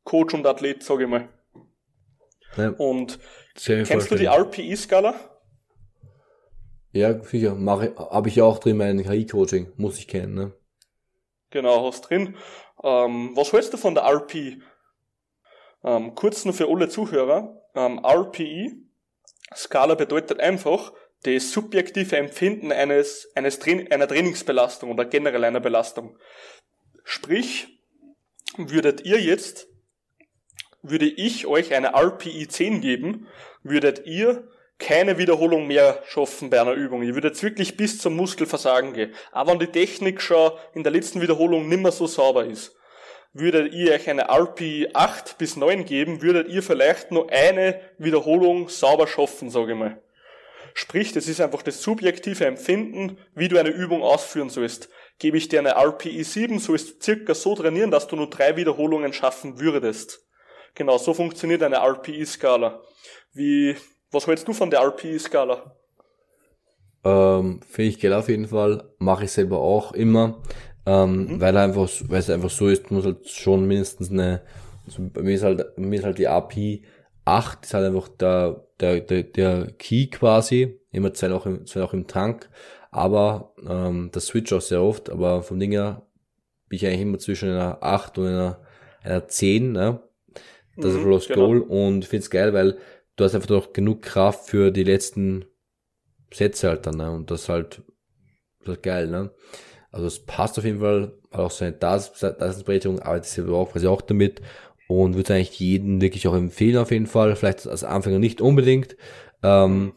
Coach 0.03 0.33
und 0.33 0.47
Athlet, 0.47 0.81
sage 0.83 1.03
ich 1.03 1.09
mal. 1.09 1.29
Ja, 2.57 2.69
und 2.69 3.19
kennst 3.55 4.11
du 4.11 4.15
die 4.15 4.25
RPE-Skala? 4.25 5.15
Ja, 6.93 7.21
sicher. 7.23 7.55
Mache, 7.55 7.95
habe 7.97 8.29
ich 8.29 8.35
ja 8.35 8.43
auch 8.43 8.59
drin 8.59 8.77
mein 8.77 9.03
KI-Coaching, 9.03 9.73
muss 9.77 9.97
ich 9.97 10.07
kennen, 10.07 10.33
ne? 10.33 10.53
Genau, 11.49 11.85
hast 11.87 12.09
drin. 12.09 12.35
Ähm, 12.83 13.31
was 13.35 13.53
hältst 13.53 13.73
du 13.73 13.77
von 13.77 13.95
der 13.95 14.03
RPE? 14.03 14.57
Ähm, 15.83 16.15
kurz 16.15 16.45
nur 16.45 16.53
für 16.53 16.67
alle 16.69 16.89
Zuhörer. 16.89 17.61
Ähm, 17.75 17.99
RPE, 18.03 18.73
Skala 19.55 19.95
bedeutet 19.95 20.39
einfach, 20.39 20.93
das 21.23 21.51
subjektive 21.51 22.17
Empfinden 22.17 22.71
eines, 22.71 23.31
eines 23.35 23.59
Tra 23.59 23.71
einer 23.71 24.07
Trainingsbelastung 24.07 24.91
oder 24.91 25.05
generell 25.05 25.43
einer 25.43 25.59
Belastung. 25.59 26.17
Sprich, 27.03 27.79
würdet 28.57 29.05
ihr 29.05 29.21
jetzt, 29.21 29.67
würde 30.83 31.05
ich 31.05 31.47
euch 31.47 31.73
eine 31.73 31.93
RPI 31.93 32.47
10 32.47 32.81
geben, 32.81 33.27
würdet 33.63 34.05
ihr 34.05 34.47
keine 34.79 35.17
Wiederholung 35.17 35.67
mehr 35.67 36.01
schaffen 36.07 36.49
bei 36.49 36.59
einer 36.59 36.73
Übung. 36.73 37.03
Ihr 37.03 37.13
würdet 37.13 37.41
wirklich 37.43 37.77
bis 37.77 37.99
zum 37.99 38.15
Muskelversagen 38.15 38.93
gehen. 38.93 39.13
Aber 39.31 39.51
wenn 39.51 39.59
die 39.59 39.67
Technik 39.67 40.21
schon 40.21 40.51
in 40.73 40.83
der 40.83 40.91
letzten 40.91 41.21
Wiederholung 41.21 41.69
nimmer 41.69 41.91
so 41.91 42.07
sauber 42.07 42.45
ist, 42.45 42.75
würdet 43.33 43.73
ihr 43.73 43.93
euch 43.93 44.09
eine 44.09 44.27
RP 44.29 44.89
8 44.93 45.37
bis 45.37 45.55
9 45.55 45.85
geben, 45.85 46.21
würdet 46.21 46.49
ihr 46.49 46.63
vielleicht 46.63 47.11
nur 47.11 47.31
eine 47.31 47.79
Wiederholung 47.97 48.69
sauber 48.69 49.07
schaffen, 49.07 49.49
sage 49.49 49.73
ich 49.73 49.77
mal. 49.77 50.01
Sprich, 50.73 51.11
das 51.11 51.27
ist 51.27 51.41
einfach 51.41 51.61
das 51.61 51.81
subjektive 51.81 52.45
Empfinden, 52.45 53.17
wie 53.35 53.49
du 53.49 53.57
eine 53.59 53.69
Übung 53.69 54.01
ausführen 54.01 54.49
sollst. 54.49 54.89
Gebe 55.19 55.37
ich 55.37 55.49
dir 55.49 55.59
eine 55.59 55.75
RPE 55.75 56.23
7, 56.23 56.59
sollst 56.59 56.89
du 56.89 57.03
circa 57.03 57.35
so 57.35 57.55
trainieren, 57.55 57.91
dass 57.91 58.07
du 58.07 58.15
nur 58.15 58.29
drei 58.29 58.55
Wiederholungen 58.55 59.13
schaffen 59.13 59.59
würdest. 59.59 60.25
Genau, 60.75 60.97
so 60.97 61.13
funktioniert 61.13 61.63
eine 61.63 61.77
RPE-Skala. 61.77 62.81
Wie, 63.33 63.75
was 64.11 64.27
hältst 64.27 64.47
du 64.47 64.53
von 64.53 64.69
der 64.69 64.81
RPE-Skala? 64.81 65.75
Ähm, 67.03 67.59
Finde 67.67 67.89
ich 67.89 67.99
geil 67.99 68.13
auf 68.13 68.29
jeden 68.29 68.47
Fall. 68.47 68.89
Mache 68.99 69.25
ich 69.25 69.31
selber 69.31 69.59
auch 69.59 69.91
immer. 69.93 70.41
Ähm, 70.85 71.25
mhm. 71.25 71.41
weil 71.41 71.55
einfach, 71.57 71.87
weil 72.07 72.19
es 72.19 72.29
einfach 72.29 72.49
so 72.49 72.67
ist, 72.67 72.89
muss 72.89 73.05
halt 73.05 73.29
schon 73.29 73.67
mindestens 73.67 74.09
eine, 74.09 74.41
also 74.85 75.07
bei 75.13 75.21
mir 75.21 75.35
ist 75.35 75.43
halt, 75.43 75.75
bei 75.75 75.81
mir 75.83 75.99
ist 75.99 76.05
halt 76.05 76.17
die 76.17 76.27
API 76.27 76.83
8 77.23 77.65
ist 77.65 77.73
halt 77.75 77.85
einfach 77.85 78.07
der, 78.07 78.65
der, 78.79 79.01
der, 79.01 79.23
der 79.23 79.71
Key 79.77 80.07
quasi, 80.07 80.79
immer 80.91 81.13
zwei 81.13 81.27
noch 81.27 81.45
im, 81.45 81.67
zwei 81.67 81.81
noch 81.81 81.93
im 81.93 82.07
Tank, 82.07 82.49
aber 82.89 83.53
ähm, 83.67 84.09
das 84.11 84.25
Switch 84.25 84.51
auch 84.53 84.61
sehr 84.61 84.81
oft, 84.81 85.11
aber 85.11 85.43
vom 85.43 85.59
Ding 85.59 85.71
her 85.71 86.01
bin 86.67 86.77
ich 86.77 86.85
eigentlich 86.87 87.01
immer 87.01 87.19
zwischen 87.19 87.49
einer 87.49 87.77
8 87.83 88.17
und 88.17 88.27
einer, 88.27 88.59
einer 89.03 89.27
10, 89.27 89.71
ne? 89.73 90.01
Das 90.79 90.93
mhm, 90.93 90.95
ist 90.95 91.05
das 91.05 91.27
genau. 91.27 91.31
Goal 91.31 91.61
und 91.61 92.03
ich 92.03 92.09
finde 92.09 92.23
es 92.23 92.29
geil, 92.29 92.53
weil 92.53 92.77
du 93.15 93.23
hast 93.23 93.35
einfach 93.35 93.49
noch 93.49 93.73
genug 93.73 94.01
Kraft 94.01 94.49
für 94.49 94.71
die 94.71 94.83
letzten 94.83 95.45
Sätze 96.33 96.69
halt 96.69 96.85
dann, 96.87 96.97
ne? 96.97 97.11
Und 97.11 97.31
das 97.31 97.49
halt, 97.49 97.83
das 98.59 98.63
ist 98.63 98.67
halt 98.69 98.83
geil, 98.83 99.07
ne? 99.07 99.31
Also 99.91 100.07
es 100.07 100.25
passt 100.25 100.57
auf 100.59 100.65
jeden 100.65 100.79
Fall, 100.81 101.13
auch 101.31 101.51
seine 101.51 101.73
Daseinsberechtigung, 101.73 102.99
arbeitet 103.01 103.27
sie 103.27 103.43
auch 103.47 103.71
quasi 103.71 103.87
auch 103.87 104.01
damit 104.01 104.41
und 104.87 105.15
würde 105.15 105.35
eigentlich 105.35 105.59
jeden 105.59 106.01
wirklich 106.01 106.27
auch 106.27 106.35
empfehlen 106.35 106.77
auf 106.77 106.91
jeden 106.91 107.07
Fall. 107.07 107.35
Vielleicht 107.35 107.67
als 107.67 107.83
Anfänger 107.83 108.19
nicht 108.19 108.41
unbedingt, 108.41 108.97
ähm, 109.43 109.93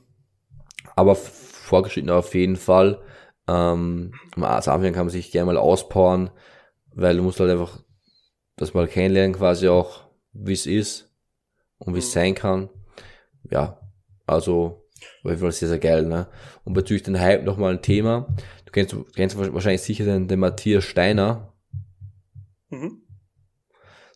aber 0.96 1.14
vorgeschritten 1.14 2.10
auf 2.10 2.34
jeden 2.34 2.56
Fall. 2.56 3.01
Ähm, 3.48 4.20
als 4.40 4.68
Anfänger 4.68 4.94
kann 4.94 5.06
man 5.06 5.12
sich 5.12 5.30
gerne 5.30 5.46
mal 5.46 5.56
auspowern, 5.56 6.30
weil 6.94 7.16
du 7.16 7.22
musst 7.22 7.40
halt 7.40 7.51
einfach 7.51 7.82
das 8.56 8.74
mal 8.74 8.88
kennenlernen 8.88 9.34
quasi 9.36 9.68
auch, 9.68 10.03
wie 10.35 10.52
es 10.52 10.66
ist 10.66 11.11
und 11.78 11.94
wie 11.94 12.01
es 12.01 12.09
mhm. 12.09 12.12
sein 12.12 12.35
kann. 12.35 12.69
Ja, 13.51 13.81
also 14.27 14.85
auf 15.23 15.31
jeden 15.31 15.39
Fall 15.39 15.52
sehr, 15.52 15.69
sehr 15.69 15.78
geil. 15.78 16.06
Ne? 16.06 16.28
Und 16.65 16.74
bezüglich 16.74 17.02
den 17.02 17.20
Hype 17.20 17.44
nochmal 17.44 17.73
ein 17.73 17.82
Thema. 17.82 18.27
Du 18.65 18.73
kennst, 18.73 18.93
du 18.93 19.05
kennst 19.05 19.39
wahrscheinlich 19.39 19.82
sicher 19.82 20.05
den, 20.05 20.28
den 20.28 20.40
Matthias 20.40 20.85
Steiner. 20.85 21.52
Mhm. 22.70 23.02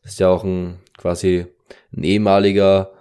Das 0.03 0.13
ist 0.13 0.21
ja 0.21 0.29
auch 0.29 0.45
ein 0.45 0.79
quasi 0.97 1.47
ein 1.93 2.03
ehemaliger 2.03 2.93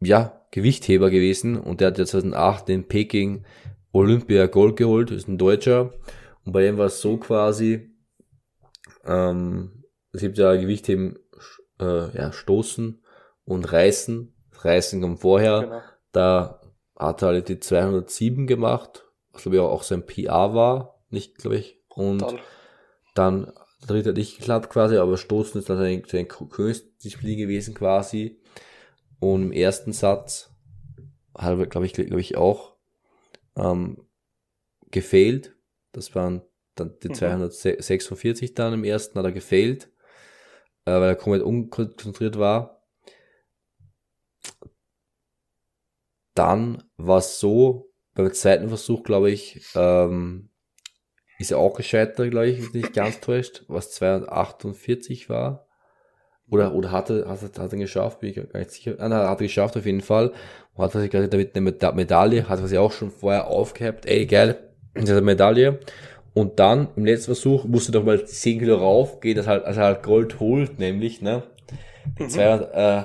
ja, 0.00 0.46
Gewichtheber 0.50 1.10
gewesen 1.10 1.56
und 1.56 1.80
der 1.80 1.88
hat 1.88 1.98
ja 1.98 2.06
2008 2.06 2.68
in 2.68 2.86
Peking 2.86 3.44
Olympia 3.92 4.46
Gold 4.46 4.76
geholt, 4.76 5.10
ist 5.10 5.28
ein 5.28 5.38
Deutscher. 5.38 5.94
Und 6.44 6.52
bei 6.52 6.62
dem 6.62 6.78
war 6.78 6.86
es 6.86 7.00
so 7.00 7.16
quasi, 7.16 7.90
ähm, 9.04 9.84
es 10.12 10.20
gibt 10.20 10.38
ja 10.38 10.54
Gewichtheben, 10.54 11.18
äh, 11.80 12.16
ja, 12.16 12.32
Stoßen 12.32 13.02
und 13.44 13.72
Reißen. 13.72 14.34
Reißen 14.52 15.00
kommt 15.00 15.20
vorher. 15.20 15.60
Genau. 15.60 15.80
Da 16.12 16.60
hat 16.96 17.22
er 17.22 17.28
halt 17.28 17.48
die 17.48 17.60
207 17.60 18.46
gemacht, 18.46 19.04
was 19.32 19.42
glaube 19.42 19.56
ich 19.56 19.62
auch 19.62 19.82
sein 19.82 20.06
PR 20.06 20.54
war, 20.54 21.02
nicht, 21.10 21.38
glaube 21.38 21.56
ich. 21.56 21.80
Und 21.88 22.22
dann, 23.14 23.52
dann 23.86 24.06
hat 24.06 24.16
nicht 24.16 24.38
geklappt 24.38 24.70
quasi, 24.70 24.96
aber 24.96 25.16
Stoßen 25.16 25.60
ist 25.60 25.68
dann 25.68 25.78
sein, 25.78 26.02
sein 26.06 26.28
Königsdisziplin 26.28 27.38
gewesen 27.38 27.74
quasi. 27.74 28.40
Und 29.20 29.42
im 29.42 29.52
ersten 29.52 29.92
Satz 29.92 30.50
hat 31.36 31.58
er, 31.58 31.66
glaube 31.66 31.86
ich, 31.86 31.92
glaube 31.92 32.20
ich 32.20 32.36
auch 32.36 32.76
ähm, 33.56 34.06
gefailt. 34.90 35.56
Das 35.92 36.14
waren 36.14 36.42
dann 36.74 36.98
die 37.02 37.08
mhm. 37.08 37.14
246 37.14 38.54
dann 38.54 38.74
im 38.74 38.84
ersten 38.84 39.18
hat 39.18 39.26
er 39.26 39.32
gefailt, 39.32 39.90
äh, 40.86 40.92
weil 40.92 41.08
er 41.08 41.16
komplett 41.16 41.42
unkonzentriert 41.42 42.38
war. 42.38 42.82
Dann 46.34 46.82
war 46.96 47.18
es 47.18 47.38
so, 47.38 47.92
beim 48.14 48.32
zweiten 48.32 48.68
Versuch, 48.68 49.02
glaube 49.02 49.30
ich, 49.30 49.64
ähm, 49.74 50.50
ist 51.38 51.52
er 51.52 51.58
auch 51.58 51.74
gescheitert, 51.74 52.30
glaube 52.30 52.48
ich, 52.48 52.72
nicht 52.72 52.92
ganz 52.92 53.20
täuscht, 53.20 53.64
was 53.68 53.90
248 53.92 55.28
war. 55.28 55.66
Oder, 56.48 56.74
oder 56.74 56.92
hat 56.92 57.10
er, 57.10 57.28
hat 57.28 57.42
er, 57.42 57.62
hat 57.62 57.72
er 57.72 57.78
geschafft, 57.78 58.20
bin 58.20 58.30
ich 58.30 58.36
gar 58.36 58.58
nicht 58.58 58.70
sicher. 58.70 58.96
Ah, 58.98 59.08
nein, 59.08 59.26
hat 59.26 59.40
er 59.40 59.46
geschafft 59.46 59.76
auf 59.76 59.86
jeden 59.86 60.02
Fall. 60.02 60.32
Und 60.74 60.84
hat 60.84 60.94
er 60.94 61.00
sich 61.00 61.10
gerade 61.10 61.28
damit 61.28 61.56
eine 61.84 61.94
Medaille, 61.94 62.48
hat 62.48 62.60
er 62.60 62.68
sich 62.68 62.78
auch 62.78 62.92
schon 62.92 63.10
vorher 63.10 63.46
aufgehabt. 63.46 64.06
Ey, 64.06 64.26
geil, 64.26 64.58
diese 64.96 65.20
Medaille. 65.20 65.80
Und 66.34 66.58
dann, 66.58 66.88
im 66.96 67.04
letzten 67.04 67.26
Versuch, 67.26 67.64
musste 67.64 67.92
doch 67.92 68.04
mal 68.04 68.26
10 68.26 68.58
Kilo 68.58 68.76
rauf, 68.76 69.20
geht 69.20 69.38
das 69.38 69.46
halt, 69.46 69.64
also 69.64 69.80
halt 69.80 70.02
Gold 70.02 70.40
holt, 70.40 70.80
nämlich, 70.80 71.22
ne? 71.22 71.44
Die 72.18 72.24
mhm. 72.24 72.28
200, 72.28 72.74
äh, 72.74 73.04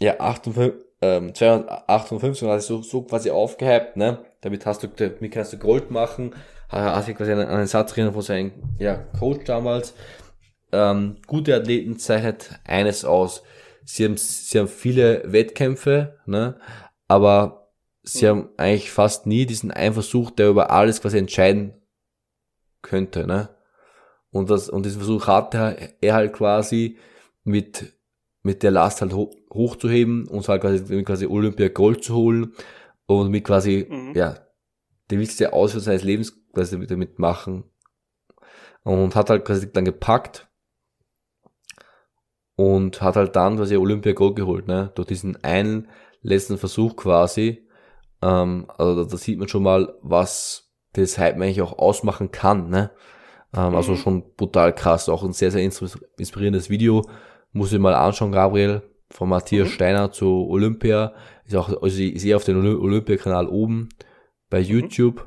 ja, 0.00 0.20
58, 0.20 0.80
ähm, 1.00 1.34
258 1.34 2.42
und 2.42 2.50
hat 2.50 2.60
sich 2.60 2.68
so, 2.68 2.82
so 2.82 3.02
quasi 3.02 3.30
aufgehypt, 3.30 3.96
ne? 3.96 4.18
Damit 4.42 4.66
hast 4.66 4.82
du, 4.82 4.88
damit 4.88 5.32
kannst 5.32 5.54
du 5.54 5.58
Gold 5.58 5.90
machen. 5.90 6.34
Hat 6.68 7.04
sich 7.04 7.16
quasi 7.16 7.32
einen, 7.32 7.48
einen 7.48 7.66
Satz 7.66 7.94
drin 7.94 8.12
von 8.12 8.22
seinem, 8.22 8.52
ja, 8.78 8.96
Coach 9.18 9.44
damals. 9.44 9.94
Ähm, 10.72 11.16
gute 11.26 11.56
Athleten 11.56 11.98
zeichnet 11.98 12.50
eines 12.64 13.04
aus. 13.04 13.42
Sie 13.84 14.04
haben, 14.04 14.16
sie 14.18 14.58
haben 14.58 14.68
viele 14.68 15.22
Wettkämpfe, 15.24 16.18
ne? 16.26 16.56
Aber 17.08 17.72
sie 18.02 18.26
mhm. 18.26 18.28
haben 18.28 18.48
eigentlich 18.58 18.90
fast 18.92 19.26
nie 19.26 19.46
diesen 19.46 19.70
einen 19.70 19.94
Versuch, 19.94 20.30
der 20.30 20.50
über 20.50 20.70
alles 20.70 21.00
quasi 21.00 21.16
entscheiden 21.16 21.79
könnte, 22.82 23.26
ne? 23.26 23.48
Und 24.30 24.50
das, 24.50 24.68
und 24.68 24.86
diesen 24.86 24.98
Versuch 24.98 25.26
hatte 25.26 25.94
er 26.00 26.14
halt 26.14 26.32
quasi 26.32 26.98
mit, 27.44 27.92
mit 28.42 28.62
der 28.62 28.70
Last 28.70 29.00
halt 29.00 29.12
hoch, 29.12 29.34
hochzuheben 29.52 30.28
und 30.28 30.46
halt 30.48 30.62
quasi, 30.62 31.02
quasi 31.02 31.26
Olympia 31.26 31.68
Gold 31.68 32.04
zu 32.04 32.14
holen 32.14 32.54
und 33.06 33.30
mit 33.30 33.44
quasi, 33.44 33.86
mhm. 33.88 34.12
ja, 34.14 34.38
die 35.10 35.18
wichtigste 35.18 35.52
Ausführung 35.52 35.84
seines 35.84 36.04
Lebens 36.04 36.32
quasi 36.52 36.86
damit 36.86 37.18
machen. 37.18 37.64
Und 38.82 39.14
hat 39.14 39.28
halt 39.28 39.44
quasi 39.44 39.70
dann 39.70 39.84
gepackt 39.84 40.48
und 42.56 43.02
hat 43.02 43.16
halt 43.16 43.36
dann 43.36 43.56
quasi 43.56 43.76
Olympia 43.76 44.12
Gold 44.12 44.36
geholt, 44.36 44.68
ne? 44.68 44.90
Durch 44.94 45.08
diesen 45.08 45.42
einen 45.44 45.88
letzten 46.22 46.56
Versuch 46.56 46.96
quasi. 46.96 47.66
Ähm, 48.22 48.66
also 48.78 49.04
da, 49.04 49.10
da 49.10 49.16
sieht 49.16 49.38
man 49.38 49.48
schon 49.48 49.62
mal, 49.62 49.94
was 50.02 50.69
das 50.92 51.18
Hype 51.18 51.36
eigentlich 51.36 51.62
auch 51.62 51.78
ausmachen 51.78 52.30
kann. 52.30 52.68
Ne? 52.68 52.90
Ähm, 53.54 53.74
also 53.74 53.92
mhm. 53.92 53.96
schon 53.96 54.34
brutal 54.34 54.74
krass. 54.74 55.08
Auch 55.08 55.22
ein 55.22 55.32
sehr, 55.32 55.50
sehr 55.50 55.62
inspirierendes 55.62 56.70
Video. 56.70 57.08
Muss 57.52 57.72
ich 57.72 57.78
mal 57.78 57.94
anschauen, 57.94 58.32
Gabriel, 58.32 58.82
von 59.10 59.28
Matthias 59.28 59.68
mhm. 59.68 59.72
Steiner 59.72 60.12
zu 60.12 60.46
Olympia. 60.48 61.14
Ist 61.44 61.56
auch, 61.56 61.68
also 61.82 62.00
ich 62.00 62.20
sehe 62.20 62.36
auf 62.36 62.44
dem 62.44 62.58
Olympia-Kanal 62.58 63.48
oben 63.48 63.88
bei 64.48 64.60
mhm. 64.60 64.66
YouTube. 64.66 65.26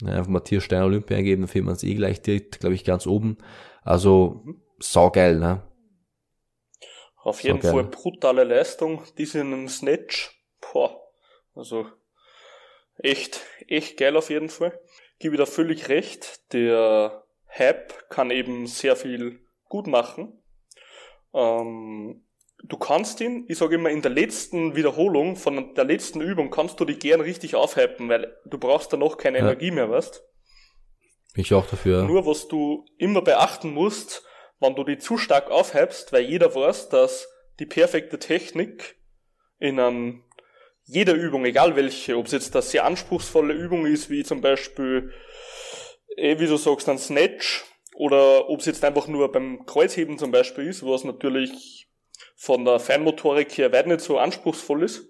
Mhm. 0.00 0.08
Einfach 0.08 0.28
Matthias 0.28 0.64
Steiner 0.64 0.86
Olympia 0.86 1.16
eingeben, 1.16 1.42
dann 1.42 1.48
findet 1.48 1.66
man 1.66 1.74
es 1.76 1.82
eh 1.82 1.94
gleich 1.94 2.22
direkt, 2.22 2.60
glaube 2.60 2.74
ich, 2.74 2.84
ganz 2.84 3.06
oben. 3.06 3.38
Also, 3.82 4.42
mhm. 4.44 4.62
saugeil, 4.78 5.38
ne? 5.38 5.62
Auf 7.22 7.42
jeden 7.42 7.60
Fall 7.60 7.84
brutale 7.84 8.44
Leistung, 8.44 9.02
diesen 9.18 9.68
Snatch. 9.68 10.30
Boah, 10.60 10.98
also 11.54 11.86
echt, 12.96 13.42
echt 13.66 13.98
geil 13.98 14.16
auf 14.16 14.30
jeden 14.30 14.48
Fall 14.48 14.78
gebe 15.18 15.36
da 15.36 15.46
völlig 15.46 15.88
recht. 15.88 16.52
Der 16.52 17.24
Hype 17.48 18.08
kann 18.10 18.30
eben 18.30 18.66
sehr 18.66 18.96
viel 18.96 19.40
gut 19.68 19.86
machen. 19.86 20.42
Ähm, 21.34 22.24
du 22.64 22.76
kannst 22.76 23.20
ihn, 23.20 23.44
ich 23.48 23.58
sage 23.58 23.76
immer, 23.76 23.90
in 23.90 24.02
der 24.02 24.10
letzten 24.10 24.76
Wiederholung 24.76 25.36
von 25.36 25.74
der 25.74 25.84
letzten 25.84 26.20
Übung 26.20 26.50
kannst 26.50 26.80
du 26.80 26.84
dich 26.84 26.98
gern 26.98 27.20
richtig 27.20 27.54
aufhypen, 27.54 28.08
weil 28.08 28.36
du 28.46 28.58
brauchst 28.58 28.92
danach 28.92 29.16
keine 29.16 29.38
ja. 29.38 29.44
Energie 29.44 29.70
mehr, 29.70 29.90
weißt? 29.90 30.22
Ich 31.34 31.54
auch 31.54 31.66
dafür. 31.66 32.04
Nur 32.04 32.26
was 32.26 32.48
du 32.48 32.84
immer 32.96 33.22
beachten 33.22 33.72
musst, 33.72 34.24
wenn 34.60 34.74
du 34.74 34.84
die 34.84 34.98
zu 34.98 35.18
stark 35.18 35.50
aufhypst, 35.50 36.12
weil 36.12 36.22
jeder 36.22 36.54
weiß, 36.54 36.88
dass 36.88 37.28
die 37.60 37.66
perfekte 37.66 38.18
Technik 38.18 38.96
in 39.58 39.78
einem 39.78 40.24
jeder 40.88 41.12
Übung, 41.12 41.44
egal 41.44 41.76
welche, 41.76 42.16
ob 42.16 42.26
es 42.26 42.32
jetzt 42.32 42.56
eine 42.56 42.62
sehr 42.62 42.84
anspruchsvolle 42.84 43.52
Übung 43.52 43.84
ist, 43.84 44.08
wie 44.08 44.24
zum 44.24 44.40
Beispiel, 44.40 45.12
eh, 46.16 46.38
wie 46.38 46.46
du 46.46 46.56
sagst, 46.56 46.88
ein 46.88 46.98
Snatch, 46.98 47.64
oder 47.94 48.48
ob 48.48 48.60
es 48.60 48.66
jetzt 48.66 48.84
einfach 48.84 49.06
nur 49.06 49.30
beim 49.30 49.66
Kreuzheben 49.66 50.18
zum 50.18 50.30
Beispiel 50.30 50.66
ist, 50.66 50.84
was 50.86 51.04
natürlich 51.04 51.88
von 52.36 52.64
der 52.64 52.80
Feinmotorik 52.80 53.58
her 53.58 53.72
weit 53.72 53.86
nicht 53.86 54.00
so 54.00 54.18
anspruchsvoll 54.18 54.82
ist. 54.84 55.08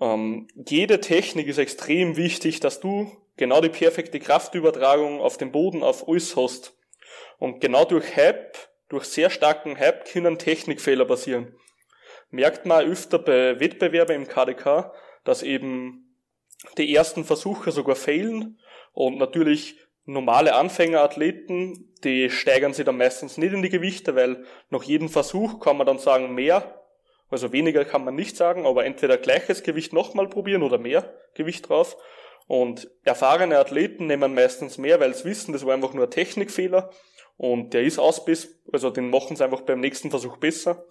Ähm, 0.00 0.46
jede 0.54 1.00
Technik 1.00 1.48
ist 1.48 1.58
extrem 1.58 2.16
wichtig, 2.16 2.60
dass 2.60 2.78
du 2.78 3.10
genau 3.36 3.60
die 3.60 3.70
perfekte 3.70 4.20
Kraftübertragung 4.20 5.20
auf 5.20 5.36
den 5.36 5.50
Boden, 5.50 5.82
auf 5.82 6.06
alles 6.06 6.36
hast. 6.36 6.76
Und 7.38 7.60
genau 7.60 7.84
durch 7.84 8.14
Hype, 8.14 8.56
durch 8.88 9.04
sehr 9.06 9.30
starken 9.30 9.78
Hype 9.78 10.04
können 10.04 10.38
Technikfehler 10.38 11.06
passieren 11.06 11.56
merkt 12.30 12.66
man 12.66 12.84
öfter 12.86 13.18
bei 13.18 13.60
Wettbewerben 13.60 14.16
im 14.16 14.28
KDK, 14.28 14.92
dass 15.24 15.42
eben 15.42 16.16
die 16.78 16.94
ersten 16.94 17.24
Versuche 17.24 17.72
sogar 17.72 17.96
fehlen 17.96 18.58
und 18.92 19.18
natürlich 19.18 19.78
normale 20.04 20.54
Anfängerathleten, 20.54 21.94
die 22.04 22.30
steigern 22.30 22.72
sich 22.72 22.84
dann 22.84 22.96
meistens 22.96 23.38
nicht 23.38 23.52
in 23.52 23.62
die 23.62 23.68
Gewichte, 23.68 24.14
weil 24.16 24.44
nach 24.70 24.82
jedem 24.82 25.08
Versuch 25.08 25.60
kann 25.60 25.76
man 25.76 25.86
dann 25.86 25.98
sagen 25.98 26.34
mehr, 26.34 26.80
also 27.28 27.52
weniger 27.52 27.84
kann 27.84 28.04
man 28.04 28.16
nicht 28.16 28.36
sagen, 28.36 28.66
aber 28.66 28.84
entweder 28.84 29.16
gleiches 29.16 29.62
Gewicht 29.62 29.92
nochmal 29.92 30.28
probieren 30.28 30.62
oder 30.62 30.78
mehr 30.78 31.14
Gewicht 31.34 31.68
drauf. 31.68 31.96
Und 32.48 32.90
erfahrene 33.04 33.58
Athleten 33.58 34.08
nehmen 34.08 34.34
meistens 34.34 34.76
mehr, 34.76 34.98
weil 34.98 35.14
sie 35.14 35.26
wissen, 35.26 35.52
das 35.52 35.64
war 35.64 35.74
einfach 35.74 35.94
nur 35.94 36.06
ein 36.06 36.10
Technikfehler 36.10 36.90
und 37.36 37.72
der 37.72 37.84
ist 37.84 38.00
ausbiss, 38.00 38.60
also 38.72 38.90
den 38.90 39.08
machen 39.08 39.36
sie 39.36 39.44
einfach 39.44 39.60
beim 39.60 39.78
nächsten 39.78 40.10
Versuch 40.10 40.36
besser. 40.38 40.84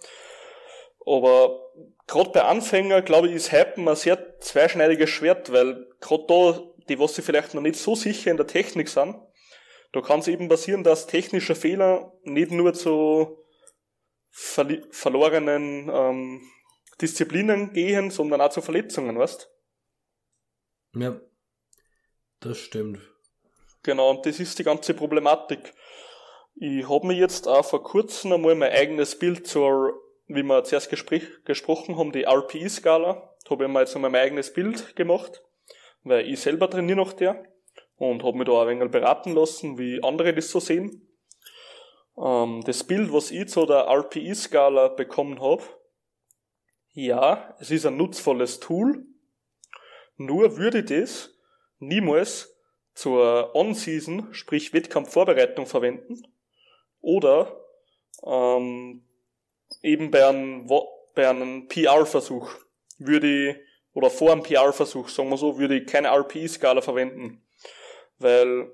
Aber 1.06 1.72
gerade 2.08 2.32
bei 2.32 2.44
Anfängern, 2.44 3.06
glaube 3.06 3.28
ich, 3.28 3.36
ist 3.36 3.52
Hypen 3.52 3.88
ein 3.88 3.96
sehr 3.96 4.40
zweischneidiges 4.40 5.10
Schwert, 5.10 5.52
weil 5.52 5.88
gerade 6.00 6.26
da, 6.28 6.64
die 6.90 7.00
was 7.00 7.16
sie 7.16 7.22
vielleicht 7.22 7.54
noch 7.54 7.62
nicht 7.62 7.76
so 7.76 7.96
sicher 7.96 8.32
in 8.32 8.38
der 8.38 8.48
Technik 8.48 8.90
sind, 8.90 9.16
da 9.92 10.02
kann 10.02 10.20
es 10.20 10.28
eben 10.28 10.50
passieren, 10.50 10.84
dass 10.84 11.08
technische 11.08 11.56
Fehler 11.56 12.14
nicht 12.24 12.52
nur 12.52 12.74
zu 12.74 13.44
verli 14.30 14.84
verlorenen 14.92 15.90
ähm, 15.92 16.42
Disziplinen 17.02 17.74
gehen, 17.74 18.12
sondern 18.12 18.42
auch 18.42 18.50
zu 18.50 18.62
Verletzungen, 18.62 19.18
weißt? 19.18 19.50
Ja, 20.96 21.20
das 22.40 22.58
stimmt. 22.58 23.00
Genau, 23.84 24.12
und 24.12 24.26
das 24.26 24.40
ist 24.40 24.60
die 24.60 24.64
ganze 24.64 24.94
Problematik. 24.94 25.74
Ich 26.56 26.88
habe 26.88 27.08
mir 27.08 27.14
jetzt 27.14 27.48
auch 27.48 27.66
vor 27.66 27.84
kurzem 27.84 28.34
einmal 28.34 28.56
mein 28.56 28.72
eigenes 28.72 29.18
Bild 29.18 29.48
zur 29.48 29.94
wie 30.30 30.44
wir 30.44 30.64
zuerst 30.64 30.90
gesprochen 30.90 31.98
haben, 31.98 32.12
die 32.12 32.24
RPE-Skala, 32.24 33.36
da 33.44 33.50
habe 33.50 33.66
ich 33.66 33.70
mir 33.70 33.80
jetzt 33.80 33.96
noch 33.96 34.02
mein 34.02 34.16
eigenes 34.16 34.54
Bild 34.54 34.96
gemacht, 34.96 35.44
weil 36.04 36.30
ich 36.30 36.40
selber 36.40 36.70
trainiere 36.70 36.98
noch 36.98 37.14
der 37.14 37.44
und 37.98 38.24
habe 38.24 38.38
mich 38.38 38.48
da 38.48 38.62
ein 38.62 38.68
wenig 38.68 38.92
beraten 38.92 39.34
lassen, 39.34 39.80
wie 39.80 40.02
andere 40.04 40.34
das 40.34 40.52
so 40.52 40.60
sehen. 40.60 41.08
Ähm, 42.16 42.62
das 42.64 42.84
Bild, 42.84 43.12
was 43.12 43.32
ich 43.32 43.50
zu 43.50 43.66
der 43.66 43.88
RPI-Skala 43.88 44.90
bekommen 44.90 45.42
habe, 45.42 45.64
ja, 46.94 47.56
es 47.60 47.72
ist 47.72 47.88
ein 47.88 47.98
nutzvolles 47.98 48.60
Tool, 48.60 49.06
nur 50.16 50.58
würde 50.58 50.80
ich 50.80 50.86
das 50.86 51.36
niemals 51.80 52.56
zur 52.94 53.56
On-Season, 53.56 54.32
sprich 54.32 54.74
Wettkampfvorbereitung 54.74 55.66
verwenden 55.66 56.22
oder 57.02 57.60
ähm, 58.24 59.09
eben 59.82 60.12
bei 60.12 60.28
einem, 60.28 60.68
bei 61.16 61.30
einem 61.30 61.68
PR-Versuch 61.68 62.50
würde 62.98 63.50
ich, 63.50 63.56
oder 63.94 64.10
vor 64.10 64.32
einem 64.32 64.44
PR-Versuch, 64.44 65.10
sagen 65.10 65.30
wir 65.30 65.38
so, 65.38 65.58
würde 65.58 65.78
ich 65.78 65.88
keine 65.88 66.10
RPI-Skala 66.10 66.82
verwenden. 66.82 67.46
Weil, 68.18 68.72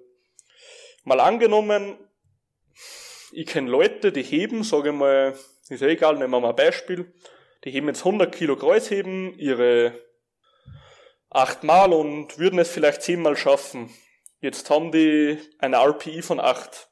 mal 1.04 1.20
angenommen, 1.20 1.98
ich 3.32 3.46
kenne 3.48 3.70
Leute, 3.70 4.12
die 4.12 4.24
heben, 4.24 4.64
sage 4.64 4.90
ich 4.90 4.96
mal, 4.96 5.38
ist 5.70 5.82
ja 5.82 5.88
egal, 5.88 6.16
nehmen 6.16 6.32
wir 6.32 6.40
mal 6.40 6.50
ein 6.50 6.56
Beispiel, 6.56 7.14
die 7.64 7.72
heben 7.72 7.88
jetzt 7.88 8.06
100 8.06 8.34
Kilo 8.34 8.56
Kreuzheben, 8.56 9.38
ihre 9.38 10.00
achtmal 11.30 11.94
und 11.94 12.38
würden 12.38 12.60
es 12.60 12.70
vielleicht 12.70 13.02
zehnmal 13.02 13.36
schaffen. 13.36 13.94
Jetzt 14.40 14.70
haben 14.70 14.92
die 14.92 15.40
eine 15.60 15.78
RPI 15.78 16.22
von 16.22 16.40
acht. 16.40 16.90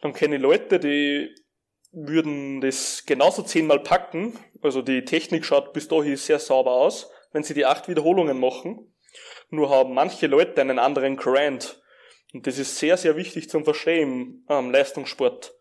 Dann 0.00 0.12
kenne 0.12 0.36
ich 0.36 0.42
Leute, 0.42 0.78
die 0.78 1.34
würden 1.92 2.60
das 2.60 3.04
genauso 3.06 3.42
zehnmal 3.42 3.80
packen. 3.80 4.38
Also 4.62 4.82
die 4.82 5.04
Technik 5.04 5.44
schaut 5.44 5.72
bis 5.72 5.88
dahin 5.88 6.16
sehr 6.16 6.38
sauber 6.38 6.72
aus, 6.72 7.10
wenn 7.32 7.42
sie 7.42 7.54
die 7.54 7.66
acht 7.66 7.88
Wiederholungen 7.88 8.38
machen. 8.38 8.94
Nur 9.50 9.70
haben 9.70 9.94
manche 9.94 10.26
Leute 10.26 10.60
einen 10.60 10.78
anderen 10.78 11.16
Grind. 11.16 11.82
Und 12.34 12.46
das 12.46 12.58
ist 12.58 12.76
sehr, 12.76 12.96
sehr 12.96 13.16
wichtig 13.16 13.48
zum 13.48 13.64
Verstehen 13.64 14.44
ähm, 14.48 14.70
Leistungssport. 14.70 15.54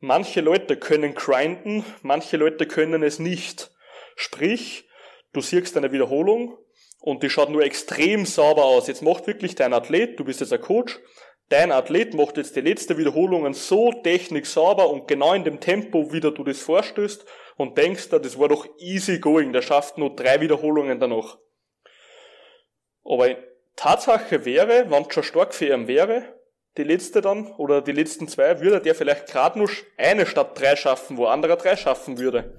Manche 0.00 0.42
Leute 0.42 0.76
können 0.76 1.14
grinden, 1.14 1.84
manche 2.02 2.36
Leute 2.36 2.66
können 2.66 3.02
es 3.02 3.18
nicht. 3.18 3.70
Sprich, 4.16 4.86
du 5.32 5.40
siehst 5.40 5.76
eine 5.78 5.92
Wiederholung 5.92 6.58
und 7.00 7.22
die 7.22 7.30
schaut 7.30 7.48
nur 7.48 7.62
extrem 7.62 8.26
sauber 8.26 8.64
aus. 8.64 8.86
Jetzt 8.86 9.02
macht 9.02 9.26
wirklich 9.26 9.54
dein 9.54 9.72
Athlet, 9.72 10.20
du 10.20 10.24
bist 10.24 10.40
jetzt 10.40 10.52
ein 10.52 10.60
Coach, 10.60 11.00
dein 11.48 11.72
Athlet 11.72 12.14
macht 12.14 12.36
jetzt 12.36 12.56
die 12.56 12.60
letzte 12.60 12.98
Wiederholungen 12.98 13.54
so 13.54 13.92
technik 13.92 14.46
sauber 14.46 14.90
und 14.90 15.08
genau 15.08 15.34
in 15.34 15.44
dem 15.44 15.60
Tempo, 15.60 16.12
wie 16.12 16.20
du 16.20 16.30
das 16.30 16.60
vorstößt 16.60 17.24
und 17.56 17.78
denkst 17.78 18.08
da, 18.08 18.18
das 18.18 18.38
war 18.38 18.48
doch 18.48 18.66
easy 18.78 19.18
going, 19.18 19.52
der 19.52 19.62
schafft 19.62 19.98
nur 19.98 20.14
drei 20.14 20.40
Wiederholungen 20.40 20.98
danach. 20.98 21.38
Aber 23.04 23.36
Tatsache 23.76 24.44
wäre, 24.44 24.90
wenn 24.90 25.02
es 25.02 25.14
schon 25.14 25.22
stark 25.22 25.54
für 25.54 25.66
ihn 25.66 25.88
wäre, 25.88 26.34
die 26.76 26.84
letzte 26.84 27.20
dann, 27.20 27.46
oder 27.52 27.82
die 27.82 27.92
letzten 27.92 28.26
zwei, 28.26 28.60
würde 28.60 28.80
der 28.80 28.94
vielleicht 28.94 29.26
gerade 29.26 29.58
nur 29.58 29.70
eine 29.96 30.26
statt 30.26 30.58
drei 30.58 30.74
schaffen, 30.74 31.16
wo 31.16 31.26
anderer 31.26 31.56
drei 31.56 31.76
schaffen 31.76 32.18
würde. 32.18 32.58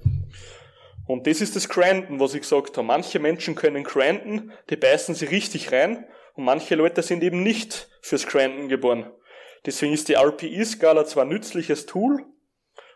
Und 1.06 1.26
das 1.26 1.40
ist 1.40 1.54
das 1.54 1.68
Granten, 1.68 2.18
was 2.18 2.34
ich 2.34 2.40
gesagt 2.40 2.76
habe. 2.76 2.86
Manche 2.86 3.18
Menschen 3.18 3.54
können 3.54 3.84
granten, 3.84 4.52
die 4.70 4.76
beißen 4.76 5.14
sie 5.14 5.26
richtig 5.26 5.70
rein, 5.70 6.06
und 6.36 6.44
manche 6.44 6.74
Leute 6.74 7.02
sind 7.02 7.22
eben 7.22 7.42
nicht 7.42 7.88
fürs 8.02 8.26
Granten 8.26 8.68
geboren. 8.68 9.10
Deswegen 9.64 9.92
ist 9.92 10.08
die 10.08 10.14
RPI-Skala 10.14 11.06
zwar 11.06 11.24
ein 11.24 11.30
nützliches 11.30 11.86
Tool, 11.86 12.24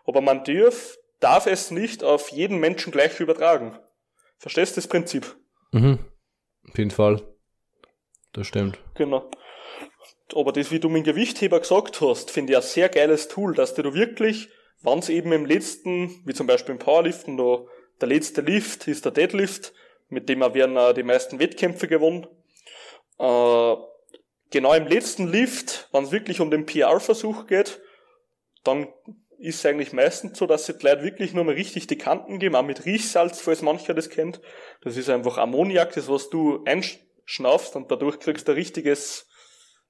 aber 0.05 0.21
man 0.21 0.45
darf, 0.45 0.97
darf 1.19 1.47
es 1.47 1.71
nicht 1.71 2.05
auf 2.05 2.29
jeden 2.29 2.59
Menschen 2.59 2.93
gleich 2.93 3.19
übertragen. 3.19 3.77
Verstehst 4.39 4.77
du 4.77 4.81
das 4.81 4.89
Prinzip? 4.89 5.37
Mhm. 5.73 5.99
Auf 6.69 6.79
jeden 6.79 6.91
Fall. 6.91 7.23
Das 8.33 8.47
stimmt. 8.47 8.79
Genau. 8.95 9.29
Aber 10.35 10.53
das, 10.53 10.71
wie 10.71 10.79
du 10.79 10.89
mit 10.89 11.07
dem 11.07 11.15
Gewichtheber 11.15 11.59
gesagt 11.59 12.01
hast, 12.01 12.31
finde 12.31 12.53
ich 12.53 12.57
ein 12.57 12.63
sehr 12.63 12.89
geiles 12.89 13.29
Tool, 13.29 13.55
dass 13.55 13.75
du 13.75 13.95
wirklich, 13.95 14.49
wenn 14.83 15.01
es 15.01 15.09
eben 15.09 15.33
im 15.33 15.47
letzten, 15.47 16.23
wie 16.25 16.35
zum 16.35 16.47
Beispiel 16.47 16.73
im 16.73 16.79
Powerliften, 16.79 17.37
da, 17.37 17.65
der 18.01 18.09
letzte 18.09 18.43
Lift 18.43 18.87
ist 18.87 19.05
der 19.05 19.13
Deadlift, 19.13 19.73
mit 20.09 20.29
dem 20.29 20.41
werden 20.41 20.95
die 20.95 21.03
meisten 21.03 21.39
Wettkämpfe 21.39 21.89
gewonnen. 21.89 22.27
Äh, 23.21 23.77
genau 24.51 24.73
im 24.75 24.87
letzten 24.87 25.29
Lift, 25.29 25.89
wenn 25.93 26.05
es 26.05 26.13
wirklich 26.13 26.41
um 26.41 26.51
den 26.51 26.67
PR-Versuch 26.67 27.47
geht, 27.47 27.81
dann 28.65 28.89
ist 29.39 29.61
es 29.61 29.67
eigentlich 29.67 29.93
meistens 29.93 30.39
so, 30.39 30.47
dass 30.47 30.67
sie 30.67 30.77
die 30.77 30.87
Leute 30.87 31.03
wirklich 31.03 31.33
nur 31.33 31.45
mal 31.45 31.55
richtig 31.55 31.87
die 31.87 31.97
Kanten 31.97 32.39
geben, 32.39 32.57
auch 32.57 32.63
mit 32.63 32.85
Riechsalz, 32.85 33.41
falls 33.41 33.63
mancher 33.63 33.95
das 33.95 34.11
kennt. 34.11 34.41
Das 34.83 34.97
ist 34.97 35.09
einfach 35.09 35.39
Ammoniak, 35.39 35.93
das 35.95 36.09
was 36.09 36.29
du 36.29 36.63
einschnaufst 36.65 37.77
und 37.77 37.91
dadurch 37.91 38.19
kriegst 38.19 38.49
du 38.49 38.53
ein 38.53 38.57
richtiges 38.57 39.27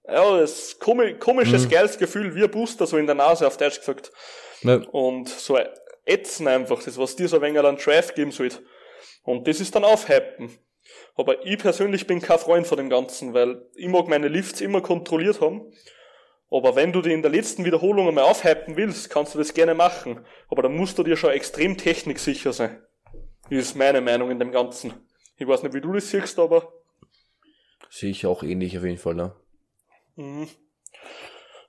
ja, 0.07 0.39
das 0.39 0.79
komisches, 0.79 1.65
mhm. 1.65 1.69
geiles 1.69 1.99
Gefühl, 1.99 2.35
wie 2.35 2.43
ein 2.43 2.51
Booster, 2.51 2.87
so 2.87 2.97
in 2.97 3.07
der 3.07 3.15
Nase, 3.15 3.47
auf 3.47 3.57
Deutsch 3.57 3.79
gesagt. 3.79 4.11
Ja. 4.63 4.77
Und 4.93 5.29
so 5.29 5.59
ätzen 6.05 6.49
einfach, 6.49 6.83
das, 6.83 6.99
was 6.99 7.17
dir 7.17 7.29
so 7.29 7.37
ein 7.37 7.43
wenig 7.43 7.61
an 7.61 7.77
Drive 7.77 8.15
geben 8.15 8.33
sollte. 8.33 8.65
Und 9.23 9.47
das 9.47 9.61
ist 9.61 9.75
dann 9.75 9.85
aufhypen. 9.85 10.59
Aber 11.17 11.45
ich 11.45 11.59
persönlich 11.59 12.07
bin 12.07 12.21
kein 12.21 12.39
Freund 12.39 12.67
von 12.67 12.79
dem 12.79 12.89
Ganzen, 12.89 13.35
weil 13.35 13.67
ich 13.75 13.89
mag 13.89 14.09
meine 14.09 14.29
Lifts 14.29 14.61
immer 14.61 14.81
kontrolliert 14.81 15.41
haben. 15.41 15.73
Aber 16.51 16.75
wenn 16.75 16.93
du 16.93 17.01
die 17.01 17.13
in 17.13 17.23
der 17.23 17.31
letzten 17.31 17.65
Wiederholung 17.65 18.09
einmal 18.09 18.25
aufhypen 18.25 18.77
willst, 18.77 19.09
kannst 19.11 19.35
du 19.35 19.39
das 19.39 19.55
gerne 19.55 19.75
machen. 19.75 20.25
Aber 20.49 20.63
dann 20.63 20.77
musst 20.77 20.99
du 20.99 21.05
dir 21.05 21.17
schon 21.17 21.31
extrem 21.31 21.77
techniksicher 21.77 22.53
sein. 22.53 22.83
Ist 23.51 23.77
meine 23.77 24.01
Meinung 24.01 24.31
in 24.31 24.39
dem 24.39 24.51
Ganzen. 24.51 24.93
Ich 25.37 25.47
weiß 25.47 25.63
nicht, 25.63 25.75
wie 25.75 25.81
du 25.81 25.93
das 25.93 26.11
siehst, 26.11 26.39
aber. 26.39 26.73
Sehe 27.89 28.11
ich 28.11 28.27
auch 28.27 28.43
ähnlich 28.43 28.77
auf 28.79 28.85
jeden 28.85 28.99
Fall, 28.99 29.15
ne? 29.15 29.35
Mhm. 30.17 30.49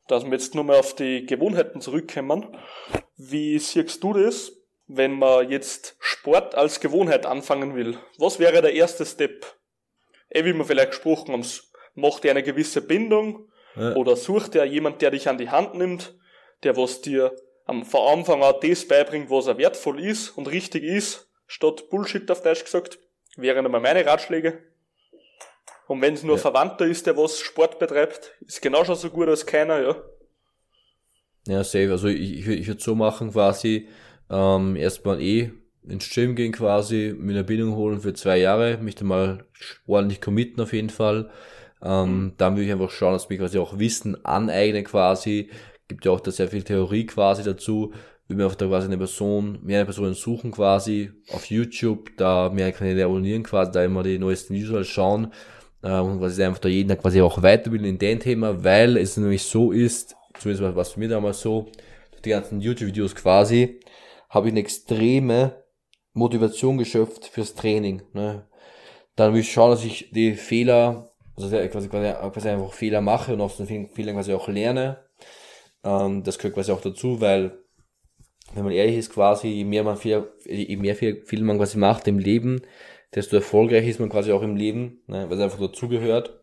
Dass 0.07 0.26
wir 0.26 0.31
jetzt 0.31 0.56
nur 0.56 0.64
mal 0.64 0.77
auf 0.77 0.95
die 0.95 1.26
Gewohnheiten 1.26 1.80
zurückkommen. 1.80 2.57
Wie 3.18 3.57
siehst 3.60 4.03
du 4.03 4.14
das, 4.14 4.52
wenn 4.95 5.13
man 5.13 5.49
jetzt 5.49 5.95
Sport 5.99 6.55
als 6.55 6.80
Gewohnheit 6.80 7.26
anfangen 7.26 7.76
will? 7.76 7.97
Was 8.18 8.39
wäre 8.39 8.61
der 8.61 8.73
erste 8.73 9.05
Step? 9.05 9.45
Eh, 10.30 10.43
wie 10.45 10.53
wir 10.53 10.65
vielleicht 10.65 10.91
gesprochen 10.91 11.34
haben, 11.34 11.45
macht 11.95 12.23
dir 12.23 12.31
eine 12.31 12.43
gewisse 12.43 12.81
Bindung 12.81 13.49
ja. 13.76 13.95
oder 13.95 14.15
sucht 14.15 14.53
dir 14.53 14.65
jemand, 14.65 15.01
der 15.01 15.11
dich 15.11 15.30
an 15.30 15.38
die 15.38 15.49
Hand 15.49 15.76
nimmt, 15.76 16.15
der 16.63 16.77
was 16.77 17.01
dir 17.01 17.35
am 17.65 17.85
von 17.85 18.19
Anfang 18.19 18.43
an 18.43 18.55
das 18.61 18.88
beibringt, 18.88 19.30
was 19.30 19.47
er 19.47 19.57
wertvoll 19.57 20.03
ist 20.03 20.30
und 20.31 20.47
richtig 20.47 20.84
ist, 20.84 21.30
statt 21.47 21.89
Bullshit 21.89 22.30
auf 22.30 22.41
Deutsch 22.41 22.63
gesagt, 22.63 22.99
wären 23.38 23.65
einmal 23.65 23.81
meine 23.81 24.05
Ratschläge. 24.05 24.59
Und 25.88 26.01
wenn 26.01 26.13
es 26.13 26.23
nur 26.23 26.35
ja. 26.35 26.41
Verwandter 26.41 26.85
ist, 26.85 27.07
der 27.07 27.18
was 27.18 27.39
Sport 27.39 27.80
betreibt, 27.80 28.34
ist 28.41 28.61
genau 28.61 28.84
schon 28.84 28.95
so 28.95 29.09
gut 29.09 29.27
als 29.27 29.45
keiner, 29.45 29.81
ja. 29.81 29.95
Ja, 31.47 31.63
safe. 31.63 31.91
Also 31.91 32.07
ich, 32.07 32.39
ich, 32.39 32.47
ich 32.47 32.68
würde 32.68 32.81
so 32.81 32.95
machen 32.95 33.31
quasi, 33.31 33.89
ähm, 34.32 34.76
erstmal 34.76 35.22
eh 35.22 35.52
ins 35.88 36.10
Gym 36.10 36.36
gehen 36.36 36.52
quasi, 36.52 37.14
mir 37.18 37.34
eine 37.34 37.44
Bindung 37.44 37.76
holen 37.76 37.99
für 37.99 38.14
zwei 38.14 38.38
Jahre, 38.38 38.78
mich 38.78 38.95
dann 38.95 39.08
mal 39.08 39.45
ordentlich 39.88 40.22
committen 40.22 40.62
auf 40.62 40.74
jeden 40.74 40.90
Fall. 40.90 41.30
Ähm, 41.84 42.24
mhm. 42.24 42.34
Dann 42.38 42.56
würde 42.56 42.66
ich 42.66 42.72
einfach 42.72 42.91
schauen, 42.91 43.14
dass 43.14 43.30
mich 43.30 43.40
quasi 43.40 43.58
auch 43.58 43.80
Wissen 43.80 44.24
aneignen 44.26 44.84
quasi. 44.84 45.49
Gibt 45.88 46.06
ja 46.06 46.12
auch 46.12 46.20
da 46.20 46.32
sehr 46.32 46.48
viel 46.48 46.64
Theorie 46.64 47.06
quasi 47.06 47.44
dazu. 47.44 47.94
Will 48.28 48.38
mir 48.38 48.45
auf 48.45 48.56
da 48.56 48.68
quasi 48.68 48.88
eine 48.88 48.98
Person, 48.98 49.60
mehrere 49.64 49.86
Personen 49.86 50.14
suchen 50.14 50.52
quasi 50.52 51.12
auf 51.34 51.48
YouTube, 51.48 52.12
da 52.16 52.49
mehr 52.49 52.72
Kanäle 52.72 53.03
abonnieren 53.03 53.44
quasi, 53.44 53.72
da 53.72 53.84
immer 53.84 54.03
die 54.03 54.20
neuesten 54.20 54.53
Videos 54.53 54.88
schauen 54.88 55.34
äh, 55.82 55.99
und 55.99 56.20
quasi 56.20 56.41
einfach 56.44 56.60
da 56.60 56.70
jeden 56.70 56.88
Tag 56.88 57.02
quasi 57.02 57.20
auch 57.22 57.41
weiterbilden 57.44 57.90
in 57.90 57.98
dem 57.98 58.20
Thema, 58.22 58.64
weil 58.64 58.95
es 58.95 59.18
nämlich 59.18 59.44
so 59.44 59.74
ist, 59.74 60.16
zumindest 60.40 60.76
was 60.78 60.91
für 60.94 61.02
mich 61.02 61.10
damals 61.10 61.41
so, 61.41 61.72
durch 62.12 62.22
die 62.22 62.30
ganzen 62.30 62.62
YouTube-Videos 62.62 63.16
quasi, 63.16 63.81
habe 64.32 64.48
ich 64.48 64.53
eine 64.53 64.62
extreme 64.62 65.64
Motivation 66.14 66.78
geschöpft 66.78 67.28
fürs 67.28 67.53
Training. 67.53 68.02
Ne? 68.14 68.48
Dann 69.16 69.34
will 69.34 69.41
ich 69.41 69.52
schauen, 69.52 69.72
dass 69.72 69.84
ich 69.84 70.10
die 70.12 70.34
Fehler, 70.34 71.12
also 71.36 71.49
quasi, 71.49 71.90
quasi, 71.90 71.90
quasi 71.90 72.49
einfach 72.49 72.74
Fehler 72.74 73.02
mache 73.02 73.34
und 73.34 73.41
aus 73.41 73.58
den 73.58 73.68
Fehlern 73.68 74.16
quasi 74.16 74.34
auch 74.34 74.48
lerne. 74.48 75.03
Ähm, 75.84 76.24
das 76.24 76.38
gehört 76.38 76.56
quasi 76.56 76.72
auch 76.72 76.82
dazu, 76.82 77.20
weil 77.20 77.60
wenn 78.53 78.64
man 78.64 78.74
ehrlich 78.74 78.98
ist, 78.98 79.14
quasi, 79.14 79.49
je 79.49 79.66
mehr 79.66 79.84
man 79.84 79.98
viel, 79.98 80.32
je 80.45 80.78
mehr 80.78 80.95
viel 80.95 81.44
man 81.44 81.58
quasi 81.58 81.78
macht 81.78 82.08
im 82.08 82.18
Leben, 82.18 82.62
desto 83.14 83.36
erfolgreicher 83.36 83.88
ist 83.88 83.99
man 83.99 84.10
quasi 84.10 84.32
auch 84.32 84.41
im 84.41 84.56
Leben, 84.56 85.02
ne, 85.08 85.30
weil 85.30 85.38
es 85.38 85.44
einfach 85.44 85.60
dazugehört. 85.60 86.41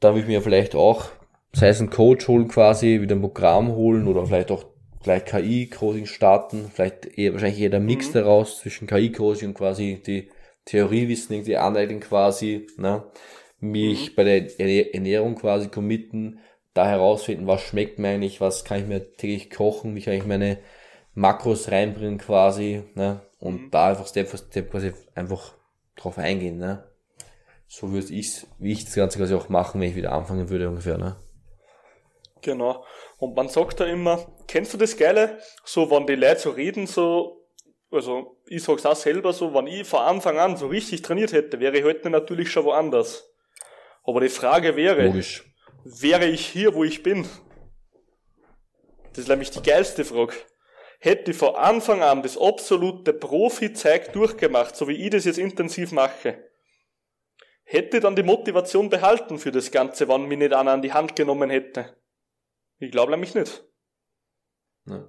Da 0.00 0.14
will 0.14 0.22
ich 0.22 0.28
mir 0.28 0.40
vielleicht 0.40 0.74
auch, 0.74 1.06
sei 1.52 1.68
es 1.68 1.80
einen 1.80 1.90
Coach 1.90 2.28
holen 2.28 2.48
quasi, 2.48 3.02
wieder 3.02 3.14
ein 3.14 3.20
Programm 3.20 3.72
holen 3.72 4.08
oder 4.08 4.26
vielleicht 4.26 4.50
auch 4.50 4.73
gleich 5.04 5.24
KI-Coaching 5.24 6.06
starten, 6.06 6.70
vielleicht 6.72 7.16
eher, 7.16 7.32
wahrscheinlich 7.32 7.60
eher 7.60 7.70
der 7.70 7.80
Mix 7.80 8.08
mhm. 8.08 8.14
daraus 8.14 8.58
zwischen 8.58 8.88
KI-Coaching 8.88 9.48
und 9.48 9.54
quasi 9.54 10.02
die 10.04 10.30
Theoriewissen 10.64 11.34
irgendwie 11.34 11.56
aneignen 11.56 12.00
quasi, 12.00 12.66
ne? 12.76 13.04
mich 13.60 14.10
mhm. 14.10 14.14
bei 14.16 14.24
der 14.24 14.94
Ernährung 14.94 15.36
quasi 15.36 15.68
committen, 15.68 16.40
da 16.74 16.86
herausfinden, 16.86 17.46
was 17.46 17.62
schmeckt 17.62 17.98
mir 17.98 18.08
eigentlich, 18.08 18.40
was 18.40 18.64
kann 18.64 18.80
ich 18.80 18.86
mir 18.86 19.12
täglich 19.14 19.50
kochen, 19.50 19.94
wie 19.94 20.02
kann 20.02 20.14
ich 20.14 20.26
meine 20.26 20.58
Makros 21.14 21.70
reinbringen 21.70 22.18
quasi, 22.18 22.82
ne? 22.94 23.20
Und 23.38 23.62
mhm. 23.62 23.70
da 23.70 23.90
einfach 23.90 24.06
Step 24.06 24.28
für 24.28 24.38
Step 24.38 24.70
quasi 24.70 24.92
einfach 25.14 25.54
drauf 25.96 26.18
eingehen, 26.18 26.58
ne? 26.58 26.84
So 27.68 27.92
würde 27.92 28.12
ich, 28.12 28.46
wie 28.58 28.72
ich 28.72 28.84
das 28.84 28.94
Ganze 28.94 29.18
quasi 29.18 29.34
auch 29.34 29.48
machen, 29.48 29.80
wenn 29.80 29.90
ich 29.90 29.96
wieder 29.96 30.12
anfangen 30.12 30.50
würde 30.50 30.68
ungefähr, 30.68 30.98
ne? 30.98 31.16
Genau. 32.42 32.84
Und 33.18 33.36
man 33.36 33.48
sagt 33.48 33.80
da 33.80 33.86
immer, 33.86 34.26
kennst 34.46 34.72
du 34.72 34.78
das 34.78 34.96
Geile? 34.96 35.38
So, 35.64 35.90
wenn 35.90 36.06
die 36.06 36.14
Leute 36.14 36.40
so 36.40 36.50
reden, 36.50 36.86
so, 36.86 37.46
also 37.90 38.40
ich 38.46 38.62
sag's 38.62 38.86
auch 38.86 38.96
selber 38.96 39.32
so, 39.32 39.54
wenn 39.54 39.66
ich 39.66 39.86
von 39.86 40.00
Anfang 40.00 40.38
an 40.38 40.56
so 40.56 40.66
richtig 40.66 41.02
trainiert 41.02 41.32
hätte, 41.32 41.60
wäre 41.60 41.76
ich 41.78 41.84
heute 41.84 42.10
natürlich 42.10 42.50
schon 42.50 42.64
woanders. 42.64 43.30
Aber 44.04 44.20
die 44.20 44.28
Frage 44.28 44.76
wäre, 44.76 45.06
Logisch. 45.06 45.44
wäre 45.84 46.26
ich 46.26 46.46
hier, 46.46 46.74
wo 46.74 46.84
ich 46.84 47.02
bin? 47.02 47.26
Das 49.10 49.20
ist 49.20 49.28
nämlich 49.28 49.50
die 49.50 49.62
geilste 49.62 50.04
Frage. 50.04 50.34
Hätte 50.98 51.30
ich 51.30 51.36
von 51.36 51.54
Anfang 51.54 52.02
an 52.02 52.22
das 52.22 52.38
absolute 52.38 53.12
Profi-Zeug 53.12 54.12
durchgemacht, 54.12 54.74
so 54.74 54.88
wie 54.88 55.04
ich 55.04 55.10
das 55.10 55.24
jetzt 55.24 55.38
intensiv 55.38 55.92
mache, 55.92 56.50
hätte 57.64 57.96
ich 57.96 58.02
dann 58.02 58.16
die 58.16 58.22
Motivation 58.22 58.88
behalten 58.88 59.38
für 59.38 59.52
das 59.52 59.70
Ganze, 59.70 60.08
wenn 60.08 60.26
mich 60.26 60.38
nicht 60.38 60.52
einer 60.52 60.72
an 60.72 60.82
die 60.82 60.92
Hand 60.92 61.16
genommen 61.16 61.50
hätte. 61.50 61.96
Ich 62.78 62.90
glaube 62.90 63.10
nämlich 63.12 63.34
nicht. 63.34 63.64
Ja. 64.86 65.04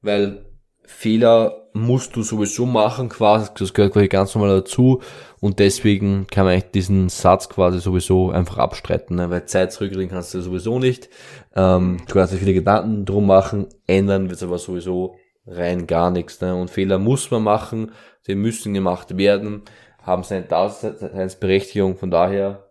Weil 0.00 0.46
Fehler 0.84 1.68
musst 1.72 2.16
du 2.16 2.22
sowieso 2.22 2.66
machen, 2.66 3.08
quasi, 3.08 3.50
das 3.58 3.72
gehört 3.72 3.94
quasi 3.94 4.08
ganz 4.08 4.34
normal 4.34 4.56
dazu 4.56 5.00
und 5.40 5.58
deswegen 5.58 6.26
kann 6.26 6.44
man 6.44 6.54
echt 6.54 6.74
diesen 6.74 7.08
Satz 7.08 7.48
quasi 7.48 7.80
sowieso 7.80 8.30
einfach 8.30 8.58
abstreiten, 8.58 9.16
ne? 9.16 9.30
weil 9.30 9.46
Zeit 9.46 9.72
zurücklegen 9.72 10.10
kannst 10.10 10.34
du 10.34 10.40
sowieso 10.40 10.78
nicht. 10.78 11.08
Ähm, 11.54 12.02
du 12.06 12.14
kannst 12.14 12.32
dir 12.32 12.38
viele 12.38 12.52
Gedanken 12.52 13.04
drum 13.04 13.26
machen, 13.26 13.68
ändern 13.86 14.28
wird 14.28 14.42
aber 14.42 14.58
sowieso 14.58 15.16
rein 15.46 15.86
gar 15.86 16.10
nichts. 16.10 16.40
Ne? 16.40 16.54
Und 16.54 16.70
Fehler 16.70 16.98
muss 16.98 17.30
man 17.30 17.42
machen, 17.42 17.92
sie 18.20 18.34
müssen 18.34 18.74
gemacht 18.74 19.16
werden, 19.16 19.62
haben 20.02 20.24
seine 20.24 20.44
Daseinsberechtigung, 20.44 21.96
von 21.96 22.10
daher, 22.10 22.70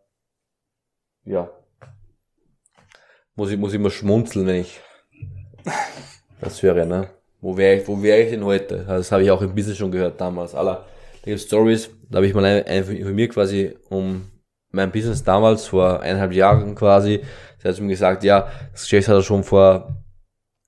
ja, 1.23 1.49
muss 3.35 3.51
ich, 3.51 3.57
muss 3.57 3.71
ich 3.71 3.79
immer 3.79 3.89
schmunzeln, 3.89 4.45
wenn 4.45 4.61
ich 4.61 4.79
das 6.41 6.61
höre, 6.61 6.85
ne? 6.85 7.07
Wo 7.39 7.57
wäre 7.57 7.77
ich, 7.77 7.87
wo 7.87 8.01
wäre 8.01 8.21
ich 8.21 8.29
denn 8.29 8.43
heute? 8.43 8.85
Das 8.87 9.11
habe 9.11 9.23
ich 9.23 9.31
auch 9.31 9.41
im 9.41 9.55
Business 9.55 9.77
schon 9.77 9.91
gehört 9.91 10.19
damals. 10.21 10.53
Aller, 10.53 10.85
da 11.23 11.31
gibt 11.31 11.41
Stories, 11.41 11.89
da 12.09 12.17
habe 12.17 12.27
ich 12.27 12.33
mal 12.33 12.45
informiert 12.45 13.33
quasi 13.33 13.75
um 13.89 14.29
mein 14.71 14.91
Business 14.91 15.23
damals, 15.23 15.67
vor 15.67 16.01
eineinhalb 16.01 16.33
Jahren 16.33 16.75
quasi. 16.75 17.21
Der 17.63 17.71
hat 17.71 17.79
mir 17.79 17.89
gesagt, 17.89 18.23
ja, 18.23 18.47
das 18.71 18.83
Geschäft 18.83 19.07
hat 19.07 19.15
er 19.15 19.23
schon 19.23 19.43
vor 19.43 19.97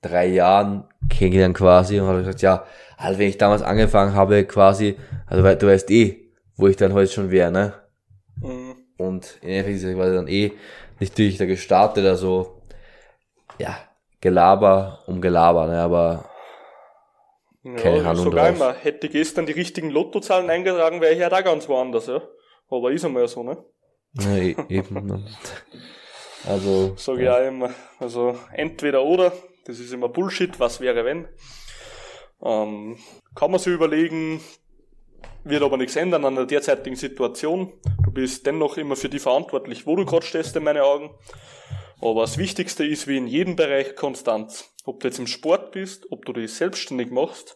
drei 0.01 0.27
Jahren 0.27 0.85
kennengelernt 1.09 1.55
quasi 1.55 1.99
und 1.99 2.07
hat 2.07 2.17
gesagt, 2.17 2.41
ja, 2.41 2.65
also 2.97 3.19
wenn 3.19 3.29
ich 3.29 3.37
damals 3.37 3.61
angefangen 3.61 4.13
habe 4.13 4.43
quasi, 4.45 4.97
also 5.25 5.43
du 5.43 5.67
weißt 5.67 5.89
eh, 5.91 6.29
wo 6.55 6.67
ich 6.67 6.75
dann 6.75 6.93
heute 6.93 7.11
schon 7.11 7.31
wäre, 7.31 7.51
ne? 7.51 7.73
Mhm. 8.41 8.75
Und 8.97 9.37
in 9.41 9.49
Endeffekt 9.49 9.77
ist 9.77 9.83
er 9.83 9.95
quasi 9.95 10.15
dann 10.15 10.27
eh 10.27 10.51
nicht 10.99 11.17
durch 11.17 11.37
da 11.37 11.45
gestartet, 11.45 12.05
also 12.05 12.61
ja, 13.59 13.77
Gelaber 14.23 14.99
um 15.05 15.19
Gelaber, 15.19 15.67
ne, 15.67 15.81
aber 15.81 16.23
keine 17.63 17.97
ja, 17.97 18.09
Ahnung. 18.09 18.23
Sogar 18.23 18.49
immer, 18.49 18.73
hätte 18.73 19.09
gestern 19.09 19.45
die 19.45 19.51
richtigen 19.51 19.89
Lottozahlen 19.89 20.49
eingetragen, 20.49 21.01
wäre 21.01 21.11
ich 21.11 21.19
ja 21.19 21.29
da 21.29 21.41
ganz 21.41 21.67
woanders, 21.67 22.07
ja. 22.07 22.21
Aber 22.69 22.91
ist 22.91 23.03
einmal 23.03 23.27
so, 23.27 23.43
ne? 23.43 23.65
Ja, 24.13 24.37
e- 24.37 24.55
eben. 24.69 25.05
Ne. 25.05 25.25
also. 26.47 26.93
Sag 26.95 27.17
ich 27.17 27.23
ja. 27.23 27.35
auch 27.35 27.45
immer. 27.45 27.71
Also 27.99 28.37
entweder 28.53 29.03
oder, 29.03 29.33
das 29.65 29.79
ist 29.79 29.91
immer 29.91 30.07
Bullshit, 30.07 30.57
was 30.57 30.79
wäre 30.79 31.03
wenn. 31.03 31.27
Ähm, 32.41 32.97
kann 33.35 33.51
man 33.51 33.59
sich 33.59 33.73
überlegen, 33.73 34.39
wird 35.43 35.63
aber 35.63 35.75
nichts 35.75 35.97
ändern 35.97 36.23
an 36.23 36.35
der 36.35 36.45
derzeitigen 36.45 36.95
Situation. 36.95 37.73
Du 38.05 38.11
bist 38.11 38.45
dennoch 38.45 38.77
immer 38.77 38.95
für 38.95 39.09
die 39.09 39.19
verantwortlich, 39.19 39.85
wo 39.85 39.97
du 39.97 40.05
gerade 40.05 40.25
stehst, 40.25 40.55
in 40.55 40.63
meinen 40.63 40.81
Augen. 40.81 41.09
Aber 42.03 42.21
das 42.21 42.37
Wichtigste 42.37 42.85
ist 42.85 43.07
wie 43.07 43.15
in 43.15 43.27
jedem 43.27 43.55
Bereich 43.55 43.95
Konstanz. 43.95 44.75
Ob 44.83 44.99
du 44.99 45.07
jetzt 45.07 45.19
im 45.19 45.27
Sport 45.27 45.71
bist, 45.71 46.11
ob 46.11 46.25
du 46.25 46.33
dich 46.33 46.53
selbstständig 46.53 47.11
machst, 47.11 47.55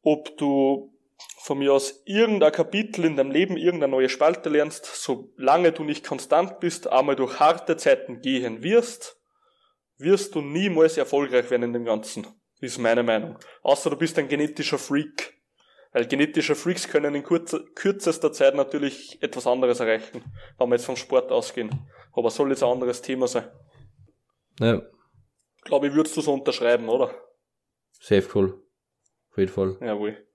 ob 0.00 0.38
du 0.38 0.94
von 1.42 1.58
mir 1.58 1.74
aus 1.74 2.02
irgendein 2.06 2.50
Kapitel 2.50 3.04
in 3.04 3.16
deinem 3.16 3.30
Leben, 3.30 3.58
irgendeine 3.58 3.90
neue 3.90 4.08
Spalte 4.08 4.48
lernst, 4.48 4.86
solange 4.86 5.72
du 5.72 5.84
nicht 5.84 6.06
konstant 6.06 6.60
bist, 6.60 6.86
einmal 6.88 7.14
durch 7.14 7.40
harte 7.40 7.76
Zeiten 7.76 8.22
gehen 8.22 8.62
wirst, 8.62 9.20
wirst 9.98 10.34
du 10.34 10.40
niemals 10.40 10.96
erfolgreich 10.96 11.50
werden 11.50 11.64
in 11.64 11.72
dem 11.74 11.84
Ganzen. 11.84 12.26
Ist 12.60 12.78
meine 12.78 13.02
Meinung. 13.02 13.38
Außer 13.62 13.90
du 13.90 13.96
bist 13.96 14.18
ein 14.18 14.28
genetischer 14.28 14.78
Freak. 14.78 15.41
Weil 15.92 16.06
genetische 16.06 16.54
Freaks 16.54 16.88
können 16.88 17.14
in 17.14 17.22
kurzer, 17.22 17.60
kürzester 17.74 18.32
Zeit 18.32 18.54
natürlich 18.54 19.22
etwas 19.22 19.46
anderes 19.46 19.80
erreichen, 19.80 20.24
wenn 20.58 20.68
wir 20.68 20.76
jetzt 20.76 20.86
vom 20.86 20.96
Sport 20.96 21.30
ausgehen. 21.30 21.70
Aber 22.12 22.30
soll 22.30 22.50
jetzt 22.50 22.62
ein 22.62 22.70
anderes 22.70 23.02
Thema 23.02 23.28
sein. 23.28 23.44
Ja. 24.58 24.82
Glaube 25.64 25.88
ich, 25.88 25.94
würdest 25.94 26.16
du 26.16 26.22
so 26.22 26.32
unterschreiben, 26.32 26.88
oder? 26.88 27.14
Safe 28.00 28.26
cool. 28.34 28.62
Auf 29.30 29.38
jeden 29.38 29.52
Fall. 29.52 29.76
Jawohl. 29.80 30.26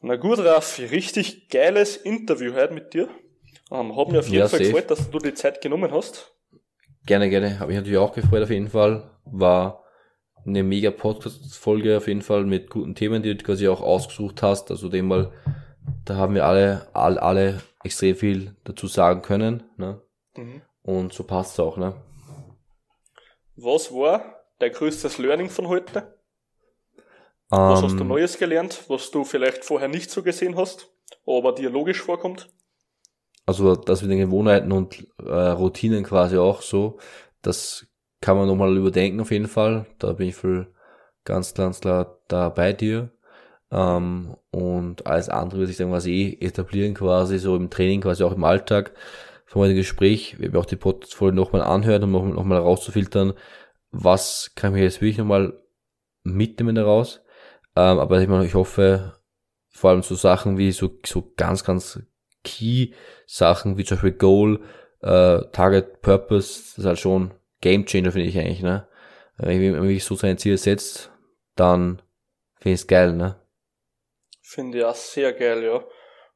Na 0.00 0.16
gut, 0.16 0.38
Raffi, 0.38 0.86
richtig 0.86 1.48
geiles 1.48 1.96
Interview 1.96 2.54
heute 2.54 2.74
mit 2.74 2.94
dir. 2.94 3.08
Ähm, 3.70 3.96
hat 3.96 4.08
mich 4.08 4.18
auf 4.18 4.26
jeden 4.26 4.38
ja, 4.40 4.48
Fall 4.48 4.58
safe. 4.58 4.70
gefreut, 4.70 4.90
dass 4.90 5.10
du 5.10 5.18
die 5.18 5.34
Zeit 5.34 5.60
genommen 5.60 5.92
hast. 5.92 6.34
Gerne, 7.06 7.30
gerne. 7.30 7.60
Habe 7.60 7.72
ich 7.72 7.78
natürlich 7.78 7.98
auch 7.98 8.12
gefreut, 8.12 8.42
auf 8.42 8.50
jeden 8.50 8.68
Fall. 8.68 9.10
War 9.24 9.84
eine 10.46 10.62
mega 10.62 10.90
Podcast-Folge 10.90 11.96
auf 11.96 12.08
jeden 12.08 12.22
Fall 12.22 12.44
mit 12.44 12.70
guten 12.70 12.94
Themen, 12.94 13.22
die 13.22 13.36
du 13.36 13.44
quasi 13.44 13.68
auch 13.68 13.80
ausgesucht 13.80 14.42
hast. 14.42 14.70
Also 14.70 14.88
dem 14.88 15.08
mal, 15.08 15.32
da 16.04 16.16
haben 16.16 16.34
wir 16.34 16.46
alle, 16.46 16.88
alle, 16.92 17.22
alle 17.22 17.62
extrem 17.84 18.16
viel 18.16 18.56
dazu 18.64 18.86
sagen 18.86 19.22
können. 19.22 19.62
Ne? 19.76 20.00
Mhm. 20.36 20.62
Und 20.82 21.12
so 21.12 21.24
passt 21.24 21.54
es 21.54 21.60
auch. 21.60 21.76
Ne? 21.76 21.94
Was 23.56 23.92
war 23.92 24.44
dein 24.58 24.72
größtes 24.72 25.18
Learning 25.18 25.50
von 25.50 25.68
heute? 25.68 26.14
Was 27.50 27.82
hast 27.82 27.96
du 27.96 28.02
ähm. 28.02 28.08
Neues 28.08 28.38
gelernt, 28.38 28.84
was 28.88 29.10
du 29.10 29.24
vielleicht 29.24 29.64
vorher 29.64 29.88
nicht 29.88 30.10
so 30.10 30.22
gesehen 30.22 30.56
hast, 30.56 30.88
aber 31.26 31.52
dir 31.52 31.68
logisch 31.68 32.00
vorkommt? 32.00 32.48
Also 33.44 33.74
das 33.74 34.02
mit 34.02 34.12
den 34.12 34.20
Gewohnheiten 34.20 34.70
und 34.70 35.04
äh, 35.18 35.32
Routinen 35.32 36.04
quasi 36.04 36.38
auch 36.38 36.62
so, 36.62 37.00
das 37.42 37.86
kann 38.20 38.36
man 38.36 38.46
nochmal 38.46 38.76
überdenken 38.76 39.20
auf 39.20 39.30
jeden 39.30 39.48
Fall. 39.48 39.86
Da 39.98 40.12
bin 40.12 40.28
ich 40.28 40.34
voll 40.36 40.72
ganz, 41.24 41.54
ganz 41.54 41.80
klar 41.80 42.18
da 42.28 42.48
bei 42.48 42.72
dir. 42.72 43.10
Ähm, 43.70 44.36
und 44.50 45.06
alles 45.06 45.28
andere 45.28 45.60
würde 45.60 45.72
ich 45.72 45.78
dann 45.78 45.90
quasi 45.90 46.38
eh 46.40 46.46
etablieren, 46.46 46.94
quasi 46.94 47.38
so 47.38 47.56
im 47.56 47.70
Training, 47.70 48.00
quasi 48.02 48.24
auch 48.24 48.32
im 48.32 48.44
Alltag. 48.44 48.92
Von 49.46 49.62
meinem 49.62 49.76
Gespräch, 49.76 50.38
wir 50.38 50.52
werden 50.52 50.62
auch 50.62 50.66
die 50.66 50.76
Podcast-Folge 50.76 51.36
nochmal 51.36 51.62
anhören, 51.62 52.02
um 52.04 52.34
nochmal 52.34 52.58
noch 52.58 52.66
rauszufiltern, 52.66 53.32
was 53.90 54.52
kann 54.54 54.76
ich 54.76 54.82
jetzt 54.82 55.00
wirklich 55.00 55.18
nochmal 55.18 55.60
mitnehmen 56.22 56.76
daraus. 56.76 57.20
Ähm, 57.76 57.98
aber 57.98 58.20
ich 58.20 58.28
meine, 58.28 58.46
ich 58.46 58.54
hoffe, 58.54 59.14
vor 59.70 59.90
allem 59.90 60.02
so 60.02 60.14
Sachen 60.14 60.58
wie 60.58 60.70
so, 60.72 60.90
so 61.04 61.32
ganz, 61.36 61.64
ganz 61.64 62.00
key 62.44 62.92
Sachen 63.26 63.76
wie 63.76 63.84
zum 63.84 63.96
Beispiel 63.96 64.12
Goal, 64.12 64.60
äh, 65.00 65.40
Target, 65.52 66.00
Purpose, 66.02 66.60
das 66.60 66.78
ist 66.78 66.84
halt 66.84 66.98
schon 66.98 67.32
Game 67.60 67.86
Changer, 67.86 68.12
finde 68.12 68.28
ich 68.28 68.38
eigentlich, 68.38 68.62
ne? 68.62 68.88
Wenn 69.36 69.72
man 69.72 69.82
wirklich 69.82 70.04
so 70.04 70.14
sein 70.14 70.38
Ziel 70.38 70.58
setzt, 70.58 71.10
dann 71.56 72.02
finde 72.56 72.74
ich 72.74 72.80
es 72.80 72.86
geil, 72.86 73.14
ne? 73.14 73.40
Finde 74.42 74.78
ich 74.78 74.84
auch 74.84 74.94
sehr 74.94 75.32
geil, 75.32 75.62
ja. 75.64 75.84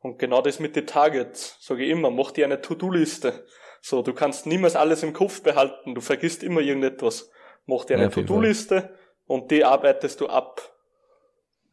Und 0.01 0.19
genau 0.19 0.43
das 0.43 0.61
mit 0.61 0.77
den 0.77 0.87
Targets, 0.87 1.57
sage 1.61 1.85
ich 1.85 1.91
immer, 1.91 2.11
mach 2.11 2.31
dir 2.31 2.45
eine 2.45 2.61
To-Do-Liste. 2.61 3.47
So, 3.81 4.03
du 4.03 4.13
kannst 4.13 4.47
niemals 4.47 4.77
alles 4.77 5.03
im 5.03 5.13
Kopf 5.13 5.43
behalten, 5.43 5.95
du 5.95 6.01
vergisst 6.01 6.43
immer 6.43 6.61
irgendetwas. 6.61 7.31
Mach 7.67 7.85
dir 7.85 7.95
eine 7.95 8.05
ja, 8.05 8.11
To-Do-Liste 8.11 8.95
und 9.27 9.51
die 9.51 9.65
arbeitest 9.65 10.21
du 10.21 10.29
ab. 10.29 10.61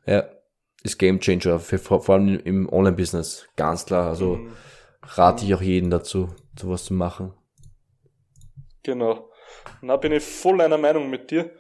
Ja, 0.06 0.30
ist 0.84 0.98
Game 0.98 1.19
Changer, 1.19 1.60
für, 1.60 1.78
vor 1.78 2.10
allem 2.10 2.40
im 2.40 2.68
Online-Business, 2.69 3.48
ganz 3.56 3.86
klar. 3.86 4.07
Also 4.07 4.38
mhm. 4.38 4.53
rate 5.03 5.45
ich 5.45 5.53
auch 5.53 5.61
jeden 5.61 5.90
dazu, 5.90 6.34
sowas 6.57 6.86
zu 6.86 6.94
machen. 6.94 7.34
Genau. 8.84 9.31
Na, 9.82 9.98
bin 9.98 10.11
ich 10.11 10.23
voll 10.23 10.61
einer 10.61 10.78
Meinung 10.78 11.10
mit 11.10 11.32
dir. 11.32 11.52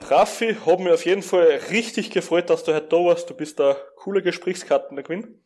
Raffi, 0.00 0.54
hat 0.54 0.78
mich 0.78 0.92
auf 0.92 1.04
jeden 1.04 1.22
Fall 1.22 1.60
richtig 1.70 2.10
gefreut, 2.10 2.50
dass 2.50 2.64
du 2.64 2.74
heute 2.74 2.88
da 2.88 2.96
warst. 2.96 3.28
Du 3.30 3.34
bist 3.34 3.58
da 3.58 3.76
coole 3.96 4.22
Gesprächskarten 4.22 4.96
der 4.96 5.04
Gewinn. 5.04 5.42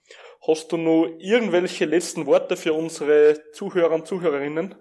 Hast 0.47 0.71
du 0.73 0.77
noch 0.77 1.07
irgendwelche 1.19 1.85
letzten 1.85 2.27
Worte 2.27 2.57
für 2.57 2.73
unsere 2.75 3.39
Zuhörer 3.53 3.95
und 3.95 4.07
Zuhörerinnen? 4.07 4.75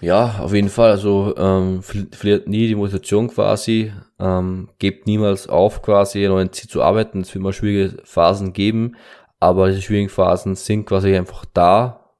Ja, 0.00 0.40
auf 0.40 0.52
jeden 0.52 0.68
Fall. 0.68 0.90
Also 0.90 1.34
ähm, 1.36 1.82
verliert 1.82 2.48
nie 2.48 2.66
die 2.66 2.74
Motivation 2.74 3.28
quasi. 3.28 3.92
Ähm, 4.18 4.68
gebt 4.80 5.06
niemals 5.06 5.48
auf, 5.48 5.80
quasi 5.82 6.26
an 6.26 6.32
euren 6.32 6.52
Ziel 6.52 6.68
zu 6.68 6.82
arbeiten. 6.82 7.20
Es 7.20 7.32
wird 7.32 7.44
mal 7.44 7.52
schwierige 7.52 8.02
Phasen 8.04 8.52
geben, 8.52 8.96
aber 9.38 9.68
diese 9.68 9.82
schwierigen 9.82 10.08
Phasen 10.08 10.56
sind 10.56 10.86
quasi 10.86 11.14
einfach 11.14 11.44
da. 11.44 12.16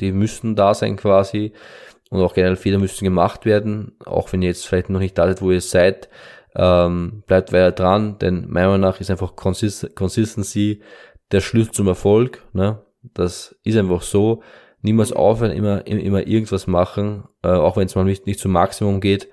Die 0.00 0.12
müssen 0.12 0.56
da 0.56 0.74
sein 0.74 0.96
quasi 0.96 1.54
und 2.10 2.20
auch 2.20 2.34
generell 2.34 2.56
Fehler 2.56 2.78
müssen 2.78 3.04
gemacht 3.04 3.44
werden, 3.44 3.96
auch 4.04 4.32
wenn 4.32 4.42
ihr 4.42 4.48
jetzt 4.48 4.66
vielleicht 4.66 4.90
noch 4.90 5.00
nicht 5.00 5.18
da 5.18 5.26
seid, 5.26 5.42
wo 5.42 5.50
ihr 5.50 5.60
seid, 5.60 6.08
ähm, 6.54 7.22
bleibt 7.26 7.52
weiter 7.52 7.72
dran, 7.72 8.18
denn 8.18 8.46
meiner 8.48 8.68
Meinung 8.68 8.82
nach 8.82 9.00
ist 9.00 9.10
einfach 9.10 9.36
Consist 9.36 9.94
Consistency 9.94 10.82
der 11.32 11.40
Schlüssel 11.40 11.72
zum 11.72 11.88
Erfolg, 11.88 12.44
ne? 12.52 12.82
das 13.02 13.56
ist 13.64 13.76
einfach 13.76 14.02
so, 14.02 14.42
niemals 14.82 15.12
aufhören, 15.12 15.52
immer, 15.52 15.86
immer 15.86 16.26
irgendwas 16.26 16.66
machen, 16.66 17.24
äh, 17.42 17.48
auch 17.48 17.76
wenn 17.76 17.86
es 17.86 17.94
mal 17.94 18.04
nicht, 18.04 18.26
nicht 18.26 18.40
zum 18.40 18.52
Maximum 18.52 19.00
geht. 19.00 19.28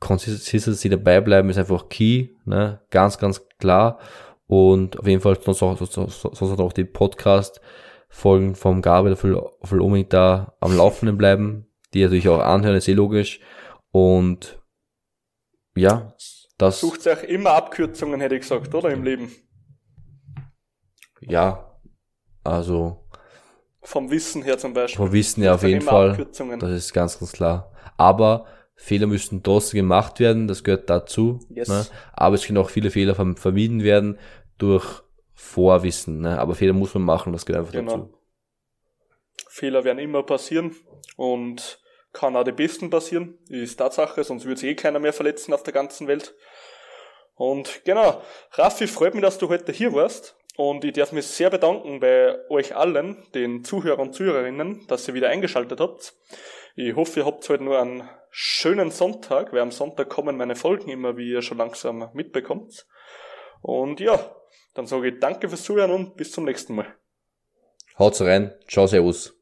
Consistency 0.00 0.88
dabei 0.88 1.20
bleiben 1.20 1.48
ist 1.48 1.58
einfach 1.58 1.88
key, 1.88 2.30
ne? 2.44 2.80
ganz, 2.90 3.18
ganz 3.18 3.46
klar. 3.58 3.98
Und 4.46 4.98
auf 4.98 5.06
jeden 5.06 5.20
Fall 5.20 5.38
sonst 5.40 5.62
auch, 5.62 5.78
sonst 5.78 6.60
auch 6.60 6.72
die 6.72 6.84
Podcast-Folgen 6.84 8.54
vom 8.54 8.82
Gabriel 8.82 9.16
voll, 9.16 9.50
voll 9.62 9.80
unbedingt 9.80 10.12
da 10.12 10.54
am 10.60 10.76
Laufenden 10.76 11.16
bleiben, 11.16 11.66
die 11.94 12.02
natürlich 12.02 12.28
auch 12.28 12.40
anhören, 12.40 12.76
ist 12.76 12.88
eh 12.88 12.92
logisch. 12.92 13.40
Und 13.90 14.62
ja, 15.74 16.14
das. 16.58 16.80
Sucht 16.80 17.02
sich 17.02 17.22
immer 17.24 17.50
Abkürzungen, 17.50 18.20
hätte 18.20 18.34
ich 18.34 18.42
gesagt, 18.42 18.74
oder 18.74 18.90
im 18.90 19.02
Leben? 19.02 19.32
Ja, 21.20 21.78
also. 22.44 23.04
Vom 23.82 24.10
Wissen 24.10 24.42
her 24.42 24.58
zum 24.58 24.72
Beispiel. 24.74 25.04
Vom 25.04 25.12
Wissen 25.12 25.42
her 25.42 25.54
auf 25.54 25.62
jeden 25.62 25.82
Fall. 25.82 26.16
Das 26.58 26.70
ist 26.70 26.92
ganz, 26.92 27.18
ganz 27.18 27.32
klar. 27.32 27.72
Aber 27.96 28.46
Fehler 28.76 29.06
müssen 29.06 29.42
trotzdem 29.42 29.78
gemacht 29.78 30.20
werden, 30.20 30.48
das 30.48 30.64
gehört 30.64 30.88
dazu. 30.88 31.40
Yes. 31.48 31.68
Ne? 31.68 31.86
Aber 32.12 32.34
es 32.36 32.46
können 32.46 32.58
auch 32.58 32.70
viele 32.70 32.90
Fehler 32.90 33.14
vermieden 33.14 33.82
werden 33.82 34.18
durch 34.58 35.02
Vorwissen. 35.34 36.20
Ne? 36.20 36.38
Aber 36.38 36.54
Fehler 36.54 36.72
muss 36.72 36.94
man 36.94 37.02
machen, 37.02 37.32
das 37.32 37.44
gehört 37.44 37.66
einfach 37.66 37.72
genau. 37.72 37.96
dazu. 37.96 38.18
Fehler 39.48 39.84
werden 39.84 39.98
immer 39.98 40.22
passieren 40.22 40.74
und 41.16 41.81
kann 42.12 42.36
auch 42.36 42.44
die 42.44 42.52
besten 42.52 42.90
passieren, 42.90 43.38
ist 43.48 43.76
Tatsache, 43.76 44.22
sonst 44.24 44.44
würde 44.44 44.60
sich 44.60 44.70
eh 44.70 44.74
keiner 44.74 44.98
mehr 44.98 45.12
verletzen 45.12 45.52
auf 45.54 45.62
der 45.62 45.72
ganzen 45.72 46.08
Welt. 46.08 46.34
Und 47.34 47.84
genau, 47.84 48.22
Raffi, 48.52 48.86
freut 48.86 49.14
mich, 49.14 49.22
dass 49.22 49.38
du 49.38 49.48
heute 49.48 49.72
hier 49.72 49.92
warst. 49.92 50.36
Und 50.56 50.84
ich 50.84 50.92
darf 50.92 51.12
mich 51.12 51.26
sehr 51.26 51.48
bedanken 51.48 52.00
bei 52.00 52.38
euch 52.50 52.76
allen, 52.76 53.26
den 53.34 53.64
Zuhörern 53.64 54.08
und 54.08 54.14
Zuhörerinnen, 54.14 54.86
dass 54.86 55.08
ihr 55.08 55.14
wieder 55.14 55.30
eingeschaltet 55.30 55.80
habt. 55.80 56.14
Ich 56.76 56.94
hoffe, 56.94 57.20
ihr 57.20 57.26
habt 57.26 57.48
heute 57.48 57.64
nur 57.64 57.80
einen 57.80 58.08
schönen 58.30 58.90
Sonntag, 58.90 59.52
weil 59.52 59.60
am 59.60 59.70
Sonntag 59.70 60.10
kommen 60.10 60.36
meine 60.36 60.56
Folgen 60.56 60.90
immer, 60.90 61.16
wie 61.16 61.30
ihr 61.30 61.42
schon 61.42 61.58
langsam 61.58 62.10
mitbekommt. 62.12 62.86
Und 63.62 64.00
ja, 64.00 64.36
dann 64.74 64.86
sage 64.86 65.08
ich 65.08 65.20
danke 65.20 65.48
fürs 65.48 65.64
Zuhören 65.64 65.90
und 65.90 66.16
bis 66.16 66.32
zum 66.32 66.44
nächsten 66.44 66.74
Mal. 66.74 66.86
Haut's 67.98 68.20
rein. 68.20 68.54
Ciao, 68.68 68.86
servus. 68.86 69.41